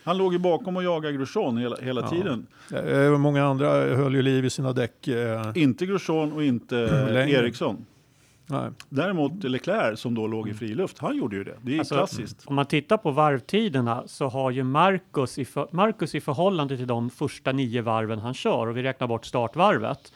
Han 0.03 0.17
låg 0.17 0.33
ju 0.33 0.39
bakom 0.39 0.75
och 0.77 0.83
jagade 0.83 1.13
Grosjean 1.17 1.57
hela, 1.57 1.75
hela 1.81 2.01
Ja. 2.01 2.09
tiden. 2.09 2.47
Eh, 3.11 3.17
många 3.17 3.45
andra 3.45 3.69
höll 3.95 4.15
ju 4.15 4.21
liv 4.21 4.45
i 4.45 4.49
sina 4.49 4.73
däck. 4.73 5.07
Eh, 5.07 5.51
Inte 5.55 5.85
Grosjean 5.85 6.31
och 6.31 6.43
inte 6.43 6.77
eh, 6.79 6.87
Längre. 7.13 7.31
Eriksson. 7.31 7.85
nej. 8.45 8.69
Däremot 8.89 9.43
Leclerc 9.43 9.99
som 9.99 10.15
då 10.15 10.27
låg 10.27 10.49
i 10.49 10.53
friluft, 10.53 10.99
han 10.99 11.17
gjorde 11.17 11.35
ju 11.35 11.43
det. 11.43 11.55
Det 11.61 11.75
är 11.75 11.79
Alltså, 11.79 11.95
klassiskt. 11.95 12.43
Om 12.45 12.55
man 12.55 12.65
tittar 12.65 12.97
på 12.97 13.11
varvtiderna 13.11 14.03
så 14.07 14.27
har 14.27 14.51
ju 14.51 14.63
Marcus 14.63 15.37
i, 15.39 15.45
för, 15.45 15.67
Marcus 15.71 16.15
i 16.15 16.21
förhållande 16.21 16.77
till 16.77 16.87
de 16.87 17.09
första 17.09 17.51
nio 17.51 17.81
varven 17.81 18.19
han 18.19 18.33
kör 18.33 18.67
och 18.67 18.77
vi 18.77 18.83
räknar 18.83 19.07
bort 19.07 19.25
startvarvet. 19.25 20.13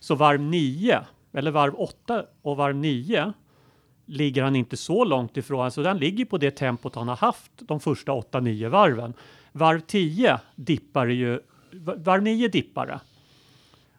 Så 0.00 0.14
varv 0.14 0.40
9 0.40 1.00
eller 1.32 1.50
varv 1.50 1.74
8 1.74 2.24
och 2.42 2.56
varv 2.56 2.74
9 2.76 3.32
ligger 4.06 4.42
han 4.42 4.56
inte 4.56 4.76
så 4.76 5.04
långt 5.04 5.36
ifrån. 5.36 5.64
Alltså 5.64 5.82
den 5.82 5.98
ligger 5.98 6.24
på 6.24 6.38
det 6.38 6.50
tempot 6.50 6.94
han 6.94 7.08
har 7.08 7.16
haft 7.16 7.52
de 7.58 7.80
första 7.80 8.12
8-9 8.12 8.68
varven. 8.68 9.14
Varv 9.52 9.80
10 9.80 10.40
dippar 10.54 11.06
ju, 11.06 11.40
varv 11.96 12.22
9 12.22 12.48
dippar 12.48 12.86
det. 12.86 13.00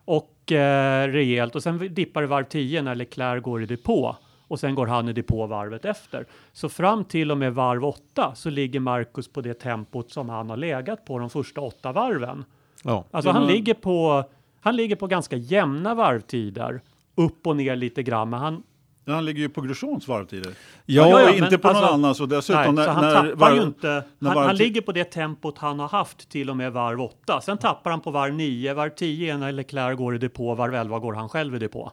Och 0.05 0.51
eh, 0.51 1.07
rejält 1.07 1.55
och 1.55 1.63
sen 1.63 1.93
dippar 1.93 2.21
det 2.21 2.27
varv 2.27 2.43
10 2.43 2.81
när 2.81 2.95
Leclerc 2.95 3.43
går 3.43 3.63
i 3.63 3.65
depå 3.65 4.15
och 4.47 4.59
sen 4.59 4.75
går 4.75 4.87
han 4.87 5.09
i 5.09 5.13
depå 5.13 5.47
varvet 5.47 5.85
efter. 5.85 6.25
Så 6.53 6.69
fram 6.69 7.05
till 7.05 7.31
och 7.31 7.37
med 7.37 7.53
varv 7.53 7.85
8 7.85 8.35
så 8.35 8.49
ligger 8.49 8.79
Marcus 8.79 9.27
på 9.27 9.41
det 9.41 9.53
tempot 9.53 10.11
som 10.11 10.29
han 10.29 10.49
har 10.49 10.57
legat 10.57 11.05
på 11.05 11.19
de 11.19 11.29
första 11.29 11.61
åtta 11.61 11.91
varven. 11.91 12.45
Ja. 12.83 13.03
Alltså 13.11 13.31
han 13.31 13.47
ligger 13.47 13.73
på 13.73 14.23
han 14.65 14.75
ligger 14.75 14.95
på 14.95 15.07
ganska 15.07 15.35
jämna 15.35 15.95
varvtider. 15.95 16.81
Upp 17.15 17.47
och 17.47 17.55
ner 17.55 17.75
lite 17.75 18.03
grann, 18.03 18.29
men 18.29 18.39
han, 18.39 18.63
Ja, 19.05 19.13
Han 19.13 19.25
ligger 19.25 19.39
ju 19.41 19.49
på 19.49 19.61
Grosjeans 19.61 20.07
varvtider. 20.07 20.51
Ja, 20.85 21.09
Ja, 21.09 21.21
ja, 21.21 21.29
inte 21.29 21.49
men 21.51 21.59
på 21.59 21.67
alltså- 21.67 21.81
någon 21.85 21.93
annan. 21.93 22.15
Så 22.15 22.25
dessutom 22.25 22.61
nej, 22.63 22.71
när, 22.73 22.85
så 22.85 22.91
han 22.91 23.03
när 23.03 23.13
tappar 23.13 23.51
varv- 23.51 23.55
ju 23.55 23.61
inte. 23.63 24.03
när 24.19 24.29
Han, 24.31 24.45
han 24.45 24.55
ligger 24.55 24.81
på 24.81 24.91
det 24.91 25.03
tempot 25.03 25.57
han 25.57 25.79
har 25.79 25.87
haft 25.87 26.29
till 26.29 26.49
och 26.49 26.57
med 26.57 26.71
varv 26.71 27.01
8. 27.01 27.41
Sen 27.41 27.57
tappar 27.57 27.91
han 27.91 28.01
på 28.01 28.11
varv 28.11 28.33
9, 28.33 28.73
varv 28.73 28.89
10 28.89 29.37
när 29.37 29.51
Leclerc 29.51 29.97
går 29.97 30.15
i 30.15 30.17
depå, 30.17 30.55
varv 30.55 30.75
11 30.75 30.99
går 30.99 31.13
han 31.13 31.29
själv 31.29 31.55
i 31.55 31.59
depå. 31.59 31.91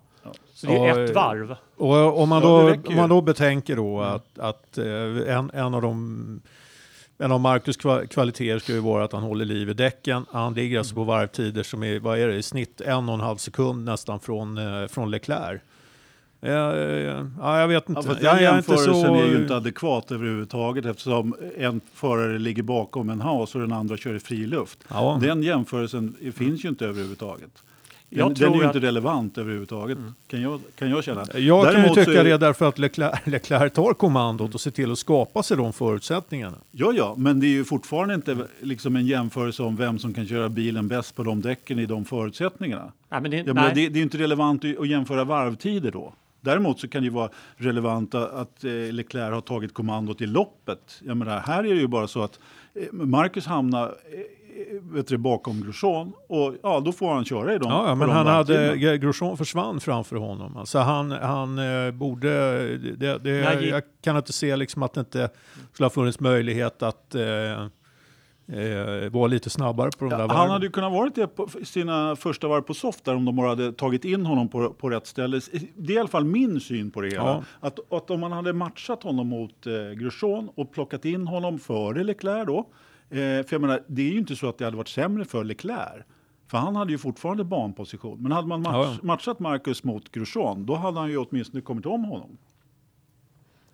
Så 0.54 0.66
det 0.66 0.72
är 0.76 0.86
Ja, 0.88 1.04
ett 1.04 1.10
eh, 1.10 1.14
varv. 1.14 1.56
Och 1.76 2.20
om 2.22 2.28
man, 2.28 2.42
Ja, 2.42 2.48
då, 2.48 2.88
om 2.90 2.96
man 2.96 3.08
då 3.08 3.20
betänker 3.20 3.76
då 3.76 4.00
att, 4.00 4.38
att 4.38 4.78
eh, 4.78 4.84
en, 5.36 5.50
en 5.54 5.74
av 5.74 5.82
de 5.82 6.40
en 7.18 7.32
av 7.32 7.40
Marcus 7.40 7.78
kva- 7.78 8.06
kvaliteter 8.06 8.58
ska 8.58 8.72
ju 8.72 8.78
vara 8.80 9.04
att 9.04 9.12
han 9.12 9.22
håller 9.22 9.44
liv 9.44 9.68
i 9.70 9.74
däcken. 9.74 10.26
Han 10.30 10.54
ligger 10.54 10.78
alltså 10.78 10.94
på 10.94 11.04
varvtider 11.04 11.62
som 11.62 11.82
är, 11.82 12.00
vad 12.00 12.18
är 12.18 12.28
det, 12.28 12.34
i 12.36 12.42
snitt 12.42 12.80
en 12.80 13.08
och 13.08 13.14
en 13.14 13.20
halv 13.20 13.36
sekund 13.36 13.84
nästan 13.84 14.20
från, 14.20 14.58
eh, 14.58 14.86
från 14.88 15.10
Leclerc. 15.10 15.60
Ja, 16.44 16.76
ja, 16.76 17.26
ja, 17.40 17.60
jag 17.60 17.68
vet 17.68 17.88
inte. 17.88 18.00
Ja, 18.04 18.06
jag, 18.08 18.16
den 18.16 18.24
jag 18.24 18.32
är 18.54 18.58
inte 18.58 18.70
jämförelsen 18.72 18.94
så... 18.94 19.14
är 19.14 19.26
ju 19.26 19.36
inte 19.42 19.56
adekvat 19.56 20.12
överhuvudtaget 20.12 20.84
eftersom 20.86 21.34
en 21.58 21.80
förare 21.94 22.38
ligger 22.38 22.62
bakom 22.62 23.10
en 23.10 23.20
has 23.20 23.54
och 23.54 23.60
den 23.60 23.72
andra 23.72 23.96
kör 23.96 24.14
i 24.14 24.20
fri 24.20 24.46
luft. 24.46 24.78
Ja. 24.88 25.18
Den 25.22 25.42
jämförelsen 25.42 26.16
finns 26.34 26.64
ju 26.64 26.68
inte 26.68 26.86
överhuvudtaget. 26.86 27.50
Den, 28.08 28.18
Jag 28.18 28.28
den 28.28 28.34
tror 28.36 28.50
är 28.50 28.54
ju 28.54 28.64
att- 28.66 28.74
inte 28.74 28.86
relevant 28.86 29.38
överhuvudtaget, 29.38 29.98
kan, 30.26 30.42
jag, 30.42 30.60
kan 30.78 30.90
jag 30.90 31.04
känna. 31.04 31.20
Jag 31.20 31.64
kan 31.64 31.72
ju 31.72 31.78
Däremot 31.78 31.94
tycka 31.98 32.20
är- 32.20 32.24
det 32.24 32.38
därför 32.38 32.68
att 32.68 32.78
Leclerc, 32.78 33.18
Leclerc 33.24 33.72
tar 33.72 33.94
kommandot 33.94 34.54
och 34.54 34.60
ser 34.60 34.70
till 34.70 34.92
att 34.92 34.98
skapa 34.98 35.42
sig 35.42 35.56
de 35.56 35.72
förutsättningarna. 35.72 36.56
Ja, 36.70 36.92
ja, 36.96 37.14
men 37.18 37.40
det 37.40 37.46
är 37.46 37.50
ju 37.50 37.64
fortfarande 37.64 38.14
inte 38.14 38.36
liksom 38.60 38.96
en 38.96 39.06
jämförelse 39.06 39.62
om 39.62 39.76
vem 39.76 39.98
som 39.98 40.14
kan 40.14 40.26
köra 40.26 40.48
bilen 40.48 40.88
bäst 40.88 41.16
på 41.16 41.22
de 41.22 41.40
däcken 41.40 41.78
i 41.78 41.86
de 41.86 42.04
förutsättningarna. 42.04 42.92
Nej, 43.08 43.20
men 43.20 43.30
det, 43.30 43.44
menar, 43.44 43.62
nej. 43.62 43.72
det, 43.74 43.80
det 43.88 43.94
är 43.94 43.96
ju 43.96 44.02
inte 44.02 44.18
relevant 44.18 44.64
att 44.64 44.78
att 44.80 44.88
jämföra 44.88 45.24
varvtider 45.24 45.90
då. 45.90 46.12
Däremot 46.44 46.80
så 46.80 46.88
kan 46.88 47.02
det 47.02 47.10
vara 47.10 47.30
relevant 47.56 48.14
att- 48.14 48.64
eh, 48.64 48.70
Leclerc 48.70 49.34
har 49.34 49.40
tagit 49.40 49.74
kommandot 49.74 50.20
i 50.20 50.26
loppet. 50.26 51.00
Jag 51.06 51.16
menar, 51.16 51.40
här 51.40 51.58
är 51.64 51.74
det 51.74 51.80
ju 51.80 51.86
bara 51.88 52.06
så 52.06 52.22
att 52.22 52.38
eh, 52.74 52.82
Marcus 52.92 53.46
hamnar 53.46 53.94
vet 54.80 55.06
du, 55.08 55.16
bakom 55.18 55.60
Grosjean 55.62 56.12
och 56.28 56.54
ja, 56.62 56.80
då 56.80 56.92
får 56.92 57.14
han 57.14 57.24
köra 57.24 57.54
i 57.54 57.58
dem. 57.58 57.70
Ja, 57.70 57.94
men 57.94 58.08
de 58.08 58.14
han 58.16 58.26
hade. 58.26 58.98
Grosjean 58.98 59.36
försvann 59.36 59.80
framför 59.80 60.16
honom. 60.16 60.56
Alltså 60.56 60.78
han, 60.78 61.10
han 61.10 61.58
eh, 61.58 61.90
borde, 61.90 62.30
det, 62.78 63.18
det, 63.18 63.44
Nej, 63.44 63.68
jag 63.68 63.82
kan 64.02 64.16
inte 64.16 64.32
se 64.32 64.56
liksom 64.56 64.82
att 64.82 64.92
det 64.94 65.00
inte 65.00 65.30
skulle 65.72 65.84
ha 65.84 65.90
funnits 65.90 66.20
möjlighet 66.20 66.82
att 66.82 67.14
eh, 67.14 67.66
eh, 68.48 69.10
vara 69.10 69.26
lite 69.26 69.50
snabbare 69.50 69.90
på 69.98 70.04
de 70.04 70.10
där 70.10 70.18
Ja, 70.18 70.26
varven. 70.26 70.36
han 70.36 70.50
hade 70.50 70.66
ju 70.66 70.72
kunnat 70.72 70.92
varit 70.92 71.14
det 71.14 71.26
på 71.26 71.48
sina 71.64 72.16
första 72.16 72.48
varv 72.48 72.62
på 72.62 72.74
soft 72.74 73.04
där 73.04 73.14
om 73.14 73.24
de 73.24 73.36
bara 73.36 73.48
hade 73.48 73.72
tagit 73.72 74.04
in 74.04 74.26
honom 74.26 74.48
på, 74.48 74.70
på 74.70 74.90
rätt 74.90 75.06
ställe. 75.06 75.40
Det 75.76 75.92
är 75.92 75.96
i 75.96 75.98
alla 75.98 76.08
fall 76.08 76.24
min 76.24 76.60
syn 76.60 76.90
på 76.90 77.00
det 77.00 77.08
hela. 77.08 77.22
Ja. 77.22 77.42
Att, 77.60 77.92
att 77.92 78.10
om 78.10 78.20
man 78.20 78.32
hade 78.32 78.52
matchat 78.52 79.02
honom 79.02 79.28
mot 79.28 79.66
eh, 79.66 79.72
Grosjean 79.72 80.48
och 80.54 80.72
plockat 80.72 81.04
in 81.04 81.26
honom 81.26 81.58
före 81.58 82.04
Leclerc 82.04 82.46
då. 82.46 82.58
Eh, 83.10 83.16
för 83.18 83.48
jag 83.50 83.60
menar, 83.60 83.82
det 83.86 84.02
är 84.02 84.12
ju 84.12 84.18
inte 84.18 84.36
så 84.36 84.48
att 84.48 84.58
det 84.58 84.64
hade 84.64 84.76
varit 84.76 84.88
sämre 84.88 85.24
för 85.24 85.44
Leclerc. 85.44 86.04
För 86.50 86.58
han 86.58 86.76
hade 86.76 86.92
ju 86.92 86.98
fortfarande 86.98 87.44
banposition. 87.44 88.22
Men 88.22 88.32
hade 88.32 88.48
man 88.48 88.62
match, 88.62 88.74
ja. 88.74 88.96
matchat 89.02 89.40
Marcus 89.40 89.84
mot 89.84 90.12
Grosjean, 90.12 90.66
då 90.66 90.74
hade 90.74 91.00
han 91.00 91.10
ju 91.10 91.16
åtminstone 91.16 91.60
kommit 91.60 91.86
om 91.86 92.04
honom. 92.04 92.38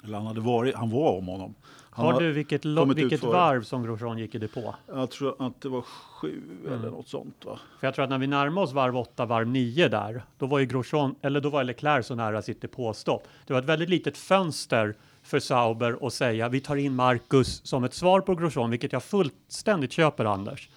Eller 0.04 0.16
han, 0.16 0.26
hade 0.26 0.40
varit, 0.40 0.74
han 0.74 0.90
var 0.90 1.18
om 1.18 1.26
honom. 1.26 1.54
Han 1.90 2.06
Har 2.06 2.20
du 2.20 2.32
vilket, 2.32 2.64
vilket 2.64 3.22
varv 3.22 3.62
som 3.62 3.82
Grosjean 3.82 4.18
gick 4.18 4.34
i 4.34 4.38
depå? 4.38 4.74
Jag 4.86 5.10
tror 5.10 5.46
att 5.46 5.60
det 5.60 5.68
var 5.68 5.82
sju 5.82 6.42
Mm. 6.66 6.72
eller 6.72 6.90
något 6.90 7.08
sånt 7.08 7.44
va? 7.44 7.58
För 7.80 7.86
jag 7.86 7.94
tror 7.94 8.02
att 8.04 8.10
när 8.10 8.18
vi 8.18 8.26
närmade 8.26 8.64
oss 8.64 8.72
varv 8.72 8.96
8, 8.96 9.26
varv 9.26 9.48
9 9.48 9.88
där, 9.88 10.22
då 10.38 10.46
var 10.46 10.58
ju 10.58 10.66
Grosjean, 10.66 11.14
eller 11.22 11.40
då 11.40 11.50
var 11.50 11.64
Leclerc 11.64 12.06
så 12.06 12.14
nära 12.14 12.42
sitt 12.42 12.60
depåstopp. 12.60 13.28
Det 13.46 13.52
var 13.52 13.60
ett 13.60 13.66
väldigt 13.66 13.88
litet 13.88 14.16
fönster 14.16 14.94
för 15.22 15.40
Sauber 15.40 16.06
att 16.06 16.12
säga 16.12 16.48
vi 16.48 16.60
tar 16.60 16.76
in 16.76 16.94
Marcus 16.94 17.66
som 17.66 17.84
ett 17.84 17.94
svar 17.94 18.20
på 18.20 18.34
Grosjean, 18.34 18.70
vilket 18.70 18.92
jag 18.92 19.02
fullständigt 19.02 19.92
köper 19.92 20.24
Anders. 20.24 20.68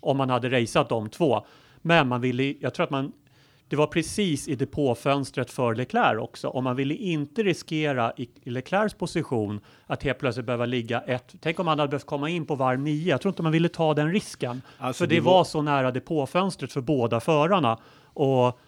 Om 0.00 0.16
man 0.16 0.30
hade 0.30 0.60
raceat 0.60 0.88
de 0.88 1.08
två. 1.08 1.46
Men 1.82 2.08
man 2.08 2.20
ville, 2.20 2.54
jag 2.60 2.74
tror 2.74 2.84
att 2.84 2.90
man, 2.90 3.12
det 3.68 3.76
var 3.76 3.86
precis 3.86 4.48
i 4.48 4.54
depåfönstret 4.54 5.50
för 5.50 5.74
Leclerc 5.74 6.18
också. 6.18 6.48
Om 6.48 6.64
man 6.64 6.76
ville 6.76 6.94
inte 6.94 7.42
riskera 7.42 8.12
i, 8.16 8.28
i 8.42 8.50
Leclercs 8.50 8.94
position 8.94 9.60
att 9.86 10.02
helt 10.02 10.18
plötsligt 10.18 10.46
behöva 10.46 10.66
ligga 10.66 11.00
ett, 11.00 11.34
tänk 11.40 11.60
om 11.60 11.66
han 11.66 11.78
hade 11.78 11.90
behövt 11.90 12.06
komma 12.06 12.28
in 12.28 12.46
på 12.46 12.54
varv 12.54 12.80
9. 12.80 13.10
Jag 13.10 13.20
tror 13.20 13.32
inte 13.32 13.42
man 13.42 13.52
ville 13.52 13.68
ta 13.68 13.94
den 13.94 14.12
risken. 14.12 14.62
Alltså, 14.78 15.04
för 15.04 15.08
det, 15.08 15.14
det 15.14 15.20
var... 15.20 15.32
var- 15.32 15.44
så 15.44 15.62
nära 15.62 15.90
depåfönstret 15.90 16.72
för 16.72 16.80
båda 16.80 17.20
förarna. 17.20 17.78
Och 18.14 18.60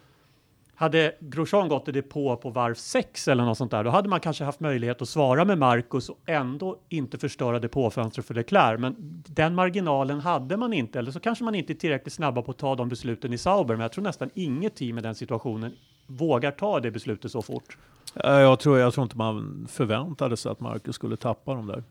hade 0.80 1.14
Grosjean 1.20 1.68
gått 1.68 1.88
i 1.88 1.92
depå 1.92 2.36
på 2.36 2.50
varv 2.50 2.74
6 2.74 3.28
eller 3.28 3.44
något 3.44 3.58
sånt 3.58 3.70
där, 3.70 3.84
då 3.84 3.90
hade 3.90 4.08
man 4.08 4.20
kanske 4.20 4.44
haft 4.44 4.60
möjlighet 4.60 5.02
att 5.02 5.08
svara 5.08 5.44
med 5.44 5.58
Marcus 5.58 6.08
och 6.08 6.18
ändå 6.26 6.78
inte 6.88 7.18
förstöra 7.18 7.58
depåfönstret 7.58 8.26
för 8.26 8.34
Leclerc. 8.34 8.80
Men 8.80 8.94
den 9.26 9.54
marginalen 9.54 10.20
hade 10.20 10.56
man 10.56 10.72
inte, 10.72 10.98
eller 10.98 11.10
så 11.10 11.20
kanske 11.20 11.44
man 11.44 11.54
inte 11.54 11.72
är 11.72 11.74
tillräckligt 11.74 12.12
snabba 12.12 12.42
på 12.42 12.50
att 12.50 12.58
ta 12.58 12.74
de 12.74 12.88
besluten 12.88 13.32
i 13.32 13.38
Sauber. 13.38 13.74
Men 13.74 13.82
jag 13.82 13.92
tror 13.92 14.04
nästan 14.04 14.30
inget 14.34 14.74
team 14.74 14.98
i 14.98 15.00
den 15.00 15.14
situationen 15.14 15.72
vågar 16.06 16.50
ta 16.50 16.80
det 16.80 16.90
beslutet 16.90 17.30
så 17.30 17.42
fort. 17.42 17.76
Ja, 18.14 18.40
Jag 18.40 18.60
tror, 18.60 18.78
jag 18.78 18.94
tror 18.94 19.02
inte 19.04 19.16
man 19.16 19.66
förväntade 19.70 20.36
sig 20.36 20.52
att 20.52 20.60
Marcus 20.60 20.94
skulle 20.94 21.16
tappa 21.16 21.54
de 21.54 21.66
där 21.66 21.84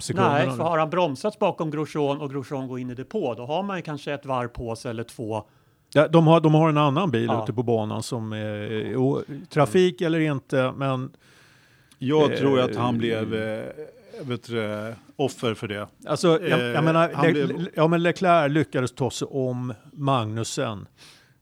sekunderna. 0.00 0.34
Nej, 0.34 0.50
för 0.50 0.64
har 0.64 0.78
han 0.78 0.90
bromsats 0.90 1.38
bakom 1.38 1.70
Grosjean 1.70 2.20
och 2.20 2.30
Grosjean 2.30 2.68
går 2.68 2.78
in 2.78 2.90
i 2.90 2.94
depå, 2.94 3.34
då 3.34 3.46
har 3.46 3.62
man 3.62 3.76
ju 3.76 3.82
kanske 3.82 4.12
ett 4.12 4.26
varv 4.26 4.48
på 4.48 4.76
sig 4.76 4.90
eller 4.90 5.04
två. 5.04 5.44
Ja, 5.96 6.08
de, 6.08 6.26
har, 6.26 6.40
de 6.40 6.54
har 6.54 6.68
en 6.68 6.78
annan 6.78 7.10
bil 7.10 7.26
Ja. 7.26 7.42
ute 7.42 7.52
på 7.52 7.62
banan 7.62 8.02
som 8.02 8.32
är 8.32 8.96
o- 8.96 9.22
trafik 9.48 10.00
eller 10.00 10.20
inte, 10.20 10.72
men 10.76 11.10
Jag 11.98 12.32
Eh, 12.32 12.38
tror 12.38 12.60
att 12.60 12.76
han 12.76 12.98
blev 12.98 13.34
eh, 13.34 13.64
vet 14.22 14.46
du, 14.46 14.94
offer 15.16 15.54
för 15.54 15.68
det. 15.68 15.88
Alltså, 16.06 16.28
jag, 16.28 16.60
Eh, 16.60 16.66
jag 16.66 16.84
menar, 16.84 17.10
han 17.14 17.26
Le, 17.26 17.32
blev- 17.32 17.68
ja, 17.74 17.88
men 17.88 18.02
Leclerc 18.02 18.52
lyckades 18.52 18.92
ta 18.94 19.10
sig 19.10 19.28
om 19.30 19.74
Magnussen. 19.92 20.86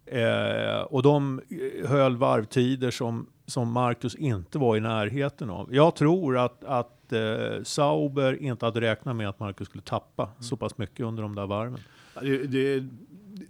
Eh, 0.06 0.80
och 0.80 1.02
de 1.02 1.40
eh, 1.82 1.88
höll 1.90 2.16
varvtider 2.16 2.90
som, 2.90 3.26
som 3.46 3.72
Marcus 3.72 4.14
inte 4.14 4.58
var 4.58 4.76
i 4.76 4.80
närheten 4.80 5.50
av. 5.50 5.74
Jag 5.74 5.96
tror 5.96 6.38
att, 6.38 6.64
att 6.64 7.12
eh, 7.12 7.62
Sauber 7.62 8.42
inte 8.42 8.64
hade 8.64 8.80
räknat 8.80 9.16
med 9.16 9.28
att 9.28 9.40
Marcus 9.40 9.68
skulle 9.68 9.82
tappa 9.82 10.28
så 10.40 10.56
pass 10.56 10.78
mycket 10.78 11.06
under 11.06 11.22
de 11.22 11.34
där 11.34 11.46
varven. 11.46 11.78
Det, 12.20 12.46
det, 12.46 12.84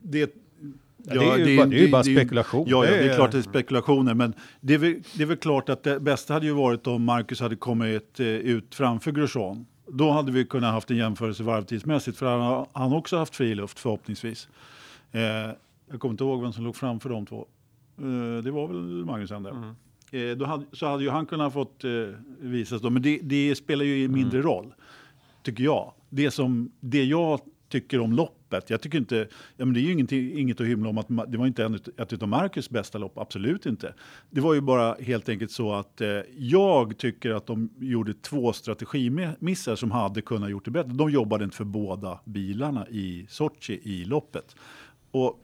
det, 0.02 0.34
Ja, 1.06 1.14
det 1.14 1.42
är 1.42 1.46
ju 1.48 1.56
bara- 1.56 1.66
det 1.66 1.76
är 1.76 1.80
ju 1.86 1.90
bara 1.90 2.04
spekulation. 2.04 2.64
Ja, 2.68 2.84
ja, 2.84 2.90
Det 2.90 2.96
det 2.98 3.10
är 3.12 3.16
klart 3.16 3.32
det 3.32 3.38
är 3.38 3.42
spekulationer. 3.42 4.14
Men 4.14 4.34
det 4.60 4.74
är, 4.74 4.78
väl, 4.78 4.94
det 5.16 5.22
är 5.22 5.26
väl 5.26 5.36
klart 5.36 5.68
att 5.68 5.82
det 5.82 6.00
bästa 6.00 6.34
hade 6.34 6.46
ju 6.46 6.52
varit 6.52 6.86
om 6.86 7.04
Marcus 7.04 7.40
hade 7.40 7.56
kommit 7.56 8.20
eh, 8.20 8.26
ut 8.26 8.74
framför 8.74 9.12
Grosjean. 9.12 9.66
Då 9.88 10.10
hade 10.10 10.32
vi 10.32 10.44
kunnat 10.44 10.72
haft 10.72 10.90
en 10.90 10.96
jämförelse 10.96 11.42
varvtidsmässigt. 11.42 12.18
För 12.18 12.26
han 12.26 12.40
har 12.40 12.66
han 12.72 12.92
också 12.92 13.16
haft 13.16 13.36
fri 13.36 13.54
luft 13.54 13.78
förhoppningsvis. 13.78 14.48
Eh, 15.12 15.20
jag 15.90 16.00
kommer 16.00 16.12
inte 16.12 16.24
ihåg 16.24 16.42
vem 16.42 16.52
som 16.52 16.64
låg 16.64 16.76
framför 16.76 17.08
de 17.10 17.26
två. 17.26 17.46
Eh, 17.98 18.42
det 18.44 18.50
var 18.50 18.68
väl 18.68 19.04
Magnus 19.04 19.30
ändå. 19.30 19.50
Mm. 19.50 20.30
Eh, 20.30 20.36
då 20.36 20.44
hade, 20.44 20.64
så 20.72 20.86
hade 20.86 21.02
ju 21.04 21.10
han 21.10 21.26
kunnat 21.26 21.52
fått 21.52 21.84
eh, 21.84 21.90
visas 22.40 22.82
då. 22.82 22.90
Men 22.90 23.02
det, 23.02 23.18
det 23.22 23.54
spelar 23.54 23.84
ju 23.84 24.08
mindre 24.08 24.38
Mm. 24.38 24.50
roll 24.50 24.74
tycker 25.42 25.64
jag. 25.64 25.92
Det, 26.10 26.30
som, 26.30 26.70
det 26.80 27.04
jag 27.04 27.40
tycker 27.74 28.00
om 28.00 28.12
loppet, 28.12 28.70
jag 28.70 28.80
tycker 28.80 28.98
inte, 28.98 29.28
ja, 29.56 29.64
men 29.64 29.74
det 29.74 29.80
är 29.80 29.82
ju 29.82 30.40
inget 30.40 30.60
att 30.60 30.66
hymla 30.66 30.88
om 30.88 30.98
att 30.98 31.08
det 31.32 31.38
var 31.38 31.46
inte 31.46 31.64
en, 31.64 31.74
ett 31.74 32.22
av 32.22 32.28
Marcus 32.28 32.70
bästa 32.70 32.98
lopp, 32.98 33.18
absolut 33.18 33.66
inte. 33.66 33.94
Det 34.30 34.40
var 34.40 34.54
ju 34.54 34.60
bara 34.60 34.94
helt 34.94 35.28
enkelt 35.28 35.50
så 35.50 35.72
att 35.72 36.00
eh, 36.00 36.08
jag 36.36 36.98
tycker 36.98 37.30
att 37.30 37.46
de 37.46 37.70
gjorde 37.78 38.14
två 38.14 38.52
strategimissar 38.52 39.76
som 39.76 39.90
hade 39.90 40.22
kunnat 40.22 40.50
gjort 40.50 40.64
det 40.64 40.70
bättre. 40.70 40.92
De 40.92 41.10
jobbade 41.10 41.44
inte 41.44 41.56
för 41.56 41.64
båda 41.64 42.20
bilarna 42.24 42.88
i 42.88 43.26
Sochi 43.28 43.80
i 43.82 44.04
loppet. 44.04 44.56
Och 45.10 45.40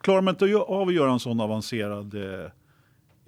klarar 0.00 0.20
man 0.20 0.34
inte 0.34 0.56
av 0.56 0.88
att 0.88 0.94
göra 0.94 1.12
en 1.12 1.20
sån 1.20 1.40
avancerad 1.40 2.14
eh, 2.14 2.50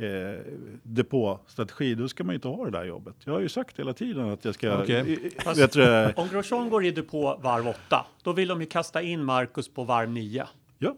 eh, 0.02 0.38
depåstrategi, 0.82 1.94
då 1.94 2.08
ska 2.08 2.24
man 2.24 2.32
ju 2.32 2.34
inte 2.34 2.48
ha 2.48 2.64
det 2.64 2.70
där 2.70 2.84
jobbet. 2.84 3.14
Jag 3.24 3.32
har 3.32 3.40
ju 3.40 3.48
sagt 3.48 3.78
hela 3.78 3.92
tiden 3.92 4.28
att 4.30 4.44
jag 4.44 4.54
ska... 4.54 4.82
Okej. 4.82 5.10
i- 5.12 5.26
i- 5.26 5.30
Fast- 5.30 5.60
vet 5.60 5.72
du, 5.72 6.12
Om 6.16 6.28
Grosjean 6.28 6.70
går 6.70 6.84
i 6.84 6.90
depå 6.90 7.38
varv 7.42 7.68
8, 7.68 8.06
då 8.22 8.32
vill 8.32 8.48
de 8.48 8.60
ju 8.60 8.66
kasta 8.66 9.02
in 9.02 9.24
Marcus 9.24 9.68
på 9.68 9.84
varv 9.84 10.10
9. 10.10 10.46
ja. 10.78 10.96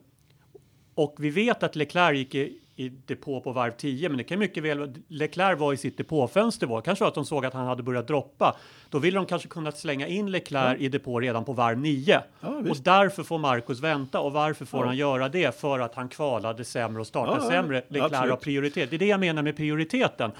Och 0.97 1.17
vi 1.19 1.31
vet 1.31 1.63
att 1.63 1.77
Leclerc 1.77 2.17
gick 2.19 2.35
i, 2.35 2.59
i 2.77 2.89
depå 2.89 3.41
på 3.41 3.53
varv 3.53 3.71
10, 3.71 4.09
men 4.09 4.19
det 4.19 4.25
kan 4.25 4.39
mycket 4.39 4.63
väl 4.63 4.95
Leclerc 5.09 5.59
var 5.61 5.73
i 5.73 5.77
sitt 5.77 5.97
depåfönster 5.99 6.67
var. 6.67 6.81
Kanske 6.81 7.03
var 7.05 7.09
att 7.09 7.15
de 7.15 7.25
såg 7.25 7.47
att 7.47 7.55
han 7.55 7.67
hade 7.67 7.83
börjat 7.83 8.07
droppa. 8.09 8.57
Då 8.91 8.99
ville 8.99 9.17
de 9.19 9.27
kanske 9.27 9.49
kunna 9.49 9.73
slänga 9.73 10.07
in 10.07 10.31
Leclerc 10.31 10.81
i 10.81 10.89
depå 10.89 11.21
redan 11.21 11.45
på 11.45 11.53
varv 11.53 11.79
9. 11.79 12.21
Ja, 12.41 12.49
och 12.71 12.77
därför 12.83 13.23
får 13.23 13.39
Marcus 13.39 13.81
vänta. 13.81 14.21
Och 14.21 14.33
varför 14.33 14.65
får 14.65 14.81
Ja. 14.81 14.87
han 14.87 14.97
göra 14.97 15.29
det? 15.29 15.61
För 15.61 15.79
att 15.81 15.95
han 15.95 16.09
kvalade 16.09 16.65
sämre 16.65 17.01
och 17.01 17.07
startade 17.07 17.37
Ja, 17.39 17.45
ja, 17.45 17.51
sämre. 17.51 17.83
Leclerc 17.89 18.13
absolut. 18.13 18.31
har 18.31 18.37
prioritet. 18.37 18.91
Det 18.91 18.97
är 18.97 18.99
det 18.99 19.07
jag 19.07 19.21
menar 19.21 19.43
med 19.43 19.57
prioriteten. 19.57 20.31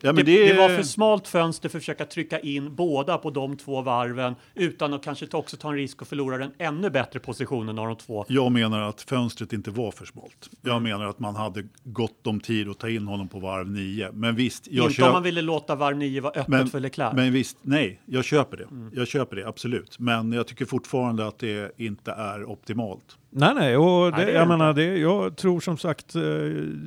Ja, 0.00 0.12
det, 0.12 0.22
det, 0.22 0.52
det 0.52 0.58
var 0.58 0.68
för 0.68 0.82
smalt 0.82 1.28
fönster 1.28 1.68
för 1.68 1.78
att 1.78 1.82
försöka 1.82 2.04
trycka 2.04 2.38
in 2.38 2.74
båda 2.74 3.18
på 3.18 3.30
de 3.30 3.56
två 3.56 3.82
varven 3.82 4.34
utan 4.54 4.94
att 4.94 5.04
kanske 5.04 5.26
också 5.32 5.56
ta 5.56 5.68
en 5.68 5.74
risk 5.74 6.02
att 6.02 6.08
förlora 6.08 6.38
den 6.38 6.52
ännu 6.58 6.90
bättre 6.90 7.20
positionen 7.20 7.78
av 7.78 7.86
de 7.86 7.96
två. 7.96 8.24
Jag 8.28 8.52
menar 8.52 8.80
att 8.80 9.02
fönstret 9.02 9.52
inte 9.52 9.70
var 9.70 9.90
för 9.90 10.04
smalt. 10.06 10.50
Mm. 10.52 10.74
Jag 10.74 10.82
menar 10.82 11.06
att 11.06 11.18
man 11.18 11.36
hade 11.36 11.64
gott 11.84 12.26
om 12.26 12.40
tid 12.40 12.68
att 12.68 12.78
ta 12.78 12.88
in 12.88 13.06
honom 13.06 13.28
på 13.28 13.38
varv 13.38 13.70
9. 13.70 14.10
Men 14.12 14.36
visst, 14.36 14.68
jag 14.70 14.90
inte 14.90 15.04
om 15.04 15.12
man 15.12 15.22
ville 15.22 15.42
låta 15.42 15.74
varv 15.74 15.96
9 15.96 16.20
vara 16.20 16.32
öppet 16.32 16.48
men, 16.48 16.66
för 16.68 16.80
Leclerc. 16.80 17.12
men 17.16 17.32
visst, 17.32 17.58
nej, 17.62 18.00
jag 18.06 18.24
köper 18.24 18.56
det. 18.56 18.64
Mm. 18.64 18.90
Jag 18.94 19.08
köper 19.08 19.36
det, 19.36 19.48
absolut. 19.48 19.98
Men 19.98 20.32
jag 20.32 20.46
tycker 20.46 20.64
fortfarande 20.64 21.26
att 21.26 21.38
det 21.38 21.72
inte 21.76 22.12
är 22.12 22.44
optimalt. 22.44 23.16
Nej, 23.38 23.54
nej, 23.54 23.76
och 23.76 24.10
det, 24.10 24.16
Nej, 24.16 24.26
det 24.26 24.32
jag 24.32 24.48
menar 24.48 24.72
det, 24.72 24.98
jag 24.98 25.36
tror 25.36 25.60
som 25.60 25.78
sagt 25.78 26.14
eh, 26.14 26.22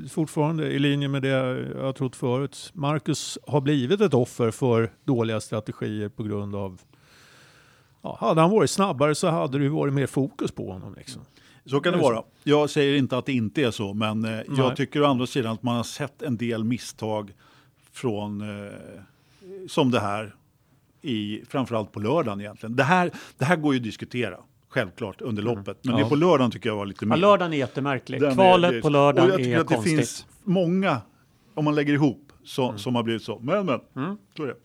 fortfarande 0.10 0.68
i 0.68 0.80
linje 0.80 1.08
med 1.08 1.22
det 1.22 1.28
jag 1.28 1.84
har 1.84 1.94
trott 1.94 2.16
förut. 2.16 2.72
Marcus 2.74 3.38
har 3.48 3.62
blivit 3.62 4.02
ett 4.02 4.14
offer 4.14 4.52
för 4.52 4.92
dåliga 5.04 5.40
strategier 5.40 6.10
på 6.10 6.24
grund 6.24 6.56
av 6.56 6.82
Ja, 8.02 8.18
hade 8.22 8.42
han 8.42 8.50
varit 8.50 8.70
snabbare 8.70 9.16
så 9.16 9.28
hade 9.28 9.58
det 9.58 9.64
ju 9.64 9.70
varit 9.70 9.94
mer 9.94 10.08
fokus 10.08 10.52
på 10.52 10.72
honom. 10.72 10.96
Liksom. 10.98 11.22
Så 11.66 11.80
kan 11.80 11.94
det 11.94 12.00
vara. 12.00 12.24
Jag 12.44 12.70
säger 12.70 12.98
inte 12.98 13.18
att 13.18 13.26
det 13.26 13.34
inte 13.34 13.62
är 13.62 13.72
så, 13.72 13.94
men 13.94 14.26
eh, 14.26 14.42
jag 14.58 14.76
tycker 14.76 15.02
å 15.02 15.06
andra 15.06 15.28
sidan 15.28 15.54
att 15.54 15.64
man 15.64 15.76
har 15.76 15.84
sett 15.84 16.22
en 16.22 16.38
del 16.38 16.64
misstag 16.64 17.34
från, 17.92 18.42
eh, 18.42 18.74
som 19.68 19.92
det 19.92 20.00
här, 20.00 20.36
i, 21.02 21.42
framförallt 21.48 21.92
på 21.92 22.00
lördagen 22.00 22.42
egentligen. 22.42 22.76
Det 22.76 22.84
här, 22.84 23.12
det 23.38 23.46
här 23.46 23.56
går 23.56 23.74
ju 23.74 23.80
att 23.80 23.84
diskutera, 23.84 24.38
självklart, 24.70 25.22
under 25.22 25.44
loppet. 25.44 25.78
Men 25.82 25.98
Ja. 25.98 26.04
det 26.04 26.10
på 26.10 26.16
lördagen 26.16 26.52
tycker 26.52 26.70
jag 26.70 26.76
var 26.76 26.86
lite 26.86 27.06
Mm. 27.06 27.12
Ja, 27.12 27.16
mer. 27.16 27.22
lördagen 27.32 27.54
är 27.54 27.58
jättemärklig. 27.58 28.22
Den 28.22 28.30
är- 28.32 28.36
Kvalet 28.36 28.72
det- 28.72 28.82
på 28.82 28.86
och 28.88 28.92
lördagen 28.92 29.30
jag 29.30 29.38
tycker 29.38 29.52
är 29.56 29.60
att 29.62 29.68
det 29.68 29.76
konstigt. 29.76 29.98
finns 29.98 30.26
många, 30.44 31.02
om 31.54 31.66
man 31.66 31.76
lägger 31.76 31.94
ihop, 31.94 32.32
så, 32.44 32.66
Mm. 32.68 32.80
som 32.80 32.96
har 32.96 33.04
blivit 33.04 33.24
så. 33.24 33.40
Men, 33.40 33.66
men, 33.66 33.80
så 34.38 34.44
är 34.44 34.48
det. 34.48 34.56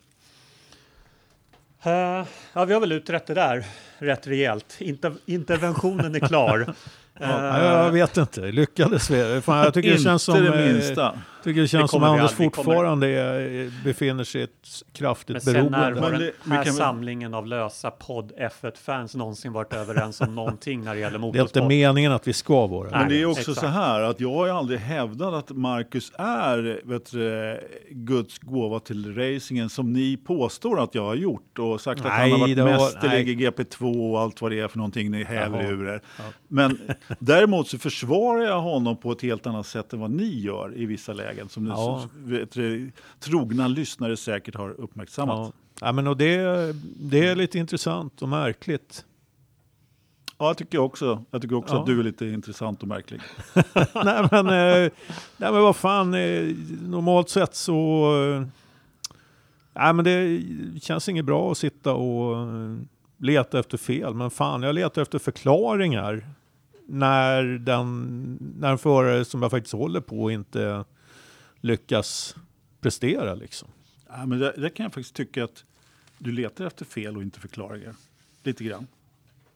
Eh, 1.91 2.27
ja, 2.53 2.65
vi 2.65 2.73
har 2.75 2.81
väl 2.81 2.93
utrett 2.93 3.27
det 3.27 3.35
där 3.35 3.65
rätt 3.99 4.27
rejält. 4.27 4.77
Inter 4.79 5.13
interventionen 5.27 6.15
är 6.15 6.21
klar. 6.21 6.75
Ja, 7.21 7.63
jag 7.85 7.93
vet 7.93 8.17
inte, 8.17 8.41
lyckades 8.41 9.11
vi? 9.11 9.41
Fan, 9.41 9.59
jag 9.59 9.75
tycker 9.75 9.89
det 9.89 9.93
Inte 9.95 10.05
känns 10.05 10.23
som, 10.23 10.35
det 10.45 10.65
eh, 10.67 10.73
minsta. 10.73 11.19
Tycker 11.45 11.61
det 11.61 11.69
känns 11.69 11.91
som 11.91 12.01
kommer 12.01 12.13
vi 12.15 12.19
Anders 12.21 12.33
fortfarande 12.33 13.09
är, 13.09 13.85
befinner 13.85 14.25
sig 14.25 14.41
i 14.41 14.45
ett 14.45 14.51
kraftigt 14.93 15.35
Men 15.35 15.41
sen 15.41 15.53
när 15.67 15.71
beroende. 15.71 16.01
har 16.01 16.11
Men 16.11 16.21
den 16.21 16.31
det- 16.45 16.55
här 16.55 16.65
samlingen 16.65 17.35
av 17.35 17.47
lösa 17.47 17.91
podd 17.91 18.33
F1-fans 18.63 19.15
någonsin 19.15 19.53
varit 19.53 19.73
överens 19.73 20.21
om 20.21 20.35
någonting 20.35 20.85
när 20.85 20.95
det 20.95 21.01
gäller 21.01 21.11
Det 21.11 21.17
är 21.17 21.21
motorsport? 21.21 21.57
inte 21.57 21.69
meningen 21.69 22.13
att 22.13 22.29
vi 22.29 22.33
ska 22.33 22.67
vara 22.67 22.91
Men 22.91 23.09
det 23.09 23.15
är 23.15 23.17
Nej, 23.17 23.27
också 23.27 23.41
exakt. 23.41 23.61
så 23.61 23.67
här 23.67 24.01
att 24.03 24.21
jag 24.21 24.35
har 24.35 24.49
aldrig 24.49 24.79
hävdat 24.81 25.35
att 25.35 25.57
Marcus 25.57 26.13
är 26.19 26.81
vet 26.85 27.11
du, 27.13 27.61
Guds 27.91 28.39
gåva 28.39 28.81
till 28.81 29.15
racingen 29.15 29.69
som 29.71 29.93
ni 29.93 30.17
påstår 30.17 30.81
att 30.83 30.95
jag 30.95 31.05
har 31.05 31.15
gjort 31.15 31.59
och 31.59 31.81
sagt 31.81 32.01
att 32.01 32.07
han 32.07 32.21
har 32.21 32.29
Nej, 32.29 32.41
varit 32.41 32.57
det 32.57 32.63
var- 32.63 32.71
mästerlig 32.71 33.27
nej. 33.27 33.31
i 33.31 33.37
GP2 33.51 34.13
och 34.13 34.21
allt 34.21 34.43
vad 34.43 34.51
det 34.51 34.61
är 34.61 34.69
för 34.69 34.79
någonting 34.79 35.11
ni 35.11 35.25
häver 35.25 35.63
Jaha. 35.63 35.71
ur 35.73 35.89
er. 35.89 36.01
Men 36.49 36.79
däremot 37.19 37.69
så 37.69 37.79
försvarar 37.79 38.43
jag 38.45 38.61
honom 38.61 38.97
på 38.97 39.13
ett 39.13 39.23
helt 39.23 39.47
annat 39.47 39.67
sätt 39.67 39.93
än 39.93 40.01
vad 40.01 40.11
ni 40.11 40.41
gör 40.41 40.73
i 40.77 40.87
vissa 40.87 41.13
lägen 41.13 41.34
som 41.49 41.67
Ja. 41.67 42.09
ni, 42.27 42.45
du, 42.53 42.91
trogna 43.21 43.69
lyssnare 43.69 44.17
säkert 44.17 44.55
har 44.55 44.71
uppmärksammat. 44.81 45.39
Ja. 45.39 45.53
Ja, 45.87 45.93
men 45.93 46.07
och 46.07 46.17
det, 46.17 46.37
det 46.97 47.27
är 47.29 47.35
lite 47.37 47.59
intressant 47.59 48.23
och 48.23 48.29
märkligt. 48.29 49.05
Ja, 50.39 50.47
jag 50.47 50.57
tycker 50.57 50.79
också, 50.79 51.25
jag 51.31 51.43
tycker 51.43 51.57
också 51.57 51.75
Ja. 51.75 51.81
att 51.81 51.87
du 51.87 52.01
är 52.01 52.05
lite 52.05 52.27
intressant 52.27 52.83
och 52.83 52.89
märklig. 52.89 53.21
nej, 54.05 54.29
men, 54.31 54.47
eh, 54.47 54.91
nej 55.37 55.53
men 55.53 55.63
vad 55.63 55.77
fan, 55.77 56.15
eh, 56.15 56.55
normalt 56.83 57.29
sett 57.29 57.55
så... 57.55 58.05
Eh, 58.23 58.47
nej 59.75 59.93
men 59.93 60.05
det 60.05 60.43
känns 60.83 61.09
inget 61.09 61.25
bra 61.25 61.51
att 61.53 61.59
sitta 61.59 61.93
och 61.95 62.37
eh, 62.39 62.77
leta 63.19 63.59
efter 63.59 63.79
fel. 63.79 64.15
Men 64.15 64.31
fan, 64.31 64.63
jag 64.63 64.75
letar 64.75 65.03
efter 65.03 65.19
förklaringar 65.19 66.27
när, 66.87 67.43
den, 67.43 68.39
när 68.59 68.71
en 68.73 68.79
förare 68.79 69.25
som 69.25 69.43
jag 69.43 69.51
faktiskt 69.51 69.75
håller 69.75 70.01
på 70.01 70.31
inte 70.31 70.85
lyckas 71.65 72.37
prestera 72.81 73.35
liksom. 73.35 73.69
Ja, 74.09 74.27
men 74.27 74.39
det, 74.39 74.53
det 74.57 74.71
kan 74.71 74.85
jag 74.85 74.93
faktiskt 74.95 75.15
tycka 75.15 75.45
att 75.45 75.65
du 76.19 76.33
letar 76.33 76.65
efter 76.67 76.85
fel 76.85 77.17
och 77.17 77.23
inte 77.23 77.41
förklaringar. 77.41 77.95
Lite 78.43 78.65
grann. 78.65 78.87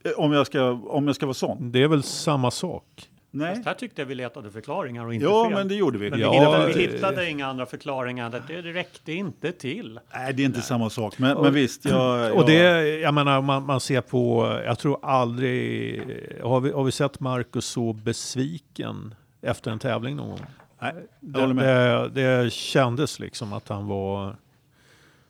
Eh, 0.03 0.11
Om 0.17 0.31
jag 0.31 0.45
ska, 0.47 0.71
om 0.71 1.07
jag 1.07 1.15
ska 1.15 1.25
vara 1.25 1.33
sån. 1.33 1.71
Det 1.71 1.83
är 1.83 1.87
väl 1.87 2.03
samma 2.03 2.51
sak. 2.51 3.09
Nej. 3.31 3.55
Fast 3.55 3.65
här 3.67 3.73
tyckte 3.73 4.01
jag 4.01 4.05
vi 4.07 4.15
letade 4.15 4.51
förklaringar 4.51 5.05
och 5.05 5.13
inte 5.13 5.25
Ja, 5.25 5.45
fel. 5.45 5.53
men 5.53 5.67
det 5.67 5.75
gjorde 5.75 5.97
vi. 5.97 6.09
Men 6.09 6.19
Ja, 6.19 6.31
vi, 6.31 6.37
hittade, 6.37 6.67
vi 6.67 6.73
det- 6.87 6.93
hittade 6.93 7.29
inga 7.29 7.47
andra 7.47 7.65
förklaringar. 7.65 8.43
Det 8.47 8.61
det 8.61 8.73
räckte 8.73 9.13
inte 9.13 9.51
till. 9.51 9.99
Nej, 10.13 10.33
det 10.33 10.43
är 10.43 10.45
inte 10.45 10.61
samma 10.61 10.89
sak. 10.89 11.19
Men, 11.19 11.41
men 11.41 11.53
visst, 11.53 11.85
jag, 11.85 12.33
Och 12.37 12.45
det, 12.45 12.53
jag, 12.53 12.99
jag 12.99 13.13
menar, 13.13 13.41
man, 13.41 13.65
man 13.65 13.79
ser 13.79 14.01
på, 14.01 14.45
jag 14.65 14.79
tror 14.79 14.99
aldrig, 15.05 16.01
har 16.43 16.59
vi, 16.59 16.71
har 16.71 16.83
vi 16.83 16.91
sett 16.91 17.19
Marcus 17.19 17.65
så 17.65 17.93
besviken 17.93 19.15
efter 19.41 19.71
en 19.71 19.79
tävling 19.79 20.15
någon 20.15 20.29
gång? 20.29 20.39
Nej, 20.79 20.93
jag 21.19 21.55
Det, 21.55 22.09
det, 22.21 22.43
det 22.43 22.51
kändes 22.53 23.19
liksom 23.19 23.53
att 23.53 23.69
han 23.69 23.87
var, 23.87 24.35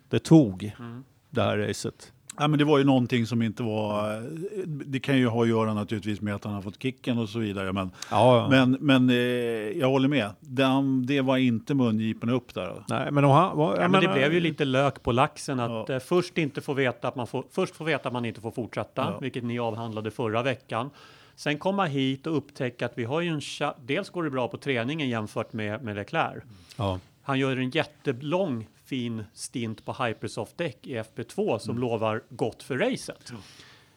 det 0.09 0.19
tog 0.19 0.71
Mm. 0.79 1.03
det 1.29 1.41
här 1.41 1.57
racet. 1.57 2.13
Ja, 2.41 2.47
men 2.47 2.59
det 2.59 2.65
var 2.65 2.77
ju 2.77 2.83
någonting 2.83 3.25
som 3.25 3.41
inte 3.41 3.63
var... 3.63 4.21
Det 4.65 4.99
kan 4.99 5.17
ju 5.17 5.27
ha 5.27 5.41
att 5.43 5.49
göra 5.49 5.73
naturligtvis 5.73 6.21
med 6.21 6.35
att 6.35 6.43
han 6.43 6.53
har 6.53 6.61
fått 6.61 6.81
kicken 6.83 7.17
och 7.17 7.29
så 7.29 7.39
vidare. 7.39 7.73
Men, 7.73 7.91
Ja, 8.11 8.47
men, 8.51 8.77
men 8.79 9.09
eh, 9.09 9.15
jag 9.79 9.89
håller 9.89 10.07
med. 10.07 10.29
Den, 10.39 11.05
det 11.05 11.21
var 11.21 11.37
inte 11.37 11.73
mungiporna 11.73 12.33
upp 12.33 12.53
där. 12.53 12.83
Nej, 12.89 13.11
men 13.11 13.23
han, 13.23 13.57
var, 13.57 13.75
Ja, 13.75 13.81
men 13.81 13.91
det 13.91 13.99
menar- 14.07 14.13
blev 14.13 14.33
ju 14.33 14.39
lite 14.39 14.65
lök 14.65 15.03
på 15.03 15.11
laxen 15.11 15.59
att 15.59 15.89
Ja. 15.89 15.95
eh, 15.95 15.99
först 15.99 16.37
inte 16.37 16.61
få 16.61 16.73
veta 16.73 17.07
att 17.07 17.15
man 17.15 17.27
får, 17.27 17.43
först 17.51 17.75
få 17.75 17.83
veta 17.83 18.07
att 18.09 18.13
man 18.13 18.25
inte 18.25 18.41
får 18.41 18.51
fortsätta, 18.51 19.01
Ja. 19.01 19.17
vilket 19.21 19.43
ni 19.43 19.59
avhandlade 19.59 20.11
förra 20.11 20.43
veckan. 20.43 20.89
Sen 21.39 21.57
komma 21.59 21.85
hit 21.85 22.27
och 22.27 22.37
upptäcka 22.37 22.85
att 22.85 22.97
vi 22.97 23.03
har 23.03 23.21
ju 23.21 23.29
en 23.29 23.41
dels 23.85 24.09
går 24.09 24.23
det 24.23 24.29
bra 24.29 24.47
på 24.47 24.57
träningen 24.57 25.09
jämfört 25.09 25.53
med, 25.53 25.83
med 25.83 25.95
Leclerc. 25.95 26.43
Ja. 26.77 26.99
Han 27.21 27.39
gör 27.39 27.57
en 27.57 27.69
jättelång 27.69 28.67
fin 28.85 29.23
stint 29.33 29.85
på 29.85 29.91
Hypersoft-däck 29.93 30.77
i 30.87 30.95
FP2 30.97 31.57
som 31.57 31.71
Mm. 31.71 31.81
lovar 31.81 32.23
gott 32.29 32.63
för 32.63 32.77
racet. 32.77 33.33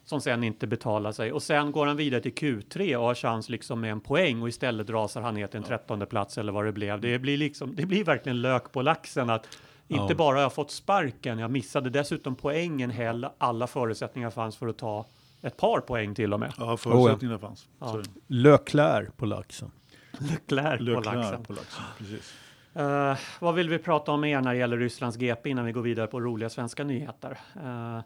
Som 0.04 0.20
sen 0.20 0.44
inte 0.44 0.66
betalar 0.66 1.12
sig. 1.12 1.32
Och 1.32 1.42
sen 1.42 1.72
går 1.72 1.86
han 1.86 1.96
vidare 1.96 2.20
till 2.20 2.32
Q3 2.34 2.96
och 2.96 3.04
har 3.04 3.14
chans 3.14 3.48
liksom 3.48 3.80
med 3.80 3.92
en 3.92 4.00
poäng 4.00 4.42
och 4.42 4.48
istället 4.48 4.90
rasar 4.90 5.20
han 5.20 5.34
ner 5.34 5.46
till 5.46 5.56
en 5.58 5.62
trettonde 5.64 6.06
plats 6.06 6.38
eller 6.38 6.52
vad 6.52 6.64
det 6.64 6.72
blev. 6.72 7.00
Det 7.00 7.18
blir, 7.18 7.36
liksom, 7.36 7.74
det 7.76 7.86
blir 7.86 8.04
verkligen 8.04 8.40
lök 8.42 8.72
på 8.72 8.82
laxen 8.82 9.30
att 9.30 9.48
inte 9.88 10.04
Ja. 10.08 10.14
bara 10.14 10.36
har 10.36 10.42
jag 10.42 10.52
fått 10.52 10.70
sparken, 10.70 11.38
jag 11.38 11.50
missade 11.50 11.90
dessutom 11.90 12.34
poängen 12.36 12.90
heller. 12.90 13.30
Alla 13.38 13.66
förutsättningar 13.66 14.30
fanns 14.30 14.56
för 14.56 14.68
att 14.68 14.78
ta 14.78 15.06
ett 15.42 15.56
par 15.56 15.80
poäng 15.80 16.14
till 16.14 16.32
och 16.32 16.40
med. 16.40 16.52
Ja, 16.58 16.76
förutsättningarna 16.76 17.38
fanns. 17.38 17.68
Ja. 17.78 17.86
Så, 17.86 18.02
Löklär 18.26 19.10
på 19.16 19.26
laxen. 19.26 19.70
Leclerc 20.18 20.78
på 20.94 21.00
laxen. 21.10 21.42
på 21.44 21.52
laxen. 21.52 21.82
Precis. 21.98 22.34
Eh, 22.74 23.16
vad 23.40 23.54
vill 23.54 23.68
vi 23.68 23.78
prata 23.78 24.12
om 24.12 24.20
mer 24.20 24.40
när 24.40 24.52
det 24.52 24.58
gäller 24.58 24.78
Rysslands 24.78 25.16
GP 25.16 25.50
innan 25.50 25.64
vi 25.64 25.72
går 25.72 25.82
vidare 25.82 26.06
på 26.06 26.20
roliga 26.20 26.50
svenska 26.50 26.84
nyheter? 26.84 27.38
Eh, 27.56 28.00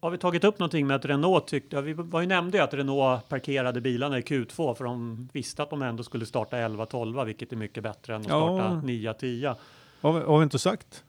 har 0.00 0.10
vi 0.10 0.18
tagit 0.18 0.44
upp 0.44 0.58
någonting 0.58 0.86
med 0.86 0.96
att 0.96 1.04
Renault 1.04 1.46
tyckte, 1.46 1.76
ja, 1.76 1.82
vi 1.82 1.92
var 1.92 2.20
ju 2.20 2.26
nämnde 2.26 2.58
ju 2.58 2.64
att 2.64 2.74
Renault 2.74 3.28
parkerade 3.28 3.80
bilarna 3.80 4.18
i 4.18 4.22
Q2 4.22 4.74
för 4.74 4.84
de 4.84 5.28
visste 5.32 5.62
att 5.62 5.70
de 5.70 5.82
ändå 5.82 6.02
skulle 6.02 6.26
starta 6.26 6.56
11-12 6.56 7.24
vilket 7.24 7.52
är 7.52 7.56
mycket 7.56 7.82
bättre 7.82 8.14
än 8.14 8.20
att 8.20 8.28
Ja. 8.28 8.56
starta 8.58 8.74
9-10. 8.86 9.54
Har 10.00 10.20
har 10.20 10.38
vi 10.38 10.42
inte 10.42 10.58
sagt, 10.58 11.04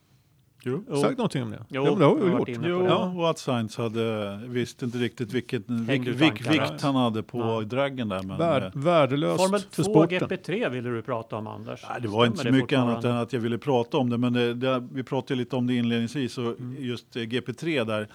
Jo. 0.64 0.84
Sagt 1.02 1.18
någonting 1.18 1.44
om 1.44 1.52
det? 1.52 1.64
Jo, 1.70 1.84
men 1.84 2.00
det 2.00 2.06
har 2.06 2.16
vi 2.16 2.32
gjort. 2.32 2.48
inne 2.50 2.60
på 2.60 2.68
Jo, 2.70 2.80
det. 2.80 2.86
Ja. 2.86 3.14
och 3.18 3.30
att 3.30 3.38
Sainz 3.40 3.78
hade, 3.78 4.38
visste 4.48 4.86
inte 4.86 4.98
riktigt 4.98 5.34
vilket, 5.34 5.70
vilk, 5.70 6.08
vilk, 6.08 6.52
vikt 6.52 6.82
han 6.82 6.96
hade 6.96 7.24
på 7.24 7.38
Ja. 7.40 7.62
draggen 7.62 8.10
där. 8.10 8.24
Men, 8.24 8.38
Värd, 8.38 8.64
eh, 8.64 8.70
värdelöst 8.74 9.44
Formel 9.44 9.60
för 9.60 9.84
2 9.84 9.92
sporten. 9.92 10.20
GP3 10.20 10.70
ville 10.70 10.90
du 10.90 11.02
prata 11.02 11.36
om 11.36 11.48
Anders. 11.48 11.86
Nej, 11.90 12.02
det 12.02 12.08
var 12.08 12.26
inte 12.26 12.38
så 12.38 12.52
mycket 12.52 12.80
annat 12.80 13.04
än 13.04 13.16
att 13.16 13.34
jag 13.34 13.40
ville 13.40 13.58
prata 13.58 13.98
om 13.98 14.10
det. 14.10 14.18
Men 14.18 14.34
det, 14.34 14.54
det, 14.54 14.88
vi 14.94 15.04
pratade 15.04 15.36
lite 15.38 15.56
om 15.56 15.68
det 15.68 15.74
inledningsvis. 15.76 16.38
Och 16.38 16.44
Mm. 16.60 16.76
Just 16.80 17.16
eh, 17.16 17.20
GP3 17.22 17.86
där. 17.86 18.08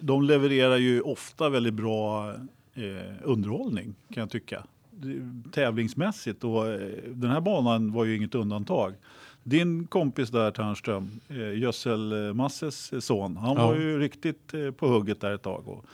De 0.00 0.22
levererar 0.22 0.76
ju 0.76 1.00
ofta 1.00 1.48
väldigt 1.48 1.74
bra 1.74 2.30
eh, 2.74 3.12
underhållning 3.24 3.94
kan 4.14 4.20
jag 4.20 4.30
tycka. 4.30 4.62
Det- 4.90 5.50
Tävlingsmässigt. 5.52 6.44
Och 6.44 6.66
eh, 6.68 6.80
den 7.08 7.30
här 7.30 7.40
banan 7.40 7.92
var 7.92 8.04
ju 8.04 8.16
inget 8.16 8.34
undantag. 8.34 8.94
Din 9.44 9.86
kompis 9.86 10.30
där 10.30 10.50
Tärnström, 10.50 11.10
eh, 11.28 11.36
Gödsel-Masses 11.36 13.00
son, 13.00 13.36
han 13.36 13.56
Ja. 13.56 13.66
var 13.66 13.74
ju 13.74 13.98
riktigt 13.98 14.54
eh, 14.54 14.70
på 14.70 14.86
hugget 14.88 15.20
där 15.20 15.34
ett 15.34 15.42
tag. 15.42 15.68
Och, 15.68 15.84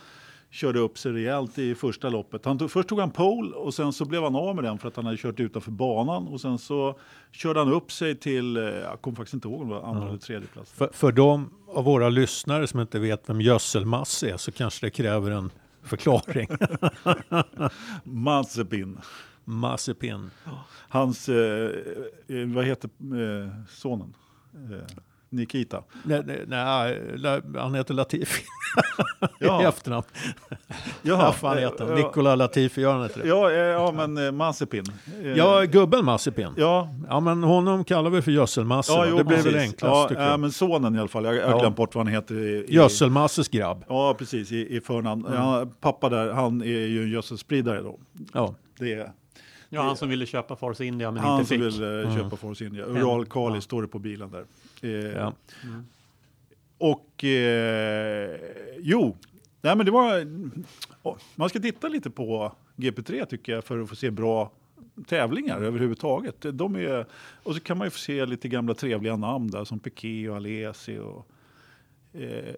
körde 0.50 0.78
upp 0.78 0.98
sig 0.98 1.12
rejält 1.12 1.58
i 1.58 1.74
första 1.74 2.08
loppet. 2.08 2.44
Han 2.44 2.58
tog, 2.58 2.70
först 2.70 2.88
tog 2.88 3.00
han 3.00 3.10
pole 3.10 3.50
och 3.56 3.74
sen 3.74 3.92
så 3.92 4.04
blev 4.04 4.22
han 4.22 4.36
av 4.36 4.54
med 4.54 4.64
den 4.64 4.78
för 4.78 4.88
att 4.88 4.96
han 4.96 5.04
hade 5.04 5.16
kört 5.18 5.40
utanför 5.40 5.70
banan. 5.70 6.28
Och 6.28 6.40
sen 6.40 6.58
så 6.58 6.98
körde 7.32 7.58
han 7.60 7.72
upp 7.72 7.92
sig 7.92 8.14
till, 8.16 8.56
eh, 8.56 8.62
jag 8.62 9.00
kommer 9.00 9.16
faktiskt 9.16 9.34
inte 9.34 9.48
ihåg 9.48 9.60
om 9.62 9.68
det 9.68 9.74
var 9.74 9.82
andra 9.82 10.02
Ja. 10.02 10.08
eller 10.08 10.18
tredje 10.18 10.48
plats. 10.48 10.72
För, 10.72 10.90
för 10.92 11.12
de 11.12 11.50
av 11.74 11.84
våra 11.84 12.08
lyssnare 12.08 12.66
som 12.66 12.80
inte 12.80 12.98
vet 12.98 13.28
vem 13.28 13.40
gödselmass 13.40 14.22
är 14.22 14.36
så 14.36 14.52
kanske 14.52 14.86
det 14.86 14.90
kräver 14.90 15.30
en 15.30 15.50
förklaring. 15.82 16.48
Mazepin. 18.04 18.98
Mazepin. 19.48 20.30
Hans, 20.88 21.28
eh, 21.28 21.70
eh, 22.28 22.46
vad 22.54 22.64
heter 22.64 22.90
eh, 23.00 23.48
sonen? 23.68 24.14
Eh, 24.54 24.78
Nikita. 25.30 25.82
Nej, 26.02 26.22
nej, 26.26 26.44
nej, 26.46 27.40
han 27.56 27.74
heter 27.74 27.94
Latifi 27.94 28.42
i 29.22 29.44
Ja, 29.44 29.68
efternamn. 29.68 30.06
jaha. 31.02 31.16
Vad 31.24 31.34
fan 31.34 31.58
heter 31.58 31.86
han? 31.86 31.94
Nikola 31.94 32.34
Latifi, 32.34 32.80
gör 32.80 32.92
han 32.92 33.02
inte 33.04 33.20
det? 33.20 33.28
Ja, 33.28 33.50
eh, 33.50 33.56
ja 33.58 33.92
men 33.92 34.26
eh, 34.26 34.32
Mazepin. 34.32 34.84
Eh, 35.22 35.32
Ja, 35.32 35.62
gubben 35.64 36.04
Mazepin. 36.04 36.48
ja, 36.56 36.88
Ja, 37.08 37.20
men 37.20 37.42
honom 37.42 37.84
kallar 37.84 38.10
vi 38.10 38.22
för 38.22 38.30
gödselmasse. 38.30 38.92
ja 38.92 39.06
jo, 39.06 39.16
det 39.18 39.24
blir 39.24 39.36
precis. 39.36 39.52
väl 39.52 39.60
enklast 39.60 40.10
ja, 40.10 40.22
ja, 40.30 40.36
men 40.36 40.52
sonen 40.52 40.94
i 40.94 40.98
alla 40.98 41.08
fall. 41.08 41.24
Jag 41.24 41.32
har 41.32 41.38
Ja. 41.50 41.58
glömt 41.60 41.76
bort 41.76 41.94
vad 41.94 42.04
han 42.06 42.14
heter. 42.14 42.34
I, 42.34 42.64
i, 42.68 42.74
Gödselmasses 42.74 43.48
grabb. 43.48 43.84
Ja, 43.88 44.14
precis. 44.18 44.52
I, 44.52 44.76
i 44.76 44.80
förnamn. 44.80 45.26
Ja, 45.34 45.66
pappa 45.80 46.08
där, 46.08 46.32
han 46.32 46.60
är 46.62 46.66
ju 46.66 47.02
en 47.02 47.10
gödselspridare 47.10 47.80
då. 47.82 47.98
Ja. 48.32 48.54
Det 48.78 48.92
är 48.94 49.12
Ja, 49.68 49.82
han 49.82 49.96
som 49.96 50.08
ville 50.08 50.26
köpa 50.26 50.56
Force 50.56 50.84
India 50.84 51.10
men 51.10 51.22
han 51.22 51.40
inte 51.40 51.48
som 51.48 51.70
fick. 51.70 51.80
vill 51.80 52.04
eh, 52.06 52.16
köpa 52.16 52.36
Force 52.36 52.64
India. 52.64 52.86
Ural 52.86 53.26
Kali 53.26 53.60
står 53.60 53.82
det 53.82 53.88
på 53.88 53.98
bilen 53.98 54.30
där. 54.30 54.44
Eh, 54.82 55.12
Ja. 55.16 55.32
Och 56.78 57.24
eh, 57.24 58.36
jo, 58.78 59.16
nej 59.62 59.76
men 59.76 59.86
det 59.86 59.92
var... 59.92 60.26
oh, 61.02 61.16
Man 61.34 61.48
ska 61.48 61.58
titta 61.60 61.88
lite 61.88 62.10
på 62.10 62.52
GP3 62.76 63.24
tycker 63.24 63.52
jag 63.52 63.64
för 63.64 63.78
att 63.80 63.88
få 63.88 63.96
se 63.96 64.10
bra 64.10 64.50
tävlingar 65.06 65.60
överhuvudtaget. 65.62 66.36
De 66.52 66.76
är, 66.76 67.06
och 67.42 67.54
så 67.54 67.60
kan 67.60 67.78
man 67.78 67.86
ju 67.86 67.90
få 67.90 67.98
se 67.98 68.26
lite 68.26 68.48
gamla 68.48 68.74
trevliga 68.74 69.16
namn 69.16 69.50
där 69.50 69.64
som 69.64 69.78
Piqué 69.78 70.28
och 70.28 70.36
Alesi 70.36 70.98
och... 70.98 71.26
Eh, 72.20 72.54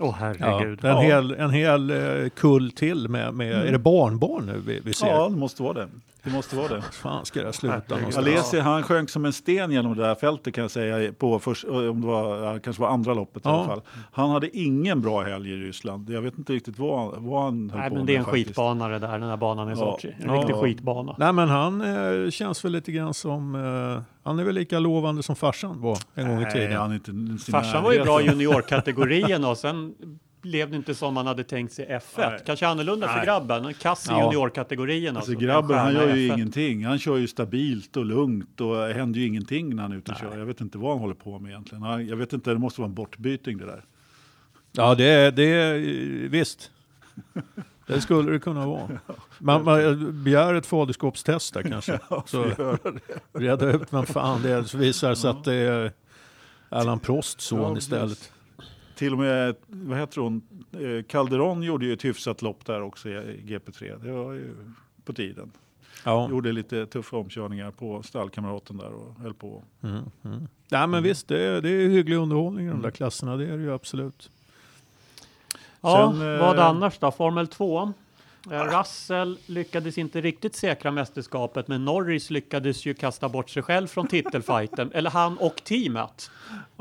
Åh 0.00 0.16
Ja, 0.20 0.34
herregud. 0.40 0.84
en, 0.84 0.90
Ja. 0.90 1.00
hel, 1.00 1.30
en 1.34 1.50
hel 1.50 1.90
eh, 1.90 2.28
kull 2.28 2.70
till 2.70 3.08
med, 3.08 3.34
med 3.34 3.52
är 3.68 3.72
det 3.72 3.78
barnbarn 3.78 4.46
nu 4.46 4.62
vi, 4.66 4.80
vi 4.80 4.92
ser? 4.94 5.06
ja, 5.06 5.28
det 5.28 5.36
måste 5.36 5.62
vara 5.62 5.72
det. 5.72 5.88
Det 6.24 6.30
måste 6.30 6.56
vara 6.56 6.68
det. 6.68 6.82
Fan 6.82 7.24
ska 7.24 7.42
det 7.42 7.52
sluta 7.52 7.82
någonstans? 7.88 8.16
Alesi, 8.16 8.58
han 8.60 8.82
sjönk 8.82 9.10
som 9.10 9.24
en 9.24 9.32
sten 9.32 9.70
genom 9.70 9.96
det 9.96 10.02
där 10.02 10.14
fältet 10.14 10.54
kan 10.54 10.62
jag 10.62 10.70
säga, 10.70 11.12
på 11.12 11.38
först, 11.38 11.64
om 11.64 12.00
det 12.00 12.06
var, 12.06 12.58
kanske 12.58 12.82
var 12.82 12.88
andra 12.88 13.14
loppet 13.14 13.36
i 13.46 13.48
Ja. 13.48 13.54
alla 13.54 13.64
fall. 13.66 13.82
Han 14.12 14.30
hade 14.30 14.56
ingen 14.58 15.00
bra 15.00 15.22
helg 15.22 15.50
i 15.50 15.56
Ryssland. 15.56 16.10
Jag 16.10 16.22
vet 16.22 16.38
inte 16.38 16.52
riktigt 16.52 16.78
vad, 16.78 17.14
vad 17.22 17.42
han 17.44 17.70
höll 17.70 17.80
Nej, 17.80 17.88
på 17.90 17.96
men 17.96 18.06
det 18.06 18.12
är 18.12 18.14
med 18.14 18.18
en 18.20 18.24
faktiskt. 18.24 18.46
skitbana 18.48 18.88
det 18.88 18.98
där, 18.98 19.18
den 19.18 19.28
här 19.28 19.36
banan 19.36 19.68
i 19.68 19.70
Ja. 19.70 19.76
Sochi. 19.76 20.14
En 20.20 20.26
Ja. 20.34 20.34
riktig 20.40 20.54
skitbana. 20.56 21.14
Nej 21.18 21.32
men 21.32 21.48
han 21.48 21.80
eh, 22.24 22.30
känns 22.30 22.64
väl 22.64 22.72
lite 22.72 22.92
grann 22.92 23.14
som, 23.14 23.54
eh, 23.54 24.02
han 24.24 24.38
är 24.38 24.44
väl 24.44 24.54
lika 24.54 24.78
lovande 24.78 25.22
som 25.22 25.36
farsan 25.36 25.80
var 25.80 25.98
en 26.14 26.28
gång 26.28 26.38
i 26.38 26.42
Nej, 26.42 26.52
tiden. 26.52 26.76
han 26.76 26.90
är 26.90 26.94
inte 26.94 27.10
i 27.10 27.50
Farsan 27.50 27.82
var 27.84 27.92
ju 27.92 28.02
bra 28.02 28.20
i 28.22 28.24
juniorkategorierna 28.26 29.48
och 29.48 29.58
sen 29.58 29.94
blev 30.44 30.70
det 30.70 30.76
inte 30.76 30.94
som 30.94 31.14
man 31.14 31.26
hade 31.26 31.44
tänkt 31.44 31.72
sig 31.72 31.84
i 31.84 31.88
F1. 31.88 32.00
Nej. 32.30 32.40
Kanske 32.46 32.66
annorlunda 32.66 33.08
för 33.08 33.16
Nej. 33.16 33.24
grabben, 33.26 33.64
en 33.64 33.74
kass 33.74 34.06
i 34.06 34.10
Ja. 34.10 34.24
juniorkategorierna. 34.24 35.18
Alltså 35.18 35.32
så 35.32 35.38
grabben, 35.38 35.78
en 35.78 35.84
han 35.84 35.94
gör 35.94 36.14
ju 36.16 36.28
F1. 36.30 36.34
ingenting. 36.34 36.84
Han 36.84 36.98
kör 36.98 37.16
ju 37.16 37.26
stabilt 37.26 37.96
och 37.96 38.04
lugnt 38.04 38.60
och 38.60 38.76
det 38.76 38.94
händer 38.94 39.20
ju 39.20 39.26
ingenting 39.26 39.76
när 39.76 39.82
han 39.82 39.92
är 39.92 39.96
ute 39.96 40.12
och 40.12 40.18
kör. 40.18 40.38
Jag 40.38 40.46
vet 40.46 40.60
inte 40.60 40.78
vad 40.78 40.90
han 40.90 40.98
håller 41.00 41.14
på 41.14 41.38
med 41.38 41.50
egentligen. 41.50 42.08
Jag 42.08 42.16
vet 42.16 42.32
inte, 42.32 42.50
det 42.50 42.58
måste 42.58 42.80
vara 42.80 42.88
en 42.88 42.94
bortbyting 42.94 43.58
det 43.58 43.66
där. 43.66 43.84
Ja 44.72 44.94
det 44.94 45.04
är, 45.04 45.32
det 45.32 45.44
är 45.44 45.78
visst. 46.28 46.70
Det 47.86 48.00
skulle 48.00 48.32
det 48.32 48.38
kunna 48.38 48.66
vara. 48.66 48.88
Man, 49.38 49.64
man 49.64 50.24
begär 50.24 50.54
ett 50.54 50.66
faderskapstest 50.66 51.54
där 51.54 51.62
kanske. 51.62 51.98
Så 52.26 52.46
reda 53.32 53.70
ut 53.70 53.82
vem 53.92 54.06
fan 54.06 54.42
det 54.42 54.50
är. 54.50 54.62
Så 54.62 54.78
visar 54.78 55.10
det 55.10 55.16
sig 55.16 55.30
att 55.30 55.44
det 55.44 55.54
är 55.54 55.92
Allan 56.68 56.98
Prosts 56.98 57.44
son 57.44 57.60
Ja, 57.72 57.78
istället. 57.78 58.32
Till 58.94 59.12
och 59.12 59.18
med, 59.18 59.54
vad 59.66 59.98
heter 59.98 60.20
hon, 60.20 60.42
Eh, 60.80 61.02
Calderon 61.02 61.62
gjorde 61.62 61.86
ju 61.86 61.92
ett 61.92 62.04
hyfsat 62.04 62.42
lopp 62.42 62.66
där 62.66 62.82
också 62.82 63.08
i 63.08 63.42
GP3. 63.46 64.04
Det 64.04 64.12
var 64.12 64.32
ju 64.32 64.54
på 65.04 65.12
tiden. 65.12 65.52
Ja. 66.04 66.30
Gjorde 66.30 66.52
lite 66.52 66.86
tuffa 66.86 67.16
omkörningar 67.16 67.70
på 67.70 68.02
stallkamraten 68.02 68.76
där 68.76 68.92
och 68.92 69.14
höll 69.20 69.34
på. 69.34 69.62
Mm, 69.82 70.02
mm. 70.24 70.48
Nej 70.68 70.86
men 70.86 71.02
visst, 71.02 71.28
det 71.28 71.42
är, 71.42 71.60
det 71.60 71.68
är 71.68 71.88
hygglig 71.88 72.16
underhållning 72.16 72.66
i 72.66 72.70
de 72.70 72.82
där 72.82 72.90
klasserna. 72.90 73.36
Det 73.36 73.46
är 73.46 73.56
det 73.56 73.62
ju 73.62 73.72
absolut. 73.72 74.30
Ja, 75.80 76.12
Sen, 76.12 76.34
eh, 76.34 76.40
vad 76.40 76.58
annars 76.58 76.98
då? 76.98 77.10
Formel 77.10 77.46
2. 77.46 77.92
Eh, 78.50 78.78
Russell 78.78 79.38
lyckades 79.46 79.98
inte 79.98 80.20
riktigt 80.20 80.56
säkra 80.56 80.90
mästerskapet, 80.90 81.68
men 81.68 81.84
Norris 81.84 82.30
lyckades 82.30 82.86
ju 82.86 82.94
kasta 82.94 83.28
bort 83.28 83.50
sig 83.50 83.62
själv 83.62 83.86
från 83.86 84.06
titelfighten. 84.06 84.90
eller 84.94 85.10
han 85.10 85.38
och 85.38 85.64
teamet. 85.64 86.30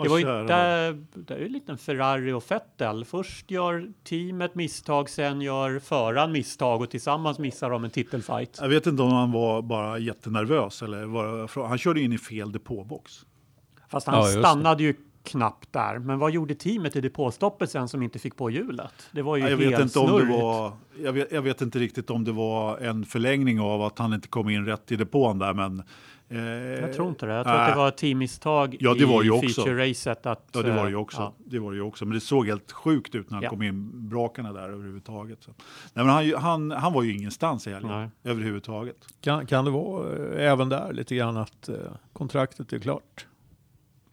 Det 0.03 0.09
var 0.09 0.17
ju 0.17 0.25
där, 0.25 1.05
där 1.15 1.35
är 1.35 1.39
ju 1.39 1.45
en 1.45 1.51
liten 1.51 1.77
Ferrari 1.77 2.31
och 2.31 2.51
Vettel. 2.51 3.05
Först 3.05 3.51
gör 3.51 3.87
teamet 4.03 4.55
misstag, 4.55 5.09
sen 5.09 5.41
gör 5.41 5.79
föraren 5.79 6.31
misstag 6.31 6.81
och 6.81 6.89
tillsammans 6.89 7.39
missar 7.39 7.69
de 7.69 7.83
en 7.83 7.89
titelfight. 7.89 8.57
Jag 8.61 8.69
vet 8.69 8.87
inte 8.87 9.03
om 9.03 9.11
han 9.11 9.31
var 9.31 9.61
bara 9.61 9.99
jättenervös 9.99 10.81
eller 10.81 11.05
var, 11.05 11.67
han 11.67 11.77
körde 11.77 12.01
in 12.01 12.13
i 12.13 12.17
fel 12.17 12.51
depåbox. 12.51 13.25
Fast 13.89 14.07
han 14.07 14.15
Ja, 14.15 14.39
stannade 14.39 14.83
ju 14.83 14.95
knappt 15.23 15.73
där. 15.73 15.99
Men 15.99 16.19
vad 16.19 16.31
gjorde 16.31 16.55
teamet 16.55 16.95
i 16.95 17.01
depåstoppet 17.01 17.69
sen 17.71 17.87
som 17.87 18.01
inte 18.03 18.19
fick 18.19 18.35
på 18.37 18.49
hjulet? 18.49 19.09
Det 19.11 19.21
var 19.21 19.35
ju 19.37 19.43
Jag 19.43 19.49
helt 19.49 19.61
vet, 19.61 19.79
inte 19.81 19.99
om 19.99 20.19
det 20.19 20.25
var, 20.37 20.71
jag, 21.03 21.13
vet, 21.13 21.31
jag 21.31 21.41
vet 21.41 21.61
inte 21.61 21.79
riktigt 21.79 22.09
om 22.09 22.23
det 22.23 22.31
var 22.31 22.77
en 22.77 23.05
förlängning 23.05 23.59
av 23.59 23.81
att 23.81 23.99
han 23.99 24.13
inte 24.13 24.27
kom 24.27 24.49
in 24.49 24.65
rätt 24.65 24.91
i 24.91 24.95
depån 24.95 25.39
där, 25.39 25.53
men... 25.53 25.83
eh, 26.29 26.37
Jag 26.81 26.93
tror 26.93 27.09
inte 27.09 27.25
det. 27.25 27.33
Jag 27.33 27.45
tror 27.45 27.53
att 27.55 27.61
nej. 27.61 27.71
det 27.71 27.77
var 27.77 27.87
ett 27.87 27.97
teammisstag 27.97 28.77
Ja, 28.79 28.93
det 28.93 29.05
var 29.05 29.21
i 29.23 29.25
ju 29.25 29.31
också. 29.31 29.61
feature-racet. 29.61 30.25
Att, 30.31 30.49
Ja, 30.53 30.61
det 30.61 30.71
var 30.71 30.83
det 30.83 30.89
ju 30.89 30.95
eh, 30.95 31.01
också. 31.01 31.17
ja. 31.21 31.33
Det 31.45 31.59
var 31.59 31.71
det 31.71 31.75
ju 31.77 31.83
också. 31.83 32.05
Men 32.05 32.13
det 32.13 32.19
såg 32.19 32.47
helt 32.47 32.71
sjukt 32.71 33.15
ut 33.15 33.29
när 33.29 33.35
han 33.35 33.43
Ja. 33.43 33.49
kom 33.49 33.61
in 33.61 34.09
brakarna 34.09 34.53
där 34.53 34.69
överhuvudtaget. 34.69 35.43
Så. 35.43 35.51
Nej, 35.93 36.05
men 36.05 36.09
han, 36.09 36.33
han, 36.33 36.71
han 36.71 36.93
var 36.93 37.03
ju 37.03 37.13
ingenstans 37.13 37.67
i 37.67 37.73
helgen 37.73 38.11
överhuvudtaget. 38.23 38.97
Kan, 39.21 39.45
kan 39.45 39.65
det 39.65 39.71
vara 39.71 40.15
eh, 40.35 40.51
även 40.51 40.69
där 40.69 40.93
lite 40.93 41.15
grann 41.15 41.37
att 41.37 41.69
eh, 41.69 41.75
kontraktet 42.13 42.73
är 42.73 42.79
klart? 42.79 43.25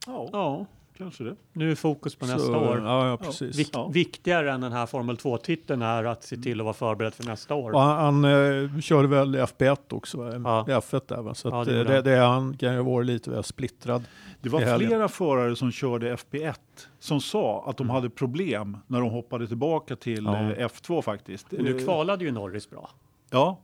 Ja, 0.07 0.29
Ja, 0.31 0.65
kanske 1.01 1.23
det. 1.23 1.35
nu 1.53 1.71
är 1.71 1.75
fokus 1.75 2.15
på 2.15 2.25
nästa 2.25 2.39
Så, 2.39 2.55
år. 2.55 2.81
Ja, 2.85 3.07
ja 3.07 3.17
precis. 3.17 3.59
Vik 3.59 3.69
Ja. 3.73 3.87
Viktigare 3.87 4.51
än 4.51 4.61
den 4.61 4.71
här 4.71 4.85
Formel 4.85 5.15
2-titeln 5.15 5.81
är 5.81 6.03
att 6.03 6.23
se 6.23 6.37
till 6.37 6.59
att 6.59 6.63
vara 6.63 6.73
förberedd 6.73 7.13
för 7.13 7.23
nästa 7.23 7.55
år. 7.55 7.71
Och 7.71 7.81
han 7.81 8.23
han 8.23 8.25
eh, 8.73 8.79
körde 8.79 9.07
väl 9.07 9.35
FP1 9.35 9.77
också? 9.89 10.17
Ja. 10.17 10.65
F1 10.67 11.01
där? 11.07 11.33
Så 11.33 11.47
Ja, 11.49 11.61
att, 11.61 11.67
det 11.67 11.73
det, 11.73 11.77
gjorde 11.77 11.89
det, 11.89 11.95
han. 11.95 12.03
det 12.03 12.17
han 12.17 12.57
kan 12.57 12.73
ju 12.73 12.81
vara 12.83 13.03
lite 13.03 13.29
väl 13.29 13.43
splittrad. 13.43 14.03
Det 14.41 14.49
var 14.49 14.77
flera 14.77 15.07
förare 15.07 15.55
som 15.55 15.71
körde 15.71 16.15
FP1 16.15 16.53
som 16.99 17.21
sa 17.21 17.63
att 17.67 17.77
de 17.77 17.89
hade 17.89 18.09
problem 18.09 18.77
när 18.87 18.99
de 18.99 19.09
hoppade 19.09 19.47
tillbaka 19.47 19.95
till 19.95 20.23
Ja. 20.25 20.37
eh, 20.51 20.67
F2 20.67 21.01
faktiskt. 21.01 21.53
Och 21.53 21.63
nu 21.63 21.77
Eh, 21.77 21.83
kvalade 21.83 22.25
ju 22.25 22.31
Norris 22.31 22.69
bra. 22.69 22.89
Ja, 23.29 23.59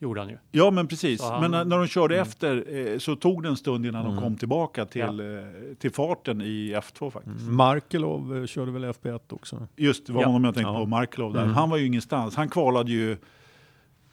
Gjorde 0.00 0.20
han 0.20 0.28
ju. 0.30 0.38
Ja, 0.50 0.70
men 0.70 0.86
precis. 0.88 1.22
Han- 1.22 1.40
Men 1.40 1.50
när, 1.50 1.64
när 1.64 1.78
de 1.78 1.86
körde 1.86 2.14
Mm. 2.14 2.22
efter 2.28 2.64
eh, 2.92 2.98
så 2.98 3.16
tog 3.16 3.42
det 3.42 3.48
en 3.48 3.56
stund 3.56 3.86
innan 3.86 4.04
de 4.04 4.18
kom 4.22 4.36
tillbaka 4.36 4.84
till, 4.86 5.02
eh, 5.20 5.36
till 5.78 5.90
farten 5.92 6.40
i 6.42 6.74
F2 6.76 7.10
faktiskt. 7.10 7.40
Mm. 7.42 7.56
Markelov 7.56 8.36
eh, 8.38 8.46
körde 8.46 8.72
väl 8.72 8.84
FP1 8.84 9.20
också? 9.34 9.66
Just 9.76 10.06
det, 10.06 10.12
var 10.12 10.20
Ja. 10.22 10.26
honom 10.26 10.44
jag 10.44 10.54
tänkte 10.54 10.70
Ja. 10.72 10.78
på, 10.78 10.86
Marklov 10.86 11.32
där. 11.32 11.42
Mm. 11.42 11.54
Han 11.54 11.70
var 11.70 11.76
ju 11.76 11.86
ingenstans. 11.86 12.36
Han 12.36 12.48
kvalade 12.48 12.90
ju, 12.92 13.16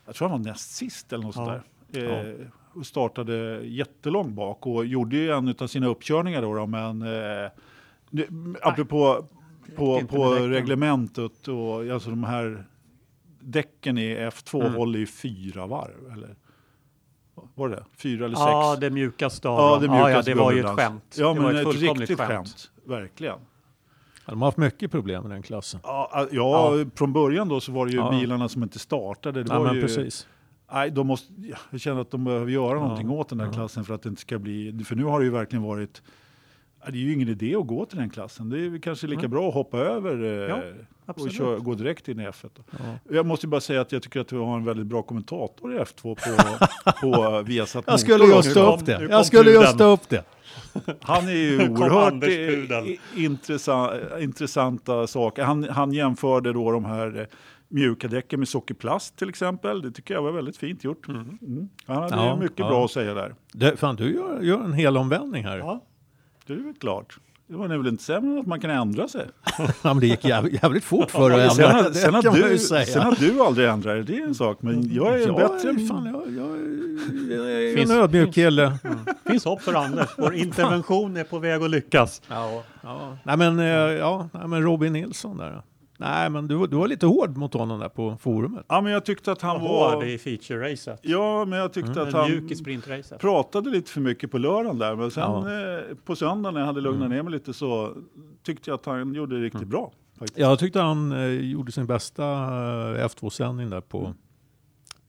jag 0.06 0.16
tror 0.16 0.30
han 0.30 0.40
var 0.44 0.50
näst 0.50 0.72
sist 0.76 1.14
eller 1.14 1.24
något 1.24 1.36
Ja. 1.36 1.46
sånt 1.46 1.62
där. 1.92 2.30
Eh, 2.30 2.48
och 2.80 2.86
startade 2.86 3.62
jättelångt 3.64 4.34
bak 4.36 4.68
och 4.68 4.86
gjorde 4.86 5.16
ju 5.18 5.32
en 5.32 5.56
av 5.60 5.68
sina 5.68 5.88
uppkörningar 5.88 6.42
då, 6.42 6.54
då 6.56 6.66
men 6.68 7.02
eh, 7.02 7.50
nu, 8.10 8.28
apropå 8.62 9.26
på, 9.76 10.02
på 10.08 10.26
reglementet 10.36 11.48
och 11.48 11.88
alltså 11.94 12.10
de 12.10 12.24
här 12.24 12.66
däcken 13.46 13.98
i 13.98 14.16
F2 14.16 14.62
Mm. 14.62 14.74
håller 14.74 15.00
ju 15.00 15.08
fyra 15.08 15.68
varv 15.68 16.12
eller? 16.14 16.36
Var 17.56 17.70
det? 17.70 17.86
Fyra 17.98 18.26
eller 18.26 18.36
sex? 18.36 18.46
Ja, 18.46 18.78
det 18.80 18.89
mjukaste 18.89 19.50
av 19.50 19.60
Ja, 19.60 19.72
dem. 19.72 19.82
det, 19.82 20.00
ja, 20.00 20.10
ja, 20.12 20.22
det 20.22 20.34
var 20.34 20.52
ju 20.52 20.60
ett 20.60 20.66
skämt. 20.66 21.16
Ja, 21.18 21.34
det 21.34 21.39
var 21.39 21.54
men 21.54 21.62
ett 21.62 21.68
ett 21.76 21.82
riktigt 21.82 22.18
skämt. 22.20 22.30
skämt. 22.30 22.72
Verkligen. 22.86 23.36
Ja, 24.26 24.32
De 24.32 24.41
har 24.41 24.48
haft 24.48 24.58
mycket 24.58 24.91
problem 24.91 25.26
i 25.26 25.30
den 25.30 25.41
klassen. 25.41 25.80
Ja, 25.84 26.10
ja, 26.14 26.28
ja, 26.32 26.86
från 26.96 27.14
början 27.14 27.50
då 27.50 27.60
så 27.60 27.72
var 27.72 27.86
det 27.86 27.91
ju 27.91 27.98
Ja. 27.98 28.12
bilarna 28.12 28.50
som 28.50 28.64
inte 28.64 28.80
startade. 28.80 29.43
Det 29.43 29.50
var 29.54 29.64
men 29.66 29.76
ju, 29.76 29.82
precis. 29.82 30.28
Nej, 30.74 30.91
de 30.91 31.08
måste, 31.08 31.34
ja, 31.38 31.58
jag 31.72 31.82
känner 31.82 32.02
att 32.02 32.12
de 32.12 32.24
behöver 32.24 32.52
göra 32.52 32.80
någonting 32.80 33.10
åt 33.10 33.30
den 33.30 33.39
Ja. 33.39 33.52
klassen 33.54 33.86
för 33.86 33.93
att 33.93 34.02
det 34.02 34.10
inte 34.10 34.22
ska 34.22 34.39
bli, 34.39 34.84
för 34.86 34.96
nu 34.96 35.04
har 35.04 35.20
det 35.20 35.26
ju 35.26 35.32
verkligen 35.32 35.64
varit, 35.64 36.02
det 36.92 36.98
är 36.98 37.02
ju 37.02 37.14
ingen 37.14 37.30
idé 37.30 37.56
att 37.56 37.68
gå 37.68 37.86
till 37.86 37.98
den 37.98 38.10
klassen. 38.10 38.50
Det 38.50 38.60
är 38.66 38.82
kanske 38.82 39.08
lika 39.08 39.20
Mm. 39.20 39.32
bra 39.32 39.48
att 39.48 39.54
hoppa 39.54 39.78
över 39.78 40.24
eh, 40.24 40.30
Ja, 41.08 41.14
och 41.14 41.32
köra, 41.32 41.58
gå 41.60 41.74
direkt 41.74 42.08
in 42.08 42.20
i 42.20 42.24
F1. 42.28 42.50
Då. 42.56 42.64
Ja. 42.72 43.16
Jag 43.16 43.26
måste 43.26 43.48
bara 43.48 43.62
säga 43.62 43.82
att 43.82 43.92
jag 43.92 44.02
tycker 44.02 44.20
att 44.20 44.32
vi 44.34 44.38
har 44.38 44.58
en 44.58 44.66
väldigt 44.66 44.86
bra 44.88 45.02
kommentator 45.02 45.76
i 45.76 45.80
F2 45.80 46.02
på, 46.02 46.66
på 47.02 47.42
Viasat 47.42 47.84
Jag 47.88 48.00
skulle 48.00 48.26
just 48.26 48.54
ta 48.54 48.76
upp 48.76 48.86
det. 48.86 49.08
Jag 49.10 49.26
skulle 49.26 49.52
just 49.52 49.78
ta 49.78 49.84
upp 49.86 50.10
det. 50.10 50.24
Han 51.02 51.28
är 51.28 51.32
ju 51.32 51.70
oerhört 51.70 52.14
eh, 52.14 52.20
Pudel. 52.20 52.86
i- 52.88 53.00
intressant, 53.16 53.92
intressanta 54.20 55.08
saker. 55.08 55.44
Han, 55.44 55.64
han 55.70 55.92
jämförde 55.94 56.54
då 56.54 56.72
de 56.72 56.86
här 56.86 57.20
eh, 57.20 57.26
mjuka 57.68 58.08
däcken 58.08 58.40
med 58.40 58.48
sockerplast 58.48 59.18
till 59.18 59.30
exempel. 59.30 59.82
Det 59.82 59.92
tycker 59.92 60.14
jag 60.14 60.22
var 60.22 60.32
väldigt 60.32 60.58
fint 60.58 60.84
gjort. 60.84 61.08
Mm. 61.08 61.38
Han 61.86 61.98
hade 62.04 62.16
Ja, 62.16 62.36
mycket 62.40 62.60
ja. 62.60 62.68
bra 62.68 62.86
att 62.86 62.92
säga 62.92 63.14
där. 63.14 63.36
det 63.54 63.78
fan, 63.78 63.96
du 63.96 64.14
gör, 64.16 64.42
gör 64.42 64.64
en 64.64 64.74
hel 64.74 64.98
omvändning 64.98 65.44
här. 65.44 65.58
Ja. 65.58 65.82
Ja, 66.48 66.56
det 66.56 66.62
är 66.62 66.66
väl 66.66 66.74
klart. 66.74 67.18
Det 67.48 67.56
var 67.56 67.68
väl 67.68 67.88
inte 67.88 68.04
sämre 68.04 68.32
än 68.32 68.39
att 68.39 68.46
man 68.46 68.60
kan 68.60 68.70
ändra 68.72 69.08
sig. 69.08 69.26
men 69.82 70.00
det 70.00 70.08
gick 70.08 70.26
jävligt, 70.26 70.64
jävligt 70.64 70.84
fort 70.84 71.12
för 71.12 71.32
att 71.46 71.56
sen, 71.56 71.66
ändra. 71.66 71.78
har- 71.78 71.89
Det 71.89 71.93
sen, 71.96 72.14
ju 72.36 72.48
du, 72.54 72.58
sen 72.58 73.02
har 73.04 73.16
du 73.20 73.41
aldrig 73.41 73.68
ändrat 73.70 73.93
dig, 73.96 74.04
det 74.18 74.22
är 74.24 74.28
en 74.28 74.36
sak. 74.36 74.58
Men 74.62 74.93
jag 74.93 75.14
är 75.22 75.28
jag, 75.28 75.36
bättre. 75.36 75.70
är- 75.70 75.88
fan, 75.88 76.06
jag, 76.06 76.24
jag, 76.38 76.58
jag 77.39 77.52
är 77.52 77.76
Finns- 77.76 77.91
en 77.91 77.98
ödmjuk 77.98 78.34
kille. 78.34 78.78
finns 79.30 79.46
hopp 79.46 79.62
för 79.62 79.74
Anders. 79.74 80.10
Vår 80.18 80.34
intervention 80.36 81.18
är 81.18 81.24
på 81.24 81.39
väg 81.39 81.62
att 81.64 81.70
lyckas. 81.70 82.22
Ja, 82.30 82.64
ja. 82.84 83.18
Nej, 83.24 83.38
men, 83.38 83.60
eh, 83.60 83.66
ja, 83.66 84.30
nej, 84.34 84.48
men 84.48 84.64
Robin 84.64 84.93
Nilsson 84.93 85.38
där. 85.38 85.62
Nej, 85.98 86.30
men 86.30 86.48
du, 86.48 86.68
du 86.68 86.76
var 86.78 86.88
lite 86.88 87.06
hård 87.06 87.38
mot 87.38 87.54
honom 87.54 87.80
där 87.80 87.89
på 87.89 88.18
forumet. 88.20 88.66
Ja, 88.70 88.82
men 88.82 88.91
jag 88.91 89.06
tyckte 89.06 89.32
att 89.32 89.41
han 89.41 89.60
Hård 89.60 89.70
var... 89.93 90.04
i 90.06 90.18
feature-racet. 90.18 90.98
Ja, 91.02 91.46
men 91.46 91.60
jag 91.60 91.74
tyckte 91.74 91.91
att 91.91 92.08
Men 92.08 92.14
han... 92.14 92.32
mjuk 92.32 92.52
i 92.52 92.56
sprintracet. 92.56 93.20
pratade 93.20 93.70
lite 93.70 93.91
för 93.91 94.02
mycket 94.02 94.32
på 94.32 94.38
lördagen 94.38 94.80
där, 94.80 94.96
men 94.96 95.12
sen 95.12 95.24
Ja. 95.24 95.38
eh, 95.39 95.96
på 96.06 96.16
söndagen 96.16 96.54
när 96.54 96.62
jag 96.62 96.68
hade 96.68 96.82
lugnat 96.82 97.10
ner 97.10 97.24
mig 97.24 97.32
lite 97.34 97.54
så 97.54 97.93
tyckte 98.43 98.70
jag 98.70 98.76
att 98.76 98.86
han 98.86 99.14
gjorde 99.14 99.36
det 99.39 99.46
riktigt 99.46 99.68
bra. 99.68 99.91
Faktiskt. 100.20 100.39
Jag 100.39 100.60
tyckte 100.60 100.80
han 100.82 101.12
eh, 101.12 101.26
gjorde 101.28 101.72
sin 101.72 101.86
bästa 101.88 102.24
eh, 102.24 103.06
F2-sändning 103.08 103.70
där 103.70 103.82
på, 103.82 104.14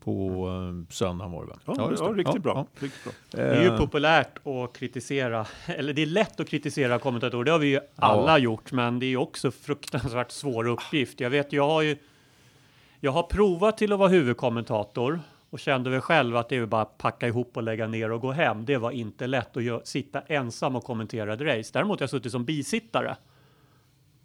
på 0.06 0.46
eh, 0.48 0.92
söndagen 0.94 1.32
var 1.32 1.40
det 1.42 1.48
väl? 1.48 1.58
Ja, 1.64 1.74
ja, 1.78 1.86
det. 2.08 2.12
riktigt, 2.12 2.34
Ja, 2.34 2.40
bra. 2.40 2.54
ja. 2.56 2.66
riktigt 2.86 3.04
bra. 3.04 3.12
Det 3.30 3.40
är 3.42 3.62
ju 3.62 3.68
Eh, 3.68 3.78
populärt 3.78 4.46
att 4.46 4.76
kritisera, 4.78 5.46
eller 5.66 5.92
det 5.92 6.02
är 6.02 6.06
lätt 6.06 6.40
att 6.40 6.48
kritisera 6.48 6.98
kommentatorer, 6.98 7.44
det 7.44 7.50
har 7.50 7.58
vi 7.58 7.66
ju 7.68 7.80
alla 7.96 8.38
gjort, 8.38 8.72
men 8.72 8.98
det 8.98 9.06
är 9.06 9.08
ju 9.08 9.16
också 9.16 9.50
fruktansvärt 9.50 10.30
svår 10.30 10.68
uppgift. 10.68 11.20
Jag 11.20 11.30
vet, 11.30 11.52
jag 11.52 11.68
har 11.68 11.82
ju, 11.82 11.96
jag 13.00 13.12
har 13.12 13.22
provat 13.22 13.78
till 13.78 13.92
att 13.92 13.98
vara 13.98 14.08
huvudkommentator 14.08 15.20
och 15.50 15.58
kände 15.58 15.90
väl 15.90 16.00
själv 16.00 16.36
att 16.36 16.48
det 16.48 16.56
är 16.56 16.66
bara 16.66 16.82
att 16.82 16.98
packa 16.98 17.26
ihop 17.28 17.56
och 17.56 17.62
lägga 17.62 17.86
ner 17.86 18.12
och 18.12 18.20
gå 18.20 18.32
hem. 18.32 18.64
Det 18.64 18.76
var 18.76 18.90
inte 18.90 19.26
lätt 19.26 19.56
att 19.56 19.62
gö- 19.62 19.84
sitta 19.84 20.20
ensam 20.20 20.76
och 20.76 20.84
kommentera 20.84 21.34
ett 21.34 21.40
race. 21.40 21.70
Däremot 21.72 22.00
har 22.00 22.02
jag 22.02 22.10
suttit 22.10 22.32
som 22.32 22.44
bisittare. 22.44 23.16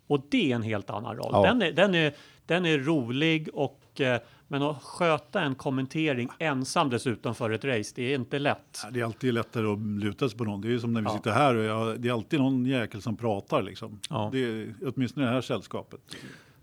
Och 0.07 0.21
det 0.31 0.51
är 0.51 0.55
en 0.55 0.61
helt 0.63 0.89
annan 0.89 1.15
roll. 1.17 1.29
Ja. 1.33 1.41
Den, 1.43 1.61
är, 1.61 1.71
den, 1.71 1.95
är, 1.95 2.13
den 2.45 2.65
är 2.65 2.77
rolig 2.77 3.49
och 3.53 4.01
eh, 4.01 4.19
Men 4.51 4.61
att 4.63 4.83
sköta 4.83 5.41
en 5.41 5.55
kommentering 5.55 6.29
ensam 6.39 6.89
dessutom 6.89 7.35
för 7.35 7.49
ett 7.49 7.65
race, 7.65 7.91
det 7.95 8.03
är 8.03 8.15
inte 8.15 8.39
lätt. 8.39 8.81
Det 8.91 8.99
är 8.99 9.03
alltid 9.05 9.33
lättare 9.33 9.67
att 9.67 9.79
luta 9.79 10.29
sig 10.29 10.37
på 10.37 10.43
någon. 10.43 10.61
Det 10.61 10.67
är 10.67 10.69
ju 10.69 10.79
som 10.79 10.93
när 10.93 11.01
vi 11.01 11.07
Ja. 11.07 11.17
sitter 11.17 11.31
här 11.31 11.55
och 11.55 11.63
jag, 11.63 12.01
det 12.01 12.09
är 12.09 12.13
alltid 12.13 12.39
någon 12.39 12.65
jäkel 12.65 13.01
som 13.01 13.17
pratar 13.17 13.61
liksom. 13.61 13.99
Ja. 14.09 14.29
Det 14.33 14.39
är, 14.43 14.73
åtminstone 14.95 15.25
i 15.25 15.29
det 15.29 15.33
här 15.33 15.41
sällskapet. 15.41 15.99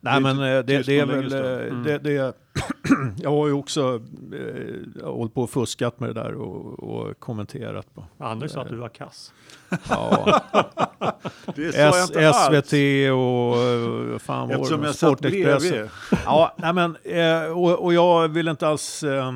Nej, 0.01 0.21
men 0.21 0.37
eh, 0.39 0.43
det, 0.43 0.63
det 0.63 0.75
är 0.75 0.83
tystnad 0.83 1.09
väl... 1.09 1.33
eh, 1.33 1.69
Mm. 1.69 1.83
Det, 1.83 1.99
det, 1.99 2.35
jag 3.23 3.31
har 3.31 3.47
ju 3.47 3.53
också 3.53 4.01
eh, 4.33 5.05
hållit 5.11 5.35
på 5.35 5.43
och 5.43 5.51
fuskat 5.51 6.01
med 6.01 6.09
det 6.09 6.13
där 6.13 6.35
och, 6.35 6.83
och 6.83 7.21
kommenterat 7.21 7.95
på. 7.95 8.05
Anders 8.19 8.51
sa 8.51 8.63
att 8.63 8.69
du 8.69 8.77
var 8.77 8.89
kass. 8.89 9.33
Ja, 9.89 10.41
Det 11.55 11.73
sa 11.73 11.79
jag 11.81 12.05
inte 12.07 12.29
alls. 12.29 12.67
SVT 12.69 12.73
och 13.13 13.63
eh, 13.63 14.11
vad 14.13 14.23
fan 14.23 14.49
var 14.49 14.55
Eftersom 14.55 14.81
det? 14.81 14.87
jag 14.87 14.95
satt 14.95 15.21
bredvid. 15.21 15.89
Ja, 16.25 16.55
nej 16.59 16.73
men, 16.73 16.97
eh, 17.05 17.51
och, 17.59 17.85
och 17.85 17.95
jag 17.95 18.29
vill 18.29 18.49
inte 18.49 18.69
alls... 18.69 19.03
Eh, 19.03 19.35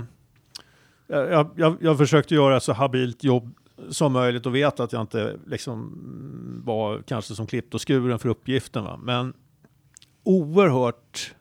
jag, 1.07 1.51
jag, 1.57 1.77
jag 1.81 1.99
försökte 1.99 2.35
göra 2.35 2.61
så 2.61 2.73
habilt 2.73 3.25
jobb 3.25 3.55
som 3.91 4.13
möjligt 4.13 4.47
och 4.47 4.55
vet 4.55 4.81
att 4.81 4.93
jag 4.93 5.01
inte 5.03 5.37
liksom 5.47 5.93
var 6.65 7.03
kanske 7.07 7.35
som 7.35 7.47
klippt 7.47 7.75
och 7.75 7.89
skuren 7.89 8.19
för 8.19 8.29
uppgiften. 8.29 8.85
Va? 8.85 9.01
Men 9.03 9.33
oerhört 10.23 11.35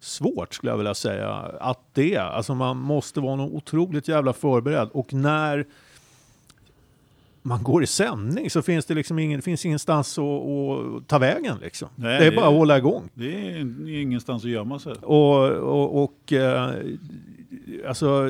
svårt 0.00 0.54
skulle 0.54 0.72
jag 0.72 0.76
vilja 0.76 0.94
säga 0.94 1.30
att 1.60 1.80
det 1.92 2.14
är. 2.14 2.20
Alltså 2.20 2.54
man 2.54 2.76
måste 2.76 3.20
vara 3.20 3.36
nog 3.36 3.54
otroligt 3.54 4.08
jävla 4.08 4.32
förberedd 4.32 4.88
och 4.92 5.14
när 5.14 5.66
man 7.42 7.62
går 7.62 7.82
i 7.82 7.86
sändning 7.86 8.50
så 8.50 8.62
finns 8.62 8.86
det 8.86 8.94
liksom 8.94 9.18
ingen, 9.18 9.38
det 9.38 9.42
finns 9.42 9.66
ingenstans 9.66 10.18
att, 10.18 10.24
att 10.24 11.08
ta 11.08 11.18
vägen 11.18 11.58
liksom. 11.62 11.88
Nej, 11.96 12.18
det 12.20 12.26
är 12.26 12.30
det- 12.30 12.36
bara 12.36 12.48
att 12.48 12.54
hålla 12.54 12.78
igång. 12.78 13.08
Det 13.14 13.50
är 13.50 13.88
ingenstans 14.00 14.44
att 14.44 14.50
gömma 14.50 14.78
sig. 14.78 14.92
Och, 14.92 15.50
och, 15.50 16.02
och 16.04 16.32
eh, 16.32 16.74
alltså, 17.88 18.22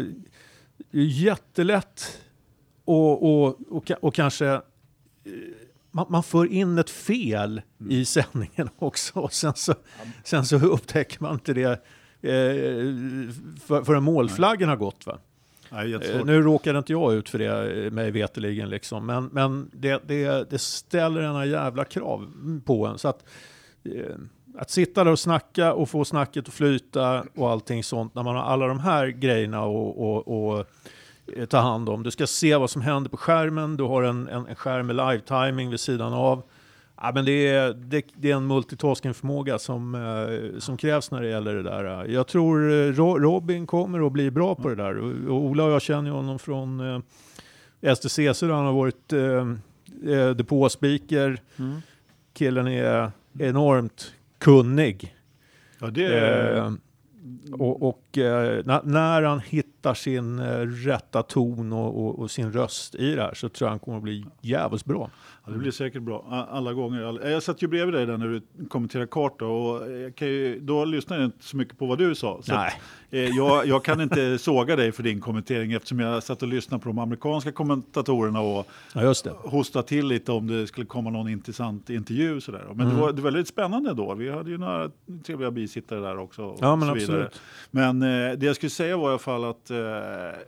det 0.91 0.99
är 0.99 1.05
jättelätt 1.05 2.21
och, 2.85 3.23
och, 3.47 3.59
och, 3.71 3.91
och 4.01 4.15
kanske 4.15 4.47
eh, 4.49 4.61
man, 5.97 6.07
man 6.09 6.23
för 6.23 6.53
in 6.53 6.79
ett 6.79 6.91
fel 6.91 7.63
i 7.89 8.05
sändningen 8.05 8.69
också 8.79 9.21
och 9.21 9.33
sen 9.33 9.55
så, 9.55 9.75
sen 10.25 10.45
så 10.45 10.57
upptäcker 10.57 11.23
man 11.23 11.33
inte 11.33 11.53
det 11.53 11.71
eh, 12.23 12.31
för, 13.67 13.85
förrän 13.85 14.03
målflaggen 14.03 14.69
har 14.69 14.77
gått. 14.77 15.07
Va? 15.07 15.19
Nej, 15.71 15.95
Eh. 15.95 16.25
Nu 16.25 16.43
råkade 16.43 16.79
inte 16.79 16.93
jag 16.93 17.15
ut 17.15 17.29
för 17.29 17.39
det, 17.39 17.85
eh, 17.85 17.91
mig 17.91 18.11
veteligen 18.11 18.71
liksom. 18.71 19.07
Men, 19.07 19.31
men 19.33 19.71
det, 19.73 20.03
det, 20.07 20.51
det 20.51 20.59
ställer 20.59 21.23
ena 21.23 21.47
jävla 21.47 21.85
krav 21.85 22.33
på 22.65 22.87
en. 22.87 22.99
Så 22.99 23.09
att, 23.09 23.25
eh, 23.85 24.17
att 24.59 24.71
sitta 24.71 25.05
där 25.05 25.11
och 25.11 25.19
snacka 25.19 25.73
och 25.73 25.89
få 25.89 26.05
snacket 26.05 26.49
att 26.49 26.55
flyta 26.55 27.25
och 27.35 27.51
allting 27.51 27.85
sånt 27.85 28.15
när 28.15 28.23
man 28.23 28.37
har 28.37 28.43
alla 28.43 28.67
de 28.67 28.81
här 28.81 29.07
grejerna 29.07 29.63
och, 29.63 30.29
och, 30.29 30.49
och 30.49 30.67
ta 31.49 31.59
hand 31.59 31.89
om. 31.89 32.03
Du 32.03 32.11
ska 32.11 32.27
se 32.27 32.57
vad 32.57 32.71
som 32.71 32.83
händer 32.83 33.11
på 33.11 33.17
skärmen. 33.17 33.77
Du 33.77 33.85
har 33.85 34.03
en, 34.03 34.29
en, 34.29 34.47
en 34.47 34.55
skärm 34.55 34.87
med 34.87 34.97
live-timing 34.97 35.71
vid 35.71 35.81
sidan 35.81 36.13
av. 36.13 36.43
Ja, 37.01 37.13
men 37.15 37.25
det, 37.25 37.49
är, 37.49 37.73
det, 37.73 38.05
det 38.15 38.31
är 38.31 38.37
en 38.37 38.47
multitasking-förmåga 38.47 39.59
som, 39.59 39.95
eh, 39.95 40.59
som 40.59 40.77
krävs 40.77 41.11
när 41.11 41.23
det 41.23 41.29
gäller 41.29 41.55
det 41.55 41.63
där. 41.63 42.05
Jag 42.05 42.27
tror 42.27 42.73
eh, 42.73 42.93
Ro, 42.93 43.19
Robin 43.19 43.67
kommer 43.67 44.07
att 44.07 44.13
bli 44.13 44.31
bra 44.31 44.55
på 44.55 44.69
det 44.69 44.75
där. 44.75 44.99
Och, 44.99 45.35
Ola 45.35 45.65
och 45.65 45.71
jag 45.71 45.83
känner 45.83 46.11
ju 46.11 46.17
honom 46.17 46.39
från 46.39 46.81
eh, 46.81 47.95
STCC 47.95 48.41
där 48.41 48.53
han 48.53 48.67
har 48.67 48.73
varit 48.73 49.13
eh, 49.13 50.13
eh, 50.15 50.31
depåspeaker. 50.31 51.41
Mm. 51.57 51.81
Killen 52.35 52.69
är 52.69 53.11
enormt 53.39 54.13
kunnig. 54.39 55.15
Ja, 55.79 55.87
det 55.87 56.07
är, 56.07 56.57
Eh, 56.57 56.73
och 57.53 57.89
och 57.89 58.19
eh, 58.19 58.65
när, 58.65 58.83
när 58.83 59.23
han 59.23 59.41
hittar 59.41 59.76
sin 59.95 60.39
eh, 60.39 60.59
rätta 60.61 61.23
ton 61.23 61.73
och, 61.73 62.07
och, 62.07 62.19
och 62.19 62.31
sin 62.31 62.53
röst 62.53 62.95
i 62.95 63.15
det 63.15 63.23
här 63.23 63.35
så 63.35 63.49
tror 63.49 63.67
jag 63.67 63.71
han 63.71 63.79
kommer 63.79 63.97
att 63.97 64.03
bli 64.03 64.25
jävligt 64.41 64.85
bra. 64.85 65.11
ja, 65.47 65.53
det 65.53 65.59
blir 65.59 65.71
säkert 65.71 66.03
bra. 66.03 66.47
Alla 66.51 66.73
gånger. 66.73 67.03
All- 67.03 67.31
Jag 67.31 67.43
satt 67.43 67.63
ju 67.63 67.67
bredvid 67.69 67.95
dig 67.95 68.07
där 68.07 68.17
när 68.19 68.27
du 68.29 68.67
kommenterade 68.69 69.07
karta 69.11 69.45
och 69.45 69.83
kan 70.17 70.29
ju, 70.29 70.61
då 70.61 70.85
lyssnade 70.85 71.23
jag 71.23 71.29
inte 71.29 71.45
så 71.45 71.57
mycket 71.57 71.79
på 71.79 71.87
vad 71.87 71.99
du 71.99 72.15
sa. 72.15 72.41
Nej. 72.49 72.67
att, 72.67 72.75
eh, 73.11 73.21
jag, 73.21 73.67
jag 73.67 73.85
kan 73.85 74.01
inte 74.01 74.39
såga 74.41 74.77
dig 74.77 74.93
för 74.93 75.03
din 75.03 75.21
kommentering 75.21 75.73
eftersom 75.73 76.01
jag 76.01 76.23
satt 76.23 76.43
och 76.43 76.49
lyssnade 76.49 76.83
på 76.83 76.89
de 76.89 76.99
amerikanska 76.99 77.53
kommentatorerna 77.53 78.41
och 78.41 78.67
Ja, 78.95 79.03
just 79.03 79.25
det. 79.25 79.33
hosta 79.45 79.83
till 79.83 80.07
lite 80.07 80.33
om 80.33 80.47
det 80.47 80.67
skulle 80.67 80.87
komma 80.87 81.11
någon 81.11 81.29
intressant 81.29 81.91
intervju. 81.91 82.41
Sådär. 82.41 82.65
Men 82.75 82.81
Mm. 82.81 82.95
det, 82.97 83.03
var, 83.03 83.13
det 83.13 83.23
var 83.23 83.31
väldigt 83.31 83.49
spännande 83.49 83.95
då. 83.95 84.15
Vi 84.15 84.31
hade 84.31 84.51
ju 84.51 84.59
några 84.59 84.91
trevliga 85.27 85.51
bisittare 85.51 86.01
där 86.01 86.19
också. 86.19 86.57
Ja, 86.61 86.77
men 86.77 86.89
absolut. 86.91 87.41
Men 87.71 88.03
eh, 88.03 88.33
det 88.33 88.47
jag 88.47 88.57
skulle 88.57 88.71
säga 88.71 88.97
var 88.97 89.07
i 89.09 89.11
alla 89.11 89.19
fall 89.19 89.45
att 89.45 89.71
eh, 89.71 89.76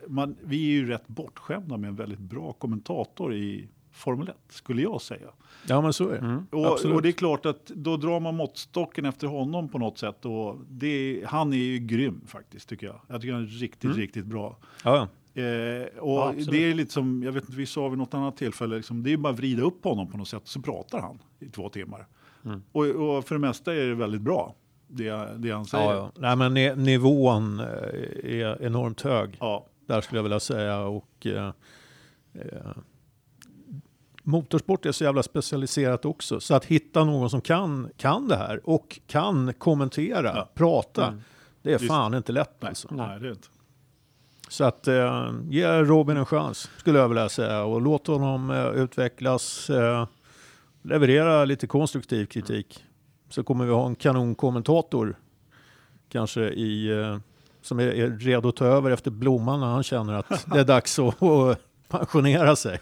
man, 0.06 0.36
vi 0.44 0.66
är 0.66 0.70
ju 0.70 0.88
rätt 0.88 1.08
bortskämda 1.08 1.76
med 1.76 1.88
en 1.88 1.96
väldigt 1.96 2.18
bra 2.18 2.52
kommentator 2.52 3.34
i 3.34 3.68
Formel 3.92 4.28
1, 4.28 4.36
skulle 4.48 4.82
jag 4.82 5.02
säga. 5.02 5.30
Ja, 5.66 5.80
men 5.80 5.92
så 5.92 6.08
är 6.08 6.12
det. 6.12 6.18
Mm. 6.18 6.46
Och, 6.50 6.84
och 6.84 7.02
det 7.02 7.08
är 7.08 7.12
klart 7.12 7.46
att 7.46 7.66
då 7.66 7.96
drar 7.96 8.20
man 8.20 8.36
måttstocken 8.36 9.04
efter 9.04 9.26
honom 9.26 9.68
på 9.68 9.78
något 9.78 9.98
sätt. 9.98 10.24
Och 10.24 10.56
det, 10.68 11.22
han 11.26 11.52
är 11.52 11.56
ju 11.56 11.78
grym 11.78 12.20
faktiskt, 12.26 12.68
tycker 12.68 12.86
jag. 12.86 13.00
Jag 13.08 13.20
tycker 13.20 13.32
han 13.34 13.42
är 13.42 13.46
riktigt, 13.46 13.84
Mm. 13.84 13.96
riktigt 13.96 14.26
bra. 14.26 14.56
Ja, 14.84 14.96
ja. 14.96 15.42
Eh, 15.42 15.86
och 15.98 16.18
Ja, 16.18 16.34
det 16.50 16.70
är 16.70 16.74
lite 16.74 16.92
som, 16.92 17.22
jag 17.22 17.32
vet 17.32 17.44
inte, 17.44 17.56
vi 17.56 17.66
sa 17.66 17.88
vid 17.88 17.98
något 17.98 18.14
annat 18.14 18.36
tillfälle, 18.36 18.76
liksom, 18.76 19.02
det 19.02 19.12
är 19.12 19.16
bara 19.16 19.32
att 19.32 19.38
vrida 19.38 19.62
upp 19.62 19.84
honom 19.84 20.10
på 20.10 20.18
något 20.18 20.28
sätt 20.28 20.42
så 20.44 20.60
pratar 20.60 21.00
han 21.00 21.18
i 21.40 21.46
två 21.48 21.68
timmar. 21.68 22.06
Mm. 22.44 22.62
Och, 22.72 22.84
och 22.86 23.24
för 23.24 23.34
det 23.34 23.38
mesta 23.38 23.74
är 23.74 23.86
det 23.86 23.94
väldigt 23.94 24.20
bra, 24.20 24.54
det, 24.88 25.28
det 25.38 25.50
han 25.50 25.64
säger. 25.66 25.84
Ja, 25.84 25.94
ja. 25.94 26.12
Nej, 26.16 26.36
men 26.36 26.54
ni- 26.54 26.76
nivån 26.76 27.60
eh, 27.60 27.66
är 28.24 28.62
enormt 28.62 29.00
hög. 29.00 29.36
Ja, 29.40 29.66
Där 29.86 30.00
skulle 30.00 30.18
jag 30.18 30.22
vilja 30.22 30.40
säga. 30.40 30.78
Och, 30.80 31.26
eh, 31.26 31.52
eh, 32.34 32.70
motorsport 34.22 34.86
är 34.86 34.92
så 34.92 35.04
jävla 35.04 35.22
specialiserat 35.22 36.04
också. 36.04 36.40
Så 36.40 36.54
att 36.54 36.64
hitta 36.64 37.04
någon 37.04 37.30
som 37.30 37.40
kan, 37.40 37.90
kan 37.96 38.28
det 38.28 38.36
här 38.36 38.60
och 38.64 39.00
kan 39.06 39.52
kommentera, 39.54 40.32
Ja. 40.36 40.48
prata. 40.54 41.06
Mm. 41.06 41.20
Det 41.62 41.72
är 41.74 41.78
Visst. 41.78 41.88
fan 41.92 42.14
inte 42.14 42.32
lätt 42.32 42.56
nej, 42.60 42.68
alltså. 42.68 42.88
nej, 42.90 43.20
det 43.20 43.26
är 43.26 43.30
inte. 43.30 43.48
Så 44.48 44.64
att 44.64 44.88
eh, 44.88 45.30
ge 45.50 45.66
Robin 45.82 46.16
en 46.16 46.26
chans 46.26 46.70
skulle 46.76 46.98
jag 46.98 47.08
vilja 47.08 47.28
säga. 47.28 47.62
Och 47.64 47.80
låt 47.82 48.06
honom 48.06 48.50
eh, 48.50 48.66
utvecklas. 48.66 49.70
Eh, 49.70 50.06
leverera 50.82 51.44
lite 51.44 51.66
konstruktiv 51.66 52.26
kritik. 52.26 52.84
Så 53.28 53.42
kommer 53.42 53.64
vi 53.64 53.72
ha 53.72 53.86
en 53.86 53.94
kanonkommentator. 53.94 55.16
Kanske 56.08 56.40
i, 56.40 57.00
eh, 57.00 57.18
som 57.62 57.78
är, 57.78 57.86
är 57.86 58.10
redo 58.10 58.48
att 58.48 58.56
ta 58.56 58.64
över 58.64 58.90
efter 58.90 59.10
Blomman 59.10 59.60
när 59.60 59.66
han 59.66 59.82
känner 59.82 60.12
att 60.12 60.46
det 60.46 60.60
är 60.60 60.64
dags 60.64 60.98
att, 60.98 61.22
att 61.22 61.58
pensionera 61.88 62.56
sig. 62.56 62.80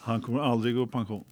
Han 0.00 0.22
kommer 0.22 0.40
aldrig 0.40 0.74
gå 0.74 0.82
i 0.82 0.86
pension. 0.86 1.24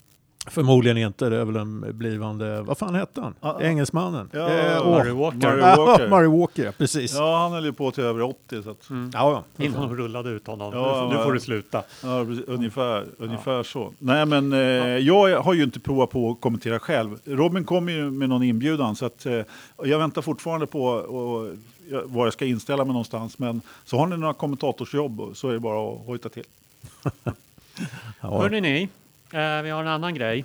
Förmodligen 0.50 0.96
inte. 0.98 1.28
Det 1.28 1.36
är 1.36 1.44
väl 1.44 1.56
en 1.56 1.98
blivande, 1.98 2.62
vad 2.62 2.78
fan 2.78 2.94
hette 2.94 3.20
han? 3.20 3.34
Ah, 3.40 3.50
ah. 3.50 3.60
Engelsmannen? 3.60 4.28
Ja, 4.32 4.48
eh, 4.50 4.84
Murray. 4.86 5.12
Walker. 5.12 5.38
Murray 5.38 5.60
Ja, 5.60 5.76
Walker. 5.86 6.08
Murray 6.08 6.26
Walker, 6.40 6.72
precis. 6.78 7.14
Ja, 7.14 7.20
Ja, 7.20 7.38
han 7.38 7.52
höll 7.52 7.64
ju 7.64 7.72
på 7.72 7.90
till 7.90 8.04
över 8.04 8.22
80. 8.22 8.62
Så 8.62 8.70
att, 8.70 8.90
Mm. 8.90 9.10
ja. 9.14 9.44
Innan 9.58 9.80
de 9.88 9.96
rullade 9.96 10.30
ut 10.30 10.46
honom. 10.46 10.72
Ja, 10.74 11.10
nu, 11.12 11.22
får 11.24 11.32
du 11.32 11.40
sluta. 11.40 11.82
ja, 12.02 12.24
precis, 12.24 12.44
ungefär, 12.48 13.04
ungefär 13.18 13.62
så. 13.62 13.92
Nej, 13.98 14.26
men 14.26 14.52
eh, 14.52 14.58
jag 14.98 15.42
har 15.42 15.54
ju 15.54 15.62
inte 15.64 15.80
provat 15.80 16.10
på 16.10 16.30
att 16.30 16.40
kommentera 16.40 16.78
själv. 16.78 17.18
Robin 17.24 17.64
kom 17.64 17.88
ju 17.88 18.10
med 18.10 18.28
någon 18.28 18.42
inbjudan 18.42 18.96
så 18.96 19.06
att 19.06 19.26
eh, 19.26 19.40
jag 19.84 19.98
väntar 19.98 20.22
fortfarande 20.22 20.66
på 20.66 20.84
och, 20.84 21.50
ja, 21.90 22.00
var 22.04 22.26
jag 22.26 22.32
ska 22.32 22.44
inställa 22.44 22.84
mig 22.84 22.92
någonstans. 22.92 23.38
Men 23.38 23.60
så 23.84 23.98
har 23.98 24.06
ni 24.06 24.16
några 24.16 24.34
kommentatorsjobb 24.34 25.20
så 25.36 25.48
är 25.48 25.52
det 25.52 25.60
bara 25.60 25.92
att 25.92 26.06
hojta 26.06 26.28
till. 26.28 26.44
Ja. 28.20 28.38
Hörrni 28.40 28.60
ni, 28.60 28.88
eh, 29.36 29.62
vi 29.62 29.70
har 29.70 29.80
en 29.80 29.88
annan 29.88 30.14
grej. 30.14 30.44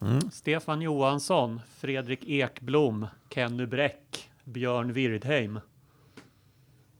Mm. 0.00 0.30
Stefan 0.30 0.82
Johansson, 0.82 1.60
Fredrik 1.78 2.28
Ekblom, 2.28 3.06
Kenny 3.28 3.66
Bräck, 3.66 4.30
Björn 4.44 4.92
Wirdheim. 4.92 5.60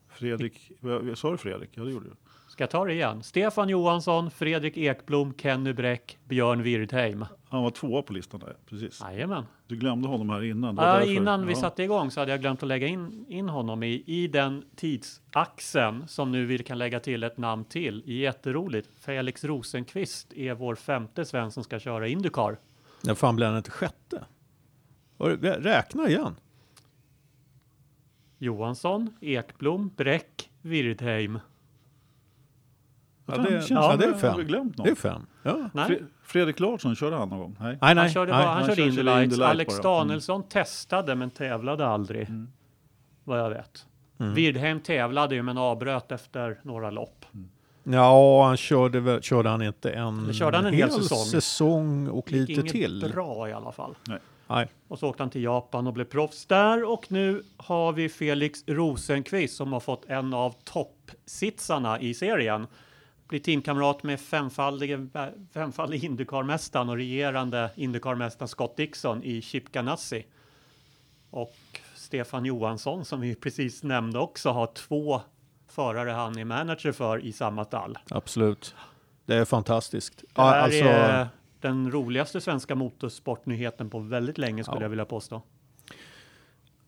Fredrik, 0.08 0.72
sa 1.14 1.30
du 1.30 1.36
Fredrik? 1.36 1.70
Ja, 1.74 1.82
det 1.82 1.90
gjorde 1.90 2.08
du. 2.08 2.14
Ska 2.48 2.62
jag 2.62 2.70
ta 2.70 2.84
det 2.84 2.92
igen? 2.92 3.22
Stefan 3.22 3.68
Johansson, 3.68 4.30
Fredrik 4.30 4.76
Ekblom, 4.76 5.34
Kenny 5.38 5.72
Bräck, 5.72 6.18
Björn 6.24 6.62
Wirdheim. 6.62 7.24
Han 7.50 7.62
var 7.62 7.70
tvåa 7.70 8.02
på 8.02 8.12
listan 8.12 8.40
där, 8.40 8.56
precis. 8.66 9.00
Jajamän. 9.00 9.44
Du 9.66 9.76
glömde 9.76 10.08
honom 10.08 10.30
här 10.30 10.42
innan. 10.44 10.74
det 10.74 10.82
var 10.82 10.98
därför. 10.98 11.12
innan 11.12 11.46
vi 11.46 11.52
Ja. 11.52 11.58
satte 11.60 11.82
igång 11.82 12.10
så 12.10 12.20
hade 12.20 12.30
jag 12.32 12.40
glömt 12.40 12.62
att 12.62 12.68
lägga 12.68 12.86
in, 12.86 13.26
in 13.28 13.48
honom 13.48 13.82
i, 13.82 14.02
i 14.06 14.26
den 14.28 14.64
tidsaxeln 14.76 16.08
som 16.08 16.32
nu 16.32 16.46
vi 16.46 16.58
kan 16.58 16.78
lägga 16.78 17.00
till 17.00 17.22
ett 17.22 17.38
namn 17.38 17.64
till. 17.64 18.02
Jätteroligt. 18.06 18.88
Felix 19.00 19.44
Rosenqvist 19.44 20.32
är 20.32 20.54
vår 20.54 20.74
femte 20.74 21.24
svensk 21.24 21.54
som 21.54 21.64
ska 21.64 21.78
köra 21.78 22.08
Indycar. 22.08 22.58
När 23.04 23.14
fan 23.14 23.36
blev 23.36 23.48
han 23.48 23.56
inte 23.56 23.70
sjätte? 23.70 24.24
Räkna 25.58 26.08
igen. 26.08 26.34
Johansson, 28.38 29.10
Ekblom, 29.20 29.90
Bräck, 29.96 30.50
Wirdheim. 30.62 31.38
Ja, 33.26 33.36
det- 33.36 33.50
känns 33.50 33.70
ja, 33.70 33.96
det 33.96 34.04
är 34.04 34.12
fem. 34.14 34.32
har 34.34 34.42
glömt 34.42 34.78
någon. 34.78 34.84
Det 34.84 34.90
är 34.90 34.94
fem. 34.94 35.26
Ja. 35.42 35.70
Nej, 35.74 36.02
Fredrik 36.30 36.60
Larsson 36.60 36.96
körde 36.96 37.16
han 37.16 37.28
någon 37.28 37.38
gång? 37.38 37.56
Nej. 37.60 37.78
Nej, 37.80 37.94
nej. 37.94 38.04
han 38.04 38.12
körde, 38.12 38.32
nej. 38.32 38.42
bara, 38.42 38.48
han 38.48 38.56
han 38.56 38.64
körde 38.64 38.76
körde 38.76 38.90
Indy 38.90 39.02
Lights. 39.02 39.40
Alex 39.40 39.68
bara. 39.82 39.94
Mm. 39.94 39.98
Danielsson 39.98 40.42
testade 40.48 41.14
men 41.14 41.30
tävlade 41.30 41.86
aldrig. 41.86 42.28
Vad 43.24 43.40
jag 43.40 43.50
vet. 43.50 43.86
Wirdheim 44.16 44.80
tävlade 44.80 45.34
ju 45.34 45.42
men 45.42 45.58
avbröt 45.58 46.12
efter 46.12 46.60
några 46.62 46.90
lopp. 46.90 47.24
Ja, 47.84 48.46
han 48.46 48.56
körde, 48.56 49.00
väl- 49.00 49.22
körde 49.22 49.48
han 49.48 49.62
inte 49.62 49.90
en, 49.90 50.32
körde 50.32 50.56
han 50.56 50.66
en 50.66 50.74
hel 50.74 50.90
säsong? 50.90 51.18
säsong 51.18 52.08
och 52.08 52.32
Gick 52.32 52.48
lite 52.48 52.60
inget 52.60 52.72
till? 52.72 53.10
bra 53.14 53.48
i 53.48 53.52
alla 53.52 53.72
fall. 53.72 53.94
Nej. 54.48 54.68
Och 54.88 54.98
så 54.98 55.08
åkte 55.08 55.22
han 55.22 55.30
till 55.30 55.42
Japan 55.42 55.86
och 55.86 55.92
blev 55.92 56.04
proffs 56.04 56.46
där 56.46 56.90
och 56.92 57.06
nu 57.12 57.42
har 57.56 57.92
vi 57.92 58.08
Felix 58.08 58.64
Rosenqvist 58.66 59.56
som 59.56 59.72
har 59.72 59.80
fått 59.80 60.04
en 60.08 60.34
av 60.34 60.54
toppsitsarna 60.64 62.00
i 62.00 62.14
serien. 62.14 62.66
Blir 63.30 63.40
teamkamrat 63.40 64.02
med 64.02 64.20
femfaldige, 64.20 65.08
femfaldige 65.54 66.06
Indycar-mästaren 66.06 66.88
och 66.88 66.96
regerande 66.96 67.70
Indycar-mästaren 67.76 68.48
Scott 68.48 68.76
Dixon 68.76 69.22
i 69.22 69.42
Chip 69.42 69.72
Ganassi. 69.72 70.26
Och 71.30 71.54
Stefan 71.94 72.44
Johansson 72.44 73.04
som 73.04 73.20
vi 73.20 73.34
precis 73.40 73.82
nämnde 73.82 74.18
också 74.18 74.50
har 74.50 74.66
två 74.66 75.20
förare 75.68 76.10
han 76.10 76.38
är 76.38 76.44
manager 76.44 76.92
för 76.92 77.24
i 77.24 77.32
samma 77.32 77.64
stall. 77.64 77.98
Absolut. 78.10 78.74
Det 79.26 79.34
är 79.36 79.44
fantastiskt. 79.44 80.24
Det 80.34 80.42
här 80.42 80.60
alltså, 80.60 80.84
är 80.84 81.28
den 81.60 81.90
roligaste 81.90 82.40
svenska 82.40 82.74
motorsportnyheten 82.74 83.90
på 83.90 83.98
väldigt 83.98 84.38
länge 84.38 84.64
skulle 84.64 84.78
Ja. 84.78 84.82
jag 84.84 84.88
vilja 84.90 85.04
påstå. 85.04 85.42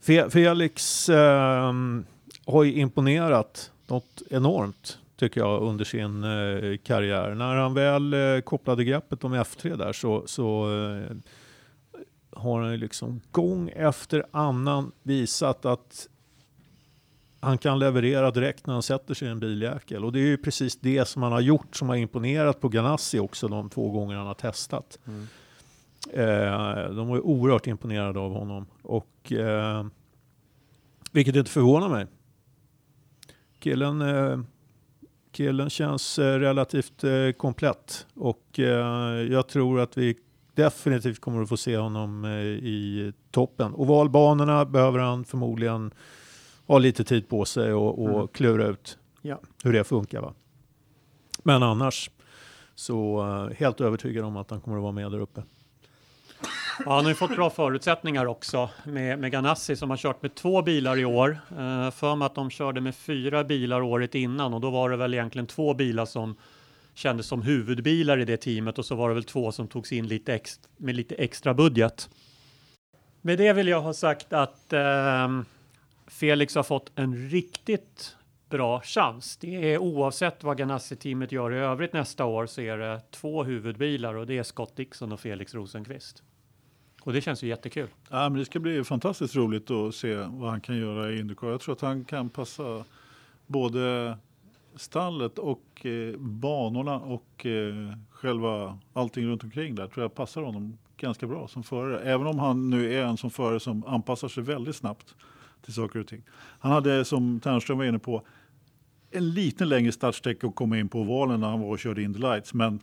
Fe- 0.05 0.31
Felix 0.31 1.09
ehm, 1.09 2.05
har 2.47 2.62
ju 2.64 2.73
imponerat 2.74 3.73
något 3.86 4.23
enormt 4.31 4.98
tycker 5.23 5.40
jag 5.40 5.62
under 5.62 5.85
sin 5.85 6.24
eh, 6.24 6.77
karriär. 6.77 7.35
När 7.35 7.57
han 7.57 7.74
väl 7.74 8.15
eh, 8.15 8.40
kopplade 8.40 8.85
greppet 8.85 9.24
om 9.24 9.35
F3 9.35 9.77
där 9.77 9.93
så, 9.93 10.23
så 10.27 10.65
eh, 10.65 11.16
har 12.31 12.62
han 12.62 12.77
liksom 12.77 13.20
gång 13.31 13.69
efter 13.69 14.27
annan 14.31 14.93
visat 15.03 15.65
att 15.65 16.09
han 17.40 17.59
kan 17.59 17.78
leverera 17.78 18.31
direkt 18.31 18.66
när 18.66 18.74
han 18.74 18.82
sätter 18.82 19.15
sig 19.15 19.28
i 19.28 19.31
en 19.31 19.40
biljäkel. 19.40 20.05
Och 20.05 20.12
det 20.12 20.19
är 20.19 20.27
ju 20.27 20.36
precis 20.36 20.81
det 20.81 21.09
som 21.09 21.23
han 21.23 21.32
har 21.32 21.40
gjort 21.40 21.77
som 21.77 21.89
har 21.89 21.97
imponerat 21.97 22.61
på 22.61 22.69
Ganassi 22.69 23.19
också 23.19 23.49
de 23.49 23.70
två 23.70 23.90
gånger 23.90 24.16
han 24.16 24.27
har 24.27 24.35
testat. 24.35 24.99
Eh, 26.12 26.90
de 26.90 27.09
var 27.09 27.16
ju 27.16 27.23
oerhört 27.23 27.66
imponerade 27.66 28.19
av 28.20 28.32
honom. 28.32 28.66
Och, 28.82 29.32
eh, 29.32 29.86
vilket 31.12 31.36
inte 31.36 31.51
förvånar 31.51 31.89
mig. 31.89 32.07
Killen, 33.59 34.01
eh, 34.01 34.39
killen 35.32 35.70
känns 35.70 36.18
eh, 36.18 36.38
relativt 36.38 37.04
eh, 37.04 37.30
komplett. 37.36 38.06
Och 38.14 38.59
eh, 38.59 39.22
jag 39.32 39.48
tror 39.48 39.80
att 39.80 39.98
vi 39.98 40.16
definitivt 40.54 41.20
kommer 41.20 41.42
att 41.42 41.48
få 41.48 41.56
se 41.56 41.76
honom 41.76 42.24
i 42.62 43.12
toppen. 43.30 43.74
Ovalbanorna 43.74 44.64
behöver 44.64 44.98
han 44.98 45.24
förmodligen 45.24 45.90
ha 46.66 46.78
lite 46.78 47.04
tid 47.04 47.28
på 47.28 47.44
sig 47.44 47.72
och, 47.72 48.02
och 48.02 48.09
Mm. 48.14 48.28
klura 48.28 48.66
ut 48.66 48.98
Ja. 49.22 49.40
hur 49.64 49.72
det 49.72 49.84
funkar. 49.84 50.20
Va? 50.20 50.34
Men 51.42 51.62
annars 51.62 52.10
så 52.74 53.22
helt 53.56 53.80
övertygad 53.80 54.24
om 54.24 54.36
att 54.36 54.50
han 54.50 54.60
kommer 54.60 54.76
att 54.76 54.82
vara 54.82 54.92
med 54.92 55.10
där 55.12 55.20
uppe. 55.20 55.42
Ja, 56.78 56.94
han 56.94 57.05
har 57.05 57.11
ju 57.11 57.15
fått 57.15 57.36
bra 57.36 57.51
förutsättningar 57.51 58.27
också 58.27 58.70
med, 58.85 59.19
med 59.19 59.32
Ganassi 59.32 59.77
som 59.77 59.90
har 59.90 59.97
kört 59.97 60.23
med 60.23 60.35
två 60.35 60.62
bilar 60.62 60.99
i 60.99 61.05
år. 61.05 61.31
Uh, 61.31 61.90
för 61.90 62.16
mig 62.16 62.27
att 62.27 62.35
de 62.35 62.51
körde 62.51 62.81
med 62.81 62.94
fyra 62.94 63.44
bilar 63.44 63.81
året 63.81 64.15
innan 64.15 64.55
och 64.55 64.61
då 64.61 64.70
var 64.70 64.90
det 64.90 64.97
väl 64.97 65.15
egentligen 65.15 65.47
två 65.47 65.74
bilar 65.74 66.07
som 66.07 66.36
kändes 66.94 67.27
som 67.27 67.43
huvudbilar 67.43 68.19
i 68.19 68.24
det 68.24 68.36
teamet 68.36 68.78
och 68.78 68.85
så 68.85 68.94
var 68.94 69.09
det 69.09 69.15
väl 69.15 69.24
två 69.24 69.53
som 69.53 69.69
togs 69.69 69.93
in 69.93 70.09
lite 70.09 70.35
extra, 70.35 70.70
med 70.77 70.94
lite 70.94 71.15
extra 71.15 71.55
budget. 71.55 72.11
Med 73.20 73.39
det 73.39 73.53
vill 73.53 73.69
jag 73.69 73.81
ha 73.81 73.94
sagt 73.94 74.32
att 74.32 74.73
uh, 74.73 75.43
Felix 76.07 76.55
har 76.55 76.62
fått 76.62 76.93
en 76.94 77.28
riktigt 77.31 78.16
bra 78.51 78.81
chans. 78.81 79.36
Det 79.36 79.73
är 79.74 79.78
oavsett 79.78 80.44
vad 80.44 80.59
Ganassi-teamet 80.59 81.32
gör 81.32 81.55
i 81.55 81.59
övrigt 81.59 81.93
nästa 81.93 82.24
år 82.24 82.47
så 82.47 82.61
är 82.61 82.78
det 82.78 83.01
två 83.11 83.44
huvudbilar 83.44 84.15
och 84.15 84.27
det 84.27 84.39
är 84.39 84.43
Scott 84.43 84.77
Dixon 84.77 85.12
och 85.12 85.20
Felix 85.20 85.55
Rosenqvist. 85.55 86.23
Och 87.05 87.12
det 87.12 87.20
känns 87.20 87.43
ju 87.43 87.49
jättekul. 87.49 87.89
Ja, 88.11 88.29
men 88.29 88.39
det 88.39 88.45
ska 88.45 88.61
bli 88.61 88.85
fantastiskt 88.85 89.37
roligt 89.37 89.70
att 89.70 89.95
se 89.95 90.15
vad 90.16 90.51
han 90.51 90.61
kan 90.61 90.77
göra 90.77 91.11
i 91.11 91.19
Indycar. 91.19 91.49
Jag 91.49 91.61
tror 91.61 91.74
att 91.74 91.81
han 91.81 92.05
kan 92.05 92.31
passa 92.31 92.85
både 93.47 94.16
stallet 94.77 95.39
och 95.39 95.87
eh, 95.87 96.16
banorna 96.19 97.01
och 97.01 97.47
eh, 97.47 97.97
själva 98.11 98.79
allting 98.93 99.27
runt 99.27 99.45
omkring 99.45 99.74
där 99.74 99.87
tror 99.87 100.05
jag 100.05 100.15
passar 100.15 100.43
honom 100.43 100.79
ganska 100.97 101.27
bra 101.27 101.49
som 101.49 101.62
förare. 101.62 102.01
Även 102.01 102.27
om 102.27 102.39
han 102.39 102.70
nu 102.70 102.95
är 102.95 103.05
en 103.05 103.16
som 103.16 103.31
förare 103.31 103.61
som 103.61 103.85
anpassar 103.85 104.29
sig 104.29 104.43
väldigt 104.43 104.77
snabbt 104.77 105.15
till 105.65 105.74
saker 105.74 105.99
och 105.99 106.07
ting. 106.07 106.23
Han 106.59 106.73
hade 106.73 107.05
som 107.05 107.41
Ternström 107.41 107.79
var 107.79 107.85
inne 107.85 107.99
på 107.99 108.23
en 109.11 109.31
liten 109.31 109.69
längre 109.69 109.93
startsträcka 109.93 110.47
att 110.47 110.55
komma 110.55 110.79
in 110.79 110.89
på 110.89 111.01
ovalen 111.01 111.41
när 111.41 111.49
han 111.49 111.61
var 111.61 111.69
och 111.69 111.79
körde 111.79 112.03
Indy 112.03 112.19
Lights. 112.19 112.55
Men 112.55 112.81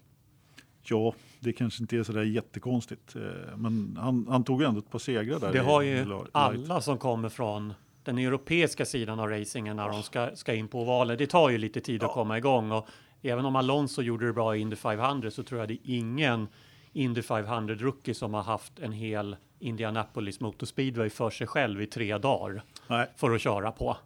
ja, 0.84 1.14
det 1.40 1.53
kanske 1.53 1.84
inte 1.84 1.98
är 1.98 2.03
så 2.03 2.11
där 2.11 2.24
jättekonstigt. 2.24 3.16
Eh, 3.16 3.22
Men 3.57 3.98
han, 4.02 4.28
han 4.30 4.44
tog 4.44 4.61
ändå 4.61 4.80
ett 4.80 4.91
par 4.91 4.99
segrar 4.99 5.40
där. 5.40 5.53
Det 5.53 5.60
har 5.60 5.82
ju 5.82 6.06
alla 6.32 6.82
som 6.82 6.98
kommer 6.98 7.30
från 7.30 7.74
den 8.03 8.18
europeiska 8.18 8.86
sidan 8.86 9.20
av 9.20 9.30
racingen 9.30 9.76
när 9.76 9.90
de 9.90 10.03
ska, 10.03 10.30
ska 10.36 10.53
in 10.53 10.68
på 10.68 10.82
ovalen. 10.82 11.18
Det 11.18 11.28
tar 11.28 11.49
ju 11.49 11.57
lite 11.57 11.82
tid 11.82 12.03
att 12.03 12.11
komma 12.11 12.38
igång 12.38 12.72
och 12.72 12.88
även 13.22 13.45
om 13.45 13.56
Alonso 13.56 14.02
gjorde 14.02 14.26
det 14.26 14.34
bra 14.34 14.56
i 14.56 14.60
Indy 14.60 14.76
500 14.76 15.32
så 15.32 15.44
tror 15.44 15.60
jag 15.60 15.68
det 15.68 15.74
är 15.74 15.80
ingen 15.84 16.48
Indy 16.94 17.22
500 17.22 17.76
rookie 17.76 18.14
som 18.14 18.34
har 18.34 18.44
haft 18.44 18.80
en 18.80 18.91
hel 18.91 19.36
Indianapolis 19.60 20.40
Motor 20.40 20.66
Speedway 20.66 21.10
för 21.10 21.30
sig 21.30 21.48
själv 21.48 21.82
i 21.82 21.88
tre 21.88 22.18
dagar 22.18 22.64
Nej, 22.88 23.07
för 23.16 23.32
att 23.32 23.41
köra 23.41 23.72
på. 23.72 23.98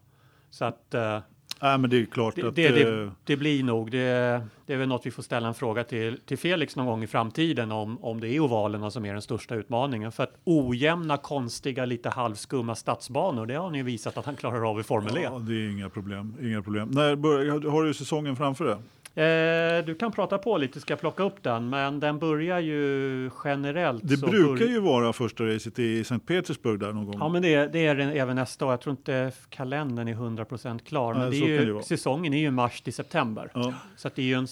Så 0.50 0.66
att 0.66 0.94
eh, 0.94 1.20
nej, 1.64 1.78
men 1.78 1.90
det 1.90 2.02
är 2.02 2.06
klart 2.06 2.36
det, 2.36 2.48
att... 2.48 2.56
det, 2.56 2.68
eh, 2.68 2.74
det, 2.74 3.12
det 3.24 3.38
blir 3.38 3.64
nog, 3.64 3.92
det, 3.92 4.42
det 4.66 4.74
är 4.74 4.78
väl 4.78 4.88
något 4.88 5.06
vi 5.06 5.12
får 5.12 5.24
ställa 5.24 5.48
en 5.48 5.54
fråga 5.54 5.84
till, 5.84 6.20
till 6.26 6.38
Felix 6.38 6.76
någon 6.76 6.86
gång 6.86 7.04
i 7.04 7.08
framtiden 7.08 7.72
om, 7.72 8.04
om 8.04 8.20
det 8.20 8.28
är 8.30 8.40
ovalerna 8.40 8.92
som 8.92 9.06
är 9.06 9.14
den 9.14 9.22
största 9.22 9.56
utmaningen. 9.56 10.12
För 10.12 10.24
att 10.24 10.36
ojämna, 10.44 11.18
konstiga, 11.18 11.86
lite 11.86 12.10
halvskumma 12.10 12.76
stadsbanor, 12.76 13.46
det 13.46 13.54
har 13.54 13.70
ni 13.70 13.84
visat 13.84 14.18
att 14.18 14.26
han 14.26 14.36
klarar 14.36 14.70
av 14.70 14.80
i 14.80 14.84
Formel 14.84 15.18
E. 15.18 15.22
Ja, 15.24 15.40
det 15.40 15.54
är 15.54 15.70
inga 15.70 15.90
problem. 15.90 16.36
Inga 16.42 16.62
problem. 16.62 16.88
När 16.88 17.16
börjar, 17.16 17.70
har 17.70 17.84
du 17.84 17.94
säsongen 17.94 18.36
framför 18.36 18.66
dig? 18.66 18.78
Eh, 19.16 19.86
du 19.86 19.96
kan 20.00 20.12
prata 20.12 20.38
på 20.38 20.58
lite, 20.58 20.80
ska 20.80 20.96
plocka 20.96 21.24
upp 21.24 21.44
den, 21.44 21.70
men 21.70 22.00
den 22.00 22.20
börjar 22.20 22.60
ju 22.60 23.30
generellt. 23.44 24.02
Det 24.08 24.18
brukar 24.18 24.66
ju 24.66 24.80
vara 24.80 25.14
första 25.14 25.44
racet 25.44 25.80
i 25.80 26.04
Sankt 26.04 26.28
Petersburg 26.28 26.80
där 26.80 26.94
någon 26.94 27.06
gång. 27.06 27.16
Ja, 27.20 27.30
men 27.30 27.42
det, 27.42 27.68
det 27.74 27.86
är 27.88 27.96
den 27.96 28.10
även 28.10 28.36
nästa 28.36 28.66
år. 28.66 28.72
Jag 28.72 28.82
tror 28.82 28.92
inte 28.92 29.32
kalendern 29.50 30.08
är 30.08 30.14
100% 30.16 30.80
klar, 30.80 31.14
men 31.14 31.30
Nej, 31.30 31.40
det 31.40 31.54
är 31.56 31.58
det 31.60 31.66
ju, 31.66 31.72
vara. 31.72 31.84
säsongen 31.84 32.34
är 32.34 32.38
ju 32.40 32.52
mars 32.52 32.82
till 32.82 32.94
september. 32.94 33.52
Ja. 33.54 33.74
Så 33.98 34.08
att 34.08 34.16
det 34.16 34.22
är 34.22 34.26
ju 34.26 34.34
en 34.34 34.48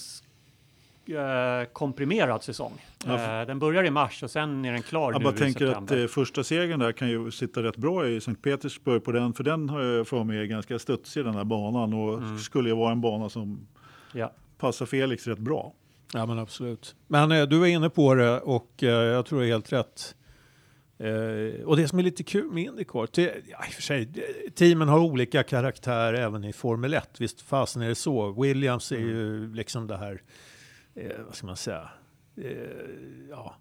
eh, 1.62 1.66
komprimerad 1.72 2.42
säsong. 2.42 2.72
Ja, 3.06 3.40
Eh, 3.40 3.46
den 3.46 3.58
börjar 3.58 3.84
i 3.84 3.90
mars 3.90 4.22
och 4.22 4.30
sen 4.30 4.64
är 4.64 4.72
den 4.72 4.82
klar 4.82 5.12
Jag 5.12 5.18
nu 5.20 5.24
bara 5.24 5.34
i 5.34 5.38
tänker 5.38 5.66
att 5.66 5.70
september. 5.72 6.02
eh, 6.02 6.06
första 6.08 6.44
segern 6.44 6.78
där 6.80 6.92
kan 6.92 7.08
ju 7.08 7.30
sitta 7.30 7.62
rätt 7.62 7.76
bra 7.76 8.08
i 8.08 8.20
Sankt 8.20 8.42
Petersburg 8.42 9.04
på 9.04 9.12
den, 9.12 9.32
för 9.32 9.44
den 9.44 9.68
har 9.68 9.82
jag 9.82 10.08
för 10.08 10.24
mig 10.24 10.38
är 10.38 10.44
ganska 10.44 10.78
studsig 10.78 11.24
den 11.24 11.34
här 11.34 11.44
banan 11.44 11.94
och 11.94 12.18
Mm. 12.18 12.38
skulle 12.38 12.68
ju 12.68 12.74
vara 12.76 12.92
en 12.92 13.00
bana 13.00 13.28
som 13.28 13.66
ja. 14.12 14.32
Passar 14.62 14.86
Felix 14.86 15.26
rätt 15.26 15.38
bra. 15.38 15.74
Ja 16.14 16.26
men 16.26 16.38
absolut. 16.38 16.94
Men 17.06 17.32
eh, 17.32 17.42
du 17.46 17.58
var 17.58 17.66
inne 17.66 17.90
på 17.90 18.14
det 18.14 18.40
och 18.40 18.82
eh, 18.82 18.88
jag 18.88 19.26
tror 19.26 19.40
det 19.40 19.46
är 19.46 19.48
helt 19.48 19.72
rätt. 19.72 20.14
Eh, 20.98 21.64
och 21.64 21.76
det 21.76 21.88
som 21.88 21.98
är 21.98 22.02
lite 22.02 22.22
kul 22.22 22.52
med 22.52 22.64
Indycar, 22.64 23.06
te- 23.06 23.32
ja, 23.50 23.64
i 23.66 23.70
och 23.70 23.72
för 23.72 23.82
sig, 23.82 24.08
teamen 24.54 24.88
har 24.88 24.98
olika 24.98 25.42
karaktär 25.42 26.14
även 26.14 26.44
i 26.44 26.52
Formel 26.52 26.94
1. 26.94 27.20
Visst 27.20 27.40
fasen 27.40 27.82
är 27.82 27.88
det 27.88 27.94
så. 27.94 28.42
Williams 28.42 28.92
är 28.92 28.98
ju 28.98 29.54
liksom 29.54 29.86
det 29.86 29.96
här, 29.96 30.22
eh, 30.94 31.10
vad 31.26 31.34
ska 31.34 31.46
man 31.46 31.56
säga, 31.56 31.88
eh, 32.36 32.50
ja, 33.30 33.54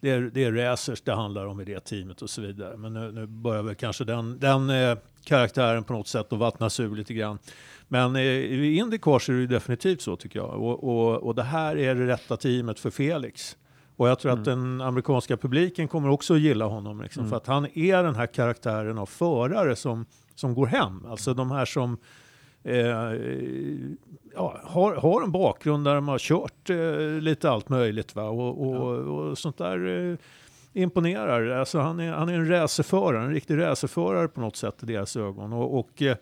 det 0.00 0.10
är, 0.10 0.20
det 0.20 0.44
är 0.44 0.52
racers 0.52 1.00
det 1.02 1.12
handlar 1.14 1.46
om 1.46 1.60
i 1.60 1.64
det 1.64 1.80
teamet 1.80 2.22
och 2.22 2.30
så 2.30 2.42
vidare. 2.42 2.76
Men 2.76 2.92
nu, 2.92 3.12
nu 3.12 3.26
börjar 3.26 3.62
väl 3.62 3.74
kanske 3.74 4.04
den, 4.04 4.38
den 4.38 4.70
eh, 4.70 4.98
karaktären 5.24 5.84
på 5.84 5.92
något 5.92 6.08
sätt 6.08 6.32
att 6.32 6.38
vattnas 6.38 6.80
ur 6.80 6.96
lite 6.96 7.14
grann. 7.14 7.38
Men 7.88 8.16
i 8.16 8.76
Indycar 8.76 9.18
så 9.18 9.32
är 9.32 9.36
det 9.36 9.46
definitivt 9.46 10.00
så 10.00 10.16
tycker 10.16 10.38
jag. 10.38 10.48
Och, 10.48 10.84
och, 10.84 11.22
och 11.22 11.34
det 11.34 11.42
här 11.42 11.76
är 11.76 11.94
det 11.94 12.06
rätta 12.06 12.36
teamet 12.36 12.80
för 12.80 12.90
Felix. 12.90 13.56
Och 13.96 14.08
jag 14.08 14.18
tror 14.18 14.32
att 14.32 14.44
den 14.44 14.80
amerikanska 14.80 15.36
publiken 15.36 15.88
kommer 15.88 16.08
också 16.08 16.34
att 16.34 16.40
gilla 16.40 16.64
honom. 16.64 17.02
Liksom, 17.02 17.28
För 17.28 17.36
att 17.36 17.46
han 17.46 17.66
är 17.74 18.02
den 18.02 18.14
här 18.14 18.26
karaktären 18.26 18.98
av 18.98 19.06
förare 19.06 19.76
som, 19.76 20.06
som 20.34 20.54
går 20.54 20.66
hem. 20.66 21.06
Alltså 21.06 21.34
de 21.34 21.50
här 21.50 21.64
som 21.64 21.98
eh, 22.62 22.76
ja, 24.34 24.60
har, 24.64 24.94
har 24.94 25.22
en 25.22 25.32
bakgrund 25.32 25.84
där 25.84 25.94
de 25.94 26.08
har 26.08 26.18
kört 26.18 26.70
eh, 26.70 27.22
lite 27.22 27.50
allt 27.50 27.68
möjligt. 27.68 28.14
Va? 28.14 28.22
Och, 28.22 28.66
och, 28.66 28.96
och 28.96 29.38
sånt 29.38 29.58
där 29.58 30.10
eh, 30.10 30.16
imponerar. 30.72 31.48
Alltså 31.48 31.78
han, 31.78 32.00
är, 32.00 32.12
han 32.12 32.28
är 32.28 32.34
en 32.34 32.48
racerförare, 32.48 33.24
en 33.24 33.32
riktig 33.32 33.58
racerförare 33.58 34.28
på 34.28 34.40
något 34.40 34.56
sätt 34.56 34.82
i 34.82 34.86
deras 34.86 35.16
ögon. 35.16 35.52
Och, 35.52 35.78
och 35.78 36.02
eh, 36.02 36.16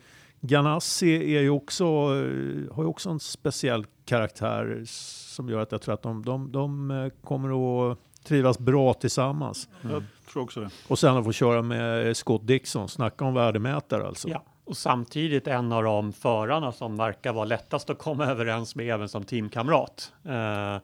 Ganassi 0.46 1.36
är 1.36 1.40
ju 1.40 1.50
också, 1.50 1.84
eh, 1.84 2.74
har 2.74 2.82
ju 2.82 2.86
också 2.86 3.10
en 3.10 3.20
speciell 3.20 3.86
karaktär 4.04 4.82
som 4.86 5.48
gör 5.48 5.58
att 5.58 5.72
jag 5.72 5.82
tror 5.82 5.94
att 5.94 6.02
de, 6.02 6.24
de, 6.24 6.52
de 6.52 6.90
eh, 6.90 7.08
kommer 7.22 7.90
att 7.92 7.98
trivas 8.24 8.58
bra 8.58 8.94
tillsammans. 8.94 9.68
Jag 9.82 10.04
tror 10.32 10.42
också 10.42 10.60
det. 10.60 10.70
Och 10.88 10.98
sen 10.98 11.16
att 11.16 11.24
få 11.24 11.32
köra 11.32 11.62
med 11.62 12.16
Scott 12.16 12.46
Dixon, 12.46 12.88
snacka 12.88 13.24
om 13.24 13.34
värdemätare 13.34 14.06
alltså. 14.06 14.28
Ja. 14.28 14.44
Och 14.64 14.76
samtidigt 14.76 15.46
en 15.46 15.72
av 15.72 15.82
de 15.82 16.12
förarna 16.12 16.72
som 16.72 16.96
verkar 16.96 17.32
vara 17.32 17.44
lättast 17.44 17.90
att 17.90 17.98
komma 17.98 18.26
överens 18.30 18.76
med 18.76 18.94
även 18.94 19.08
som 19.08 19.24
teamkamrat. 19.24 20.12
Eh, 20.24 20.78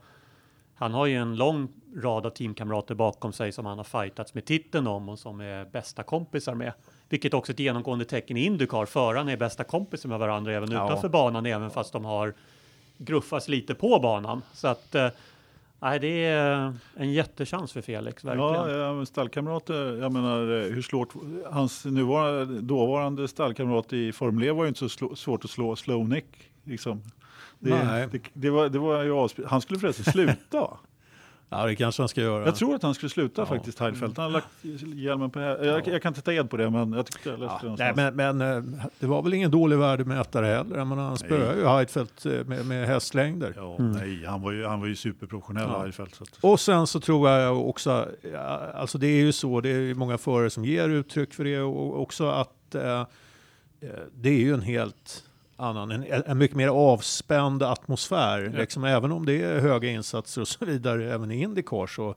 han 0.74 0.94
har 0.94 1.06
ju 1.06 1.16
en 1.16 1.36
lång 1.36 1.68
rad 1.96 2.26
av 2.26 2.30
teamkamrater 2.30 2.94
bakom 2.94 3.32
sig 3.32 3.52
som 3.52 3.66
han 3.66 3.78
har 3.78 3.84
fightats 3.84 4.34
med 4.34 4.44
titeln 4.44 4.86
om 4.86 5.08
och 5.08 5.18
som 5.18 5.40
är 5.40 5.64
bästa 5.64 6.02
kompisar 6.02 6.54
med. 6.54 6.72
Vilket 7.10 7.34
också 7.34 7.52
är 7.52 7.54
ett 7.54 7.60
genomgående 7.60 8.04
tecken 8.04 8.36
i 8.36 8.44
Indycar. 8.44 8.86
Förarna 8.86 9.32
är 9.32 9.36
bästa 9.36 9.64
kompisar 9.64 10.08
med 10.08 10.18
varandra 10.18 10.52
även 10.52 10.70
Ja. 10.70 10.86
utanför 10.86 11.08
banan, 11.08 11.46
även 11.46 11.70
fast 11.70 11.92
de 11.92 12.04
har 12.04 12.34
gruffats 12.98 13.48
lite 13.48 13.74
på 13.74 13.98
banan. 13.98 14.42
Så 14.52 14.68
att 14.68 14.94
eh, 14.94 15.08
nej, 15.80 15.98
det 16.00 16.24
är 16.24 16.74
en 16.96 17.12
jättechans 17.12 17.72
för 17.72 17.80
Felix, 17.82 18.24
verkligen. 18.24 18.78
Ja, 18.80 19.06
stallkamrater, 19.06 19.96
jag 20.02 20.12
menar 20.12 20.40
eh, 20.42 20.72
hur 20.74 20.82
slår 20.82 21.06
hans 21.52 21.84
nuvarande, 21.84 22.60
dåvarande 22.60 23.28
stallkamrat 23.28 23.92
i 23.92 24.12
Formel 24.12 24.44
E 24.48 24.50
var 24.50 24.64
ju 24.64 24.68
inte 24.68 24.78
så 24.80 24.88
slå, 24.88 25.16
svårt 25.16 25.44
att 25.44 25.50
slå 25.50 25.76
slow 25.76 26.08
neck. 26.08 26.26
Liksom. 26.64 27.02
Det, 27.58 27.84
Nej. 27.84 28.08
det, 28.12 28.20
det, 28.32 28.50
var, 28.50 28.68
det 28.68 28.78
var 28.78 29.02
ju 29.02 29.10
avsp- 29.12 29.46
Han 29.46 29.60
skulle 29.60 29.80
förresten 29.80 30.04
sluta. 30.12 30.68
Ja, 31.52 31.66
det 31.66 31.77
kanske 31.77 32.02
han 32.02 32.09
ska 32.09 32.20
göra. 32.20 32.44
Jag 32.44 32.56
tror 32.56 32.74
att 32.74 32.82
han 32.82 32.94
skulle 32.94 33.10
sluta 33.10 33.43
Ja. 33.43 33.47
faktiskt, 33.47 33.78
Heidfeldt. 33.78 34.16
Han 34.16 34.24
har 34.24 34.32
lagt 34.32 34.47
hjälmen 34.94 35.31
på 35.31 35.40
jag, 35.40 35.89
jag 35.89 36.02
kan 36.02 36.10
inte 36.10 36.20
ta 36.22 36.32
ed 36.32 36.51
på 36.51 36.56
det, 36.56 36.70
men 36.70 36.93
jag 36.93 37.06
tyckte 37.06 37.28
jag 37.28 37.39
läste 37.40 37.55
det 37.55 37.59
Ja, 37.59 37.62
någonstans. 37.62 37.97
nej, 37.97 38.12
men, 38.12 38.36
men 38.36 38.56
eh, 38.56 38.85
det 38.98 39.06
var 39.06 39.22
väl 39.22 39.35
ingen 39.35 39.51
dålig 39.51 39.77
värdemätare 39.78 40.47
heller. 40.47 40.78
Jag 40.78 40.86
menar, 40.86 41.02
han 41.02 41.16
spöade 41.18 41.60
ju 41.60 41.66
Heidfeldt 41.66 42.27
eh, 42.27 42.32
med, 42.44 42.66
med 42.66 42.86
hästlängder. 42.86 43.52
Ja, 43.56 43.77
Mm. 43.78 43.93
nej, 43.93 44.24
han 44.27 44.43
var 44.43 44.52
ju, 44.52 44.66
han 44.66 44.81
var 44.81 44.86
ju 44.86 44.97
superprofessionell, 44.97 45.68
Ja. 45.72 45.81
Heidfeldt. 45.82 46.14
Så 46.14 46.22
att, 46.24 46.39
Och 46.40 46.60
sen 46.60 46.86
så 46.86 47.01
tror 47.01 47.28
jag 47.31 47.68
också, 47.68 48.09
ja, 48.32 48.39
alltså 48.74 48.98
det 48.98 49.06
är 49.06 49.20
ju 49.24 49.32
så, 49.32 49.60
det 49.60 49.68
är 49.70 49.81
ju 49.81 49.94
många 49.94 50.18
förare 50.18 50.51
som 50.51 50.64
ger 50.64 50.89
uttryck 50.89 51.35
för 51.35 51.44
det 51.44 51.60
och 51.60 52.01
också 52.02 52.28
att 52.28 52.74
eh, 52.74 53.01
eh, 53.01 53.06
det 54.14 54.28
är 54.28 54.39
ju 54.40 54.55
en 54.55 54.62
helt 54.62 55.24
annan, 55.60 55.90
en, 55.90 56.04
en 56.26 56.38
mycket 56.38 56.56
mer 56.56 56.68
avspänd 56.68 57.62
atmosfär. 57.62 58.50
Ja. 58.54 58.60
Liksom, 58.60 58.84
även 58.84 59.12
om 59.12 59.26
det 59.26 59.42
är 59.42 59.60
höga 59.60 59.90
insatser 59.90 60.40
och 60.40 60.48
så 60.48 60.64
vidare, 60.64 61.12
även 61.12 61.30
i 61.30 61.42
Indycar 61.42 61.86
så, 61.86 62.14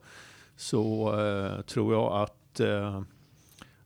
så 0.56 1.08
eh, 1.20 1.62
tror 1.62 1.94
jag 1.94 2.22
att 2.22 2.60
eh, 2.60 3.02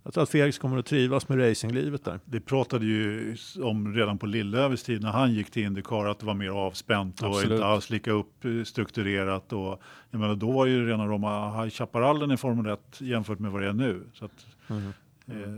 jag 0.08 0.14
tror 0.14 0.24
att 0.24 0.30
Felix 0.30 0.58
kommer 0.58 0.78
att 0.78 0.86
trivas 0.86 1.30
med 1.30 1.40
racinglivet 1.40 2.06
där. 2.06 2.20
det 2.26 2.40
pratade 2.40 2.86
ju 2.86 3.36
om 3.64 3.94
redan 3.94 4.18
på 4.18 4.26
Lillövers 4.26 4.84
tid 4.84 5.02
när 5.02 5.12
han 5.12 5.34
gick 5.34 5.52
till 5.52 5.64
Indycar 5.64 6.06
att 6.06 6.20
det 6.20 6.26
var 6.26 6.34
mer 6.34 6.50
avspänt 6.50 7.22
och 7.22 7.28
Absolut. 7.28 7.52
inte 7.52 7.66
alls 7.66 7.90
lika 7.90 8.12
upp 8.12 8.46
eh, 8.46 8.64
strukturerat. 8.64 9.54
Och, 9.54 9.82
jag 10.12 10.20
menar, 10.20 10.36
då 10.36 10.52
var 10.52 10.66
ju 10.66 10.88
rena 10.88 11.08
rama 11.08 11.62
High 11.64 11.70
Chaparrallen 11.70 12.32
i 12.32 12.38
Formel 12.38 12.74
1 12.74 13.02
jämfört 13.02 13.40
med 13.40 13.52
vad 13.52 13.62
det 13.62 13.68
är 13.68 13.74
nu. 13.74 14.04
Så 14.14 14.26
att, 14.26 14.48
eh, 15.28 15.50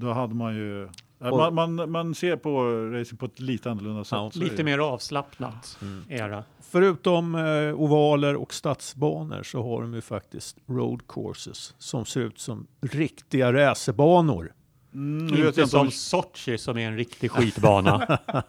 då 0.00 0.12
hade 0.12 0.34
man 0.34 0.56
ju... 0.56 0.88
Och- 1.18 1.52
Man, 1.54 1.74
man, 1.74 1.90
man 1.90 2.14
ser 2.14 2.36
på 2.36 2.64
racing 2.92 3.16
på 3.18 3.26
ett 3.26 3.40
lite 3.40 3.70
annorlunda 3.70 4.04
sätt. 4.04 4.12
Ja, 4.18 4.30
Lite 4.34 4.64
mer 4.64 4.78
avslappnat 4.78 5.78
Mm. 5.82 6.04
era. 6.08 6.44
Förutom 6.60 7.34
eh, 7.34 7.74
ovaler 7.74 8.36
och 8.36 8.54
stadsbanor 8.54 9.42
så 9.42 9.62
har 9.62 9.82
de 9.82 9.94
ju 9.94 10.00
faktiskt 10.00 10.56
road 10.66 11.06
courses 11.08 11.74
som 11.78 12.04
ser 12.04 12.20
ut 12.20 12.38
som 12.38 12.66
riktiga 12.80 13.52
racerbanor. 13.52 14.52
Mm, 14.96 15.26
nu, 15.26 15.46
Inte 15.46 15.66
som 15.66 15.80
om, 15.80 15.90
Sochi 15.90 16.58
som 16.58 16.78
är 16.78 16.86
en 16.88 16.96
riktig 16.96 17.30
skitbana. 17.30 18.18
ja, 18.26 18.42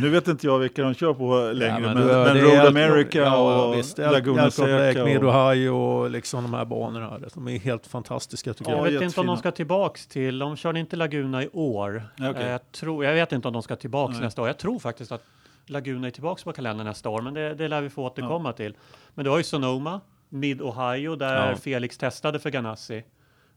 nu 0.00 0.08
vet 0.08 0.28
inte 0.28 0.46
jag 0.46 0.58
vilka 0.58 0.82
de 0.82 0.94
kör 0.94 1.14
på 1.14 1.50
längre, 1.54 1.80
Ja, 1.82 1.94
men, 1.94 2.06
men, 2.06 2.36
är 2.36 2.40
Road 2.42 2.66
America 2.66 3.18
ja, 3.18 3.64
och 3.64 3.78
visst, 3.78 3.98
Laguna 3.98 4.50
Seca. 4.50 5.04
Mid 5.04 5.24
Och, 5.24 5.34
Ohio 5.34 5.68
och 5.70 6.10
liksom 6.10 6.42
de 6.42 6.54
här 6.54 6.64
banorna. 6.64 7.18
De 7.34 7.48
är 7.48 7.58
helt 7.58 7.86
fantastiska 7.86 8.54
tycker 8.54 8.70
Ja, 8.70 8.76
jag 8.76 8.86
jag. 8.86 8.92
vet 8.92 9.02
inte 9.02 9.20
om 9.20 9.26
de 9.26 9.36
ska 9.36 9.50
tillbaks 9.50 10.06
till, 10.06 10.38
de 10.38 10.56
körde 10.56 10.80
inte 10.80 10.96
Laguna 10.96 11.42
i 11.42 11.48
år. 11.52 12.02
Ja. 12.16 12.34
Eh, 12.34 12.48
Jag, 12.50 12.72
tror, 12.72 13.04
jag 13.04 13.14
vet 13.14 13.32
inte 13.32 13.48
om 13.48 13.54
de 13.54 13.62
ska 13.62 13.76
tillbaks 13.76 14.12
Nej. 14.14 14.22
nästa 14.22 14.42
år. 14.42 14.48
Jag 14.48 14.58
tror 14.58 14.78
faktiskt 14.78 15.12
att 15.12 15.22
Laguna 15.66 16.06
är 16.06 16.10
tillbaks 16.10 16.44
på 16.44 16.52
kalendern 16.52 16.86
nästa 16.86 17.08
år, 17.08 17.22
men 17.22 17.34
det, 17.34 17.54
det 17.54 17.68
lär 17.68 17.80
vi 17.80 17.90
få 17.90 18.04
återkomma 18.04 18.52
till. 18.52 18.76
Men 19.14 19.24
du 19.24 19.30
har 19.30 19.38
ju 19.38 19.44
Sonoma, 19.44 20.00
Mid 20.28 20.62
Ohio, 20.62 21.16
där 21.16 21.50
Ja. 21.50 21.56
Felix 21.56 21.98
testade 21.98 22.38
för 22.38 22.50
Ganassi 22.50 23.04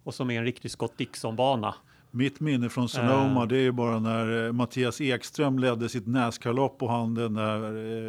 och 0.03 0.13
som 0.13 0.31
är 0.31 0.37
en 0.37 0.45
riktig 0.45 0.71
Scott 0.71 0.93
Dixon-bana. 0.97 1.75
Mitt 2.11 2.39
minne 2.39 2.69
från 2.69 2.89
Sonoma 2.89 3.41
Eh. 3.41 3.47
det 3.47 3.55
är 3.57 3.61
ju 3.61 3.71
bara 3.71 3.99
när 3.99 4.45
eh, 4.45 4.51
Mattias 4.51 5.01
Ekström 5.01 5.59
ledde 5.59 5.89
sitt 5.89 6.07
Nascar-lopp 6.07 6.83
och 6.83 6.91
han 6.91 7.13
den 7.15 7.33
där 7.33 7.57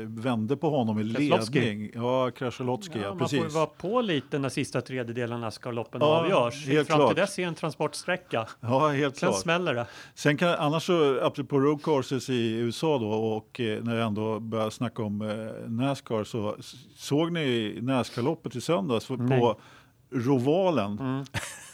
eh, 0.03 0.09
vände 0.09 0.57
på 0.57 0.71
honom 0.71 0.99
i 1.01 1.05
ledning. 1.05 1.91
Ja, 1.95 2.31
Krasjelotski, 2.31 2.99
ja, 2.99 3.05
Ja, 3.05 3.15
man 3.15 3.19
får 3.19 3.33
ju 3.37 3.43
precis. 3.43 3.55
vara 3.57 3.67
på 3.67 4.01
lite 4.01 4.39
när 4.39 4.49
sista 4.49 4.81
tredjedelen 4.81 5.33
av 5.35 5.41
Nascar-loppen 5.41 6.01
Ja, 6.01 6.07
avgörs. 6.21 6.67
helt 6.67 6.89
Fram 6.89 6.97
klart. 6.99 7.09
till 7.11 7.21
dess 7.21 7.39
är 7.39 7.43
en 7.47 7.55
transportsträcka. 7.55 8.47
Ja, 8.61 8.89
helt 8.89 9.17
Sen 9.17 9.29
klart. 9.29 9.41
smäller 9.43 9.75
det. 9.75 9.87
Sen 10.15 10.37
kan, 10.37 10.49
annars 10.49 10.83
så, 10.87 11.21
apropå 11.21 11.59
road 11.61 11.83
courses 11.83 12.31
i 12.31 12.53
USA 12.55 12.99
då 12.99 13.09
och 13.11 13.61
eh, 13.61 13.83
när 13.85 13.97
jag 13.97 14.07
ändå 14.07 14.41
börjar 14.41 14.71
snacka 14.71 15.03
om 15.03 15.23
eh, 15.23 15.71
Nascar 15.71 16.25
så 16.25 16.57
såg 16.97 17.33
ni 17.33 17.79
Nascar-loppet 17.83 18.57
i 18.57 18.61
söndags 18.61 19.07
för- 19.07 19.17
Nej. 19.17 19.55
Rovalen? 20.11 20.99
Mm. 20.99 21.25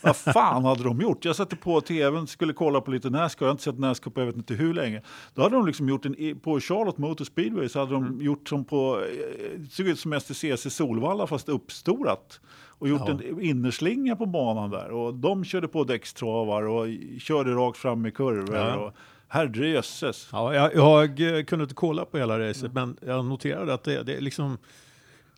Vad 0.03 0.17
fan 0.17 0.65
hade 0.65 0.83
de 0.85 1.01
gjort? 1.01 1.25
Jag 1.25 1.37
satte 1.37 1.57
på 1.57 1.81
tvn, 1.81 2.27
skulle 2.27 2.53
kolla 2.53 2.81
på 2.81 2.91
lite 2.91 3.11
Nascar, 3.11 3.47
jag 3.47 3.49
har 3.49 3.53
inte 3.53 3.63
sett 3.65 3.79
Nascar 3.79 4.11
på 4.11 4.21
jag 4.21 4.27
vet 4.27 4.37
inte 4.37 4.55
hur 4.55 4.75
länge. 4.75 5.03
Då 5.35 5.43
hade 5.43 5.57
de 5.57 5.67
liksom 5.67 5.89
gjort 5.89 6.07
en, 6.07 6.41
på 6.43 6.61
Charlotte 6.61 6.99
Motor 6.99 7.25
Speedway 7.25 7.69
så 7.69 7.79
hade 7.79 7.93
de 7.93 8.05
Mm. 8.07 8.23
gjort 8.23 8.49
som 8.49 8.65
på, 8.65 9.01
eh, 9.01 9.59
det 9.59 9.71
såg 9.71 9.87
ut 9.89 9.99
som 9.99 10.13
STCC 10.21 10.71
Solvalla 10.71 11.27
fast 11.27 11.49
uppstorat. 11.49 12.41
Och 12.79 12.89
gjort 12.89 13.03
Ja. 13.07 13.11
en 13.11 13.41
innerslinga 13.41 14.17
på 14.17 14.27
banan 14.27 14.71
där. 14.71 14.91
Och 14.91 15.15
de 15.15 15.45
körde 15.45 15.69
på 15.69 15.85
däckstravar 15.85 16.63
och 16.63 16.87
körde 17.21 17.51
rakt 17.55 17.79
fram 17.79 18.07
i 18.07 18.11
kurvor. 18.11 18.57
Ja. 18.57 18.77
Och, 18.77 18.93
herrejösses. 19.29 20.29
Ja, 20.33 20.55
jag, 20.55 20.75
jag 20.75 21.39
eh, 21.39 21.45
kunde 21.45 21.63
inte 21.63 21.75
kolla 21.75 22.05
på 22.05 22.19
hela 22.19 22.39
racet, 22.41 22.73
men 22.73 22.97
jag 23.07 23.25
noterade 23.25 23.75
att 23.75 23.85
det, 23.85 24.03
det 24.03 24.21
liksom... 24.21 24.59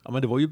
Ja, 0.05 0.11
men 0.11 0.23
det 0.23 0.29
var 0.29 0.39
ju, 0.39 0.47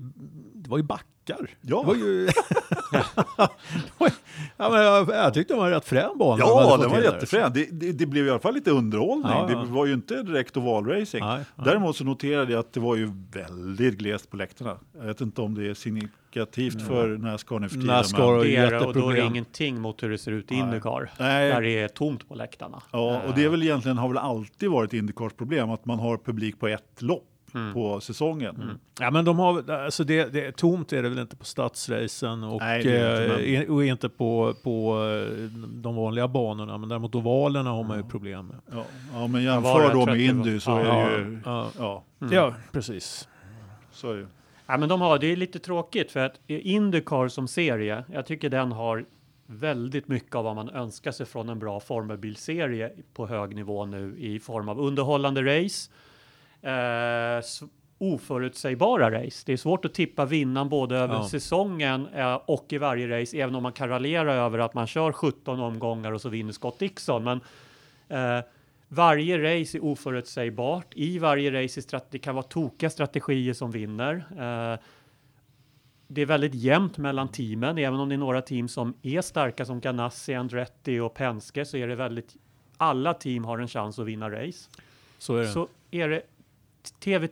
det 0.55 0.71
var 0.71 0.77
ju 0.79 0.83
backar. 1.27 1.51
Ja. 1.61 1.81
Det 1.81 1.87
var 1.87 1.95
ju, 1.95 2.29
ja, 4.57 4.71
men 4.71 4.81
jag, 4.83 5.09
jag 5.09 5.35
tyckte 5.35 5.55
det 5.55 5.59
var 5.61 5.71
rätt 5.71 5.85
frän 5.85 6.19
bana. 6.19 6.37
de 6.37 6.49
Ja, 6.49 6.77
den 6.77 6.91
var 6.91 7.01
jättefrän. 7.01 7.53
Det, 7.55 7.69
det, 7.73 7.93
det 7.93 8.07
blev 8.07 8.27
i 8.27 8.31
alla 8.31 8.39
fall 8.39 8.55
lite 8.55 8.71
underhållning. 8.71 9.33
Ja, 9.33 9.51
ja. 9.51 9.59
Det 9.59 9.67
var 9.67 9.87
ju 9.87 9.93
inte 9.93 10.23
direkt 10.23 10.57
ovalracing. 10.57 11.25
Nej, 11.25 11.37
nej. 11.37 11.65
Däremot 11.65 11.97
så 11.97 12.05
noterade 12.05 12.53
jag 12.53 12.61
att 12.61 12.73
det 12.73 12.81
var 12.81 12.97
ju 12.97 13.13
väldigt 13.33 13.99
glest 13.99 14.31
på 14.31 14.37
läktarna. 14.37 14.77
Jag 14.99 15.05
vet 15.05 15.21
inte 15.21 15.41
om 15.41 15.55
det 15.55 15.67
är 15.71 15.75
signifikativt 15.75 16.83
för 16.83 17.09
Nascar 17.09 17.59
nu 17.59 17.69
för 17.69 17.75
tiden. 17.75 17.87
Nascar 17.87 18.19
Det 18.19 18.27
är, 18.27 18.33
och 18.35 18.41
då 18.41 18.41
är 18.41 18.55
det 18.55 18.77
jätteproblem. 18.79 19.27
ingenting 19.27 19.81
mot 19.81 20.03
hur 20.03 20.11
det 20.11 20.19
ser 20.19 20.33
ut 20.33 20.53
i. 20.53 20.55
Indycar. 20.55 21.11
Nej. 21.19 21.49
Där 21.49 21.61
det 21.63 21.81
är 21.81 21.89
tomt 21.89 22.29
på 22.29 22.35
läktarna. 22.35 22.83
Ja, 22.93 23.21
och 23.29 23.35
det 23.35 23.45
är 23.45 23.49
väl 23.49 23.63
egentligen, 23.63 23.99
har 23.99 24.09
väl 24.09 24.19
alltid 24.19 24.71
varit 24.71 24.93
Indycars 24.93 25.33
problem 25.33 25.71
att 25.71 25.85
man 25.87 25.99
har 25.99 26.17
publik 26.17 26.61
på 26.61 26.69
ett 26.69 27.03
lopp 27.03 27.25
Mm. 27.55 27.75
på 27.75 28.01
säsongen. 28.01 28.79
Ja, 29.01 29.11
men 29.11 29.25
de 29.25 29.39
har, 29.39 29.71
alltså 29.71 30.05
det, 30.05 30.33
det, 30.33 30.57
tomt 30.57 30.93
är 30.93 31.03
det 31.03 31.09
väl 31.09 31.19
inte 31.19 31.37
på 31.37 31.45
stadsracen 31.45 32.43
och, 32.45 32.61
Nej, 32.61 32.89
är 32.89 33.33
inte, 33.33 33.65
eh, 33.67 33.75
och 33.75 33.85
inte 33.85 34.09
på, 34.09 34.55
på 34.63 35.03
eh, 35.05 35.33
de 35.69 35.97
vanliga 35.97 36.29
banorna. 36.29 36.79
Men 36.79 36.89
däremot 36.89 37.15
ovalerna 37.15 37.71
har 37.71 37.85
man 37.85 37.97
ju 37.97 38.03
problem 38.05 38.47
med. 38.47 38.57
Ja, 38.73 38.85
ja, 39.13 39.27
men 39.27 39.43
jämför 39.43 39.93
då 39.95 40.07
med 40.07 40.21
Indy 40.21 40.61
så 40.61 40.71
Ja, 40.71 40.81
är 40.81 41.11
det 41.11 41.17
ju... 41.17 41.41
ja. 41.45 41.71
Ja, 41.79 42.05
Ja, 42.33 42.55
precis. 42.73 43.29
så 43.93 44.11
är 44.11 44.17
det. 44.17 44.27
Ja, 44.67 44.77
men 44.77 44.89
de 44.89 45.01
har, 45.01 45.19
det 45.19 45.27
är 45.33 45.37
lite 45.37 45.59
tråkigt 45.59 46.13
för 46.13 46.21
att 46.21 46.41
Indycar 46.47 47.29
som 47.29 47.49
serie, 47.49 48.05
jag 48.13 48.27
tycker 48.27 48.51
den 48.51 48.73
har 48.73 49.05
väldigt 49.47 50.09
mycket 50.09 50.35
av 50.35 50.45
vad 50.45 50.57
man 50.57 50.71
önskar 50.71 51.13
sig 51.13 51.27
från 51.27 51.49
en 51.49 51.59
bra 51.59 51.81
formelbilserie 51.81 52.93
på 53.15 53.27
hög 53.27 53.55
nivå 53.55 53.87
nu 53.87 54.15
i 54.19 54.41
form 54.41 54.69
av 54.69 54.81
underhållande 54.81 55.43
race, 55.43 55.91
eh, 56.65 57.43
oförutsägbara 57.99 59.11
race. 59.25 59.43
Det 59.47 59.53
är 59.53 59.57
svårt 59.57 59.85
att 59.85 59.95
tippa 59.95 60.25
vinnaren 60.25 60.69
både 60.69 60.97
över 60.99 61.15
Ja. 61.15 61.29
säsongen 61.29 62.07
eh, 62.15 62.35
och 62.35 62.73
i 62.73 62.79
varje 62.79 63.21
race, 63.21 63.37
även 63.39 63.55
om 63.55 63.63
man 63.63 63.73
kan 63.73 63.89
raljera 63.89 64.35
över 64.35 64.59
att 64.59 64.75
man 64.75 64.87
kör 64.87 65.13
17 65.13 65.61
omgångar 65.61 66.13
och 66.13 66.21
så 66.21 66.29
vinner 66.29 66.53
Scott 66.53 66.79
Dixon. 66.79 67.25
Men 67.25 67.41
eh, 68.09 68.45
varje 68.89 69.39
race 69.39 69.79
är 69.79 69.85
oförutsägbart. 69.85 70.87
I 70.95 71.19
varje 71.19 71.63
race 71.65 71.81
är 71.81 72.01
det 72.11 72.19
kan 72.19 72.35
vara 72.35 72.43
tokiga 72.43 72.91
strategier 72.91 73.53
som 73.55 73.71
vinner. 73.71 74.15
Eh, 74.31 74.79
det 76.09 76.23
är 76.23 76.27
väldigt 76.27 76.55
jämnt 76.55 76.99
mellan 76.99 77.29
teamen, 77.29 77.79
även 77.79 78.01
om 78.01 78.09
det 78.09 78.15
är 78.15 78.19
några 78.19 78.43
team 78.43 78.69
som 78.69 78.95
är 79.03 79.21
starka 79.21 79.65
som 79.65 79.81
Ganassi, 79.81 80.35
Andretti 80.35 80.99
och 80.99 81.15
Penske 81.15 81.65
så 81.65 81.77
är 81.77 81.89
det 81.89 81.95
väldigt 81.95 82.37
alla 82.77 83.15
team 83.15 83.45
har 83.45 83.59
en 83.59 83.69
chans 83.69 83.99
att 83.99 84.07
vinna 84.07 84.31
race. 84.31 84.71
Så 85.19 85.37
är 85.37 85.41
det. 85.41 85.47
Så 85.49 85.69
är 85.91 86.09
det 86.09 86.23
TV 87.01 87.29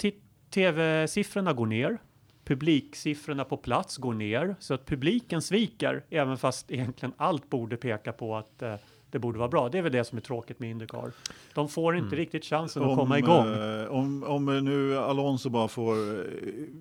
TV-siffrorna 0.51 1.53
går 1.53 1.67
ner. 1.67 1.99
Publiksiffrorna 2.45 3.45
på 3.45 3.57
plats 3.57 3.97
går 3.97 4.15
ner 4.15 4.57
så 4.59 4.75
att 4.75 4.87
publiken 4.87 5.43
sviker 5.43 6.05
även 6.11 6.39
fast 6.39 6.71
egentligen 6.71 7.15
allt 7.17 7.51
borde 7.51 7.77
peka 7.77 8.13
på 8.13 8.37
att 8.37 8.63
eh, 8.63 8.75
det 9.13 9.19
borde 9.19 9.39
vara 9.39 9.49
bra. 9.49 9.69
Det 9.69 9.79
är 9.79 9.83
väl 9.83 9.93
det 9.93 10.05
som 10.05 10.19
är 10.19 10.23
tråkigt 10.23 10.61
med 10.61 10.71
Indycar. 10.71 11.13
De 11.55 11.69
får 11.69 11.97
inte 11.97 12.07
Mm. 12.07 12.17
riktigt 12.19 12.45
chansen 12.45 12.83
att 12.83 12.99
komma 12.99 13.19
igång. 13.19 13.47
eh, 13.55 13.87
om, 13.91 14.23
om 14.25 14.45
nu 14.65 14.99
Alonso 14.99 15.51
bara 15.51 15.69
får 15.69 15.93
eh, 15.95 16.25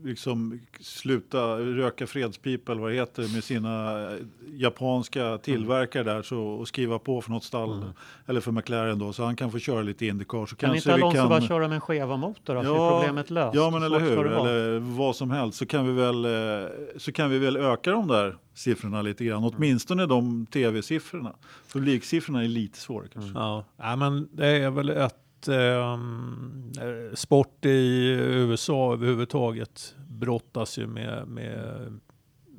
liksom 0.04 0.60
sluta 0.80 1.56
röka 1.60 2.08
fredspipa 2.08 2.72
eller 2.72 2.82
vad 2.82 2.92
det 2.92 2.96
heter 2.96 3.22
med 3.34 3.44
sina 3.44 4.02
eh, 4.12 4.18
japanska 4.54 5.38
tillverkare 5.38 6.04
där 6.04 6.22
så, 6.22 6.40
och 6.42 6.68
skriva 6.68 7.00
på 7.00 7.22
för 7.22 7.32
något 7.32 7.44
stall 7.44 7.94
eller 8.28 8.42
för 8.42 8.52
McLaren 8.52 9.00
då 9.00 9.14
så 9.14 9.24
han 9.24 9.36
kan 9.36 9.52
få 9.52 9.60
köra 9.60 9.82
lite 9.82 10.06
Indycar 10.06 10.46
så 10.46 10.56
Kan 10.56 10.70
kanske 10.70 10.90
inte 10.92 10.98
vi 10.98 11.02
Alonso 11.04 11.18
kan 11.20 11.30
bara 11.30 11.42
köra 11.42 11.68
med 11.68 11.76
en 11.76 11.82
skeva 11.82 12.18
motor 12.18 12.56
då, 12.56 12.62
så 12.64 12.68
Ja, 12.70 12.88
är 12.88 13.00
problemet 13.00 13.30
löst. 13.30 13.56
Ja, 13.56 13.70
men 13.70 13.80
Så 13.80 13.86
eller 13.86 14.00
hur, 14.00 14.26
eller 14.28 14.80
vad 14.80 15.16
som 15.16 15.32
helst 15.32 15.58
så 15.58 15.66
kan 15.66 15.86
vi 15.88 15.94
väl 15.94 16.26
eh, 16.26 16.70
så 16.98 17.12
kan 17.12 17.30
vi 17.30 17.40
väl 17.40 17.58
öka 17.58 17.92
de 17.92 18.08
där 18.08 18.36
siffrorna 18.54 19.02
lite 19.02 19.26
grann, 19.26 19.44
åtminstone 19.44 20.06
de 20.06 20.46
tv-siffrorna. 20.46 21.36
Publiksiffrorna 21.74 22.44
är 22.44 22.48
lite 22.48 22.78
svårare 22.78 23.08
kanske. 23.14 23.40
Ja, 23.40 23.66
ja 23.78 23.96
men 23.96 24.30
det 24.32 24.48
är 24.48 24.72
väl 24.72 24.90
ehm, 24.90 26.72
eh, 26.78 27.16
sport 27.16 27.66
i 27.66 28.08
USA 28.20 28.94
överhuvudtaget 28.94 29.96
brottas 30.08 30.78
ju 30.78 30.88
med, 30.88 31.28
med, 31.28 32.00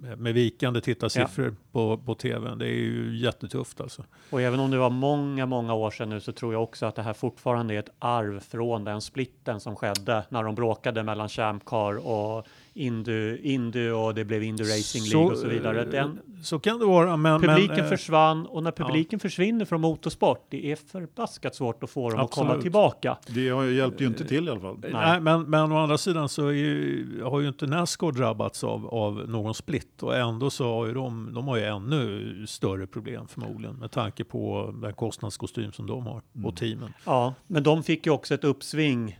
med, 0.01 0.19
med 0.19 0.35
vikande 0.35 0.81
tittarsiffror 0.81 1.57
på, 1.73 1.99
på 1.99 2.15
tv. 2.15 2.55
Det 2.55 2.67
är 2.67 2.75
ju 2.75 3.19
jättetufft 3.19 3.81
alltså. 3.81 4.05
Och 4.31 4.41
även 4.41 4.61
om 4.61 4.71
det 4.71 4.79
var 4.79 4.91
många, 4.91 5.47
många 5.47 5.75
år 5.75 5.91
sedan 5.91 6.09
nu 6.09 6.21
så 6.21 6.33
tror 6.33 6.53
jag 6.53 6.63
också 6.63 6.87
att 6.87 6.95
det 6.95 7.03
här 7.03 7.13
fortfarande 7.13 7.75
är 7.75 7.79
ett 7.79 7.95
arv 7.99 8.41
från 8.41 8.85
den 8.85 9.01
splitten 9.01 9.61
som 9.61 9.77
skedde 9.77 10.25
när 10.29 10.43
de 10.43 10.55
bråkade 10.55 11.03
mellan 11.03 11.29
Champ 11.29 11.65
Car 11.65 12.07
och 12.07 12.47
Indy, 12.75 13.37
Indy 13.37 13.91
och 13.91 14.15
det 14.15 14.25
blev 14.25 14.43
Indy 14.43 14.63
Racing 14.63 15.05
League 15.13 15.33
och 15.33 15.39
så 15.39 15.49
vidare. 15.49 15.85
Den, 15.85 16.19
så 16.43 16.59
kan 16.59 16.79
det 16.79 16.87
vara. 16.87 17.17
Men, 17.17 17.41
publiken 17.41 17.77
men, 17.77 17.85
eh, 17.85 17.91
försvann 17.91 18.47
och 18.47 18.63
när 18.63 18.73
publiken 18.73 19.21
försvinner 19.21 19.65
från 19.65 19.81
motorsport, 19.81 20.47
det 20.51 20.73
är 20.73 20.77
förbaskat 20.77 21.55
svårt 21.55 21.83
att 21.83 21.91
få 21.91 22.11
dem 22.11 22.21
att 22.21 22.31
komma 22.31 22.47
Absolut. 22.47 22.63
tillbaka. 22.63 23.19
Det 23.27 23.49
har 23.49 23.63
ju 23.63 23.75
hjälpt 23.75 24.01
ju 24.01 24.07
inte 24.07 24.25
till 24.25 24.49
i 24.49 24.51
alla 24.51 24.61
fall. 24.61 24.85
Nej, 24.93 25.21
men, 25.21 25.43
men 25.43 25.73
å 25.73 25.77
andra 25.77 25.99
sidan 25.99 26.29
så 26.29 26.47
är 26.47 26.53
ju, 26.53 27.23
har 27.23 27.41
ju 27.41 27.49
inte 27.49 27.67
Nascar 27.67 28.13
drabbats 28.13 28.65
av, 28.65 28.87
av 28.87 29.15
någon 29.29 29.55
split 29.55 30.03
och 30.03 30.17
ändå 30.17 30.51
så 30.51 30.65
har 30.65 30.87
ju 30.87 30.95
de, 30.95 31.35
de 31.35 31.49
har 31.49 31.57
ju 31.57 31.65
ännu 31.65 32.47
större 32.47 32.87
problem 32.87 33.29
förmodligen 33.29 33.77
med 33.77 33.91
tanke 33.91 34.25
på 34.25 34.75
den 34.83 34.95
kostnadskostym 34.95 35.73
som 35.73 35.87
de 35.87 36.07
har 36.07 36.23
och 36.45 36.57
teamen. 36.57 36.93
Ja, 37.05 37.35
men 37.47 37.63
de 37.63 37.83
fick 37.83 38.07
ju 38.07 38.13
också 38.13 38.35
ett 38.35 38.45
uppsving. 38.45 39.19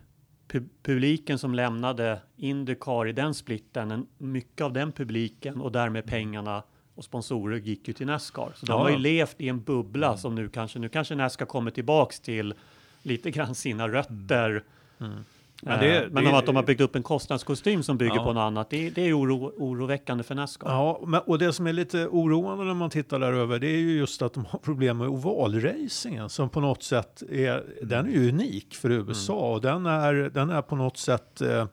Pu- 0.53 0.69
publiken 0.83 1.39
som 1.39 1.55
lämnade 1.55 2.21
Indycar 2.37 3.07
i 3.09 3.13
den 3.13 3.35
splitten, 3.35 3.91
en, 3.91 4.07
mycket 4.19 4.61
av 4.65 4.73
den 4.73 4.93
publiken 4.93 5.61
och 5.61 5.73
därmed 5.73 6.07
pengarna 6.07 6.63
och 6.95 7.05
sponsorer 7.05 7.59
gick 7.59 7.89
ju 7.89 7.95
till 7.95 8.07
Nascar. 8.07 8.53
Så 8.55 8.67
de 8.67 8.73
Ja. 8.73 8.79
har 8.79 8.91
ju 8.91 8.99
levt 8.99 9.41
i 9.41 9.49
en 9.49 9.63
bubbla 9.63 10.17
som 10.17 10.35
nu 10.35 10.49
kanske, 10.49 10.79
nu 10.79 10.89
kanske 10.89 11.15
Nascar 11.15 11.47
kommer 11.47 11.71
tillbaks 11.71 12.21
till 12.21 12.55
lite 13.03 13.31
grann 13.31 13.55
sina 13.55 13.89
rötter. 13.89 14.63
Men 14.99 15.25
Men, 15.65 15.81
det- 15.81 16.09
men 16.11 16.25
det- 16.25 16.39
att 16.39 16.47
de 16.47 16.57
har 16.57 16.63
byggt 16.63 16.81
upp 16.81 16.97
en 16.97 17.03
kostnadskostym 17.03 17.83
som 17.83 17.97
bygger 17.99 18.15
Ja. 18.17 18.25
på 18.25 18.33
något 18.33 18.41
annat, 18.41 18.71
det, 18.71 18.91
det 18.91 19.09
är 19.09 19.19
oro, 19.19 19.53
oroväckande 19.59 20.25
för 20.25 20.35
Nascar. 20.35 20.69
Ja, 20.71 21.01
men, 21.07 21.21
och 21.21 21.39
det 21.39 21.53
som 21.53 21.67
är 21.67 21.73
lite 21.73 22.07
oroande 22.07 22.65
när 22.65 22.75
man 22.75 22.91
tittar 22.91 23.19
där 23.19 23.33
över 23.33 23.59
det 23.59 23.67
är 23.67 23.79
ju 23.79 23.99
just 23.99 24.23
att 24.23 24.33
de 24.35 24.45
har 24.45 24.59
problem 24.59 24.99
med 24.99 25.09
ovalracingen 25.09 26.29
som 26.29 26.49
på 26.49 26.61
något 26.61 26.83
sätt 26.83 27.23
är, 27.31 27.65
den 27.83 28.07
är 28.07 28.11
ju 28.11 28.29
unik 28.29 28.75
för 28.75 28.91
USA 28.91 29.53
och 29.53 29.61
den 29.61 29.87
är, 29.87 30.15
den 30.15 30.51
är 30.51 30.63
på 30.63 30.77
något 30.77 30.97
sätt 30.97 31.41
eh, 31.41 31.67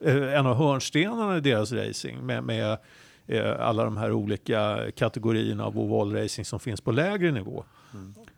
eh, 0.00 0.34
en 0.38 0.46
av 0.46 0.56
hörnstenarna 0.56 1.36
i 1.36 1.40
deras 1.40 1.72
racing 1.72 2.26
med, 2.26 2.44
med 2.44 2.78
eh, 3.26 3.60
alla 3.60 3.84
de 3.84 3.96
här 3.96 4.12
olika 4.12 4.78
kategorierna 4.96 5.64
av 5.64 5.78
ovalracing 5.78 6.44
som 6.44 6.60
finns 6.60 6.80
på 6.80 6.92
lägre 6.92 7.30
nivå. 7.32 7.64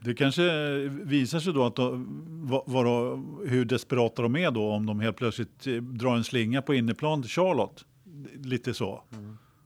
Det 0.01 0.14
kanske 0.14 0.43
visar 0.89 1.40
sig 1.40 1.52
då 1.52 1.64
att 1.66 1.78
vad, 1.78 2.62
vad, 2.66 2.86
hur 3.48 3.64
desperata 3.64 4.23
de 4.23 4.36
är 4.36 4.51
då 4.51 4.70
om 4.70 4.86
de 4.86 5.01
helt 5.01 5.16
plötsligt 5.16 5.66
eh, 5.66 5.74
drar 5.74 6.16
en 6.16 6.24
slinga 6.24 6.62
på 6.62 6.74
inneplan 6.74 7.23
till 7.23 7.31
Charlotte. 7.31 7.85
Lite 8.44 8.74
så. 8.74 9.02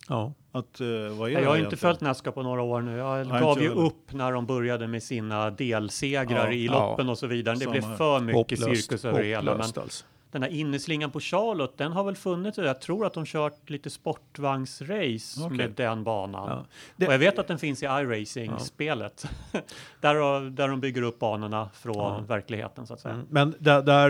Ja. 0.09 0.33
Att, 0.53 0.81
eh, 0.81 0.87
vad 0.87 0.95
är 0.97 1.05
det 1.07 1.13
Jag 1.13 1.25
har 1.25 1.35
egentligen? 1.39 1.65
inte 1.65 1.77
följt 1.77 2.01
Nascar 2.01 2.31
på 2.31 2.43
några 2.43 2.63
år 2.63 2.81
nu. 2.81 2.97
Jag 2.97 3.27
Nej, 3.27 3.41
gav 3.41 3.63
ju 3.63 3.69
heller. 3.69 3.83
upp 3.83 4.13
när 4.13 4.33
de 4.33 4.47
började 4.47 4.89
med 4.89 5.03
sina 5.03 5.51
delsegrar 5.51 6.47
Ja, 6.47 6.53
i 6.53 6.67
ja. 6.67 6.73
loppen 6.89 7.09
och 7.09 7.19
så 7.19 7.27
vidare. 7.27 7.55
Det 7.55 7.61
Samma 7.61 7.73
blev 7.73 7.83
för 7.97 8.21
mycket 8.21 8.37
Hopplöst, 8.37 8.65
cirkus 8.87 9.05
över 9.05 9.23
det 9.23 9.29
hela. 9.29 9.43
Men 9.43 9.49
hopplöst 9.53 9.79
alltså. 9.79 10.05
Den 10.31 10.43
här 10.43 10.51
inneslingan 10.51 11.11
på 11.11 11.21
Charlotte, 11.21 11.79
den 11.79 11.93
har 11.93 12.05
väl 12.05 12.17
funnits. 12.17 12.59
Jag 12.59 12.81
tror 12.81 13.07
att 13.07 13.15
de 13.15 13.25
kört 13.27 13.71
lite 13.71 13.91
sportvagnsrace 13.91 15.41
Okej. 15.45 15.57
med 15.57 15.71
den 15.71 16.05
banan. 16.05 16.49
Ja. 16.49 16.67
Det- 16.97 17.07
Och 17.07 17.13
jag 17.13 17.19
vet 17.19 17.39
att 17.39 17.49
den 17.49 17.59
finns 17.59 17.83
i 17.83 17.87
iRacing-spelet. 17.87 19.27
där, 20.01 20.51
där 20.51 20.69
de 20.69 20.81
bygger 20.81 21.03
upp 21.03 21.19
banorna 21.19 21.71
från 21.75 22.27
verkligheten 22.27 22.87
så 22.87 22.95
att 22.95 23.01
säga. 23.01 23.15
Mm. 23.15 23.27
Men 23.31 23.55
där, 23.59 23.83
där 23.83 24.09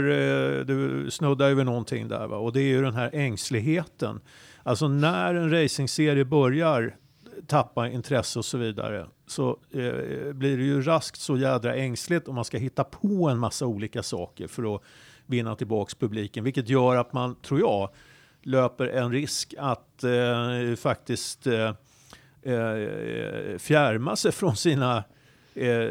eh, 0.59 0.64
du 0.64 1.10
snuddar 1.10 1.48
ju 1.48 1.55
vid 1.55 1.66
någonting 1.66 2.09
där 2.09 2.26
va? 2.26 2.36
och 2.36 2.52
det 2.52 2.60
är 2.60 2.68
ju 2.68 2.82
den 2.82 2.94
här 2.94 3.10
ängsligheten. 3.12 4.20
Alltså 4.62 4.88
när 4.88 5.34
en 5.34 5.51
racingserie 5.51 6.24
börjar 6.24 6.97
tappa 7.47 7.88
intresse 7.88 8.38
och 8.38 8.44
så 8.44 8.59
vidare 8.59 9.06
så 9.26 9.48
eh, 9.51 10.32
blir 10.32 10.56
det 10.56 10.64
ju 10.64 10.82
raskt 10.82 11.20
så 11.20 11.36
jädra 11.36 11.74
ängsligt 11.74 12.28
om 12.28 12.34
man 12.34 12.44
ska 12.44 12.59
hitta 12.59 12.84
på 12.84 13.28
en 13.28 13.38
massa 13.38 13.66
olika 13.66 14.02
saker 14.02 14.47
för 14.47 14.74
att 14.74 14.82
vinna 15.31 15.57
tillbaks 15.57 15.94
publiken. 15.94 16.44
Vilket 16.44 16.69
gör 16.69 16.97
att 16.97 17.12
man, 17.12 17.35
tror 17.35 17.61
jag, 17.61 17.90
löper 18.43 18.86
en 18.86 19.12
risk 19.12 19.55
att 19.59 20.05
eh, 20.05 20.77
faktiskt 20.77 21.47
eh, 21.47 21.74
eh, 22.43 23.59
fjärma 23.59 24.16
sig 24.16 24.32
från 24.32 24.57
sina 24.57 25.05
eh, 25.55 25.90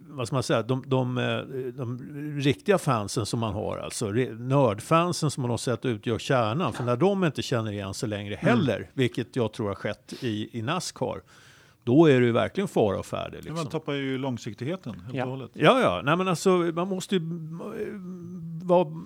vad 0.00 0.26
ska 0.26 0.36
man 0.36 0.42
säga, 0.42 0.62
de, 0.62 0.84
de, 0.86 1.18
eh, 1.18 1.38
de 1.74 1.98
riktiga 2.40 2.78
fansen 2.78 3.26
som 3.26 3.40
man 3.40 3.54
har, 3.54 3.78
alltså 3.78 4.10
nördfansen 4.38 5.30
som 5.30 5.42
man 5.42 5.50
har 5.50 5.58
sett 5.58 5.84
utgör 5.84 6.18
kärnan. 6.18 6.72
För 6.72 6.84
när 6.84 6.96
de 6.96 7.24
inte 7.24 7.42
känner 7.42 7.72
igen 7.72 7.94
sig 7.94 8.08
längre 8.08 8.34
heller, 8.34 8.90
vilket 8.94 9.36
jag 9.36 9.52
tror 9.52 9.68
har 9.68 9.74
skett 9.74 10.14
i, 10.20 10.58
i 10.58 10.62
Nascar, 10.62 11.22
då 11.84 12.06
är 12.06 12.20
det 12.20 12.26
ju 12.26 12.32
verkligen 12.32 12.68
fara 12.68 12.98
och 12.98 13.06
färde. 13.06 13.36
Liksom. 13.36 13.54
Man 13.54 13.66
tappar 13.66 13.92
ju 13.92 14.18
långsiktigheten 14.18 15.00
helt 15.00 15.14
Ja. 15.14 15.24
och 15.24 15.30
hållet. 15.30 15.50
Ja, 15.54 15.80
ja, 15.80 16.00
nej 16.04 16.16
men 16.16 16.28
alltså 16.28 16.50
man 16.50 16.88
måste 16.88 17.14
ju 17.16 17.20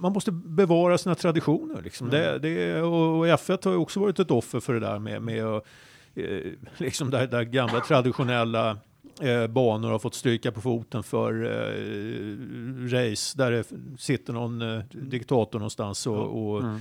man 0.00 0.12
måste 0.12 0.32
bevara 0.32 0.98
sina 0.98 1.14
traditioner. 1.14 1.82
Liksom. 1.82 2.10
Det, 2.10 2.38
det, 2.38 2.82
och 2.82 3.18
och 3.18 3.26
F1 3.26 3.64
har 3.64 3.72
ju 3.72 3.78
också 3.78 4.00
varit 4.00 4.18
ett 4.18 4.30
offer 4.30 4.60
för 4.60 4.74
det 4.74 4.80
där 4.80 4.98
med, 4.98 5.22
med 5.22 5.44
eh, 5.44 5.60
liksom 6.76 7.10
där, 7.10 7.26
där 7.26 7.42
gamla 7.42 7.80
traditionella 7.80 8.78
eh, 9.20 9.46
banor 9.46 9.90
har 9.90 9.98
fått 9.98 10.14
stryka 10.14 10.52
på 10.52 10.60
foten 10.60 11.02
för 11.02 11.44
eh, 11.44 12.88
race 12.88 13.38
där 13.38 13.50
det 13.50 13.64
sitter 13.98 14.32
någon 14.32 14.62
eh, 14.62 14.82
diktator 14.90 15.58
någonstans 15.58 16.06
och, 16.06 16.48
och 16.52 16.62
Mm. 16.62 16.80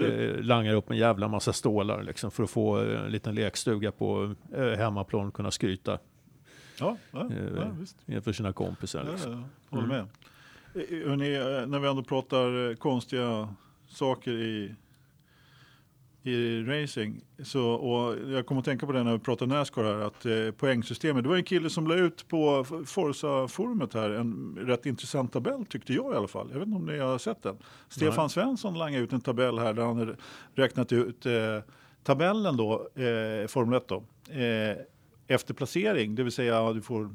Eh, 0.00 0.42
langar 0.42 0.74
upp 0.74 0.90
en 0.90 0.96
jävla 0.96 1.28
massa 1.28 1.52
stålar 1.52 2.02
liksom, 2.02 2.30
för 2.30 2.42
att 2.42 2.50
få 2.50 2.82
eh, 2.82 3.00
en 3.04 3.10
liten 3.12 3.34
lekstuga 3.34 3.92
på 3.92 4.34
eh, 4.56 4.62
hemmaplan 4.70 5.32
kunna 5.32 5.50
skryta 5.50 5.98
Ja, 6.80 6.96
ja, 7.10 7.20
eh, 7.30 7.66
ja, 8.06 8.14
inför 8.14 8.32
sina 8.32 8.52
kompisar. 8.52 9.04
Ja, 9.06 9.12
Liksom. 9.12 9.32
ja, 9.32 9.76
håller 9.76 9.88
med. 9.88 10.00
Eh, 10.74 11.08
Hörrni, 11.08 11.34
eh, 11.34 11.66
när 11.66 11.78
vi 11.78 11.88
ändå 11.88 12.02
pratar 12.02 12.74
konstiga 12.74 13.48
saker 13.88 14.32
i, 14.32 14.74
i 16.22 16.62
racing. 16.62 17.20
Så, 17.44 17.70
och 17.70 18.30
jag 18.30 18.46
kommer 18.46 18.58
att 18.58 18.64
tänka 18.64 18.86
på 18.86 18.92
det 18.92 19.02
när 19.02 19.12
vi 19.12 19.18
pratar 19.18 19.46
Nascar 19.46 19.84
här, 19.84 19.94
att 19.94 20.26
eh, 20.26 20.50
poängsystemet. 20.56 21.22
Det 21.22 21.28
var 21.28 21.36
en 21.36 21.44
kille 21.44 21.70
som 21.70 21.86
la 21.86 21.94
ut 21.94 22.28
på 22.28 22.64
Forza-forumet 22.86 23.94
här 23.94 24.10
en 24.10 24.58
rätt 24.60 24.86
intressant 24.86 25.32
tabell 25.32 25.66
tyckte 25.66 25.92
jag 25.92 26.14
i 26.14 26.16
alla 26.16 26.28
fall. 26.28 26.48
Jag 26.52 26.58
vet 26.58 26.66
inte 26.66 26.76
om 26.76 26.86
ni 26.86 26.98
har 26.98 27.18
sett 27.18 27.42
den. 27.42 27.56
Stefan 27.88 28.30
Svensson 28.30 28.78
langade 28.78 29.04
ut 29.04 29.12
en 29.12 29.20
tabell 29.20 29.58
här 29.58 29.72
där 29.72 29.82
han 29.82 30.16
räknat 30.54 30.92
ut 30.92 31.26
eh, 31.26 31.32
tabellen 32.02 32.56
då, 32.56 32.88
eh, 32.94 33.46
Formel 33.46 33.76
1 33.76 33.88
då, 33.88 34.02
eh, 34.32 34.76
efter 35.26 35.54
placering, 35.54 36.14
det 36.14 36.22
vill 36.22 36.32
säga 36.32 36.72
du 36.72 36.82
får 36.82 37.10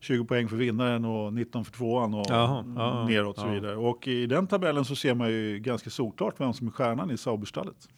20 0.00 0.24
poäng 0.24 0.48
för 0.48 0.56
vinnaren 0.56 1.04
och 1.04 1.32
19 1.32 1.64
för 1.64 1.72
tvåan 1.72 2.14
och 2.14 2.26
Jaha, 2.28 2.64
ja, 2.76 3.06
neråt 3.08 3.36
och 3.36 3.42
så 3.42 3.48
vidare. 3.48 3.76
Och 3.76 4.08
i 4.08 4.26
den 4.26 4.46
tabellen 4.46 4.84
så 4.84 4.96
ser 4.96 5.14
man 5.14 5.30
ju 5.30 5.58
ganska 5.58 5.90
solklart 5.90 6.40
vem 6.40 6.52
som 6.52 6.66
är 6.66 6.70
stjärnan 6.70 7.10
i 7.10 7.16
Sauberstallet. 7.16 7.88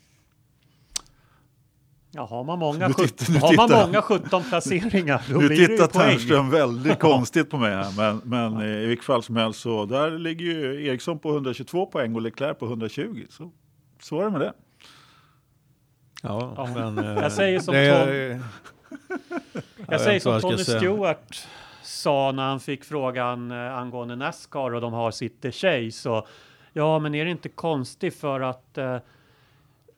Ja, 2.17 2.27
har 2.27 2.45
man 2.45 2.59
många, 2.59 2.89
tittar- 2.89 3.33
nu 3.33 3.39
har 3.39 3.57
man 3.57 3.69
tittar- 3.69 3.87
många 3.87 4.03
17 4.03 4.43
placeringar, 4.49 5.23
då 5.29 5.33
Nu 5.39 5.39
blir 5.39 5.49
det 5.49 5.55
ju 5.63 5.67
tittar 5.67 5.87
poäng. 5.87 6.09
Ternström 6.11 6.51
väldigt 6.51 6.99
konstigt 6.99 7.51
på 7.51 7.57
mig 7.59 7.75
här, 7.75 7.93
men, 7.97 8.21
men 8.25 8.61
eh, 8.63 8.83
i 8.83 8.87
vilket 8.87 9.07
fall 9.07 9.23
som 9.23 9.37
helst 9.37 9.61
så 9.61 9.85
där 9.85 10.11
ligger 10.11 10.45
ju 10.45 10.87
Eriksson 10.87 11.19
på 11.19 11.31
122 11.33 11.87
poäng 11.87 12.15
och 12.15 12.23
Leclerc 12.23 12.59
på 12.59 12.67
120. 12.67 13.25
Så, 13.31 13.51
så 14.03 14.21
är 14.21 14.25
det 14.25 14.31
med 14.31 14.41
det. 14.41 14.53
Ja, 16.23 16.55
Ja. 16.57 16.69
men, 16.75 16.99
eh, 16.99 17.23
Jag 17.23 17.33
säger 17.33 17.61
som 17.61 17.75
det 17.75 17.91
Tom- 18.05 18.11
jag 18.11 18.41
Jag 19.89 20.01
säger 20.01 20.21
som 20.21 20.41
Tony. 20.41 20.57
Stewart 20.59 21.47
sa 21.83 22.33
när 22.33 22.43
han 22.49 22.61
fick 22.61 22.85
frågan 22.85 23.51
eh, 23.51 23.77
angående 23.77 24.17
Nascar 24.17 24.75
och 24.75 24.81
de 24.81 24.93
har 24.93 25.11
sitt 25.11 25.47
Chase. 25.55 26.11
Och, 26.11 26.29
ja, 26.73 26.99
men 26.99 27.15
är 27.15 27.25
det 27.25 27.31
inte 27.31 27.49
konstigt 27.49 28.21
för 28.21 28.41
att 28.41 28.79
eh, 28.79 28.97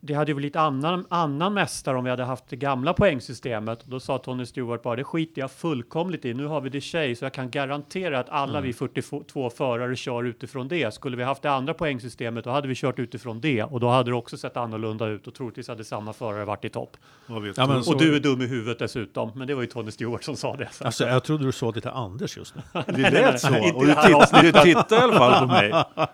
det 0.01 0.15
hade 0.15 0.31
ju 0.31 0.35
blivit 0.35 0.57
annan, 0.57 1.07
annan 1.11 1.55
mästare 1.55 1.99
om 1.99 2.05
vi 2.05 2.11
hade 2.11 2.25
haft 2.25 2.45
det 2.49 2.57
gamla 2.57 2.93
poängsystemet. 2.93 3.85
Då 3.85 4.01
sa 4.01 4.19
Tony 4.19 4.47
Stewart 4.47 4.83
bara, 4.83 4.97
det 4.97 5.05
skiter 5.05 5.41
jag 5.41 5.51
fullkomligt 5.51 6.25
i. 6.25 6.35
Nu 6.35 6.47
har 6.47 6.61
vi 6.61 6.69
det 6.71 6.81
tjej, 6.81 7.15
så 7.17 7.25
jag 7.25 7.33
kan 7.33 7.51
garantera 7.51 8.19
att 8.19 8.29
alla 8.29 8.61
vi 8.61 8.73
42 8.73 9.51
förare 9.51 9.97
kör 9.97 10.25
utifrån 10.25 10.69
det. 10.69 10.95
Skulle 10.95 11.17
vi 11.17 11.23
haft 11.23 11.43
det 11.43 11.51
andra 11.51 11.75
poängsystemet, 11.75 12.45
då 12.45 12.51
hade 12.51 12.69
vi 12.69 12.75
kört 12.75 12.99
utifrån 12.99 13.41
det. 13.41 13.63
Och 13.63 13.81
då 13.81 13.89
hade 13.89 14.11
det 14.11 14.15
också 14.15 14.37
sett 14.37 14.57
annorlunda 14.57 15.07
ut 15.07 15.27
och 15.27 15.35
troligtvis 15.35 15.69
hade 15.69 15.85
samma 15.85 16.13
förare 16.13 16.45
varit 16.45 16.65
i 16.65 16.69
topp. 16.69 16.97
Ja, 17.27 17.67
men 17.67 17.85
så- 17.85 17.93
Och 17.93 17.99
du 18.01 18.17
är 18.17 18.21
dum 18.21 18.43
i 18.43 18.47
huvudet 18.47 18.79
dessutom. 18.79 19.33
Men 19.35 19.47
det 19.47 19.55
var 19.55 19.63
ju 19.63 19.69
Tony 19.69 19.91
Stewart 19.91 20.25
som 20.25 20.37
sa 20.37 20.57
det. 20.57 20.69
Så. 20.73 20.85
Alltså, 20.89 21.05
jag 21.05 21.25
trodde 21.25 21.45
du 21.45 21.53
sa 21.53 21.73
det 21.73 21.81
till 21.81 21.91
Anders 21.91 22.37
just 22.37 22.55
nu. 22.55 22.63
Det 22.87 23.11
lät 23.11 23.41
så. 23.41 23.51
nej, 23.51 23.65
inte 23.65 23.77
Och 23.77 23.87
det 23.87 23.97
du, 24.07 24.53
titt, 24.53 24.55
du 24.55 24.61
tittar 24.63 24.97
i 24.97 25.01
alla 25.01 25.19
fall 25.19 25.41
på 25.49 25.55
mig. 25.55 25.73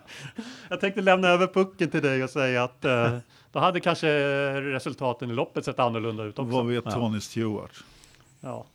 Jag 0.69 0.79
tänkte 0.79 1.01
lämna 1.01 1.27
över 1.27 1.47
pucken 1.47 1.89
till 1.89 2.01
dig 2.01 2.23
och 2.23 2.29
säga 2.29 2.63
att 2.63 2.85
eh, 2.85 3.17
då 3.55 3.61
hade 3.61 3.79
kanske 3.79 4.07
resultaten 4.61 5.31
i 5.31 5.33
loppet 5.33 5.65
sett 5.65 5.79
annorlunda 5.79 6.23
ut 6.23 6.39
också. 6.39 6.51
Vad 6.55 6.67
vet 6.67 6.83
Tony 6.83 7.19
Stewart? 7.19 7.83
Ja. 8.41 8.65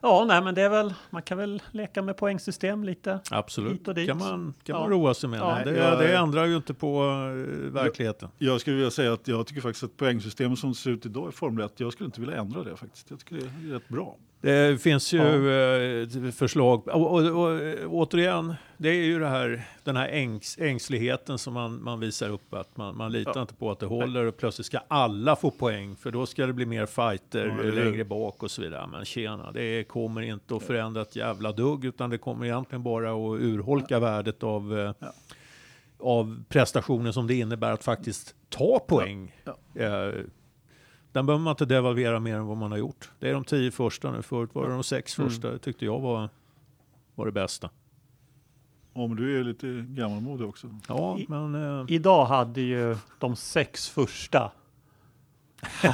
Ja, 0.00 0.24
nej, 0.28 0.42
men 0.42 0.54
det 0.54 0.62
är 0.62 0.68
väl, 0.68 0.94
man 1.10 1.22
kan 1.22 1.38
väl 1.38 1.62
leka 1.70 2.02
med 2.02 2.16
poängsystem 2.16 2.84
lite. 2.84 3.20
Absolut, 3.30 3.88
Hit 3.88 4.08
kan 4.08 4.18
man, 4.18 4.54
kan 4.64 4.74
Ja. 4.76 4.80
man 4.80 4.90
roa 4.90 5.14
sig 5.14 5.28
med. 5.30 5.40
Ja. 5.40 5.58
Det, 5.64 5.76
Ja, 5.76 5.96
det 5.96 6.12
ja. 6.12 6.22
ändrar 6.22 6.44
ju 6.44 6.56
inte 6.56 6.74
på 6.74 7.02
eh, 7.04 7.72
verkligheten. 7.72 8.28
Jag 8.38 8.60
skulle 8.60 8.76
vilja 8.76 8.90
säga 8.90 9.12
att 9.12 9.28
jag 9.28 9.46
tycker 9.46 9.60
faktiskt 9.60 9.84
att 9.84 9.96
poängsystemet 9.96 10.58
som 10.58 10.70
det 10.70 10.76
ser 10.76 10.90
ut 10.90 11.06
idag 11.06 11.28
i 11.28 11.32
Formel 11.32 11.64
1, 11.66 11.80
jag 11.80 11.92
skulle 11.92 12.06
inte 12.06 12.20
vilja 12.20 12.36
ändra 12.36 12.62
det 12.62 12.76
faktiskt. 12.76 13.10
Jag 13.10 13.18
tycker 13.18 13.36
det 13.36 13.68
är 13.68 13.72
rätt 13.72 13.88
bra. 13.88 14.16
Det 14.46 14.82
finns 14.82 15.12
ju 15.12 15.20
eh, 15.50 16.30
förslag. 16.32 16.88
Och, 16.88 17.12
och, 17.12 17.26
och, 17.26 17.60
återigen, 17.88 18.54
det 18.76 18.88
är 18.88 19.04
ju 19.04 19.18
det 19.18 19.26
här, 19.26 19.68
den 19.84 19.96
här 19.96 20.08
ängs, 20.08 20.58
ängsligheten 20.58 21.38
som 21.38 21.54
man, 21.54 21.82
man 21.82 22.00
visar 22.00 22.30
upp. 22.30 22.54
Att 22.54 22.76
man, 22.76 22.96
man 22.96 23.12
litar 23.12 23.32
Ja. 23.34 23.40
inte 23.40 23.54
på 23.54 23.70
att 23.70 23.78
det 23.78 23.86
håller 23.86 24.24
och 24.24 24.36
plötsligt 24.36 24.66
ska 24.66 24.78
alla 24.88 25.36
få 25.36 25.50
poäng. 25.50 25.96
För 25.96 26.10
då 26.10 26.26
ska 26.26 26.46
det 26.46 26.52
bli 26.52 26.66
mer 26.66 26.86
fighter 26.86 27.56
Ja, 27.64 27.70
längre 27.84 28.04
bak 28.04 28.42
och 28.42 28.50
så 28.50 28.62
vidare. 28.62 28.86
Men 28.86 29.04
tjena, 29.04 29.52
det 29.52 29.84
kommer 29.84 30.22
inte 30.22 30.56
att 30.56 30.62
förändra 30.62 31.02
ett 31.02 31.16
jävla 31.16 31.52
dugg. 31.52 31.84
Utan 31.84 32.10
det 32.10 32.18
kommer 32.18 32.46
egentligen 32.46 32.82
bara 32.82 33.10
att 33.12 33.40
urholka 33.40 33.98
värdet 33.98 34.42
av, 34.42 34.78
eh, 34.78 34.92
Ja. 34.98 35.12
av 35.98 36.44
prestationen 36.48 37.12
som 37.12 37.26
det 37.26 37.34
innebär 37.34 37.72
att 37.72 37.84
faktiskt 37.84 38.34
ta 38.48 38.78
poäng. 38.78 39.34
Ja. 39.44 39.82
Eh, 39.82 40.14
den 41.16 41.26
behöver 41.26 41.44
man 41.44 41.50
inte 41.52 41.64
devalvera 41.64 42.20
mer 42.20 42.34
än 42.36 42.46
vad 42.46 42.56
man 42.56 42.70
har 42.70 42.78
gjort. 42.78 43.10
Det 43.18 43.28
är 43.28 43.32
de 43.32 43.44
tio 43.44 43.70
första 43.70 44.10
nu. 44.10 44.22
Förut 44.22 44.50
var 44.52 44.66
det 44.68 44.72
de 44.74 44.84
sex 44.84 45.18
Mm. 45.18 45.30
första. 45.30 45.50
Det 45.50 45.58
tyckte 45.58 45.84
jag 45.84 46.00
var, 46.00 46.28
var 47.14 47.26
det 47.26 47.32
bästa. 47.32 47.70
Om 48.92 49.16
du 49.16 49.40
är 49.40 49.44
lite 49.44 49.66
gammalmodig 49.88 50.48
också. 50.48 50.66
Ja, 50.88 51.18
I- 51.18 51.26
men... 51.28 51.54
Eh, 51.80 51.84
Idag 51.88 52.24
hade 52.26 52.60
ju 52.60 52.96
de 53.18 53.36
sex 53.36 53.88
första, 53.88 54.50
det 55.82 55.88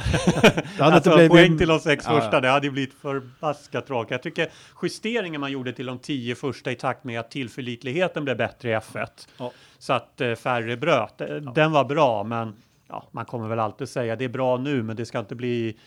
hade 0.83 0.95
alltså 0.95 0.97
inte 0.97 1.09
blivit- 1.15 1.31
poäng 1.31 1.57
till 1.57 1.67
de 1.67 1.79
sex 1.79 2.05
Ja, 2.07 2.11
första, 2.19 2.33
ja. 2.37 2.41
det 2.41 2.49
hade 2.49 2.67
ju 2.67 2.71
blivit 2.71 2.93
förbaskat 2.93 3.87
tråkigt. 3.87 4.11
Jag 4.11 4.23
tycker 4.23 4.49
justeringen 4.81 5.41
man 5.41 5.51
gjorde 5.51 5.73
till 5.73 5.85
de 5.85 5.99
tio 5.99 6.35
första 6.35 6.71
i 6.71 6.75
takt 6.75 7.03
med 7.03 7.19
att 7.19 7.31
tillförlitligheten 7.31 8.23
blev 8.23 8.37
bättre 8.37 8.69
i 8.69 8.75
F1, 8.75 9.07
Ja. 9.37 9.51
så 9.77 9.93
att 9.93 10.21
eh, 10.21 10.35
färre 10.35 10.77
bröt, 10.77 11.21
eh, 11.21 11.27
den 11.35 11.71
var 11.71 11.85
bra, 11.85 12.23
men 12.23 12.53
ja, 12.93 13.07
man 13.11 13.25
kommer 13.25 13.47
väl 13.47 13.59
alltid 13.59 13.89
säga 13.89 14.15
det 14.15 14.25
är 14.25 14.29
bra 14.29 14.57
nu, 14.57 14.83
men 14.83 14.95
det 14.95 15.05
ska 15.05 15.19
inte 15.19 15.35
bli, 15.35 15.77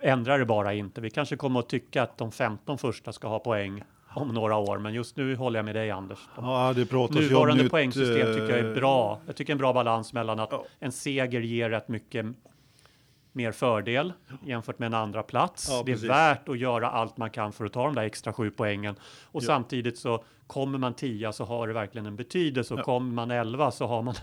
ändra 0.00 0.38
det 0.38 0.44
bara 0.44 0.72
inte. 0.74 1.00
Vi 1.00 1.10
kanske 1.10 1.36
kommer 1.36 1.60
att 1.60 1.68
tycka 1.68 2.02
att 2.02 2.18
de 2.18 2.32
15 2.32 2.78
första 2.78 3.12
ska 3.12 3.28
ha 3.28 3.38
poäng 3.38 3.82
om 4.14 4.28
några 4.28 4.56
år, 4.56 4.78
men 4.78 4.94
just 4.94 5.16
nu 5.16 5.36
håller 5.36 5.58
jag 5.58 5.64
med 5.64 5.74
dig 5.74 5.90
Anders. 5.90 6.18
Ja, 6.36 6.72
det 6.76 6.86
pratas 6.86 7.16
ju 7.16 7.20
om 7.20 7.28
Nuvarande 7.28 7.62
nytt, 7.62 7.70
poängsystem 7.72 8.26
tycker 8.34 8.48
jag 8.50 8.58
är 8.58 8.68
eh, 8.68 8.74
bra. 8.74 9.20
Jag 9.26 9.36
tycker 9.36 9.52
en 9.52 9.58
bra 9.58 9.72
balans 9.72 10.12
mellan 10.12 10.40
att 10.40 10.48
Ja. 10.52 10.64
en 10.78 10.92
seger 10.92 11.40
ger 11.40 11.70
rätt 11.70 11.88
mycket 11.88 12.26
mer 13.32 13.52
fördel 13.52 14.12
jämfört 14.44 14.78
med 14.78 14.86
en 14.86 14.94
andra 14.94 15.22
plats. 15.22 15.68
Ja, 15.70 15.82
det 15.86 15.92
är 15.92 16.08
värt 16.08 16.48
att 16.48 16.58
göra 16.58 16.90
allt 16.90 17.16
man 17.16 17.30
kan 17.30 17.52
för 17.52 17.64
att 17.64 17.72
ta 17.72 17.84
de 17.84 17.94
där 17.94 18.02
extra 18.02 18.32
sju 18.32 18.50
poängen. 18.50 18.94
Och 19.24 19.42
Ja. 19.42 19.46
samtidigt 19.46 19.98
så 19.98 20.24
kommer 20.46 20.78
man 20.78 20.94
tia 20.94 21.32
så 21.32 21.44
har 21.44 21.66
det 21.68 21.72
verkligen 21.74 22.06
en 22.06 22.16
betydelse 22.16 22.74
och 22.74 22.80
kommer 22.80 23.12
man 23.12 23.30
elva 23.30 23.70
så 23.70 23.86
har 23.86 24.02
man 24.02 24.14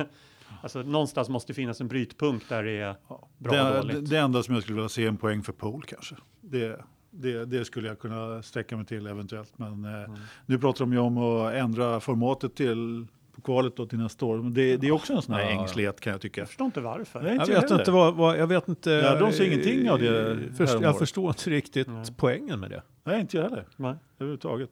Alltså 0.64 0.82
någonstans 0.82 1.30
måste 1.30 1.54
finnas 1.54 1.82
en 1.82 1.88
brytpunkt 1.88 2.50
där 2.50 2.64
det 2.64 2.72
är 2.72 2.96
Ja. 3.08 3.28
bra 3.38 3.52
och 3.70 3.86
det, 3.88 3.94
dåligt. 3.94 4.10
det 4.10 4.18
enda 4.18 4.44
som 4.44 4.54
jag 4.54 4.64
skulle 4.64 4.76
vilja 4.76 4.90
se 4.90 5.04
är 5.04 5.08
en 5.08 5.18
poäng 5.18 5.44
för 5.44 5.54
pole 5.54 5.84
kanske. 5.88 6.16
Det, 6.42 6.82
det, 7.12 7.46
det 7.46 7.66
skulle 7.66 7.88
jag 7.88 8.00
kunna 8.00 8.42
sträcka 8.44 8.78
mig 8.78 8.86
till 8.86 9.08
eventuellt. 9.08 9.54
Men 9.58 9.86
eh, 9.86 9.92
Mm. 10.04 10.20
nu 10.46 10.60
pratar 10.60 10.80
de 10.80 10.94
ju 10.94 11.00
om 11.00 11.18
att 11.18 11.54
ändra 11.54 12.00
formatet 12.00 12.56
till 12.56 13.08
på 13.36 13.42
kvalet 13.42 13.76
då 13.76 13.86
till 13.86 13.98
nästa 14.00 14.26
år. 14.26 14.38
Men 14.38 14.54
det, 14.54 14.78
det 14.78 14.88
är 14.88 14.92
också 14.92 15.14
en 15.14 15.22
sån 15.22 15.36
här 15.36 15.42
Ja, 15.42 15.50
ängslighet 15.62 16.00
kan 16.00 16.12
jag 16.12 16.22
tycka. 16.22 16.42
Jag 16.42 16.48
förstår 16.48 16.66
inte 16.66 16.82
varför. 16.82 17.22
Nej, 17.22 17.34
Jag 17.34 17.42
inte 17.42 17.52
vet 17.54 17.64
heller. 17.64 17.80
inte 17.80 17.92
vad, 17.92 18.16
vad, 18.16 18.38
jag 18.40 18.48
vet 18.48 18.68
inte. 18.68 18.90
Ja, 18.92 19.20
de 19.20 19.32
ser 19.32 19.46
ingenting 19.48 19.90
av 19.92 20.00
det 20.00 20.32
eh, 20.32 20.38
Först, 20.58 20.82
jag 20.82 21.00
förstår 21.00 21.28
inte 21.28 21.50
riktigt 21.50 21.88
Nej. 21.88 22.06
poängen 22.18 22.60
med 22.60 22.70
det. 22.70 22.82
Nej, 23.04 23.22
inte 23.22 23.38
jag 23.38 23.44
heller 23.44 23.66
Nej. 23.78 23.96
överhuvudtaget. 24.20 24.70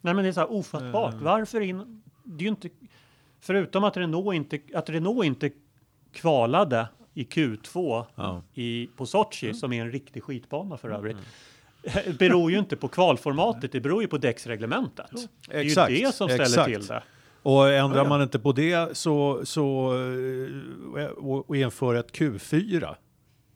Nej, 0.00 0.14
men 0.14 0.24
det 0.24 0.28
är 0.28 0.32
så 0.32 0.40
här 0.40 0.52
ofattbart. 0.52 1.14
Eh. 1.14 1.20
Varför 1.20 1.60
in? 1.60 2.02
Det 2.24 2.42
är 2.42 2.44
ju 2.44 2.48
inte 2.48 2.68
förutom 3.40 3.84
att 3.84 3.96
Renault 3.96 4.34
inte 4.34 4.58
att 4.74 4.90
Renault 4.90 5.24
inte 5.24 5.50
kvalade 6.12 6.88
i 7.14 7.24
Q2 7.24 8.04
Ja. 8.14 8.42
i 8.54 8.88
på 8.96 9.06
Sochi 9.06 9.54
som 9.54 9.72
är 9.72 9.80
en 9.82 9.92
riktig 9.92 10.22
skitbana 10.22 10.76
för 10.76 10.90
övrigt. 10.90 11.16
beror 12.18 12.50
ju 12.50 12.58
inte 12.58 12.76
på 12.76 12.88
kvalformatet, 12.88 13.72
det 13.72 13.80
beror 13.80 14.02
ju 14.02 14.08
på 14.08 14.18
däcksreglementet. 14.18 15.10
Det 15.48 15.56
är 15.56 15.60
Exakt, 15.60 15.92
ju 15.92 15.96
det 15.96 16.12
som 16.14 16.28
ställer 16.28 16.42
exakt. 16.44 16.66
till 16.66 16.86
det. 16.86 17.02
Och 17.42 17.70
ändrar 17.72 18.08
man 18.08 18.22
inte 18.22 18.38
på 18.38 18.52
det 18.52 18.96
så, 18.96 19.46
så 19.46 19.94
eh, 20.98 21.04
och, 21.06 21.50
och 21.50 21.56
inför 21.56 21.94
ett 21.94 22.12
Q4 22.12 22.94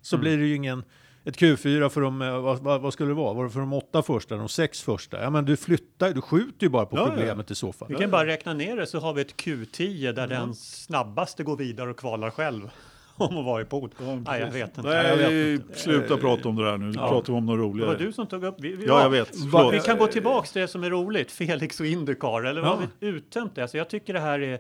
så 0.01 0.19
blir 0.19 0.39
det 0.39 0.44
ju 0.47 0.55
ingen 0.55 0.85
ett 1.24 1.36
Q4 1.38 1.88
för 1.88 2.01
de, 2.01 2.22
eh, 2.22 2.38
vad, 2.40 2.59
vad, 2.59 2.80
vad 2.80 2.92
skulle 2.92 3.10
det 3.10 3.14
vara? 3.14 3.34
Var 3.34 3.44
det 3.44 3.51
för 3.51 3.60
de 3.60 3.72
åtta 3.72 4.02
första, 4.02 4.36
de 4.36 4.48
sex 4.48 4.82
första? 4.82 5.22
Ja 5.22 5.30
men 5.30 5.44
du 5.44 5.56
flyttar, 5.56 6.10
du 6.10 6.20
skjuter 6.20 6.66
ju 6.66 6.68
bara 6.68 6.86
på 6.86 6.96
Ja, 6.96 7.02
ja. 7.02 7.09
problemet 7.09 7.51
i 7.51 7.55
så 7.55 7.72
fall. 7.72 7.88
Vi 7.88 7.94
kan 7.94 8.10
bara 8.10 8.26
räkna 8.26 8.55
ner 8.55 8.76
det 8.76 8.86
så 8.86 8.98
har 9.01 9.12
vi 9.14 9.20
ett 9.22 9.36
Q10 9.36 10.12
där 10.12 10.26
den 10.26 10.55
snabbaste 10.55 11.42
går 11.44 11.56
vidare 11.56 11.90
och 11.90 11.98
kvalar 11.98 12.30
själv. 12.30 12.70
Om 13.16 13.38
att 13.38 13.44
vara 13.44 13.62
i 13.62 13.64
pool. 13.64 13.90
Nej, 14.26 14.40
jag 14.40 14.51
vet 14.51 14.78
inte. 14.78 14.88
Nej, 14.90 15.06
jag 15.06 15.16
vet 15.16 15.60
inte. 15.62 15.78
sluta 15.78 16.16
prata 16.16 16.48
om 16.48 16.56
det 16.56 16.64
där 16.64 16.76
nu. 16.76 16.84
Nu 16.86 16.92
Ja. 16.96 17.09
pratar 17.09 17.32
vi 17.32 17.38
om 17.38 17.46
något 17.46 17.59
Det 17.59 17.62
roligare. 17.62 17.90
var 17.90 17.98
du 17.98 18.12
som 18.12 18.26
tog 18.26 18.44
upp. 18.44 18.55
Vi, 18.59 18.76
vi, 18.76 18.86
Ja, 18.86 19.02
jag 19.02 19.10
vet. 19.10 19.36
Va, 19.36 19.70
vi 19.70 19.80
kan 19.80 19.98
gå 19.98 20.06
tillbaks 20.06 20.52
till 20.52 20.62
det 20.62 20.68
som 20.68 20.84
är 20.84 20.90
roligt, 20.90 21.32
Felix 21.32 21.80
och 21.80 21.86
Indycar, 21.86 22.42
eller 22.44 22.60
Ja. 22.62 22.66
har 22.68 22.78
vi 23.01 23.06
uttömt 23.06 23.55
det? 23.55 23.68
Så 23.68 23.76
jag 23.76 23.88
tycker 23.90 24.12
det 24.12 24.20
här 24.20 24.40
är 24.40 24.59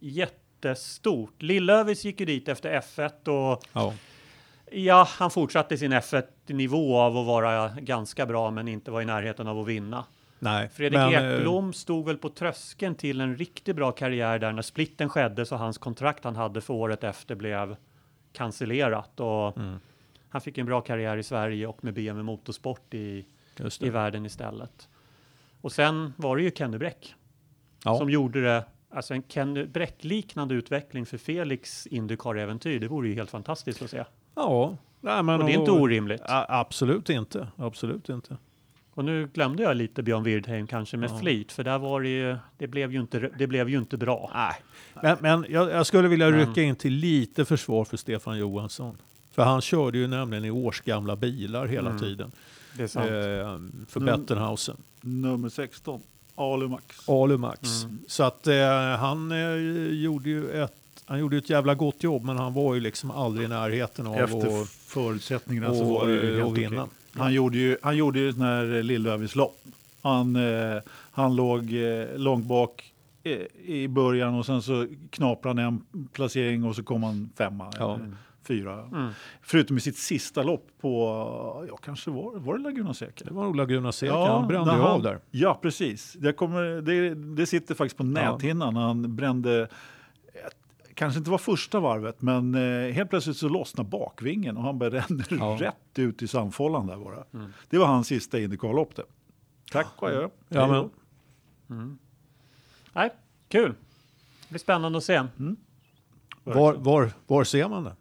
jättestort. 0.00 1.42
Lillövis 1.42 2.04
gick 2.04 2.20
ju 2.20 2.26
dit 2.26 2.48
efter 2.48 2.80
F1 2.80 3.28
och 3.28 3.62
Ja. 3.72 3.94
Ja, 4.70 5.08
han 5.10 5.30
fortsatte 5.30 5.78
sin 5.78 5.92
F1-nivå 5.92 6.98
av 6.98 7.16
att 7.16 7.26
vara 7.26 7.68
ganska 7.68 8.26
bra, 8.26 8.50
men 8.50 8.68
inte 8.68 8.90
var 8.90 9.02
i 9.02 9.04
närheten 9.04 9.46
av 9.46 9.58
att 9.60 9.66
vinna. 9.66 10.04
Nej, 10.38 10.68
Fredrik 10.68 10.98
men, 10.98 11.14
eh, 11.14 11.32
Ekblom 11.36 11.72
stod 11.72 12.06
väl 12.06 12.16
på 12.16 12.28
tröskeln 12.28 12.94
till 12.94 13.20
en 13.20 13.36
riktigt 13.36 13.76
bra 13.76 13.92
karriär 13.92 14.38
där 14.38 14.52
när 14.52 14.62
splitten 14.62 15.08
skedde, 15.08 15.46
så 15.46 15.56
hans 15.56 15.78
kontrakt 15.78 16.24
han 16.24 16.36
hade 16.36 16.60
för 16.60 16.74
året 16.74 17.04
efter 17.04 17.34
blev 17.34 17.76
cancellerat 18.32 19.20
och 19.20 19.56
Mm. 19.56 19.78
han 20.28 20.40
fick 20.40 20.58
en 20.58 20.66
bra 20.66 20.80
karriär 20.80 21.16
i 21.16 21.22
Sverige 21.22 21.66
och 21.66 21.84
med 21.84 21.94
BMW 21.94 22.22
Motorsport 22.22 22.94
i 22.94 23.26
i 23.80 23.90
världen 23.90 24.26
istället. 24.26 24.88
Och 25.60 25.72
sen 25.72 26.12
var 26.16 26.36
det 26.36 26.42
ju 26.42 26.50
Kenny 26.50 26.78
Bräck 26.78 27.14
Ja. 27.84 27.98
som 27.98 28.10
gjorde 28.10 28.42
det, 28.42 28.64
alltså 28.90 29.14
en 29.14 29.22
Kenny 29.28 29.64
Bräck-liknande 29.64 30.54
utveckling 30.54 31.06
för 31.06 31.18
Felix 31.18 31.86
Indycar-äventyr. 31.86 32.80
Det 32.80 32.88
vore 32.88 33.08
ju 33.08 33.14
helt 33.14 33.30
fantastiskt 33.30 33.82
att 33.82 33.90
se. 33.90 34.04
Ja, 34.36 34.76
nej, 35.00 35.22
men 35.22 35.40
Och 35.40 35.46
det 35.46 35.52
är 35.52 35.58
inte 35.58 35.70
orimligt. 35.70 36.20
Absolut 36.48 37.10
inte. 37.10 37.48
Absolut 37.56 38.08
inte. 38.08 38.36
Och 38.94 39.04
nu 39.04 39.28
glömde 39.34 39.62
jag 39.62 39.76
lite 39.76 40.02
Björn 40.02 40.22
Wirdheim 40.22 40.66
kanske 40.66 40.96
med 40.96 41.10
Ja. 41.10 41.18
flit, 41.18 41.52
för 41.52 41.64
där 41.64 41.78
var 41.78 42.00
det 42.00 42.08
ju, 42.08 42.36
det 42.58 42.66
blev 42.66 42.92
ju 42.92 43.00
inte, 43.00 43.30
det 43.38 43.46
blev 43.46 43.68
ju 43.68 43.78
inte 43.78 43.96
bra. 43.96 44.30
Nej. 44.34 44.54
Men, 45.02 45.16
men 45.20 45.46
jag, 45.52 45.70
jag 45.70 45.86
skulle 45.86 46.08
vilja 46.08 46.30
Men- 46.30 46.38
rycka 46.48 46.62
in 46.62 46.76
till 46.76 46.92
lite 46.92 47.44
försvar 47.44 47.84
för 47.84 47.96
Stefan 47.96 48.38
Johansson. 48.38 48.96
För 49.32 49.42
han 49.44 49.60
körde 49.60 49.98
ju 49.98 50.06
nämligen 50.06 50.44
i 50.44 50.50
årsgamla 50.50 51.16
bilar 51.16 51.66
hela 51.66 51.90
Mm. 51.90 52.02
tiden. 52.02 52.32
Det 52.76 52.82
är 52.82 52.86
sant. 52.86 53.06
Eh, 53.06 53.12
för 53.88 54.00
Mm. 54.00 54.20
Bettenhausen. 54.20 54.76
Nummer 55.00 55.48
16, 55.48 56.00
Alumax. 56.34 57.08
Alumax. 57.08 57.82
Mm. 57.84 57.98
Så 58.08 58.22
att 58.22 58.46
eh, 58.46 58.56
han 58.98 59.32
eh, 59.32 59.54
gjorde 60.02 60.28
ju 60.28 60.50
ett 60.50 60.74
han 61.06 61.18
gjorde 61.18 61.36
ett 61.36 61.50
jävla 61.50 61.74
gott 61.74 62.02
jobb 62.02 62.24
men 62.24 62.36
han 62.36 62.52
var 62.54 62.74
ju 62.74 62.80
liksom 62.80 63.10
aldrig 63.10 63.44
i 63.44 63.48
närheten 63.48 64.06
av 64.06 64.14
Efter 64.16 64.62
att 64.62 64.68
förutsättningarna 64.68 65.74
så 65.74 65.82
och, 65.82 65.90
var 65.90 66.06
det 66.06 66.12
ju 66.14 66.42
och 66.42 66.56
helt 66.56 66.58
vinna. 66.58 66.82
okej. 66.82 66.94
Han 67.22 67.32
gjorde 67.32 67.58
ju, 67.58 67.76
han 67.82 67.96
gjorde 67.96 68.18
ju 68.18 68.32
den 68.32 68.42
här 68.42 68.82
Lillövis-lopp. 68.82 69.58
Han, 70.02 70.36
eh, 70.36 70.82
han 71.12 71.36
låg 71.36 71.72
eh, 71.72 72.18
långt 72.18 72.44
bak 72.46 72.92
eh, 73.22 73.32
i 73.64 73.88
början 73.88 74.34
och 74.34 74.46
sen 74.46 74.62
så 74.62 74.86
knaprade 75.10 75.62
han 75.62 75.74
en 75.92 76.08
placering 76.12 76.64
och 76.64 76.76
så 76.76 76.82
kom 76.82 77.02
han 77.02 77.30
femma. 77.36 77.72
Ja. 77.78 77.94
eller 77.94 78.12
Fyra. 78.46 78.72
Mm. 78.92 79.08
Förutom 79.42 79.76
i 79.76 79.80
sitt 79.80 79.98
sista 79.98 80.42
lopp 80.42 80.68
på, 80.80 81.66
ja 81.70 81.76
kanske 81.76 82.10
var, 82.10 82.38
var 82.38 82.56
det 82.58 82.62
Laguna 82.62 82.94
Seca? 82.94 83.24
Det 83.24 83.34
var 83.34 83.44
nog 83.44 83.56
Laguna 83.56 83.92
Seca, 83.92 84.14
han 84.14 84.48
brände 84.48 84.74
ju 84.74 84.80
av 84.80 85.02
där. 85.02 85.18
Ja, 85.30 85.58
precis. 85.62 86.12
Det, 86.12 86.32
kommer, 86.32 86.62
det, 86.62 87.14
det 87.14 87.46
sitter 87.46 87.74
faktiskt 87.74 87.96
på 87.96 88.04
näthinnan. 88.04 88.74
när 88.74 88.80
Han 88.80 89.16
brände, 89.16 89.68
kanske 90.96 91.18
inte 91.18 91.30
var 91.30 91.38
första 91.38 91.80
varvet, 91.80 92.22
men 92.22 92.54
eh, 92.54 92.92
helt 92.92 93.10
plötsligt 93.10 93.36
så 93.36 93.48
lossnar 93.48 93.84
bakvingen 93.84 94.56
och 94.56 94.62
han 94.62 94.78
bara 94.78 94.90
ränner 94.90 95.26
Ja. 95.30 95.56
rätt 95.60 95.98
ut 95.98 96.22
i 96.22 96.28
sandfållan 96.28 96.86
där 96.86 96.96
bara. 96.96 97.24
Mm. 97.34 97.52
Det 97.70 97.78
var 97.78 97.86
hans 97.86 98.06
sista 98.06 98.38
Indycar-lopp 98.38 98.96
det. 98.96 99.02
Tack 99.72 99.86
och 99.96 100.08
adjö. 100.08 100.28
Ja, 100.48 100.90
men, 101.68 101.98
Nej, 102.92 103.10
kul. 103.48 103.74
Det 104.42 104.48
blir 104.48 104.58
spännande 104.58 104.98
att 104.98 105.04
se. 105.04 105.22
var, 106.44 106.74
var, 106.74 107.10
var 107.26 107.44
ser 107.44 107.68
man 107.68 107.84
det? 107.84 107.96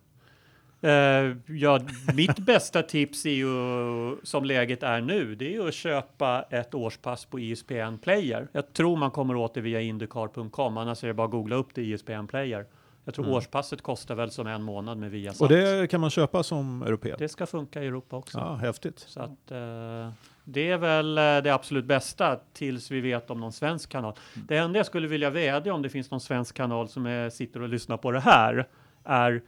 Eh, 0.82 1.38
ja, 1.56 1.80
mitt 2.16 2.40
bästa 2.40 2.84
tips 2.84 3.26
är 3.26 3.30
ju, 3.30 3.48
som 4.24 4.46
läget 4.46 4.84
är 4.84 5.02
nu, 5.02 5.36
det 5.36 5.46
är 5.48 5.52
ju 5.52 5.68
att 5.68 5.74
köpa 5.74 6.42
ett 6.50 6.74
årspass 6.74 7.26
på 7.26 7.40
E 7.40 7.44
ISPN 7.52 7.98
Player. 8.02 8.48
Jag 8.52 8.74
tror 8.74 8.98
man 8.98 9.12
kommer 9.12 9.36
åt 9.36 9.54
det 9.54 9.62
via 9.62 9.82
Indycar.com, 9.82 10.78
annars 10.78 11.04
är 11.04 11.08
det 11.08 11.14
bara 11.14 11.26
att 11.26 11.32
googla 11.32 11.56
upp 11.56 11.68
det 11.74 11.82
ISPN 11.82 12.28
Player. 12.28 12.66
Jag 13.06 13.14
tror 13.14 13.30
årspasset 13.30 13.82
kostar 13.82 14.16
väl 14.16 14.32
som 14.32 14.48
en 14.48 14.64
månad 14.64 14.98
med 14.98 15.12
Viasat. 15.12 15.42
Och 15.42 15.50
det 15.50 15.90
kan 15.90 16.02
man 16.02 16.10
köpa 16.10 16.44
som 16.44 16.82
europé? 16.82 17.16
det 17.18 17.30
ska 17.30 17.46
funka 17.46 17.84
i 17.84 17.88
Europa 17.88 18.16
också. 18.16 18.38
Ja, 18.38 18.56
häftigt. 18.56 19.00
Så 19.00 19.20
att, 19.20 19.52
eh, 19.52 20.12
det 20.44 20.70
är 20.70 20.78
väl 20.78 21.18
eh, 21.18 21.24
det 21.24 21.50
absolut 21.50 21.86
bästa 21.86 22.40
tills 22.54 22.92
vi 22.92 23.02
vet 23.02 23.30
om 23.30 23.40
någon 23.40 23.54
svensk 23.54 23.90
kanal. 23.90 24.14
Det 24.34 24.58
enda 24.58 24.80
jag 24.80 24.86
skulle 24.86 25.08
vilja 25.08 25.30
vädja 25.30 25.74
om 25.74 25.82
det 25.82 25.90
finns 25.90 26.12
någon 26.12 26.22
svensk 26.22 26.56
kanal 26.56 26.90
som 26.90 27.06
är, 27.06 27.30
sitter 27.30 27.62
och 27.62 27.70
lyssnar 27.70 27.98
på 27.98 28.12
det 28.12 28.20
här 28.20 28.68
är 29.04 29.42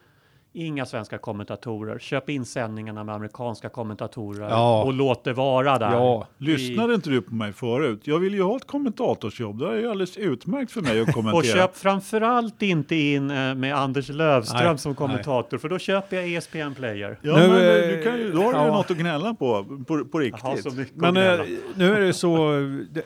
inga 0.54 0.86
svenska 0.86 1.18
kommentatorer. 1.18 2.00
Köp 2.00 2.30
in 2.30 2.46
sändningarna 2.46 3.04
med 3.04 3.16
amerikanska 3.16 3.70
kommentatorer 3.70 4.50
Ja. 4.50 4.84
och 4.84 4.94
låt 4.94 5.24
det 5.24 5.34
vara 5.34 5.78
där. 5.80 5.92
Ja, 5.92 6.28
Lyssnade 6.38 6.94
inte 6.94 7.10
du 7.10 7.22
på 7.22 7.36
mig 7.36 7.54
förut? 7.54 8.02
Jag 8.04 8.20
vill 8.20 8.34
ju 8.34 8.42
ha 8.42 8.56
ett 8.56 8.68
kommentatorsjobb. 8.68 9.60
Det 9.60 9.68
är 9.68 9.76
ju 9.76 9.90
alldeles 9.90 10.18
utmärkt 10.18 10.72
för 10.72 10.82
mig 10.82 11.02
att 11.02 11.08
kommentera. 11.14 11.38
Och 11.38 11.46
köp 11.46 11.78
framförallt 11.78 12.62
inte 12.62 12.96
in 12.96 13.32
eh, 13.32 13.56
med 13.56 13.76
Anders 13.76 14.10
Lövström 14.10 14.66
Nej, 14.66 14.78
som 14.78 14.96
kommentator, 14.96 15.58
för 15.58 15.70
då 15.70 15.80
köper 15.80 16.18
jag 16.18 16.34
ESPN 16.34 16.74
Player. 16.76 17.20
Ja, 17.22 17.38
Nu, 17.38 17.48
men 17.48 17.58
eh, 17.58 17.68
eh, 17.68 17.88
du 17.98 18.04
kan 18.04 18.18
ju, 18.18 18.32
då 18.32 18.38
har 18.42 18.54
du 18.54 18.60
ju 18.60 18.66
ja. 18.66 18.74
något 18.74 18.92
att 18.92 18.98
gnälla 18.98 19.34
på, 19.34 19.66
på, 19.88 20.06
på 20.06 20.20
riktigt. 20.20 20.92
Men 20.94 21.14
nu 21.76 21.94
är 21.96 22.00
det 22.00 22.14
så, 22.14 22.52
det, 22.92 23.04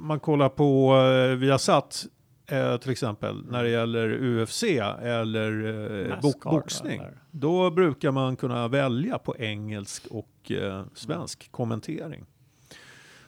man 0.00 0.20
kollar 0.20 0.48
på 0.48 0.96
Viasat 1.36 2.06
eh, 2.48 2.76
till 2.76 2.90
exempel 2.90 3.44
när 3.50 3.62
det 3.62 3.70
gäller 3.70 4.08
UFC 4.08 4.62
eller 5.02 5.66
eh, 6.10 6.20
bok, 6.20 6.44
boxning. 6.44 6.98
eller? 7.00 7.18
Då 7.30 7.70
brukar 7.70 8.10
man 8.10 8.36
kunna 8.36 8.68
välja 8.68 9.18
på 9.18 9.36
engelsk 9.36 10.06
och 10.06 10.52
eh, 10.52 10.84
svensk 10.94 11.52
kommentering. 11.52 12.24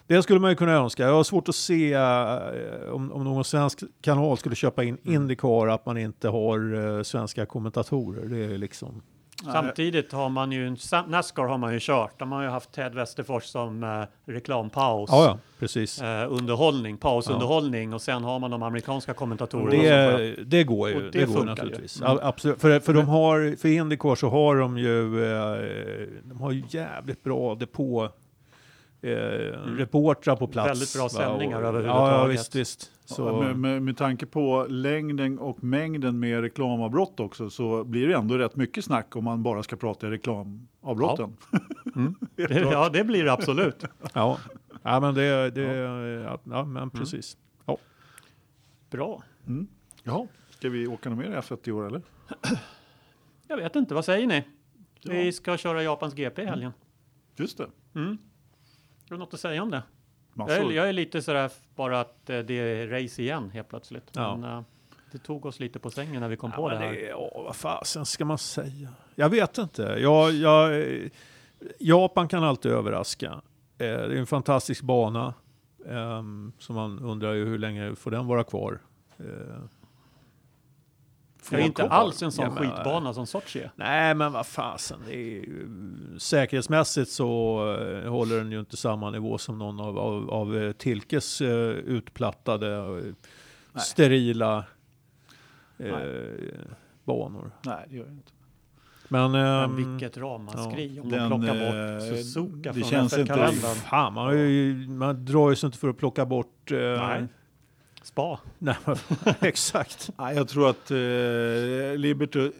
Det 0.06 0.22
skulle 0.22 0.40
man 0.40 0.50
ju 0.50 0.56
kunna 0.56 0.72
önska. 0.72 1.02
Jag 1.02 1.14
har 1.14 1.24
svårt 1.24 1.48
att 1.48 1.54
se 1.54 1.92
eh, 1.92 2.92
om, 2.92 3.12
om 3.12 3.24
någon 3.24 3.44
svensk 3.44 3.82
kanal 4.00 4.38
skulle 4.38 4.54
köpa 4.54 4.84
in 4.84 4.98
Mm. 5.04 5.14
Indycar 5.14 5.68
att 5.68 5.86
man 5.86 5.98
inte 5.98 6.28
har 6.28 6.74
eh, 6.98 7.02
svenska 7.02 7.46
kommentatorer. 7.46 8.28
Det 8.28 8.44
är 8.44 8.58
liksom... 8.58 9.02
Samtidigt 9.44 10.12
har 10.12 10.28
man 10.28 10.52
ju, 10.52 10.76
Nascar 11.06 11.44
har 11.48 11.58
man 11.58 11.72
ju 11.72 11.78
kört, 11.82 12.18
de 12.18 12.32
har 12.32 12.42
ju 12.42 12.48
haft 12.48 12.72
Ted 12.72 12.94
Westerfors 12.94 13.44
som 13.44 13.84
eh, 13.84 14.32
reklampaus. 14.32 15.10
Ja, 15.12 15.24
ja, 15.24 15.38
precis. 15.58 16.02
Eh, 16.02 16.32
underhållning, 16.32 16.96
pausunderhållning 16.96 17.94
och 17.94 18.02
sen 18.02 18.24
har 18.24 18.38
man 18.38 18.50
de 18.50 18.62
amerikanska 18.62 19.14
kommentatorerna. 19.14 19.70
som 19.70 19.78
får- 20.12 20.18
Det, 20.18 20.44
det 20.44 20.64
går 20.64 20.88
ju. 20.88 21.10
Det, 21.10 21.18
det 21.18 21.24
går 21.34 21.44
naturligtvis. 21.44 22.00
ju. 22.00 22.04
Mm. 22.04 22.16
Ja, 22.22 22.28
absolut. 22.28 22.60
För, 22.60 22.80
för, 22.80 22.94
de 22.94 23.08
har, 23.08 23.56
för 23.56 23.68
Indycar 23.68 24.14
så 24.14 24.28
har 24.28 24.56
de 24.56 24.78
ju, 24.78 25.24
eh, 25.24 26.08
de 26.22 26.40
har 26.40 26.50
ju 26.52 26.62
jävligt 26.68 27.22
bra 27.24 27.54
depå 27.54 28.08
eh, 29.02 29.10
reportrar 29.76 30.36
på 30.36 30.46
plats. 30.46 30.66
Mm. 30.66 30.72
Väldigt 30.78 30.94
bra 30.94 31.08
sändningar 31.08 31.58
överhuvudtaget. 31.58 32.12
Ja, 32.12 32.20
ja 32.20 32.26
visst, 32.26 32.54
visst. 32.54 32.92
Så. 33.04 33.40
Med, 33.42 33.56
med, 33.58 33.82
med 33.82 33.96
tanke 33.96 34.26
på 34.26 34.66
längden 34.68 35.38
och 35.38 35.64
mängden 35.64 36.18
med 36.18 36.40
reklamavbrott 36.40 37.20
också 37.20 37.50
så 37.50 37.84
blir 37.84 38.08
det 38.08 38.14
ändå 38.14 38.38
rätt 38.38 38.56
mycket 38.56 38.84
snack 38.84 39.16
om 39.16 39.24
man 39.24 39.42
bara 39.42 39.62
ska 39.62 39.76
prata 39.76 40.06
i 40.06 40.10
reklamavbrotten. 40.10 41.36
Det, 42.36 42.50
ja, 42.72 42.88
det 42.88 43.04
blir 43.04 43.24
det 43.24 43.32
absolut. 43.32 43.84
ja. 44.14 44.38
ja, 44.82 45.00
men 45.00 45.14
det, 45.14 45.50
det 45.50 45.62
ja. 45.62 46.38
ja, 46.44 46.64
men 46.64 46.76
Mm. 46.76 46.90
precis. 46.90 47.36
Bra. 48.90 49.22
Jaha, 50.02 50.26
ska 50.50 50.68
vi 50.68 50.86
åka 50.86 51.10
något 51.10 51.18
mer 51.18 51.36
F1 51.40 51.68
i 51.68 51.72
år 51.72 51.86
eller? 51.86 52.02
Jag 53.48 53.56
vet 53.56 53.76
inte, 53.76 53.94
vad 53.94 54.04
säger 54.04 54.26
ni? 54.26 54.44
Ja. 55.00 55.12
Vi 55.12 55.32
ska 55.32 55.56
köra 55.56 55.82
Japans 55.82 56.14
GP 56.14 56.42
i 56.42 56.46
helgen. 56.46 56.72
Just 57.36 57.58
det, 57.58 57.66
Har 59.10 59.16
du 59.16 59.18
något 59.18 59.34
att 59.34 59.40
säga 59.40 59.62
om 59.62 59.70
det? 59.70 59.82
Jag 60.34 60.50
är, 60.50 60.70
jag 60.70 60.88
är 60.88 60.92
lite 60.92 61.22
sådär 61.22 61.50
bara 61.74 62.00
att 62.00 62.30
eh, 62.30 62.38
det 62.38 62.54
är 62.54 62.88
race 62.88 63.22
igen 63.22 63.50
helt 63.50 63.68
plötsligt. 63.68 64.10
Ja. 64.12 64.36
Men, 64.36 64.50
eh, 64.58 64.62
det 65.12 65.18
tog 65.18 65.46
oss 65.46 65.60
lite 65.60 65.78
på 65.78 65.90
sängen 65.90 66.20
när 66.20 66.28
vi 66.28 66.36
kom 66.36 66.50
Ja, 66.50 66.56
på 66.56 66.68
det 66.68 66.76
här. 66.76 66.92
det, 66.92 67.00
ja, 67.00 67.30
vad 67.44 67.56
fasen 67.56 68.06
ska 68.06 68.24
man 68.24 68.38
säga? 68.38 68.88
Jag 69.14 69.28
vet 69.28 69.58
inte. 69.58 69.82
Jag, 69.82 70.32
jag, 70.32 70.84
Japan 71.78 72.28
kan 72.28 72.44
alltid 72.44 72.72
överraska. 72.72 73.26
Eh, 73.32 73.40
Det 73.78 73.86
är 73.86 74.10
en 74.16 74.26
fantastisk 74.26 74.82
bana. 74.82 75.34
ehm, 75.88 76.52
Så 76.58 76.72
man 76.72 76.98
undrar 76.98 77.32
ju 77.32 77.44
hur 77.44 77.58
länge 77.58 77.94
får 77.96 78.10
den 78.10 78.26
vara 78.26 78.44
kvar? 78.44 78.78
Det 81.50 81.56
är 81.56 81.60
inte 81.60 81.88
alls 81.88 82.22
en 82.22 82.32
sån 82.32 82.44
Ja, 82.44 82.50
men- 82.50 82.70
skitbana 82.70 83.14
som 83.14 83.26
Sochi 83.26 83.60
är. 83.60 83.70
Nej, 83.76 84.14
men 84.14 84.32
vad 84.32 84.46
fasen. 84.46 84.98
Det 85.06 85.14
är 85.14 85.16
ju, 85.18 85.68
säkerhetsmässigt 86.18 87.10
så 87.10 87.58
eh, 88.04 88.10
håller 88.10 88.36
den 88.36 88.52
ju 88.52 88.60
inte 88.60 88.76
samma 88.76 89.10
nivå 89.10 89.38
som 89.38 89.58
någon 89.58 89.80
av, 89.80 89.98
av, 89.98 90.30
av 90.30 90.56
eh, 90.56 90.72
Tilkes 90.72 91.40
eh, 91.40 91.48
utplattade, 91.70 92.76
eh, 92.76 93.80
sterila 93.80 94.64
eh, 95.78 95.92
banor. 97.04 97.50
Nej, 97.62 97.86
det 97.90 97.96
gör 97.96 98.04
det 98.04 98.10
inte. 98.10 98.32
Men, 99.08 99.32
Men 99.32 99.64
ehm, 99.64 99.76
vilket 99.76 100.16
ramaskri 100.16 101.00
om 101.00 101.10
den, 101.10 101.30
de 101.30 101.40
plockar 101.40 101.54
bort 101.54 102.08
Suzuka 102.16 102.72
det 102.72 102.80
från 102.80 102.90
känns 102.90 103.18
inte- 103.18 103.32
F1-kalendern. 103.32 103.74
Fan, 103.74 104.12
man, 104.12 104.24
har 104.26 104.32
ju, 104.32 104.74
man 104.88 105.24
drar 105.24 105.50
ju 105.50 105.56
sig 105.56 105.66
inte 105.66 105.78
för 105.78 105.88
att 105.88 105.98
plocka 105.98 106.26
bort... 106.26 106.70
Eh, 106.72 106.78
Nej. 106.78 107.26
Spa. 108.20 108.38
nej, 108.58 108.76
exakt. 109.40 110.10
Nej, 110.18 110.36
jag 110.36 110.48
tror 110.48 110.70
att 110.70 110.90
eh, 110.90 110.96
Liberty, 111.96 112.50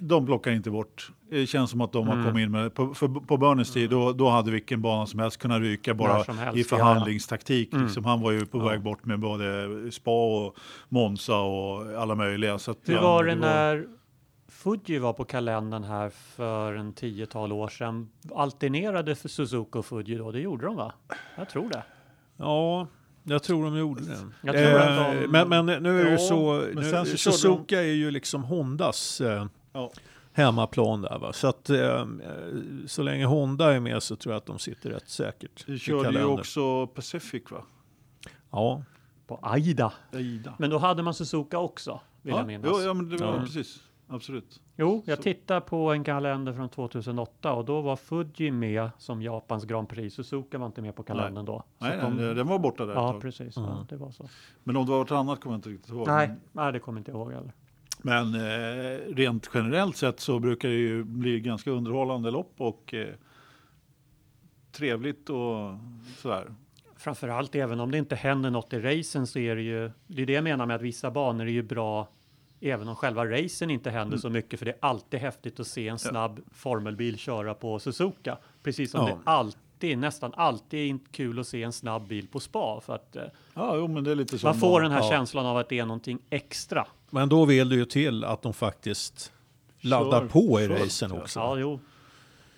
de 0.00 0.26
plockar 0.26 0.50
inte 0.50 0.70
bort. 0.70 1.10
Det 1.30 1.46
känns 1.46 1.70
som 1.70 1.80
att 1.80 1.92
de 1.92 2.06
Mm. 2.06 2.18
har 2.18 2.24
kommit 2.26 2.42
in 2.44 2.50
med 2.50 2.74
på, 2.74 2.94
för, 2.94 3.08
på 3.08 3.36
Burners 3.36 3.70
tid, 3.70 3.90
då, 3.90 4.12
då 4.12 4.28
hade 4.28 4.50
vilken 4.50 4.82
bana 4.82 5.06
som 5.06 5.20
helst 5.20 5.36
kunnat 5.38 5.60
ryka 5.60 5.94
bara 5.94 6.12
helst, 6.12 6.56
i 6.56 6.60
ja. 6.60 6.64
förhandlingstaktik. 6.76 7.72
Mm. 7.72 7.84
Liksom. 7.84 8.04
Han 8.04 8.20
var 8.20 8.30
ju 8.32 8.46
på 8.46 8.58
Ja. 8.58 8.64
väg 8.64 8.82
bort 8.82 9.04
med 9.04 9.20
både 9.20 9.68
Spa 9.92 10.10
och 10.36 10.56
Monza 10.88 11.36
och 11.38 11.86
alla 12.02 12.14
möjliga. 12.14 12.58
Så 12.58 12.70
att, 12.70 12.78
Hur 12.84 12.94
ja, 12.94 13.02
var 13.02 13.24
det 13.24 13.34
när 13.34 13.86
Fuji 14.48 14.98
var 14.98 15.12
på 15.12 15.24
kalendern 15.24 15.84
här 15.84 16.10
för 16.10 16.74
en 16.74 16.92
tiotal 16.92 17.52
år 17.52 17.68
sedan? 17.68 18.08
Alternerade 18.34 19.14
för 19.14 19.28
Suzuka 19.28 19.78
och 19.78 19.86
Fuji 19.86 20.14
då? 20.16 20.32
Det 20.32 20.40
gjorde 20.40 20.66
de 20.66 20.76
va? 20.76 20.92
Jag 21.36 21.48
tror 21.48 21.68
det. 21.68 21.82
Ja, 22.36 22.86
jag 23.28 23.42
tror 23.42 23.64
de 23.64 23.78
gjorde 23.78 24.00
det. 24.04 24.18
Jag 24.42 24.54
tror 24.56 24.78
att 24.80 25.12
de- 25.22 25.26
men, 25.28 25.48
men 25.66 25.82
nu 25.82 26.00
är 26.00 26.04
ju 26.04 26.10
Ja, 26.12 26.18
så, 26.18 26.60
nu, 26.74 26.90
sen 26.90 27.06
så 27.06 27.16
Suzuka 27.16 27.78
är 27.82 27.92
ju 27.92 28.10
liksom 28.10 28.44
Hondas 28.44 29.20
eh, 29.20 29.46
Ja. 29.72 29.90
hemmaplan 30.32 31.02
där 31.02 31.18
va. 31.18 31.32
Så 31.32 31.46
att 31.48 31.70
eh, 31.70 32.06
så 32.86 33.02
länge 33.02 33.24
Honda 33.26 33.74
är 33.74 33.80
med 33.80 34.02
så 34.02 34.16
tror 34.16 34.32
jag 34.34 34.38
att 34.38 34.46
de 34.46 34.58
sitter 34.58 34.90
rätt 34.90 35.08
säkert 35.08 35.66
Du 35.66 35.78
körde 35.78 36.18
ju 36.18 36.24
också 36.24 36.86
Pacific 36.86 37.42
va? 37.50 37.62
Ja, 38.50 38.82
På 39.26 39.38
Aida. 39.42 39.92
Aida. 40.12 40.54
Men 40.58 40.70
då 40.70 40.78
hade 40.78 41.02
man 41.02 41.14
Suzuka 41.14 41.58
också, 41.58 42.00
vill 42.22 42.32
ja, 42.32 42.38
jag 42.38 42.46
minnas. 42.46 42.70
jo, 42.72 42.80
ja, 42.82 42.94
men 42.94 43.08
det 43.08 43.16
var 43.16 43.34
Ja. 43.34 43.40
precis. 43.40 43.78
Absolut. 44.08 44.60
Jo, 44.78 45.02
jag 45.06 45.16
Så- 45.18 45.22
tittar 45.22 45.60
på 45.60 45.92
en 45.92 46.04
kalender 46.04 46.52
från 46.52 46.68
2008 46.68 47.52
och 47.52 47.64
då 47.64 47.80
var 47.80 47.96
Fuji 47.96 48.50
med 48.50 48.90
som 48.98 49.22
Japans 49.22 49.64
Grand 49.64 49.88
Prix. 49.88 50.14
Suzuka 50.16 50.58
var 50.58 50.66
inte 50.66 50.82
med 50.82 50.94
på 50.94 51.02
kalendern 51.02 51.44
då. 51.44 51.62
Så 51.78 51.84
Nej, 51.84 51.98
de- 52.02 52.16
nej, 52.16 52.34
den 52.34 52.46
var 52.46 52.58
borta 52.58 52.84
där 52.86 52.92
ett 52.92 52.96
Ja, 52.96 53.12
tag. 53.12 53.20
precis. 53.22 53.56
Mm. 53.56 53.68
Ja, 53.70 53.86
det 53.88 53.96
var 53.96 54.10
så. 54.10 54.28
Men 54.64 54.76
om 54.76 54.86
det 54.86 54.92
var 54.92 54.98
något 54.98 55.10
annat 55.10 55.40
kommer 55.40 55.54
jag 55.54 55.58
inte 55.58 55.68
riktigt 55.68 55.90
ihåg. 55.92 56.06
Nej, 56.06 56.30
nej, 56.52 56.72
det 56.72 56.78
kommer 56.78 56.98
inte 57.00 57.10
jag 57.10 57.18
ihåg 57.20 57.32
heller. 57.32 57.52
Men 58.02 58.34
eh, 58.34 59.14
rent 59.14 59.50
generellt 59.54 59.96
sett 59.96 60.20
så 60.20 60.38
brukar 60.38 60.68
det 60.68 60.74
ju 60.74 61.04
bli 61.04 61.40
ganska 61.40 61.70
underhållande 61.70 62.30
lopp 62.30 62.54
och 62.58 62.94
eh, 62.94 63.08
trevligt 64.72 65.30
och 65.30 65.74
sådär. 66.16 66.54
Framförallt 66.96 67.54
även 67.54 67.80
om 67.80 67.90
det 67.90 67.98
inte 67.98 68.16
händer 68.16 68.50
något 68.50 68.72
i 68.72 68.78
racen 68.80 69.26
så 69.26 69.38
är 69.38 69.56
det 69.56 69.62
ju, 69.62 69.90
det 70.06 70.22
är 70.22 70.26
det 70.26 70.32
jag 70.32 70.44
menar 70.44 70.66
med 70.66 70.76
att 70.76 70.82
vissa 70.82 71.10
banor 71.10 71.46
är 71.46 71.50
ju 71.50 71.62
bra 71.62 72.08
även 72.60 72.88
om 72.88 72.96
själva 72.96 73.24
racen 73.26 73.70
inte 73.70 73.90
händer 73.90 74.06
Mm. 74.16 74.18
så 74.18 74.30
mycket 74.30 74.58
för 74.58 74.66
det 74.66 74.72
är 74.72 74.78
alltid 74.80 75.20
häftigt 75.20 75.60
att 75.60 75.66
se 75.66 75.88
en 75.88 75.98
snabb 75.98 76.40
formelbil 76.54 77.18
köra 77.18 77.54
på 77.54 77.78
Suzuka. 77.78 78.38
Precis 78.62 78.90
som 78.90 79.06
Ja. 79.08 79.14
det 79.24 79.30
alltid, 79.30 79.98
nästan 79.98 80.32
alltid 80.36 80.80
är 80.80 80.86
inte 80.86 81.10
kul 81.10 81.38
att 81.38 81.46
se 81.46 81.62
en 81.62 81.72
snabb 81.72 82.08
bil 82.08 82.28
på 82.28 82.40
spa 82.40 82.80
för 82.80 82.94
att 82.94 83.16
eh, 83.16 83.22
Ja, 83.54 83.76
jo, 83.76 83.88
men 83.88 84.04
det 84.04 84.10
är 84.10 84.14
lite 84.14 84.38
som 84.38 84.48
man 84.48 84.60
får 84.60 84.80
den 84.80 84.92
här 84.92 85.02
ja. 85.02 85.10
känslan 85.10 85.46
av 85.46 85.56
att 85.56 85.68
det 85.68 85.78
är 85.78 85.86
någonting 85.86 86.18
extra. 86.30 86.86
men 87.10 87.28
då 87.28 87.44
vill 87.44 87.68
det 87.68 87.74
ju 87.76 87.84
till 87.84 88.24
att 88.24 88.42
de 88.42 88.54
faktiskt 88.54 89.32
laddar 89.80 90.20
Kör 90.20 90.28
på 90.28 90.60
i 90.60 90.66
fullt, 90.66 90.80
racen 90.80 91.10
ja. 91.14 91.20
också. 91.22 91.40
Ja, 91.40 91.58
jo. 91.58 91.80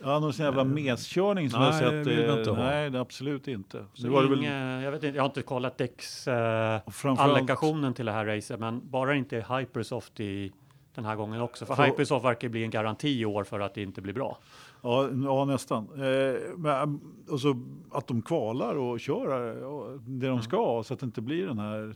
Ja, 0.02 0.18
någon 0.18 0.32
sån 0.32 0.44
jävla 0.44 0.64
meskörning 0.64 1.50
som 1.50 1.62
jag 1.62 1.70
nej, 1.70 1.82
det 1.82 1.88
sett. 1.90 2.06
vill 2.06 2.16
vi 2.16 2.24
eh, 2.28 2.38
inte 2.38 2.50
ha. 2.50 2.56
nej, 2.56 2.90
det 2.90 3.00
absolut 3.00 3.48
inte. 3.48 3.84
Så 3.94 4.10
var 4.10 4.22
det 4.22 4.28
väl, 4.28 4.44
jag, 4.84 4.90
vet 4.92 5.04
inte, 5.04 5.16
jag 5.16 5.22
har 5.22 5.28
inte 5.28 5.42
kollat 5.42 5.78
däcks 5.78 6.28
eh, 6.28 6.80
allokationen 7.04 7.94
till 7.94 8.06
det 8.06 8.12
här 8.12 8.26
racet, 8.26 8.60
men 8.60 8.90
bara 8.90 9.14
inte 9.14 9.46
Hypersoft 9.58 10.20
i 10.20 10.52
den 10.94 11.04
här 11.04 11.16
gången 11.16 11.40
också. 11.40 11.66
För 11.66 11.74
Så- 11.74 11.82
Hypersoft 11.82 12.24
verkar 12.24 12.48
bli 12.48 12.64
en 12.64 12.70
garanti 12.70 13.20
i 13.20 13.24
år 13.24 13.44
för 13.44 13.60
att 13.60 13.74
det 13.74 13.82
inte 13.82 14.00
blir 14.00 14.14
bra. 14.14 14.38
Ja, 14.82 15.08
ja 15.24 15.44
nästan. 15.44 15.84
Eh, 15.94 16.40
men, 16.56 17.00
och 17.30 17.40
så 17.40 17.62
att 17.92 18.06
de 18.06 18.22
kvalar 18.22 18.74
och 18.78 19.00
kör 19.00 19.48
eh, 19.50 19.98
det 20.06 20.26
Mm. 20.26 20.36
de 20.36 20.42
ska 20.42 20.82
så 20.86 20.94
att 20.94 21.00
det 21.00 21.06
inte 21.06 21.20
blir 21.20 21.46
den 21.46 21.58
här 21.58 21.88
eh, 21.88 21.94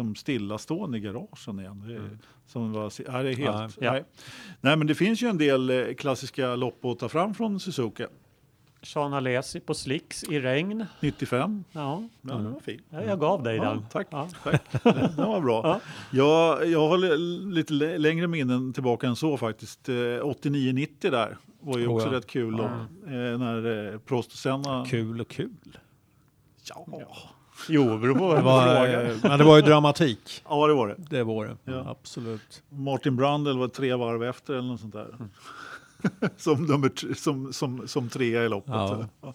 som 0.00 0.14
stillastående 0.14 0.98
i 0.98 1.00
garagen 1.00 1.60
igen. 1.60 1.84
Det, 1.86 1.94
är- 1.94 2.18
Som 2.46 2.72
var, 2.72 2.92
ja, 3.06 3.22
det 3.22 3.30
är 3.32 3.36
helt, 3.36 3.48
Mm. 3.56 3.56
Nej. 3.60 3.70
Ja. 3.80 3.92
nej. 3.92 4.04
nej, 4.60 4.76
men 4.76 4.86
det 4.86 4.94
finns 4.94 5.22
ju 5.22 5.26
en 5.28 5.38
del 5.38 5.70
eh, 5.70 5.94
klassiska 5.94 6.56
lopp 6.56 6.84
att 6.84 6.98
ta 6.98 7.08
fram 7.08 7.34
från 7.34 7.60
Suzuka. 7.60 8.08
Sean 8.82 9.12
Alesi 9.14 9.60
på 9.60 9.74
slicks 9.74 10.24
i 10.24 10.40
regn. 10.40 10.86
95. 11.00 11.64
Ja, 11.72 12.08
Ja, 12.22 12.34
den 12.34 12.52
var 12.52 12.60
fin. 12.60 12.80
ja, 12.90 13.02
jag 13.02 13.20
gav 13.20 13.42
dig 13.42 13.56
Ja, 13.56 13.64
den. 13.64 13.84
tack. 13.92 14.06
Ja. 14.10 14.28
tack. 14.44 14.62
Den 15.16 15.16
var 15.16 15.40
bra. 15.40 15.60
Ja. 15.64 15.80
Jag, 16.12 16.66
jag 16.70 16.88
har 16.88 16.98
li- 16.98 17.54
lite 17.54 17.72
lä- 17.72 17.98
längre 17.98 18.26
minnen 18.26 18.72
tillbaka 18.72 19.06
än 19.06 19.16
så 19.16 19.36
faktiskt. 19.36 19.88
Eh, 19.88 19.92
89-90 19.94 21.10
där 21.10 21.36
var 21.60 21.78
ju 21.78 21.86
Oh, 21.86 21.94
också 21.94 22.06
ja. 22.08 22.12
rätt 22.12 22.26
kul 22.26 22.50
lopp. 22.56 22.70
Eh, 23.06 23.12
när 23.12 23.92
eh, 23.92 23.98
Prost 23.98 24.32
och 24.32 24.38
Senna... 24.38 24.84
Kul 24.88 25.20
och 25.20 25.28
kul. 25.28 25.78
Ja. 26.68 26.86
Jo, 27.68 27.90
det 27.90 27.98
beror 27.98 28.14
på 28.14 28.34
Det 28.34 28.42
var, 28.42 28.86
eh, 28.86 29.16
men 29.22 29.38
det 29.38 29.44
var 29.44 29.56
ju 29.56 29.62
dramatik. 29.62 30.42
ja, 30.48 30.66
det 30.66 30.74
var 30.74 30.88
det. 30.88 30.94
Det 30.98 31.24
var 31.24 31.46
det. 31.46 31.56
Ja. 31.64 31.90
Absolut. 31.90 32.62
Martin 32.68 33.16
Brundle 33.16 33.52
var 33.52 33.68
tre 33.68 33.94
varv 33.94 34.22
efter 34.22 34.54
eller 34.54 34.68
något 34.68 34.80
sånt 34.80 34.92
där. 34.92 35.08
Mm. 35.18 35.30
som, 36.36 36.64
nummer 36.64 36.88
tre, 36.88 37.14
som, 37.14 37.52
som, 37.52 37.88
som 37.88 38.08
trea 38.08 38.44
i 38.44 38.48
loppet. 38.48 38.74
Ja. 38.74 39.06
Ja. 39.22 39.34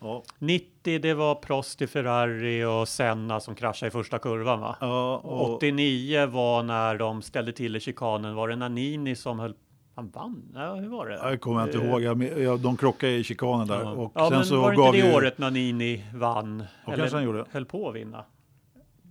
Ja. 0.00 0.22
90 0.38 0.98
det 0.98 1.14
var 1.14 1.34
Prost 1.34 1.82
i 1.82 1.86
Ferrari 1.86 2.64
och 2.64 2.88
Senna 2.88 3.40
som 3.40 3.54
kraschade 3.54 3.88
i 3.88 3.90
första 3.90 4.18
kurvan 4.18 4.60
va? 4.60 4.76
Ja, 4.80 5.16
och, 5.16 5.54
89 5.54 6.26
var 6.26 6.62
när 6.62 6.98
de 6.98 7.22
ställde 7.22 7.52
till 7.52 7.76
i 7.76 7.80
chikanen. 7.80 8.34
Var 8.34 8.48
det 8.48 8.56
Nannini 8.56 9.16
som 9.16 9.38
höll... 9.38 9.54
Han 10.00 10.10
vann? 10.10 10.42
Ja, 10.54 10.74
hur 10.74 10.88
var 10.88 11.06
det? 11.08 11.14
jag 11.14 11.40
kommer 11.40 11.62
inte 11.64 11.78
ihåg, 11.78 12.02
jag, 12.02 12.22
jag, 12.38 12.60
de 12.60 12.76
krockade 12.76 13.12
i 13.12 13.24
chikanen 13.24 13.66
där. 13.66 13.80
Ja. 13.80 13.90
Och 13.90 14.12
Ja, 14.14 14.28
sen 14.28 14.36
men 14.38 14.46
så 14.46 14.60
var 14.60 14.70
det 14.70 14.76
inte 14.76 14.92
det 14.98 15.08
ju, 15.08 15.14
året 15.14 15.38
Nannini 15.38 16.04
vann? 16.14 16.64
Ja, 16.86 16.92
kanske 16.96 17.16
han 17.16 17.24
gjorde. 17.24 17.44
höll 17.50 17.64
på 17.64 17.88
att 17.88 17.94
vinna? 17.94 18.24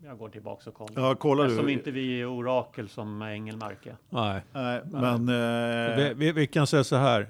Jag 0.04 0.18
går 0.18 0.30
tillbaka 0.30 0.70
och 0.70 0.76
kollar. 0.76 1.02
Ja, 1.08 1.16
kolla 1.16 1.44
Eftersom 1.46 1.66
du. 1.66 1.72
inte 1.74 1.92
vi 1.92 2.22
är 2.22 2.26
orakel 2.38 2.90
som 2.90 3.22
ängelmärke. 3.22 3.96
Nej. 4.10 4.42
Nej, 4.54 4.82
men... 4.86 5.30
Eh, 5.30 5.96
Vi, 5.98 6.14
vi, 6.16 6.32
vi 6.32 6.48
kan 6.48 6.68
säga 6.68 6.84
så 6.84 6.96
här. 6.96 7.28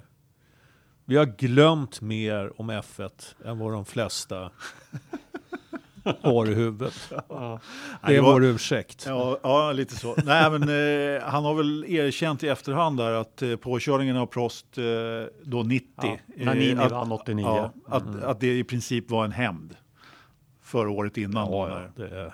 Vi 1.06 1.18
har 1.18 1.26
glömt 1.26 2.02
mer 2.02 2.62
om 2.62 2.72
F1 2.72 3.36
än 3.46 3.60
vad 3.60 3.72
de 3.74 3.86
flesta 3.86 4.52
har 6.22 6.50
i 6.50 6.54
huvudet. 6.54 7.12
Ja. 7.30 7.60
Det 8.08 8.16
är 8.16 8.22
vår 8.22 8.44
ursäkt. 8.46 9.04
Ja, 9.08 9.38
ja, 9.44 9.72
lite 9.72 9.96
så. 9.96 10.16
Nej, 10.26 10.50
men 10.52 10.62
eh, 10.64 11.22
han 11.24 11.44
har 11.46 11.54
väl 11.56 11.86
erkänt 11.88 12.44
i 12.44 12.48
efterhand 12.48 12.98
där 12.98 13.12
att 13.12 13.42
eh, 13.42 13.56
påkörningen 13.56 14.18
av 14.18 14.26
Prost 14.26 14.78
eh, 14.78 14.84
då 15.44 15.64
90. 15.64 15.88
Ja, 16.02 16.18
eh, 16.38 16.46
Nannini 16.46 16.82
att, 16.82 16.92
vann 16.92 17.12
89. 17.12 17.46
Ja, 17.46 17.72
att, 17.88 18.24
att 18.24 18.40
det 18.40 18.58
i 18.60 18.64
princip 18.64 19.10
var 19.12 19.26
en 19.26 19.32
hämnd 19.32 19.76
förra 20.64 20.90
året 20.90 21.18
innan. 21.18 21.52
Ja, 21.52 21.68
när- 21.68 21.92
ja, 22.06 22.06
det, 22.06 22.34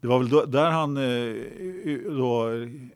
Det 0.00 0.06
var 0.08 0.18
väl 0.18 0.28
då, 0.28 0.44
där 0.44 0.70
han 0.70 0.96
eh, 0.96 1.34
då 2.18 2.48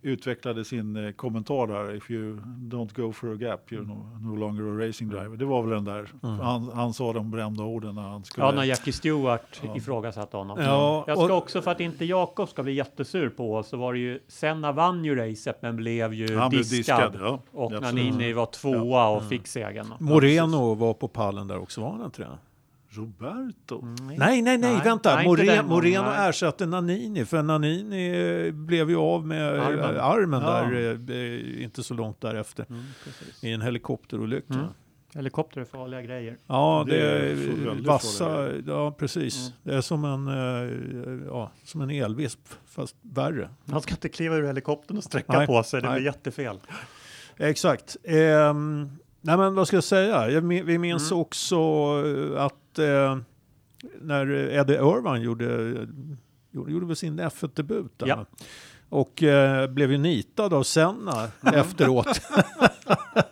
utvecklade 0.03 0.65
sin 0.65 0.97
eh, 1.07 1.13
kommentar 1.13 1.67
där. 1.67 1.95
If 1.97 2.11
you 2.11 2.39
don't 2.59 2.97
go 2.97 3.13
for 3.13 3.33
a 3.33 3.37
gap 3.41 3.71
you're 3.71 3.87
no, 3.87 4.19
no 4.21 4.37
longer 4.37 4.63
a 4.85 4.87
racing 4.89 5.09
driver. 5.11 5.37
Det 5.37 5.45
var 5.45 5.63
väl 5.63 5.71
den 5.71 5.85
där. 5.85 6.09
Mm. 6.23 6.39
Han, 6.41 6.71
han 6.75 6.93
sa 6.93 7.13
de 7.13 7.31
brända 7.31 7.63
orden 7.65 7.95
när 7.95 8.03
han 8.03 8.25
skulle... 8.25 8.47
Ja, 8.47 8.53
när 8.53 8.65
Jackie 8.65 8.93
Stewart 8.93 9.61
Ja. 9.65 9.77
ifrågasatte 9.77 10.37
honom. 10.37 10.59
Ja, 10.61 11.05
Jag 11.07 11.19
ska 11.19 11.25
och- 11.35 11.39
också, 11.43 11.63
för 11.63 11.71
att 11.71 11.81
inte 11.81 12.05
Jakob 12.05 12.49
ska 12.49 12.63
bli 12.63 12.73
jättesur 12.73 13.29
på 13.29 13.55
oss, 13.57 13.69
så 13.69 13.77
var 13.77 13.93
det 13.93 13.99
ju, 13.99 14.21
Senna 14.29 14.73
vann 14.73 15.05
ju 15.05 15.15
racet 15.15 15.63
men 15.63 15.77
blev 15.77 16.15
ju 16.15 16.37
han 16.37 16.51
blev 16.51 16.63
diskad. 16.63 17.13
diskad. 17.13 17.17
Ja, 17.27 17.41
Och 17.53 17.73
absolut. 17.73 17.83
Nannini 18.11 18.33
var 18.33 18.47
tvåa 18.47 19.09
och 19.09 19.29
fick 19.29 19.47
segern. 19.47 19.87
Moreno 19.99 20.75
var 20.75 20.95
på 20.95 21.09
pallen 21.09 21.47
där 21.49 21.59
också, 21.59 21.81
var 21.81 21.91
han 21.91 22.05
inte 22.05 22.23
det? 22.23 22.29
Roberto. 22.97 23.85
Nej, 24.01 24.17
nej, 24.19 24.43
nej, 24.43 24.59
Nej, 24.59 24.81
vänta. 24.85 25.15
nej, 25.17 25.63
Moreno 25.63 26.03
nej. 26.03 26.29
ersatte 26.29 26.67
Nannini, 26.67 27.25
för 27.25 27.43
Nannini 27.43 28.09
eh, 28.47 28.53
blev 28.53 28.91
ju 28.91 28.97
av 28.97 29.27
med 29.27 29.61
Armen. 29.61 29.81
armen, 30.01 30.43
armen 30.43 30.43
Ja. 30.43 30.51
där, 31.15 31.57
eh, 31.59 31.65
inte 31.65 31.83
så 31.83 31.95
långt 31.95 32.21
därefter, 32.21 32.67
Mm, 32.71 32.83
i 33.43 33.53
en 33.53 33.61
helikopterolycka. 33.63 34.55
Mm. 34.55 34.67
Helikopter 35.15 35.61
är 35.61 35.65
farliga 35.65 36.03
grejer. 36.03 36.37
Ja, 36.47 36.85
Det 36.87 36.93
det 36.97 37.11
är 37.11 37.21
är 37.21 37.37
så 37.37 37.65
väldigt 37.69 37.87
vassa, 37.87 38.49
ja 38.67 38.91
precis. 38.99 39.37
Mm. 39.41 39.53
Det 39.63 39.75
är 39.75 39.81
som 39.81 40.05
en, 40.05 40.29
eh, 40.29 41.27
ja, 41.27 41.51
som 41.65 41.81
en 41.81 41.91
elvisp, 41.91 42.41
fast 42.67 42.97
värre. 43.03 43.49
Man 43.65 43.81
ska 43.81 43.91
inte 43.91 44.09
kliva 44.09 44.37
ur 44.37 44.47
helikoptern 44.47 44.97
och 44.97 45.05
sträcka 45.05 45.39
Nej, 45.39 45.47
på 45.47 45.63
sig, 45.63 45.83
det 45.83 45.89
nej. 45.89 45.97
blir 45.97 46.07
jättefel. 46.07 46.61
Exakt. 47.37 47.97
Ehm, 48.05 48.91
nej 49.21 49.37
men 49.37 49.55
vad 49.55 49.67
ska 49.67 49.77
jag 49.77 49.85
säga? 49.85 50.31
Jag, 50.31 50.41
vi 50.43 50.79
minns 50.79 51.11
Mm. 51.11 51.21
också 51.21 51.57
eh, 52.37 52.43
att 52.75 52.79
eh, 52.79 53.19
när 54.01 54.31
Eddie 54.33 54.75
Irvine 54.75 55.23
gjorde, 55.23 55.45
gjorde, 56.51 56.73
gjorde 56.73 56.87
väl 56.87 56.97
sin 56.97 57.21
F1-debut 57.21 57.93
där. 57.99 58.07
Ja. 58.07 58.25
Och 58.89 59.23
eh, 59.23 59.67
blev 59.71 59.93
ju 59.93 59.99
nitad 59.99 60.55
av 60.55 60.63
Senna 60.63 61.29
efteråt. 61.53 62.07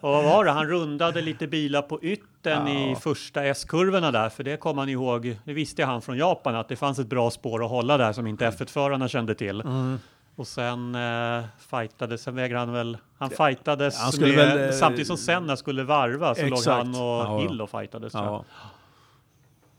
Och 0.01 0.11
vad 0.11 0.25
var 0.25 0.45
det? 0.45 0.51
Han 0.51 0.67
rundade 0.67 1.23
lite 1.23 1.47
bilar 1.47 1.83
på 1.83 2.03
ytten 2.03 2.69
i 2.69 2.91
Ja. 2.91 2.97
första 2.97 3.45
S-kurvorna 3.45 4.11
där, 4.11 4.29
för 4.29 4.45
det 4.45 4.57
kom 4.57 4.79
han 4.79 4.89
ihåg. 4.89 5.37
Det 5.45 5.53
visste 5.53 5.85
han 5.85 6.03
från 6.03 6.17
Japan 6.17 6.55
att 6.55 6.69
det 6.69 6.77
fanns 6.77 6.99
ett 6.99 7.07
bra 7.07 7.31
spår 7.31 7.65
att 7.65 7.71
hålla 7.71 7.97
där 7.97 8.13
som 8.13 8.27
inte 8.27 8.51
F1-förarna 8.51 9.09
kände 9.09 9.35
till. 9.35 9.61
Mm. 9.61 9.99
Och 10.37 10.47
sen 10.47 10.95
eh, 10.95 11.45
fightades, 11.71 12.23
sen 12.23 12.35
vägrade 12.35 12.65
han 12.65 12.73
väl, 12.73 12.99
han 13.19 13.31
fightades 13.31 13.99
Han 13.99 14.13
med, 14.21 14.35
väl, 14.37 14.69
eh, 14.69 14.75
samtidigt 14.75 15.07
som 15.07 15.17
Senna 15.17 15.57
skulle 15.57 15.83
varva 15.83 16.35
så 16.35 16.43
låg 16.43 16.53
exakt. 16.59 16.77
han 16.77 16.89
och 16.95 17.01
Ja, 17.01 17.25
ja. 17.25 17.39
Hill 17.49 17.61
och 17.61 17.71
fightades. 17.71 18.13
tror 18.13 18.25
jag. 18.25 18.45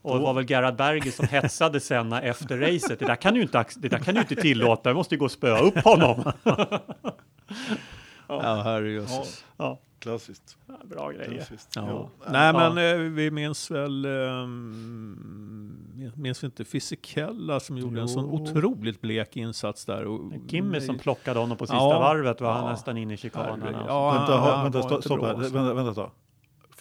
Ja. 0.03 0.09
Och 0.11 0.17
det 0.17 0.23
var 0.23 0.33
väl 0.33 0.49
Gerhard 0.51 0.75
Berger 0.75 1.11
som 1.11 1.27
hetsade 1.27 1.79
Senna 1.79 2.21
efter 2.21 2.57
racet. 2.57 2.99
Det 2.99 3.05
där 3.05 3.15
kan 3.15 3.33
du 3.33 3.41
inte, 3.41 3.65
det 3.77 3.89
där 3.89 3.97
kan 3.99 4.13
du 4.15 4.21
inte 4.21 4.35
tillåta, 4.35 4.89
du 4.89 4.95
måste 4.95 5.15
ju 5.15 5.19
gå 5.19 5.25
och 5.25 5.31
spöa 5.31 5.59
upp 5.59 5.77
honom. 5.77 6.31
ja, 8.27 8.61
herrejösses. 8.63 9.45
Ja, 9.57 9.79
Klassiskt. 9.99 10.57
bra 10.83 11.11
grejer. 11.11 11.33
Klassiskt. 11.35 11.69
Ja. 11.75 11.87
Ja. 11.87 12.09
Nej 12.31 12.53
Ja. 12.55 12.69
men 12.73 12.91
eh, 12.91 12.97
vi 13.11 13.31
minns 13.31 13.71
väl, 13.71 14.05
um, 14.05 15.77
minns 16.15 16.43
vi 16.43 16.45
inte 16.45 16.65
Fisichella 16.65 17.59
som 17.59 17.77
gjorde 17.77 18.01
en 18.01 18.09
sån 18.09 18.23
Jo. 18.25 18.33
otroligt 18.41 19.01
blek 19.01 19.37
insats 19.37 19.85
där. 19.85 20.05
Och, 20.05 20.31
Kimmy 20.47 20.81
som 20.81 20.97
plockade 20.97 21.39
honom 21.39 21.57
på 21.57 21.65
sista 21.65 21.75
Ja. 21.77 21.99
varvet 21.99 22.41
var 22.41 22.53
han 22.53 22.63
Ja. 22.65 22.71
nästan 22.71 22.97
inne 22.97 23.13
i 23.13 23.17
chikanen. 23.17 23.63
Alltså. 23.63 23.83
Ja, 23.87 24.11
vänta, 24.11 24.31
han- 24.33 24.39
ha, 24.41 24.51
han 24.55 24.63
vänta, 24.63 24.81
stopp, 24.87 25.03
stopp. 25.03 25.23
Vänta, 25.23 25.73
vänta, 25.73 25.83
vänta. 25.83 26.09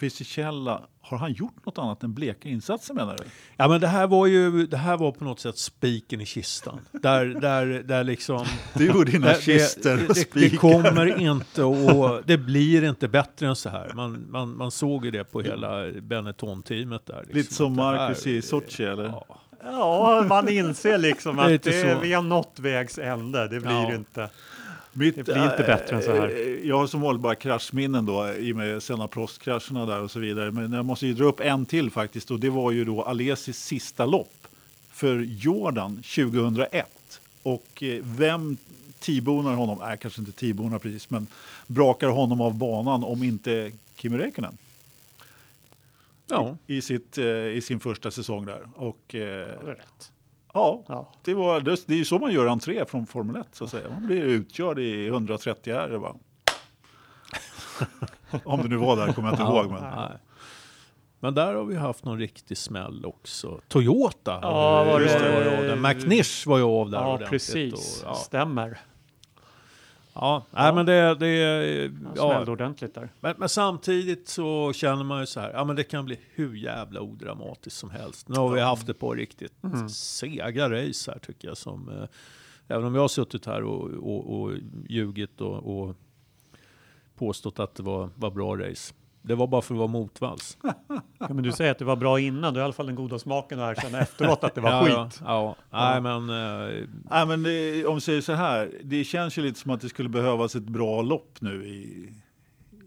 Fisichella, 0.03 0.81
har 1.01 1.17
han 1.17 1.33
gjort 1.33 1.65
något 1.65 1.77
annat 1.77 2.03
än 2.03 2.13
bleka 2.13 2.49
insatser 2.49 2.93
menar 2.93 3.17
du? 3.17 3.23
Ja 3.57 3.67
men 3.67 3.81
det 3.81 3.87
här 3.87 4.07
var 4.07 4.27
ju, 4.27 4.67
det 4.67 4.77
här 4.77 4.97
var 4.97 5.11
på 5.11 5.23
något 5.23 5.39
sätt 5.39 5.57
spiken 5.57 6.21
i 6.21 6.25
kistan. 6.25 6.79
Där, 6.91 7.25
där, 7.25 7.65
där 7.65 8.03
liksom... 8.03 8.45
Du 8.73 8.91
och 8.91 9.05
dina 9.05 9.27
det, 9.27 9.41
kister 9.41 9.93
och 9.93 10.15
det, 10.15 10.33
det, 10.33 10.39
det 10.39 10.57
kommer 10.57 11.19
inte 11.19 11.63
och 11.63 12.21
det 12.25 12.37
blir 12.37 12.83
inte 12.83 13.07
bättre 13.07 13.47
än 13.47 13.55
så 13.55 13.69
här. 13.69 13.91
Man, 13.95 14.25
man, 14.29 14.57
man 14.57 14.71
såg 14.71 15.05
ju 15.05 15.11
det 15.11 15.23
på 15.23 15.41
hela 15.41 15.91
Benetton-teamet 16.01 17.05
där. 17.05 17.19
Liksom, 17.19 17.37
Lite 17.37 17.53
som 17.53 17.71
det 17.75 17.83
Marcus 17.83 18.27
i 18.27 18.41
Sochi 18.41 18.83
eller? 18.83 19.05
Ja. 19.05 19.39
Ja, 19.65 20.25
man 20.29 20.49
inser 20.49 20.97
liksom 20.97 21.39
att 21.39 21.63
det, 21.63 21.97
vi 22.01 22.13
har 22.13 22.21
nått 22.21 22.59
vägs 22.59 22.97
ände. 22.99 23.47
Det 23.47 23.59
blir 23.59 23.71
Ja. 23.71 23.93
inte. 23.93 24.29
Mitt, 24.93 25.15
Det 25.15 25.23
blir 25.23 25.43
inte 25.51 25.63
bättre 25.67 25.95
än 25.95 26.01
så 26.03 26.11
här. 26.15 26.29
eh, 26.29 26.67
Jag 26.67 26.77
har 26.77 26.87
som 26.87 27.01
vanligt 27.01 27.21
bara 27.21 27.35
kraschminnen 27.35 28.05
då 28.05 28.33
i 28.33 28.51
och 28.51 28.55
med 28.55 28.83
Senna 28.83 29.07
Prost-krascherna 29.07 29.85
där 29.85 30.01
och 30.01 30.11
så 30.11 30.19
vidare. 30.19 30.51
Men 30.51 30.73
jag 30.73 30.85
måste 30.85 31.07
ju 31.07 31.13
dra 31.13 31.25
upp 31.25 31.39
en 31.39 31.65
till 31.65 31.91
faktiskt 31.91 32.31
och 32.31 32.39
det 32.39 32.49
var 32.49 32.71
ju 32.71 32.85
då 32.85 33.03
Alesis 33.03 33.59
sista 33.59 34.05
lopp 34.05 34.47
för 34.91 35.19
Jordan 35.19 35.95
2001. 35.95 37.19
Och 37.43 37.83
eh, 37.83 37.99
vem 38.03 38.57
T-bonar 38.99 39.53
honom, 39.55 39.77
nej 39.81 39.97
kanske 40.01 40.21
inte 40.21 40.31
T-bonar 40.31 40.79
precis, 40.79 41.09
men 41.09 41.27
brakar 41.67 42.07
honom 42.07 42.41
av 42.41 42.53
banan 42.57 43.03
om 43.03 43.23
inte 43.23 43.71
Kimi 43.95 44.17
Räikkönen 44.17 44.57
Ja. 46.27 46.57
i, 46.67 46.81
sitt, 46.81 47.17
eh, 47.17 47.25
i 47.27 47.61
sin 47.63 47.79
första 47.79 48.11
säsong 48.11 48.45
där. 48.45 48.61
Och 48.75 49.15
eh, 49.15 49.19
Det 49.19 49.71
är 49.71 49.75
rätt. 49.75 50.11
Ja, 50.53 50.83
Ja. 50.87 51.11
det, 51.23 51.33
var, 51.33 51.59
det, 51.61 51.87
det 51.87 51.93
är 51.93 51.97
ju 51.97 52.05
så 52.05 52.19
man 52.19 52.31
gör 52.31 52.47
entré 52.47 52.85
från 52.85 53.05
Formel 53.07 53.35
1 53.35 53.47
så 53.51 53.63
att 53.63 53.69
säga. 53.69 53.89
Man 53.89 54.07
blir 54.07 54.21
utkörd 54.21 54.79
i 54.79 55.07
130 55.07 55.73
R. 55.73 55.97
Bara. 55.99 56.15
Om 58.45 58.61
det 58.61 58.67
nu 58.67 58.75
var 58.77 58.95
där 58.95 59.13
kommer 59.13 59.29
jag 59.29 59.33
inte 59.39 59.43
ihåg. 59.43 59.71
Men. 59.71 59.83
Nej. 59.95 60.11
Men 61.19 61.33
där 61.33 61.53
har 61.55 61.63
vi 61.65 61.75
haft 61.75 62.05
någon 62.05 62.19
riktig 62.19 62.57
smäll 62.57 63.05
också. 63.05 63.59
Toyota 63.67 64.39
Ja, 64.41 64.83
var 64.83 64.99
det- 64.99 65.19
var 65.19 65.41
ju 65.41 65.57
av 65.57 65.63
där. 65.63 65.75
McNish 65.93 66.47
var 66.47 66.57
ju 66.57 66.63
av 66.63 66.89
där 66.89 66.97
Ja, 66.97 67.07
ordentligt 67.13 67.29
precis. 67.29 68.03
Och, 68.03 68.09
ja. 68.09 68.15
Stämmer. 68.15 68.79
Ja, 70.13 70.45
nej, 70.51 70.73
men 70.73 70.85
det, 70.85 71.15
det 71.15 71.91
Han 72.03 72.13
ja, 72.15 72.29
smällde 72.31 72.51
ordentligt 72.51 72.95
där. 72.95 73.09
men, 73.19 73.35
men 73.37 73.49
samtidigt 73.49 74.27
så 74.27 74.73
känner 74.73 75.03
man 75.03 75.19
ju 75.19 75.25
så 75.25 75.39
här, 75.39 75.51
ja 75.53 75.63
men 75.63 75.75
det 75.75 75.83
kan 75.83 76.05
bli 76.05 76.19
hur 76.33 76.55
jävla 76.55 77.01
odramatiskt 77.01 77.79
som 77.79 77.89
helst. 77.89 78.29
Nu 78.29 78.35
har 78.35 78.49
vi 78.49 78.61
haft 78.61 78.89
ett 78.89 78.99
par 78.99 79.15
riktigt 79.15 79.53
sega 79.89 80.69
race 80.69 81.11
här 81.11 81.19
tycker 81.19 81.47
jag 81.47 81.57
som, 81.57 81.89
eh, 81.89 82.07
även 82.67 82.85
om 82.85 82.95
jag 82.95 83.01
har 83.01 83.07
suttit 83.07 83.45
här 83.45 83.63
och, 83.63 83.89
och, 83.89 84.41
och 84.41 84.51
ljugit 84.89 85.41
och, 85.41 85.79
och 85.81 85.95
påstått 87.15 87.59
att 87.59 87.75
det 87.75 87.83
var, 87.83 88.09
var 88.15 88.31
bra 88.31 88.55
race. 88.57 88.93
Det 89.25 89.35
var 89.35 89.47
bara 89.47 89.61
för 89.61 89.73
att 89.73 89.77
vara 89.77 89.87
motvalls. 89.87 90.57
Ja, 91.19 91.33
men 91.33 91.43
du 91.43 91.51
säger 91.51 91.71
att 91.71 91.79
det 91.79 91.85
var 91.85 91.95
bra 91.95 92.19
innan, 92.19 92.53
du 92.53 92.59
har 92.59 92.63
i 92.63 92.65
alla 92.65 92.73
fall 92.73 92.85
den 92.85 92.95
goda 92.95 93.19
smaken 93.19 93.59
att 93.59 93.77
erkänna 93.77 93.99
efteråt 93.99 94.43
att 94.43 94.55
det 94.55 94.61
var 94.61 94.71
ja, 94.71 94.85
skit. 94.85 95.21
Ja, 95.25 95.55
ja. 95.69 95.77
nej 95.91 96.01
men 96.01 96.29
eh, 96.29 96.83
Nej, 97.09 97.25
men 97.25 97.43
det, 97.43 97.85
om 97.85 97.95
vi 97.95 98.01
säger 98.01 98.21
så 98.21 98.33
här, 98.33 98.71
det 98.83 99.03
känns 99.03 99.37
ju 99.37 99.41
lite 99.41 99.59
som 99.59 99.71
att 99.71 99.81
det 99.81 99.89
skulle 99.89 100.09
behövas 100.09 100.55
ett 100.55 100.63
bra 100.63 101.01
lopp 101.01 101.37
nu 101.39 101.65
i 101.67 102.09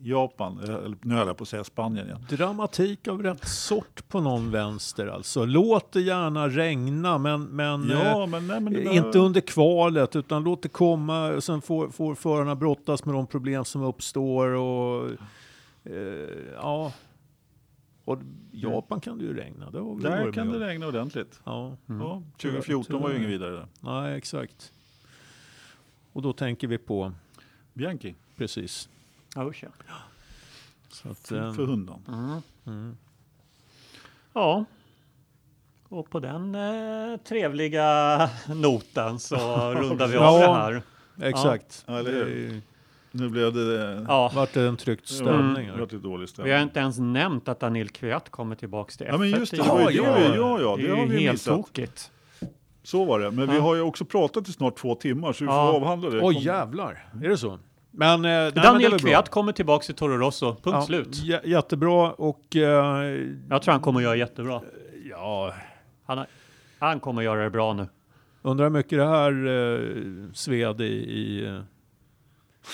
Japan. 0.02 0.58
Eller, 0.62 0.94
nu 1.02 1.14
höll 1.14 1.26
jag 1.26 1.36
på 1.36 1.42
att 1.42 1.48
säga 1.48 1.64
Spanien 1.64 2.06
igen. 2.06 2.26
dramatik 2.30 3.08
av 3.08 3.22
rätt 3.22 3.48
sort 3.48 4.08
på 4.08 4.20
någon 4.20 4.50
vänster 4.50 5.06
alltså. 5.06 5.44
Låt 5.44 5.92
det 5.92 6.00
gärna 6.00 6.48
regna 6.48 7.18
men, 7.18 7.42
men 7.44 7.90
eh, 7.90 8.02
Ja, 8.02 8.26
men, 8.26 8.46
nej, 8.46 8.60
men 8.60 8.72
det 8.72 8.80
Inte 8.80 8.90
behöver- 9.00 9.18
under 9.18 9.40
kvalet 9.40 10.16
utan 10.16 10.44
låt 10.44 10.62
det 10.62 10.68
komma. 10.68 11.40
Sen 11.40 11.62
får, 11.62 11.88
får 11.88 12.14
förarna 12.14 12.54
brottas 12.54 13.04
med 13.04 13.14
de 13.14 13.26
problem 13.26 13.64
som 13.64 13.82
uppstår. 13.82 14.46
Och, 14.46 15.10
eh, 15.86 16.52
ja. 16.54 16.92
och 18.04 18.18
Japan 18.52 19.00
kan 19.00 19.18
det 19.18 19.24
ju 19.24 19.34
regna. 19.36 19.70
Det 19.70 19.78
har 19.80 19.94
vi 19.94 20.02
Där 20.02 20.20
varit 20.22 20.34
kan 20.34 20.46
med 20.46 20.54
det 20.60 20.64
om. 20.64 20.68
regna 20.68 20.86
ordentligt. 20.86 21.40
Ja, 21.44 21.76
Ja, 21.86 22.22
2014 22.38 23.02
var 23.02 23.10
ju 23.10 23.16
ingen 23.16 23.28
vidare 23.30 23.50
där. 23.54 23.66
nej 23.80 24.16
exakt. 24.18 24.72
Och 26.12 26.22
då 26.22 26.32
tänker 26.32 26.66
vi 26.68 26.78
på, 26.78 27.12
Bianchi, 27.72 28.14
precis. 28.36 28.88
Ja. 29.34 29.52
Så 30.88 31.08
att, 31.08 31.18
för, 31.18 31.46
eh, 31.46 31.52
för 31.54 31.66
hundan. 31.66 32.42
mm. 32.66 32.96
Ja. 34.32 34.64
Och 35.88 36.10
på 36.10 36.20
den 36.20 36.54
eh, 36.54 37.16
trevliga 37.16 38.30
noten 38.48 39.18
så 39.18 39.36
rundar 39.74 40.08
vi 40.08 40.16
av 40.16 40.40
Ja. 40.40 40.48
det 40.48 40.54
här. 40.54 40.82
Exakt. 41.30 41.84
Ja, 41.88 41.98
eller 41.98 42.12
hur? 42.12 42.24
Det 42.52 42.60
Nu 43.10 43.28
blev 43.28 43.52
det... 43.52 44.04
Ja, 44.08 44.32
vart 44.34 44.52
det 44.52 44.62
en 44.62 44.76
tryckt 44.76 45.08
stämning. 45.08 45.70
Vart 45.78 45.90
det 45.90 45.98
dålig 45.98 46.16
vi 46.16 46.20
har 46.22 46.26
stämning. 46.26 46.58
inte 46.62 46.80
ens 46.80 46.98
nämnt 46.98 47.48
att 47.48 47.60
Daniel 47.60 47.88
Kviat 47.88 48.30
kommer 48.30 48.54
tillbaks 48.56 48.96
till 48.96 49.06
Ja 49.06 49.18
men 49.18 49.28
F1 49.28 49.38
just 49.38 49.50
det, 49.50 49.56
det 49.56 49.68
var 49.68 49.90
ju 49.90 49.96
Ja, 49.96 50.18
ja. 50.20 50.34
Ja, 50.36 50.60
ja, 50.60 50.76
Det 50.76 50.82
det 50.82 50.88
är 50.88 50.94
har 50.96 51.02
ju 51.02 51.08
vi 51.08 51.18
helt 51.22 51.32
missat. 51.32 51.56
tokigt. 51.56 52.10
Så 52.82 53.04
var 53.04 53.20
det. 53.20 53.30
Men 53.30 53.50
vi 53.50 53.58
har 53.58 53.74
ju 53.74 53.80
också 53.80 54.04
pratat 54.04 54.48
i 54.48 54.52
snart 54.52 54.76
två 54.76 54.94
timmar 54.94 55.32
så 55.32 55.44
vi 55.44 55.48
får 55.48 55.54
Ja. 55.56 55.72
avhandla 55.76 56.10
det. 56.10 56.20
Oj 56.22 56.34
Kom- 56.34 56.42
jävlar, 56.42 57.08
är 57.24 57.28
det 57.28 57.36
så? 57.38 57.58
Men, 57.90 58.14
eh, 58.14 58.20
nej, 58.30 58.52
men 58.54 58.64
Daniel 58.64 58.90
bra. 58.90 58.98
Kviat 58.98 59.28
kommer 59.28 59.52
tillbaks 59.52 59.86
till 59.86 59.94
Toro 59.94 60.16
Rosso, 60.18 60.46
punkt 60.54 60.60
Ja, 60.66 60.82
slut. 60.82 61.08
jä- 61.08 61.46
jättebra 61.46 62.10
och 62.12 62.56
eh, 62.56 62.62
Jag 63.50 63.62
tror 63.62 63.72
han 63.72 63.80
kommer 63.80 64.00
att 64.00 64.04
göra 64.04 64.16
jättebra. 64.16 64.60
ja, 65.10 65.54
Han, 66.06 66.18
har- 66.18 66.26
han 66.78 67.00
kommer 67.00 67.20
att 67.20 67.24
göra 67.24 67.44
det 67.44 67.50
bra 67.50 67.72
nu. 67.72 67.86
undrar 68.42 68.64
hur 68.64 68.70
mycket 68.72 68.98
det 68.98 69.06
här 69.06 69.30
eh, 69.46 70.32
sved 70.32 70.80
i, 70.80 70.84
i 70.84 71.46
eh, 71.46 71.60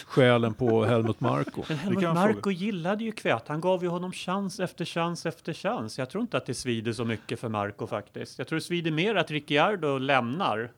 själen 0.06 0.54
på 0.54 0.84
Helmut 0.84 1.20
Marko. 1.20 1.62
Men 1.68 1.78
Helmut 1.78 2.02
Marko 2.02 2.50
gillade 2.50 3.04
ju 3.04 3.12
Kviat. 3.12 3.48
Han 3.48 3.60
gav 3.60 3.82
ju 3.82 3.88
honom 3.88 4.12
chans 4.12 4.60
efter 4.60 4.84
chans 4.84 5.26
efter 5.26 5.52
chans. 5.52 5.98
Jag 5.98 6.10
tror 6.10 6.22
inte 6.22 6.36
att 6.36 6.46
det 6.46 6.54
svider 6.54 6.92
så 6.92 7.04
mycket 7.04 7.40
för 7.40 7.48
Marko 7.48 7.86
faktiskt. 7.86 8.38
Jag 8.38 8.48
tror 8.48 8.56
det 8.58 8.64
svider 8.64 8.90
mer 8.90 9.14
att 9.14 9.30
Ricciardo 9.30 9.98
lämnar. 9.98 10.70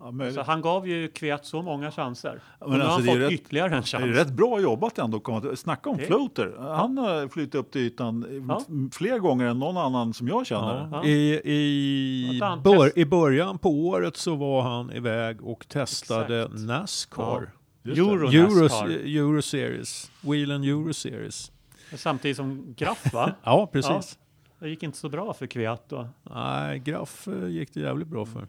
Ja, 0.00 0.10
men, 0.10 0.32
Så 0.34 0.42
han 0.42 0.60
gav 0.62 0.88
ju 0.88 1.08
Kviat 1.08 1.46
så 1.46 1.62
många 1.62 1.90
chanser. 1.90 2.40
Och 2.58 2.70
men 2.70 2.78
nu 2.78 2.84
har 2.84 2.92
alltså, 2.92 3.10
han 3.10 3.18
det 3.18 3.24
är 3.24 3.28
fått 3.28 3.32
rätt- 3.32 3.40
ytterligare 3.40 3.66
en 3.66 3.72
det 3.72 3.78
är 3.78 3.82
chans. 4.00 4.16
rätt 4.18 4.30
bra 4.32 4.60
jobbat 4.60 4.98
ändå. 4.98 5.20
komma 5.20 5.56
Snacka 5.56 5.90
om 5.90 5.96
Det- 5.96 6.04
floater. 6.06 6.54
Han 6.58 6.98
har 6.98 7.28
flyttat 7.28 7.54
upp 7.54 7.70
till 7.72 7.80
ytan 7.80 8.24
eh, 8.30 8.44
Ja. 8.48 8.62
fler 8.92 9.18
gånger 9.18 9.46
än 9.46 9.58
någon 9.58 9.76
annan 9.76 10.14
som 10.14 10.28
jag 10.28 10.46
känner. 10.46 10.74
Ja. 10.74 10.88
Ja. 10.92 11.04
I, 11.04 11.40
i, 11.44 12.38
han 12.42 12.62
bör, 12.62 12.98
I 12.98 13.04
början 13.04 13.58
på 13.58 13.70
året 13.70 14.16
så 14.16 14.34
var 14.34 14.62
han 14.62 14.92
iväg 14.92 15.42
och 15.42 15.68
testade 15.68 16.42
Exakt. 16.42 16.60
Nascar. 16.60 17.50
Euro 17.84 18.30
Euro, 18.30 18.62
Nascar. 18.62 18.88
Euro 18.88 19.42
Series. 19.42 20.10
Wheel 20.20 20.50
and 20.50 20.64
Euro 20.64 20.92
Series. 20.92 21.52
Samtidigt 21.96 22.36
som 22.36 22.74
Graff 22.78 23.12
va? 23.12 23.32
Ja, 23.44 23.66
precis. 23.72 24.18
Det 24.58 24.68
gick 24.68 24.82
inte 24.82 24.98
så 24.98 25.08
bra 25.08 25.34
för 25.34 25.46
Kviat 25.46 25.88
då. 25.88 26.08
Nej, 26.22 26.78
Graff 26.78 27.28
eh, 27.28 27.48
gick 27.48 27.74
det 27.74 27.80
jävligt 27.80 28.08
bra 28.08 28.26
för. 28.26 28.46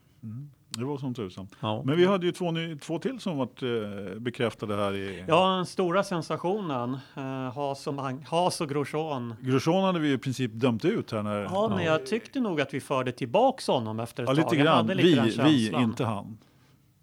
Det 0.70 0.86
var 0.86 0.98
som 0.98 1.14
tusan. 1.14 1.48
Ja. 1.60 1.82
Men 1.86 1.98
vi 1.98 2.06
hade 2.06 2.26
ju 2.26 2.32
två, 2.32 2.52
ny, 2.52 2.76
två 2.78 2.99
till 2.99 3.20
som 3.20 3.38
varit 3.38 3.64
eh, 3.64 4.20
bekräftade 4.20 4.76
här 4.76 4.95
i... 4.95 5.24
Ja, 5.28 5.56
den 5.56 5.66
stora 5.66 6.03
sensationen. 6.03 6.98
Uh, 7.18 7.24
Haas, 7.56 7.88
och 7.88 7.94
Mag- 7.94 8.26
Haas 8.28 8.62
och 8.62 8.70
Grosjean. 8.70 9.34
Grosjean 9.41 9.84
hade 9.84 9.99
vi 9.99 10.12
i 10.14 10.18
princip 10.18 10.52
dömt 10.53 10.86
ut 10.86 11.12
här 11.12 11.24
när... 11.24 11.41
Ja, 11.44 11.72
men 11.76 11.86
jag 11.86 12.06
tyckte 12.06 12.40
nog 12.40 12.62
att 12.62 12.74
vi 12.74 12.80
förde 12.80 13.12
tillbaks 13.12 13.68
honom 13.68 13.99
efter 13.99 14.24
ett 14.24 14.30
Ja, 14.30 14.36
tag. 14.36 14.52
lite 14.52 14.64
grann. 14.64 14.78
hade 14.78 14.95
lite 14.95 15.22
Vi, 15.44 15.70
vi, 15.70 15.76
inte 15.84 16.06
han. 16.06 16.38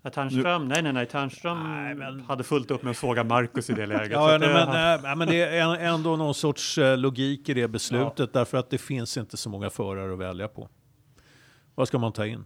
Ja, 0.04 0.10
Ternström, 0.10 0.68
nej, 0.68 0.82
nej, 0.82 0.92
nej, 0.92 1.06
Ternström 1.06 2.22
hade 2.28 2.44
fullt 2.44 2.70
upp 2.70 2.82
med 2.82 2.90
att 2.90 2.96
såga 2.96 3.24
Marcus 3.24 3.70
i 3.70 3.72
det 3.72 3.86
läget. 3.96 4.12
Ja, 4.12 4.34
att 4.34 4.40
nej, 4.40 4.48
det- 4.48 4.54
men, 4.54 4.68
nej, 4.68 4.98
nej, 5.02 5.16
men 5.16 5.28
det 5.28 5.42
är 5.42 5.76
ändå 5.78 6.16
någon 6.16 6.34
sorts 6.34 6.78
eh, 6.78 6.96
logik 6.98 7.48
i 7.48 7.54
det 7.54 7.68
beslutet 7.68 8.32
därför 8.32 8.58
att 8.58 8.70
det 8.70 8.78
finns 8.78 9.16
inte 9.16 9.36
så 9.36 9.48
många 9.50 9.70
förare 9.70 10.12
att 10.12 10.18
välja 10.18 10.48
på. 10.48 10.68
Vad 11.74 11.88
ska 11.88 11.98
man 11.98 12.12
ta 12.12 12.26
in? 12.26 12.44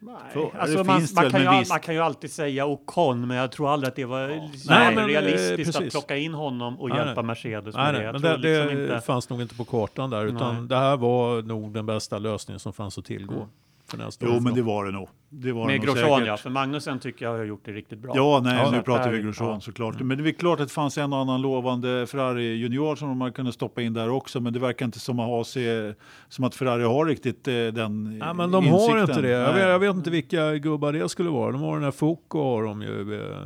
nej. 0.00 0.14
För- 0.32 0.58
Alltså, 0.58 0.76
det 0.78 0.84
man, 0.84 1.06
man, 1.14 1.30
kan 1.30 1.44
men 1.44 1.58
ju, 1.62 1.64
man 1.68 1.80
kan 1.80 1.94
ju 1.94 2.00
alltid 2.00 2.32
säga 2.32 2.66
Ocon, 2.66 3.26
men 3.28 3.36
jag 3.36 3.52
tror 3.52 3.70
aldrig 3.72 3.88
att 3.88 3.96
det 3.96 4.04
var 4.04 4.28
Nej, 4.28 4.50
nej, 4.68 4.94
men, 4.94 5.04
eh, 5.04 5.06
realistiskt 5.06 5.68
att 5.68 5.74
precis. 5.82 5.92
plocka 5.92 6.16
in 6.16 6.34
honom 6.34 6.80
och 6.80 6.88
Nej, 6.88 6.98
hjälpa 6.98 7.20
nej. 7.22 7.26
Mercedes 7.26 7.74
Nej, 7.74 7.84
med 7.84 7.94
det. 7.94 7.98
nej, 7.98 8.06
Jag 8.06 8.12
men 8.12 8.22
det, 8.22 8.48
det 8.48 8.64
liksom 8.64 8.82
inte... 8.82 9.00
fanns 9.00 9.30
nog 9.30 9.40
inte 9.42 9.54
på 9.54 9.64
kartan 9.64 10.10
där 10.10 10.24
utan 10.24 10.54
Nej. 10.58 10.68
det 10.68 10.76
här 10.76 10.96
var 10.96 11.42
nog 11.42 11.72
den 11.74 11.86
bästa 11.86 12.18
lösningen 12.18 12.60
som 12.60 12.72
fanns 12.72 12.98
att 12.98 13.04
tillgå. 13.04 13.48
För 13.90 13.98
nästa 13.98 14.26
Jo, 14.26 14.36
år. 14.36 14.40
men 14.40 14.54
det 14.54 14.62
var 14.62 14.84
det 14.84 14.90
nog. 14.90 15.08
Det 15.30 15.52
var 15.52 15.66
Med 15.66 15.82
Grosjean 15.82 16.24
ja, 16.24 16.36
för 16.36 16.50
Magnusen 16.50 16.98
tycker 16.98 17.24
jag 17.24 17.32
har 17.38 17.44
gjort 17.44 17.64
det 17.64 17.72
riktigt 17.72 17.98
bra. 17.98 18.12
Ja, 18.16 18.40
nej, 18.44 18.56
Ja, 18.64 18.70
nu 18.70 18.82
pratar 18.82 19.10
vi 19.12 19.22
Grosjean 19.22 19.50
ja. 19.50 19.60
såklart. 19.60 20.00
Men 20.00 20.22
det 20.22 20.30
är 20.30 20.32
klart 20.32 20.60
att 20.60 20.68
det 20.68 20.74
fanns 20.74 20.98
en 20.98 21.12
och 21.12 21.18
annan 21.18 21.42
lovande 21.42 22.06
Ferrari 22.06 22.54
junior 22.54 22.96
som 22.96 23.18
man 23.18 23.32
kunde 23.32 23.52
stoppa 23.52 23.82
in 23.82 23.92
där 23.94 24.10
också. 24.10 24.40
Men 24.40 24.52
det 24.52 24.58
verkar 24.58 24.86
inte 24.86 25.00
som 25.00 25.18
att, 25.20 25.26
ha 25.26 25.44
se, 25.44 25.94
som 26.28 26.44
att 26.44 26.54
Ferrari 26.54 26.82
har 26.84 27.06
riktigt 27.06 27.48
eh, 27.48 27.52
den 27.54 28.18
Ja, 28.20 28.32
men 28.32 28.50
de 28.50 28.66
har 28.66 28.74
insikten. 28.74 29.00
inte 29.00 29.20
det. 29.22 29.28
Jag 29.28 29.42
Nej. 29.42 29.54
vet, 29.54 29.68
jag 29.68 29.78
vet 29.78 29.94
inte 29.96 30.10
vilka 30.10 30.54
gubbar 30.56 30.92
det 30.92 31.08
skulle 31.08 31.30
vara. 31.30 31.52
De 31.52 31.60
har 31.62 31.74
den 31.74 31.84
här 31.84 31.90
Foucault 31.90 32.44
har 32.44 32.62
de 32.64 32.82
ju. 32.82 33.20
eh, 33.20 33.38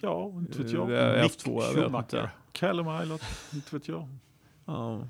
Ja, 0.00 0.32
inte 0.38 0.58
vet 0.62 0.72
jag. 0.72 1.16
eh, 1.16 1.22
Mick 1.22 1.32
F2, 1.32 1.62
jag 1.76 1.90
vet 1.90 1.94
inte. 1.94 2.30
Callum 2.52 2.86
Islet, 3.02 3.22
inte 3.54 3.76
vet 3.76 3.88
jag. 3.88 4.08
Ja. 4.66 5.00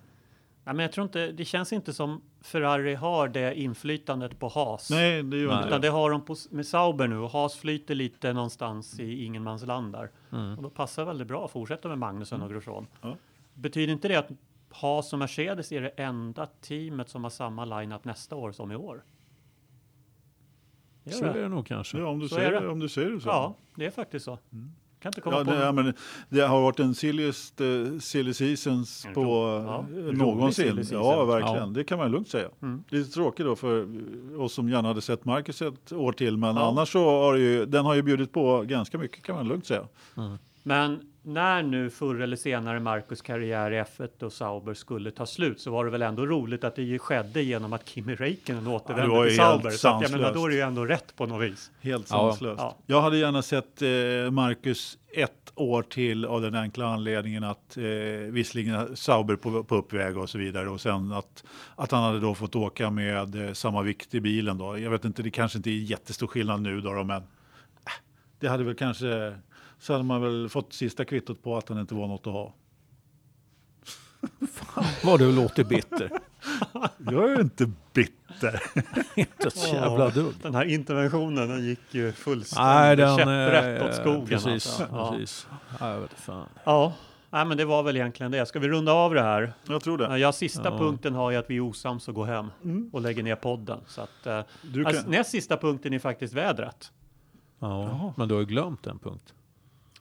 Nej, 0.71 0.75
men 0.77 0.83
jag 0.83 0.93
tror 0.93 1.05
inte, 1.05 1.33
det 1.33 1.45
känns 1.45 1.73
inte 1.73 1.93
som 1.93 2.23
Ferrari 2.41 2.95
har 2.95 3.29
det 3.29 3.61
inflytandet 3.61 4.39
på 4.39 4.49
Haas. 4.49 4.91
Nej, 4.91 5.23
det 5.23 5.37
gör 5.37 5.53
inte 5.55 5.67
Utan 5.69 5.81
det. 5.81 5.87
det 5.87 5.93
har 5.93 6.11
de 6.11 6.25
på, 6.25 6.37
med 6.51 6.67
Sauber 6.67 7.09
nu 7.09 7.19
och 7.19 7.31
Haas 7.31 7.57
flyter 7.57 7.95
lite 7.95 8.33
någonstans 8.33 9.01
i 9.01 9.25
ingenmansland 9.25 9.93
där. 9.93 10.11
Mm. 10.33 10.57
Och 10.57 10.63
då 10.63 10.71
passar 10.71 11.05
väldigt 11.05 11.29
bra 11.29 11.45
att 11.45 11.51
fortsätta 11.51 11.89
med 11.89 11.99
Magnusen 11.99 12.43
och 12.43 12.51
Grosjean. 12.51 12.87
Ja. 13.03 13.17
Betyder 13.55 13.93
inte 13.93 14.09
det 14.09 14.17
att 14.17 14.29
Haas 14.71 15.13
och 15.13 15.19
Mercedes 15.19 15.73
är 15.73 15.81
det 15.81 15.89
enda 15.89 16.47
teamet 16.47 17.09
som 17.09 17.23
har 17.25 17.31
samma 17.31 17.65
lineup 17.65 18.05
nästa 18.05 18.37
år 18.37 18.53
som 18.53 18.73
i 18.73 18.77
år? 18.77 19.05
Gör 21.05 21.13
Så 21.13 21.25
är 21.25 21.35
det? 21.35 21.41
det 21.41 21.49
nog 21.49 21.67
kanske. 21.67 21.99
Ja, 21.99 22.07
om 22.07 22.19
du 22.19 22.29
Så 22.29 22.35
säger 22.35 22.51
det. 22.53 22.61
det. 22.61 22.69
Om 22.69 22.79
du 22.81 22.89
säger 22.89 23.11
det 23.11 23.21
så. 23.21 23.29
Ja, 23.29 23.55
det 23.75 23.87
är 23.87 23.91
faktiskt 23.91 24.25
så. 24.25 24.39
Kan 25.01 25.09
inte 25.09 25.21
komma 25.21 25.37
Ja, 25.39 25.45
på 25.45 25.51
det, 25.51 25.65
ja, 25.65 25.73
men 25.73 25.95
det 26.29 26.41
har 26.41 26.61
varit 26.63 26.77
den 26.77 26.95
silliest 26.95 27.61
uh, 27.61 27.99
silly 27.99 28.35
seasons 28.35 29.07
En 29.07 29.15
på 29.15 29.21
ja, 29.67 29.85
någonsin. 30.13 30.85
Ja, 30.91 31.25
verkligen. 31.25 31.57
Ja. 31.57 31.67
Det 31.67 31.85
kan 31.85 31.99
man 31.99 32.11
lugnt 32.11 32.29
säga. 32.29 32.49
Mm. 32.63 32.85
Det 32.91 32.97
är 32.97 33.05
tråkigt 33.05 33.47
då 33.47 33.57
för 33.57 33.87
oss 34.41 34.53
som 34.53 34.69
gärna 34.69 34.89
hade 34.89 35.01
sett 35.01 35.25
Marcus 35.25 35.63
ett 35.63 35.93
år 35.93 36.13
till. 36.13 36.37
Men 36.37 36.57
Ja. 36.57 36.69
annars 36.69 36.93
så 36.93 37.11
har 37.11 37.35
ju, 37.35 37.67
den 37.67 37.85
har 37.85 37.95
ju 37.95 38.03
bjudit 38.03 38.33
på 38.33 38.63
ganska 38.67 38.99
mycket 38.99 39.23
kan 39.23 39.37
man 39.37 39.49
lugnt 39.49 39.67
säga. 39.67 39.89
Men 40.63 41.01
när 41.23 41.63
nu 41.63 41.91
förr 41.91 42.21
eller 42.21 42.37
senare 42.37 42.81
Marcus 42.81 43.23
karriär 43.23 43.71
i 43.71 43.81
F1 43.83 44.23
och 44.23 44.33
Sauber 44.33 44.75
skulle 44.75 45.11
ta 45.11 45.27
slut 45.27 45.61
så 45.61 45.71
var 45.71 45.85
det 45.85 45.91
väl 45.91 46.03
ändå 46.03 46.27
roligt 46.27 46.65
att 46.65 46.77
det 46.77 46.83
ju 46.83 46.99
skedde 46.99 47.43
genom 47.43 47.73
att 47.73 47.89
Kimi 47.89 48.15
Räikkönen 48.15 48.67
återvände 48.67 49.17
ju 49.17 49.29
till 49.29 49.37
Sauber. 49.37 49.71
Så 49.71 49.89
att, 49.89 50.03
jag 50.03 50.11
menar, 50.11 50.35
då 50.35 50.45
är 50.45 50.49
det 50.49 50.55
ju 50.55 50.61
ändå 50.61 50.85
rätt 50.85 51.17
på 51.17 51.27
något 51.27 51.43
vis. 51.43 51.71
Helt 51.81 52.07
Ja. 52.11 52.17
sanslöst. 52.17 52.61
Ja. 52.61 52.77
Jag 52.87 53.03
hade 53.03 53.17
gärna 53.19 53.43
sett 53.43 53.83
eh, 53.83 53.89
Marcus 54.31 54.99
ett 55.17 55.53
år 55.55 55.83
till 55.83 56.25
av 56.25 56.43
den 56.43 56.55
enkla 56.55 56.87
anledningen 56.87 57.45
att 57.45 57.77
eh, 57.77 57.83
visserligen 58.31 58.97
Sauber 58.97 59.37
på, 59.37 59.65
på 59.65 59.77
uppväg 59.77 60.19
och 60.19 60.31
så 60.31 60.39
vidare 60.39 60.69
och 60.69 60.81
sen 60.81 61.13
att, 61.13 61.45
att 61.77 61.91
han 61.91 62.03
hade 62.03 62.21
då 62.21 62.35
fått 62.35 62.57
åka 62.57 62.91
med 62.91 63.47
eh, 63.47 63.53
samma 63.53 63.83
vikt 63.83 64.15
i 64.15 64.21
bilen 64.21 64.59
då. 64.59 64.79
Jag 64.79 64.91
vet 64.91 65.05
inte, 65.05 65.23
det 65.23 65.31
kanske 65.31 65.59
inte 65.59 65.71
är 65.71 65.75
jättestor 65.75 66.27
skillnad 66.27 66.61
nu 66.63 66.81
då, 66.81 66.93
då 66.95 67.05
men 67.05 67.17
äh, 67.17 67.23
det 68.41 68.49
hade 68.49 68.65
väl 68.65 68.75
kanske 68.75 69.35
så 69.81 69.93
hade 69.93 70.05
man 70.05 70.23
väl 70.23 70.49
fått 70.49 70.73
sista 70.73 71.05
kvittot 71.05 71.43
på 71.43 71.57
att 71.57 71.69
han 71.69 71.79
inte 71.81 71.95
var 71.95 72.07
något 72.07 72.27
att 72.27 72.33
ha. 72.33 72.55
Vad 75.05 75.19
du 75.21 75.33
låter 75.33 75.65
bitter. 75.65 76.11
Jag 76.99 77.33
är 77.33 77.41
inte 77.41 77.71
bitter. 77.93 78.63
Inte 79.15 79.51
så 79.51 79.75
jävla 79.75 80.11
dumt. 80.11 80.35
Den 80.43 80.55
här 80.55 80.65
interventionen 80.65 81.49
den 81.49 81.65
gick 81.65 81.81
ju 81.91 82.13
fullständigt 82.13 82.65
Nej, 82.75 82.97
den... 82.97 83.19
käpprätt 83.19 83.83
eh, 83.83 83.89
åt 83.89 83.95
skogen. 83.95 84.27
Precis, 84.27 84.51
alltså. 84.81 84.89
Ja. 84.93 85.11
precis. 85.13 85.47
Ja, 85.81 85.93
jag 85.93 86.01
vet 86.01 86.11
inte 86.11 86.23
fan. 86.23 86.47
ja. 86.65 86.93
Nej, 87.31 87.45
men 87.45 87.57
det 87.57 87.65
var 87.65 87.83
väl 87.83 87.97
egentligen 87.97 88.33
det. 88.33 88.47
Ska 88.47 88.59
vi 88.59 88.69
runda 88.69 88.93
av 88.93 89.15
det 89.15 89.23
här? 89.23 89.53
Jag 89.69 89.83
tror 89.83 89.99
det. 89.99 90.19
Ja, 90.19 90.33
sista 90.33 90.65
Ja. 90.65 90.79
punkten 90.79 91.15
har 91.15 91.31
ju 91.31 91.37
att 91.37 91.51
vi 91.51 91.57
är 91.57 91.61
osams 91.61 92.09
och 92.09 92.15
går 92.15 92.27
hem 92.27 92.51
och 92.93 93.01
lägger 93.01 93.23
ner 93.23 93.37
podden. 93.37 93.81
Så 93.87 94.01
att, 94.01 94.27
eh, 94.27 94.43
alltså, 94.87 95.09
näst 95.09 95.31
sista 95.31 95.57
punkten 95.57 95.93
är 95.93 95.99
faktiskt 95.99 96.35
vädret. 96.35 96.93
Ja, 97.59 98.13
men 98.17 98.29
du 98.29 98.35
har 98.35 98.41
ju 98.41 98.47
glömt 98.47 98.87
en 98.87 98.99
punkt. 98.99 99.35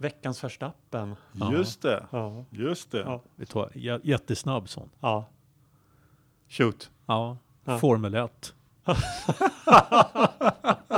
Veckans 0.02 0.44
Verstappen. 0.44 1.16
just 1.52 1.82
det. 1.82 2.06
Ja. 2.12 2.46
Just 2.50 2.92
det. 2.92 3.00
Ja. 3.06 3.22
Vi 3.36 3.46
tar 3.46 3.72
j- 3.76 4.00
jättesnabb 4.04 4.70
sån. 4.70 4.90
ja. 5.00 5.26
Shoot. 6.50 6.92
Ja, 7.06 7.38
Ja. 7.66 7.80
Formel 7.80 8.16
1. 8.16 8.54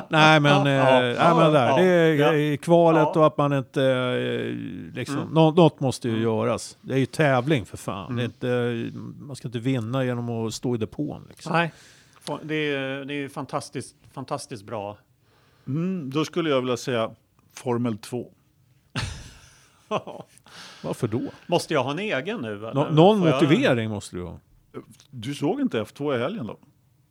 nej 0.10 0.40
men, 0.40 0.68
eh, 0.68 0.72
Ja, 0.73 0.99
nej, 1.02 1.15
ja, 1.19 1.36
men 1.36 1.53
där, 1.53 1.68
ja, 1.69 1.78
det 1.78 1.84
är 1.84 2.15
ja. 2.15 2.34
i 2.34 2.57
kvalet 2.57 3.02
Ja. 3.14 3.19
och 3.19 3.28
att 3.28 3.38
man 3.38 3.53
inte, 3.53 3.84
eh, 3.84 4.56
liksom, 4.95 5.18
Mm. 5.18 5.30
nå- 5.34 5.52
något 5.52 5.80
måste 5.80 6.10
ju 6.10 6.22
göras. 6.22 6.78
Det 6.82 6.94
är 6.94 6.98
ju 6.98 7.06
tävling 7.06 7.65
för 7.65 7.78
fan. 7.78 8.11
Mm. 8.11 8.26
Inte, 8.26 8.48
man 9.19 9.36
ska 9.36 9.48
inte 9.48 9.60
vinna 9.60 10.03
genom 10.06 10.30
att 10.30 10.53
stå 10.53 10.76
i 10.76 10.78
depån. 10.78 11.26
Liksom. 11.30 11.53
Nej. 11.53 11.73
Det 12.44 12.56
är, 12.56 13.06
det 13.06 13.14
är 13.14 13.30
fantastiskt, 13.30 13.95
fantastiskt 14.11 14.64
bra. 14.65 14.98
Mm, 15.68 16.10
då 16.10 16.26
skulle 16.26 16.49
jag 16.49 16.60
vilja 16.61 16.78
säga 16.78 17.11
Formel 17.53 17.98
2. 17.98 18.32
Varför 20.84 21.08
då? 21.08 21.22
Måste 21.48 21.74
jag 21.74 21.84
ha 21.84 21.92
en 21.92 22.00
egen 22.00 22.42
nu? 22.42 22.54
Eller? 22.56 22.74
Nå- 22.74 22.90
någon 22.92 23.20
Får 23.20 23.30
jag- 23.30 23.44
motivering 23.44 23.90
måste 23.90 24.16
du 24.16 24.24
ha. 24.24 24.40
Du 25.10 25.34
såg 25.36 25.62
inte 25.62 25.82
F2 25.84 26.16
i 26.16 26.20
helgen 26.20 26.48
då? 26.48 26.58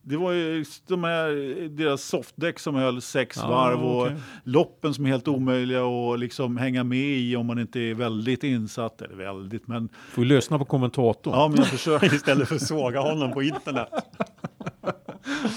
Det 0.02 0.16
var 0.16 0.32
ju 0.32 0.64
de 0.86 1.04
här, 1.04 1.28
deras 1.68 2.02
softdäck 2.04 2.58
som 2.58 2.74
höll 2.74 3.00
sex 3.02 3.36
Ja, 3.42 3.48
varv 3.48 3.84
och 3.84 4.02
okej. 4.02 4.16
loppen 4.44 4.94
som 4.94 5.06
är 5.06 5.10
helt 5.10 5.28
omöjliga 5.28 5.84
att 5.86 6.18
liksom 6.20 6.56
hänga 6.56 6.84
med 6.84 6.98
i 6.98 7.36
om 7.36 7.46
man 7.46 7.58
inte 7.58 7.80
är 7.80 7.94
väldigt 7.94 8.44
insatt. 8.44 9.02
Eller 9.02 9.14
väldigt, 9.16 9.68
men 9.68 9.88
Får 10.10 10.22
vi 10.22 10.28
lyssna 10.28 10.58
på 10.58 10.64
kommentatorn. 10.64 11.34
ja, 11.34 11.48
men 11.48 11.56
jag 11.56 11.66
försöker. 11.66 12.06
Istället 12.14 12.48
för 12.48 12.54
att 12.54 12.66
såga 12.66 13.00
honom 13.00 13.32
på 13.32 13.42
internet. 13.42 13.88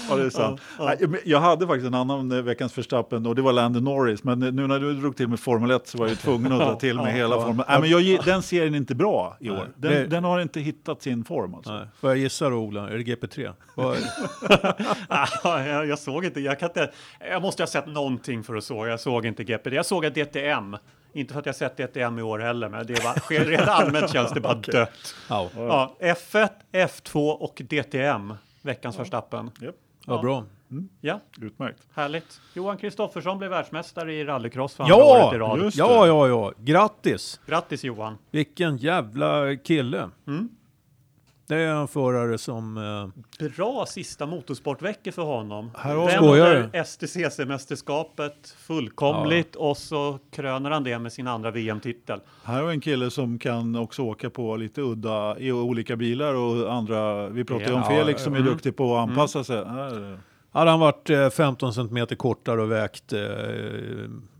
Ja, 0.08 0.16
det 0.16 0.22
är 0.26 0.30
sant. 0.30 0.60
Ja, 0.78 0.94
men 1.00 1.16
Jag 1.24 1.40
hade 1.40 1.66
faktiskt 1.66 1.86
en 1.86 1.94
annan 1.94 2.32
eh, 2.32 2.42
veckans 2.42 2.78
Verstappen 2.78 3.26
och 3.26 3.34
det 3.34 3.42
var 3.42 3.52
Landon 3.52 3.84
Norris. 3.84 4.24
Men 4.24 4.42
eh, 4.42 4.52
nu 4.52 4.66
när 4.66 4.80
du 4.80 4.94
drog 4.94 5.16
till 5.16 5.28
med 5.28 5.40
Formel 5.40 5.70
1 5.70 5.86
så 5.88 5.98
var 5.98 6.08
jag 6.08 6.18
tvungen 6.18 6.52
att 6.52 6.58
dra 6.58 6.74
till 6.76 6.96
med 6.96 7.06
Ja, 7.06 7.10
hela 7.10 7.36
ja. 7.36 7.40
Formel 7.42 7.66
Nej, 7.68 7.80
men 7.80 7.90
jag, 7.90 8.00
ge- 8.00 8.18
Den 8.24 8.42
serien 8.42 8.74
är 8.74 8.78
inte 8.78 8.94
bra 8.94 9.36
i 9.40 9.50
år. 9.50 9.68
Den, 9.76 9.92
det- 9.92 10.06
den 10.06 10.24
har 10.24 10.40
inte 10.40 10.60
hittat 10.60 11.02
sin 11.02 11.24
form. 11.24 11.54
Alltså. 11.54 11.72
Nej. 11.72 11.86
Får 12.00 12.10
jag 12.10 12.18
gissa 12.18 12.48
då 12.50 12.56
Ola? 12.56 12.88
Är 12.90 12.96
det 12.98 13.02
GP3? 13.04 13.52
Vad- 13.74 13.96
Ja, 15.44 15.64
jag, 15.66 15.86
jag 15.86 15.98
såg 15.98 16.24
inte, 16.24 16.40
jag 16.40 16.58
kan 16.58 16.68
inte, 16.68 16.90
jag 17.30 17.42
måste 17.42 17.62
ha 17.62 17.66
sett 17.68 17.86
någonting 17.86 18.42
för 18.44 18.54
att 18.54 18.64
såga. 18.64 18.90
Jag 18.90 19.00
såg 19.00 19.26
inte 19.26 19.44
GPD. 19.44 19.72
Jag 19.76 19.86
såg 19.86 20.06
att 20.06 20.14
DTM. 20.14 20.76
Inte 21.16 21.32
för 21.32 21.40
att 21.40 21.46
jag 21.46 21.56
sett 21.56 21.76
DTM 21.76 22.18
i 22.18 22.22
år 22.22 22.38
heller, 22.38 22.68
men 22.68 22.86
det 22.86 23.04
var, 23.04 23.44
rent 23.44 23.68
allmänt 23.68 24.12
känns 24.12 24.32
det 24.32 24.40
bara 24.40 24.54
dött. 24.72 25.14
Ja, 25.28 25.48
Ja, 25.56 25.96
F1, 26.00 26.48
F2 26.72 27.30
och 27.30 27.62
DTM. 27.70 28.34
Veckans 28.64 28.98
Verstappen. 28.98 29.50
Japp, 29.60 29.74
vad 30.06 30.20
bra. 30.20 30.44
Ja, 31.00 31.20
utmärkt. 31.40 31.82
härligt. 31.94 32.40
Johan 32.54 32.76
Kristoffersson 32.76 33.38
blev 33.38 33.50
världsmästare 33.50 34.14
i 34.14 34.24
rallycross 34.24 34.74
för 34.74 34.84
andra 34.84 34.96
året 34.96 35.22
Ja, 35.22 35.34
i 35.34 35.38
rad. 35.38 35.58
just 35.58 35.76
ja, 35.76 36.06
ja, 36.06 36.28
ja. 36.28 36.52
Grattis! 36.58 37.40
Grattis 37.46 37.84
Johan. 37.84 38.18
Vilken 38.30 38.76
jävla 38.76 39.56
kille. 39.56 40.10
Mm. 40.26 40.48
Det 41.46 41.54
är 41.56 41.74
en 41.74 41.88
förare 41.88 42.38
som... 42.38 42.76
Eh, 43.40 43.48
Bra 43.56 43.86
sista 43.86 44.26
motorsportvecka 44.26 45.12
för 45.12 45.22
honom. 45.22 45.70
Vänder 45.84 46.84
STCC-mästerskapet 46.84 48.56
fullkomligt 48.58 49.56
och 49.56 49.76
så 49.76 50.18
kröner 50.30 50.70
han 50.70 50.84
det 50.84 50.98
med 50.98 51.12
sin 51.12 51.26
andra 51.26 51.50
VM-titel. 51.50 52.20
Här 52.44 52.60
har 52.60 52.66
vi 52.66 52.74
en 52.74 52.80
kille 52.80 53.10
som 53.10 53.38
kan 53.38 53.76
också 53.76 54.02
åka 54.02 54.30
på 54.30 54.56
lite 54.56 54.80
udda 54.80 55.38
i 55.38 55.52
olika 55.52 55.96
bilar 55.96 56.34
och 56.34 56.72
andra. 56.72 57.28
Vi 57.28 57.44
pratade 57.44 57.70
ju 57.70 57.74
om 57.74 57.80
Ja, 57.80 57.88
Felix 57.88 58.22
som 58.22 58.34
är 58.34 58.38
mm. 58.38 58.52
duktig 58.52 58.76
på 58.76 58.96
att 58.96 59.08
anpassa 59.08 59.44
sig. 59.44 59.64
Här, 59.64 60.18
hade 60.50 60.70
han 60.70 60.80
varit 60.80 61.10
eh, 61.10 61.30
15 61.30 61.74
centimeter 61.74 62.16
kortare 62.16 62.62
och 62.62 62.70
vägt 62.70 63.12
eh, 63.12 63.20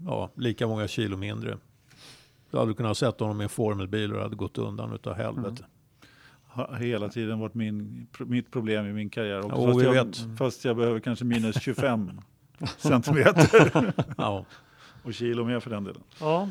ja, 0.07 0.31
lika 0.35 0.67
många 0.67 0.89
kilo 0.89 1.17
mindre. 1.17 1.59
Då 2.51 2.59
hade 2.59 2.71
du 2.71 2.75
kunnat 2.75 2.99
sett 2.99 3.21
honom 3.21 3.41
i 3.41 3.45
en 3.45 3.49
formelbil 3.49 4.11
och 4.11 4.17
det 4.17 4.23
hade 4.23 4.37
gått 4.37 4.59
undan 4.59 4.95
utav 4.95 5.15
helvete. 5.15 5.65
Har 6.55 6.77
hela 6.81 7.09
tiden 7.09 7.39
varit 7.39 7.55
min, 7.55 8.07
mitt 8.19 8.51
problem 8.51 8.87
i 8.87 8.93
min 8.93 9.11
karriär. 9.11 9.39
Också. 9.47 9.57
Jo, 9.59 9.67
fast, 9.73 9.83
jag, 9.85 10.05
vet. 10.05 10.39
fast 10.39 10.65
jag 10.65 10.77
behöver 10.77 11.01
kanske 11.01 11.25
minus 11.25 11.63
25 11.63 12.21
centimeter 12.77 13.93
Ja. 14.17 14.45
och 15.03 15.15
kilo 15.15 15.45
mer 15.45 15.61
för 15.61 15.71
den 15.71 15.85
delen. 15.85 16.03
Ja. 16.21 16.49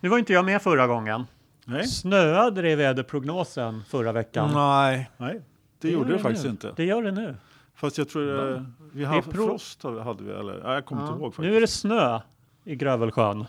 Nu 0.00 0.08
var 0.08 0.18
inte 0.18 0.32
jag 0.32 0.44
med 0.44 0.62
förra 0.62 0.86
gången. 0.86 1.24
Nej, 1.64 1.86
Snöade 1.86 2.62
det 2.62 2.70
i 2.70 2.74
väderprognosen 2.74 3.82
förra 3.88 4.12
veckan? 4.12 4.50
Nej, 4.54 5.10
nej 5.16 5.40
det 5.80 5.90
gjorde 5.90 6.12
det 6.12 6.18
faktiskt 6.18 6.44
nu. 6.44 6.50
inte. 6.50 6.72
Det 6.76 6.84
gör 6.84 7.02
det 7.02 7.10
nu. 7.12 7.36
Fast 7.74 7.98
jag 7.98 8.08
tror 8.08 8.54
eh, 8.56 8.62
vi 8.92 9.04
hade 9.04 9.22
frost 9.22 9.82
hade 9.82 10.22
vi, 10.24 10.30
eller 10.30 10.60
nej, 10.64 10.74
jag 10.74 10.84
kommer 10.84 11.02
inte 11.02 11.14
ihåg 11.14 11.34
faktiskt. 11.34 11.50
Nu 11.50 11.56
är 11.56 11.60
det 11.60 11.66
snö 11.66 12.20
i 12.64 12.76
Grövelsjön. 12.76 13.44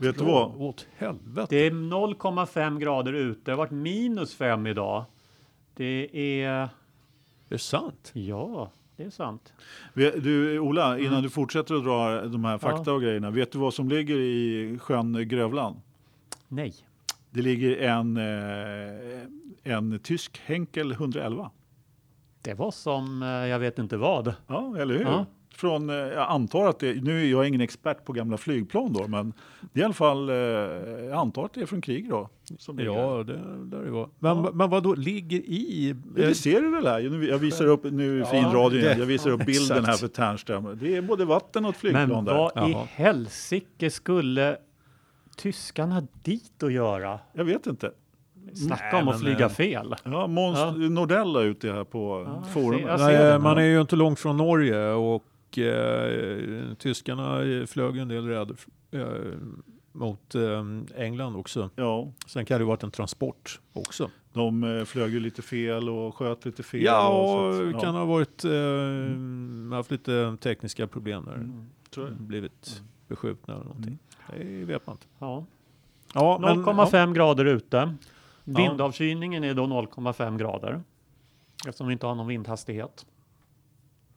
Vet 0.00 0.18
du 0.18 0.24
vad? 0.24 0.56
åt 0.56 0.86
helvete. 0.96 1.46
Det 1.50 1.66
är 1.66 1.70
0,5 1.70 2.78
grader 2.78 3.12
ute. 3.12 3.40
Det 3.44 3.50
har 3.50 3.58
varit 3.58 3.70
minus 3.70 4.34
5 4.34 4.66
idag. 4.66 5.04
Det 5.74 6.08
är... 6.42 6.48
Är 6.48 6.68
det 7.48 7.58
sant? 7.58 8.10
Ja, 8.14 8.70
det 8.96 9.02
är 9.04 9.10
sant. 9.10 9.52
Du, 9.94 10.58
Ola, 10.58 10.92
Mm. 10.94 11.06
innan 11.06 11.22
du 11.22 11.30
fortsätter 11.30 11.74
att 11.74 11.84
dra 11.84 12.22
de 12.26 12.44
här 12.44 12.58
fakta 12.58 12.92
och 12.92 13.02
grejerna. 13.02 13.30
Vet 13.30 13.52
du 13.52 13.58
vad 13.58 13.74
som 13.74 13.88
ligger 13.88 14.16
i 14.16 14.78
sjön 14.82 15.28
Grövlan? 15.28 15.76
Nej. 16.48 16.74
Det 17.30 17.42
ligger 17.42 17.76
en, 17.76 18.16
eh, 18.16 19.72
en 19.74 19.98
tysk 19.98 20.40
Henkel 20.44 20.92
111. 20.92 21.50
Det 22.42 22.54
var 22.54 22.70
som 22.70 23.22
eh, 23.22 23.28
jag 23.28 23.58
vet 23.58 23.78
inte 23.78 23.96
vad. 23.96 24.34
Ja, 24.46 24.76
eller 24.78 24.94
hur? 24.94 25.04
Ja. 25.04 25.26
Från, 25.58 25.90
eh, 25.90 25.96
jag 25.96 26.28
antar 26.30 26.66
att 26.68 26.78
det, 26.78 27.04
nu 27.04 27.20
är 27.26 27.30
jag 27.30 27.48
ingen 27.48 27.60
expert 27.60 28.04
på 28.04 28.12
gamla 28.12 28.36
flygplan 28.36 28.92
då, 28.92 29.08
men 29.08 29.32
det 29.72 29.80
är 29.80 29.82
i 29.82 29.84
alla 29.84 29.94
fall, 29.94 30.28
eh, 30.28 30.34
jag 30.36 31.12
antar 31.12 31.44
att 31.44 31.52
det 31.54 31.60
är 31.62 31.66
från 31.66 31.80
krig 31.80 32.10
då. 32.10 32.28
Här. 32.78 32.84
Ja, 32.84 33.22
det 33.26 33.32
lär 33.76 33.84
det 33.84 33.90
vara. 33.90 34.08
Men, 34.18 34.42
men 34.42 34.70
vad 34.70 34.82
då 34.82 34.94
ligger 34.94 35.38
i? 35.38 35.96
Ja, 36.16 36.22
Det 36.26 36.34
ser 36.34 36.60
du 36.60 36.70
väl 36.70 36.86
här? 36.86 37.00
Nu- 37.10 37.28
Jag 37.28 37.38
visar 37.38 37.66
upp, 37.66 37.84
nu 37.84 38.20
är 38.20 38.24
fin 38.24 38.42
Ja, 38.52 38.68
det- 38.68 38.98
jag 38.98 39.06
visar 39.06 39.30
upp 39.30 39.40
ja, 39.40 39.46
bilden 39.46 39.76
här 39.84 39.92
exakt. 39.92 40.00
för 40.00 40.08
Tärnström. 40.08 40.78
Det 40.82 40.96
är 40.96 41.02
både 41.02 41.24
vatten 41.24 41.64
och 41.64 41.70
ett 41.70 41.76
flygplan 41.76 42.08
Men 42.08 42.24
där. 42.24 42.34
vad 42.54 42.70
i 42.70 42.74
helsike 42.90 43.90
skulle 43.90 44.56
tyskarna 45.36 46.06
dit 46.22 46.62
och 46.62 46.72
göra? 46.72 47.18
Jag 47.32 47.44
vet 47.44 47.66
inte. 47.66 47.90
Snacka 48.54 48.84
Nej, 48.92 49.02
om 49.02 49.08
att 49.08 49.14
men, 49.14 49.20
flyga 49.24 49.44
eh, 49.44 49.50
fel. 49.50 49.94
Ja, 50.04 50.26
Måns 50.26 50.58
Ja. 50.58 50.70
Nordell 50.70 51.32
la 51.32 51.42
ut 51.42 51.60
det 51.60 51.72
här 51.72 51.84
på 51.84 52.24
Ja, 52.26 52.42
forumet. 52.52 53.42
man 53.42 53.58
är 53.58 53.62
ju 53.62 53.80
inte 53.80 53.96
långt 53.96 54.18
från 54.20 54.36
Norge 54.36 54.90
och 54.90 55.24
eh, 55.58 56.74
tyskarna 56.78 57.40
flög 57.66 57.96
en 57.96 58.08
del 58.08 58.26
räd 58.26 58.50
eh, 58.90 59.06
mot 59.92 60.34
eh, 60.34 60.64
England 60.96 61.36
också. 61.36 61.70
Ja, 61.76 62.12
Sen 62.26 62.44
kan 62.44 62.58
det 62.58 62.62
ju 62.62 62.66
varit 62.68 62.82
en 62.82 62.90
transport 62.90 63.60
också. 63.72 64.10
de 64.32 64.64
eh, 64.78 64.84
flög 64.84 65.12
ju 65.12 65.20
lite 65.20 65.42
fel 65.42 65.88
och 65.88 66.16
sköt 66.16 66.44
lite 66.44 66.62
fel. 66.62 66.82
Ja, 66.82 67.08
och 67.08 67.54
så 67.54 67.60
och 67.62 67.66
att- 67.68 67.72
ja, 67.72 67.80
kan 67.80 67.94
ha 67.94 68.04
varit, 68.04 68.44
eh, 68.44 69.76
haft 69.76 69.90
lite 69.90 70.36
tekniska 70.40 70.86
problem 70.86 71.24
där. 71.24 71.48
så 71.94 72.02
är 72.02 72.06
det. 72.10 72.14
Blivit 72.20 72.82
beskjutna 73.08 73.54
eller 73.54 73.64
någonting. 73.64 73.98
Det 74.38 74.64
vet 74.64 74.86
man 74.86 74.94
inte. 74.94 75.06
Ja. 75.18 75.44
Ja, 76.14 76.38
men- 76.40 76.64
0,5 76.64 77.12
grader 77.14 77.44
ute. 77.44 77.94
Vindavkylningen 78.44 79.44
är 79.44 79.54
då 79.54 79.66
0,5 79.66 80.38
grader. 80.38 80.82
Eftersom 81.66 81.86
vi 81.86 81.92
inte 81.92 82.06
har 82.06 82.14
någon 82.14 82.26
vindhastighet. 82.26 83.06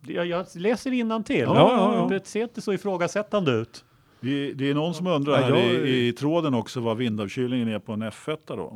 Jag, 0.07 0.25
jag 0.25 0.45
läser 0.55 0.91
innantill. 0.91 1.39
Ja, 1.39 1.55
ja, 1.55 1.95
ja. 1.95 2.07
Det 2.19 2.27
ser 2.27 2.43
inte 2.43 2.61
så 2.61 2.73
ifrågasättande 2.73 3.51
ut. 3.51 3.83
Det, 4.19 4.53
det 4.53 4.69
är 4.69 4.73
någon 4.73 4.93
som 4.93 5.07
undrar 5.07 5.33
Ja, 5.33 5.41
här 5.45 5.49
jag- 5.49 5.87
i, 5.87 6.07
i 6.07 6.13
tråden 6.13 6.53
också 6.53 6.79
vad 6.79 6.97
vindavkylningen 6.97 7.67
är 7.67 7.79
på 7.79 7.91
en 7.93 8.03
F1 8.03 8.37
då. 8.47 8.73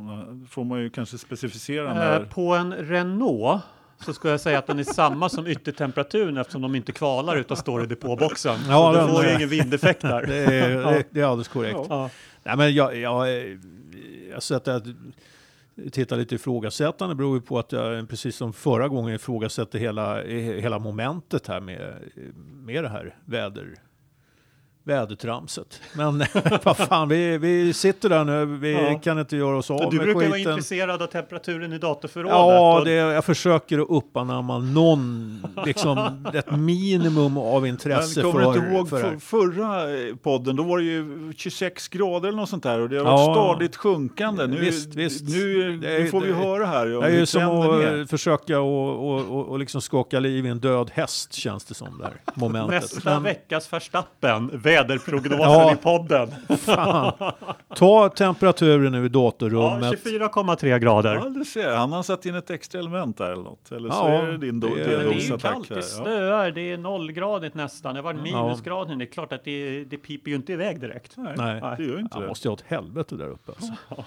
Får 0.50 0.64
man 0.64 0.80
ju 0.80 0.90
kanske 0.90 1.18
specificera 1.18 1.88
Eh, 1.90 1.94
när. 1.94 2.20
på 2.24 2.54
en 2.54 2.72
Renault 2.74 3.62
så 4.04 4.12
ska 4.12 4.28
jag 4.30 4.40
säga 4.40 4.58
att 4.58 4.66
den 4.66 4.78
är 4.78 4.84
samma 4.84 5.28
som 5.28 5.46
yttertemperaturen 5.46 6.36
eftersom 6.36 6.62
de 6.62 6.74
inte 6.74 6.92
kvalar 6.92 7.36
utan 7.36 7.56
står 7.56 7.84
i 7.84 7.86
depåboxen. 7.86 8.56
Ja, 8.68 8.92
så 8.92 8.98
den 8.98 9.06
du 9.06 9.12
får 9.14 9.24
ju 9.24 9.34
ingen 9.34 9.48
vindeffekt 9.48 10.00
där. 10.02 10.26
Det 10.26 10.36
är, 10.36 10.68
det, 10.92 11.04
det 11.10 11.20
är 11.20 11.24
alldeles 11.24 11.48
korrekt. 11.48 11.78
Ja. 11.88 12.10
Nej, 12.42 12.56
men 12.56 12.74
jag, 12.74 12.96
jag, 12.96 13.28
jag 14.30 14.42
sätter 14.42 14.72
att 14.72 14.84
titta 15.92 16.16
lite 16.16 16.34
ifrågasättande 16.34 17.14
beror 17.14 17.36
ju 17.36 17.42
på 17.42 17.58
att 17.58 17.72
jag 17.72 18.08
precis 18.08 18.36
som 18.36 18.52
förra 18.52 18.88
gången 18.88 19.14
ifrågasätter 19.14 19.78
hela, 19.78 20.22
eh, 20.22 20.62
hela 20.62 20.78
momentet 20.78 21.46
här 21.46 21.60
med, 21.60 21.94
med 22.46 22.84
det 22.84 22.88
här 22.88 23.16
väder, 23.24 23.74
vädertramset. 24.86 25.80
Men 25.96 26.18
vad 26.62 26.76
fan, 26.76 27.08
vi, 27.08 27.38
vi 27.38 27.72
sitter 27.72 28.08
där 28.08 28.24
nu, 28.24 28.44
vi 28.46 28.72
Ja. 28.72 28.98
kan 28.98 29.18
inte 29.18 29.36
göra 29.36 29.56
oss 29.56 29.70
av 29.70 29.78
du 29.90 29.96
med 29.96 30.06
brukar 30.06 30.20
vara 30.20 30.32
skiten. 30.32 30.52
intresserad 30.52 31.02
av 31.02 31.06
temperaturen 31.06 31.72
i 31.72 31.78
datorförrådet. 31.78 32.32
Ja, 32.36 32.82
det, 32.84 32.90
jag 32.92 33.24
försöker 33.24 33.78
att 33.78 33.86
uppanamma 33.90 34.58
någon, 34.58 35.46
liksom 35.64 35.98
ett 36.34 36.50
minimum 36.50 37.38
av 37.38 37.66
intresse 37.66 38.22
Men 38.22 38.32
för, 38.32 38.38
kommer 38.42 38.52
du 38.54 38.58
inte 38.60 38.74
ihåg 38.74 38.88
för 38.88 39.00
för, 39.02 39.18
förra 39.18 39.98
eh, 40.08 40.14
podden? 40.16 40.56
Då 40.56 40.62
var 40.62 40.78
det 40.78 40.84
ju 40.84 41.32
26 41.36 41.88
grader 41.88 42.28
eller 42.28 42.38
något 42.38 42.48
sånt 42.48 42.62
där 42.62 42.80
och 42.80 42.88
det 42.88 42.96
har 42.98 43.04
Ja. 43.04 43.16
varit 43.16 43.36
stadigt 43.36 43.76
sjunkande. 43.76 44.46
Nu, 44.46 44.58
Visst, 44.60 44.94
visst. 44.94 45.28
nu, 45.28 45.78
Det 45.78 45.98
nu 45.98 46.06
får 46.06 46.20
vi 46.20 46.28
det- 46.28 46.34
höra 46.34 46.66
här 46.66 46.96
om 46.96 47.02
Det 47.02 47.08
är 47.08 47.12
ju 47.18 47.26
som 47.26 47.42
att 47.60 47.82
är. 47.82 47.98
eh, 48.00 48.06
försöka 48.06 48.60
och, 48.60 49.10
och, 49.14 49.24
och, 49.38 49.46
och 49.48 49.58
liksom 49.58 49.80
skaka 49.80 50.20
liv 50.20 50.46
i 50.46 50.48
en 50.48 50.58
död 50.60 50.90
häst 50.94 51.32
känns 51.34 51.64
det 51.64 51.74
som 51.74 51.98
där 51.98 52.12
momentet. 52.34 52.70
Nästa 52.82 53.10
Men 53.10 53.22
veckas 53.22 53.72
Verstappen, 53.72 54.50
väderprognosen 54.82 55.38
Ja. 55.50 55.72
i 55.72 55.76
podden. 55.76 56.28
fan, 56.58 57.12
ta 57.76 58.08
temperaturen 58.08 58.92
nu 58.92 58.98
i 58.98 59.02
Ja, 59.02 59.08
datorrummet. 59.08 60.04
24,3 60.04 60.78
grader. 60.78 61.14
Ja, 61.14 61.28
du 61.28 61.44
ser. 61.44 61.74
Han 61.76 61.92
har 61.92 62.02
satt 62.02 62.26
in 62.26 62.34
ett 62.34 62.50
extra 62.50 62.78
element 62.78 63.18
där 63.18 63.30
eller 63.32 63.42
något. 63.42 63.72
Eller 63.72 63.90
så 63.90 63.96
Ja, 63.96 64.08
är 64.08 64.26
det 64.26 64.36
din 64.38 64.62
do- 64.62 64.74
det 64.76 64.82
är- 64.82 64.98
Men 64.98 65.06
det 65.08 65.14
är 65.14 65.30
ju 65.30 65.38
kallt, 65.38 65.68
det 65.68 65.74
Ja. 65.74 65.82
snöar, 65.82 66.50
det 66.50 66.72
är 66.72 66.78
nollgradigt 66.78 67.54
nästan. 67.54 67.94
Det 67.94 68.02
var 68.02 68.12
minusgrader. 68.14 68.96
Det 68.96 69.04
är 69.04 69.06
klart 69.06 69.32
att 69.32 69.44
det, 69.44 69.84
det 69.84 69.96
piper 69.96 70.30
ju 70.30 70.36
inte 70.36 70.52
iväg 70.52 70.80
direkt. 70.80 71.12
Nej, 71.16 71.34
Nej. 71.36 71.74
det 71.78 71.84
gör 71.84 71.98
inte 72.00 72.14
Han 72.14 72.22
det. 72.22 72.28
måste 72.28 72.48
ju 72.48 72.50
ha 72.50 72.56
ett 72.56 72.64
helvete 72.66 73.14
där 73.16 73.28
uppe 73.28 73.52
alltså. 73.52 73.72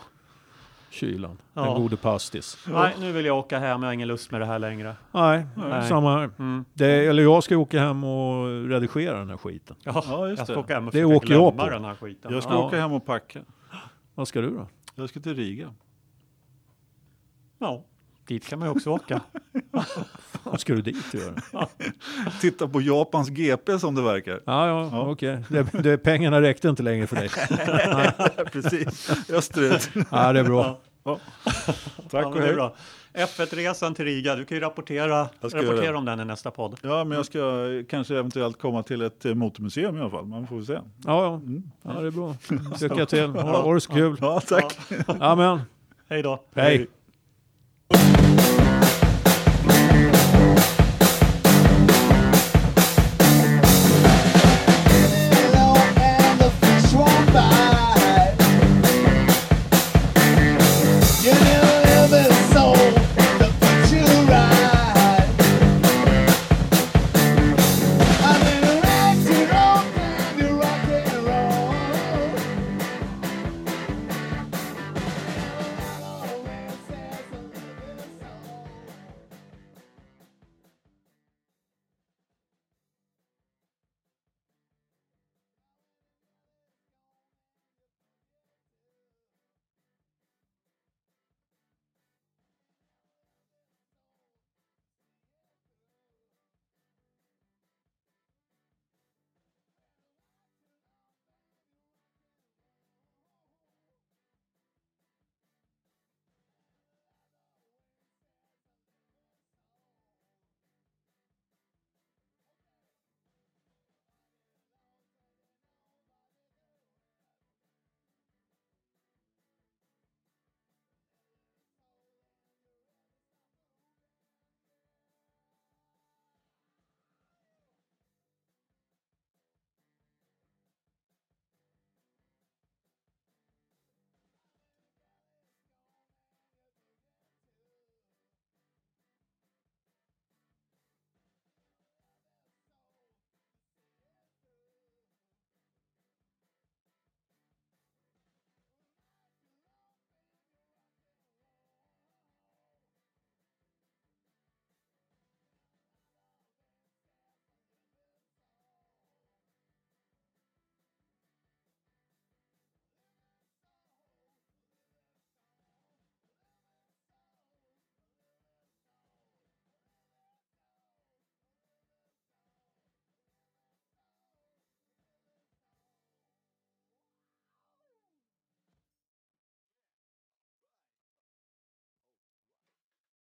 Kylan, 0.90 1.38
Ja. 1.54 1.62
den 1.66 1.74
gode 1.82 1.98
pastis. 1.98 2.58
Nej, 2.68 2.96
nu 3.00 3.12
vill 3.12 3.26
jag 3.26 3.38
åka 3.38 3.60
hem. 3.60 3.82
Jag 3.84 3.88
har 3.90 3.94
ingen 3.94 4.08
lust 4.08 4.32
med 4.32 4.42
det 4.42 4.46
här 4.46 4.60
längre. 4.60 4.96
Nej, 5.12 5.46
Nej. 5.58 5.88
samma 5.88 6.18
här. 6.18 6.30
Mm. 6.40 6.66
Det, 6.74 7.06
eller 7.08 7.24
jag 7.24 7.44
ska 7.44 7.58
åka 7.58 7.80
hem 7.80 8.04
och 8.04 8.46
redigera 8.70 9.18
den 9.20 9.30
här 9.30 9.38
skiten. 9.38 9.76
Ja, 9.84 10.04
Ja, 10.08 10.28
just 10.28 10.38
jag 10.40 10.48
ska 10.48 10.54
det. 10.54 10.60
åka 10.60 10.74
hem 10.74 10.88
och 10.88 10.92
Det 10.94 10.98
försöka 11.02 11.16
åker 11.18 11.34
jag 11.34 11.58
på. 11.58 11.70
den 11.70 11.86
här 11.86 11.96
skiten. 11.96 12.34
Jag 12.34 12.44
ska 12.44 12.54
Ja. 12.54 12.66
åka 12.68 12.80
hem 12.82 12.92
och 12.94 13.06
packa. 13.06 13.40
Vad 14.16 14.28
ska 14.28 14.42
du 14.42 14.50
då? 14.50 14.68
Jag 14.96 15.10
ska 15.10 15.20
till 15.20 15.36
Riga. 15.36 15.74
Ja, 17.58 17.84
dit 18.30 18.48
kan 18.48 18.60
man 18.60 18.68
ju 18.68 18.72
också 18.72 18.90
åka. 18.90 19.22
Vad 20.44 20.60
ska 20.60 20.74
du 20.74 20.82
dit 20.82 21.14
göra? 21.14 21.68
Titta 22.42 22.68
på 22.68 22.82
Japans 22.82 23.30
GP 23.30 23.80
som 23.80 23.96
det 23.96 24.02
verkar. 24.02 24.40
Ja, 24.46 24.68
ja, 24.68 24.90
Ja. 24.92 25.12
okej. 25.12 25.44
Det, 25.50 25.64
det, 25.84 25.98
pengarna 25.98 26.42
räckte 26.42 26.70
inte 26.70 26.84
längre 26.84 27.08
för 27.08 27.16
dig. 27.16 27.30
Precis, 28.52 29.10
österut. 29.34 29.90
Ja, 30.12 30.34
det 30.34 30.40
är 30.40 30.44
bra. 30.44 30.80
Tack 31.04 31.20
Ja, 32.12 32.26
och 32.26 32.32
men 32.32 32.32
det 32.32 32.40
är 32.40 32.46
hej. 32.48 32.56
bra. 32.56 32.76
F1-resan 33.14 33.94
till 33.94 34.06
Riga, 34.06 34.36
du 34.36 34.46
kan 34.46 34.58
ju 34.58 34.62
rapportera, 34.62 35.22
rapportera 35.42 35.98
om 35.98 36.06
den 36.06 36.20
i 36.20 36.26
nästa 36.26 36.52
podd. 36.52 36.80
Ja, 36.82 37.04
men 37.04 37.16
jag 37.18 37.26
ska 37.26 37.40
kanske 37.90 38.14
eventuellt 38.18 38.60
komma 38.62 38.84
till 38.84 39.02
ett 39.02 39.26
eh, 39.26 39.34
motormuseum 39.34 39.98
i 39.98 40.02
alla 40.02 40.10
fall. 40.10 40.26
Man 40.26 40.48
får 40.48 40.62
se. 40.62 40.74
Ja, 40.74 40.82
ja. 41.06 41.42
ja 41.82 42.02
det 42.02 42.08
är 42.08 42.12
bra. 42.12 42.36
Lycka 42.82 43.06
till. 43.06 43.26
Ha, 43.26 43.74
det 43.74 43.82
så 43.82 43.94
kul. 43.94 44.18
Ja, 44.22 44.40
tack. 44.40 44.78
Amen. 45.20 45.60
Hej 46.10 46.24
då! 46.24 46.44
Hej. 46.56 46.88
Thank 47.92 48.22
you. 48.24 48.29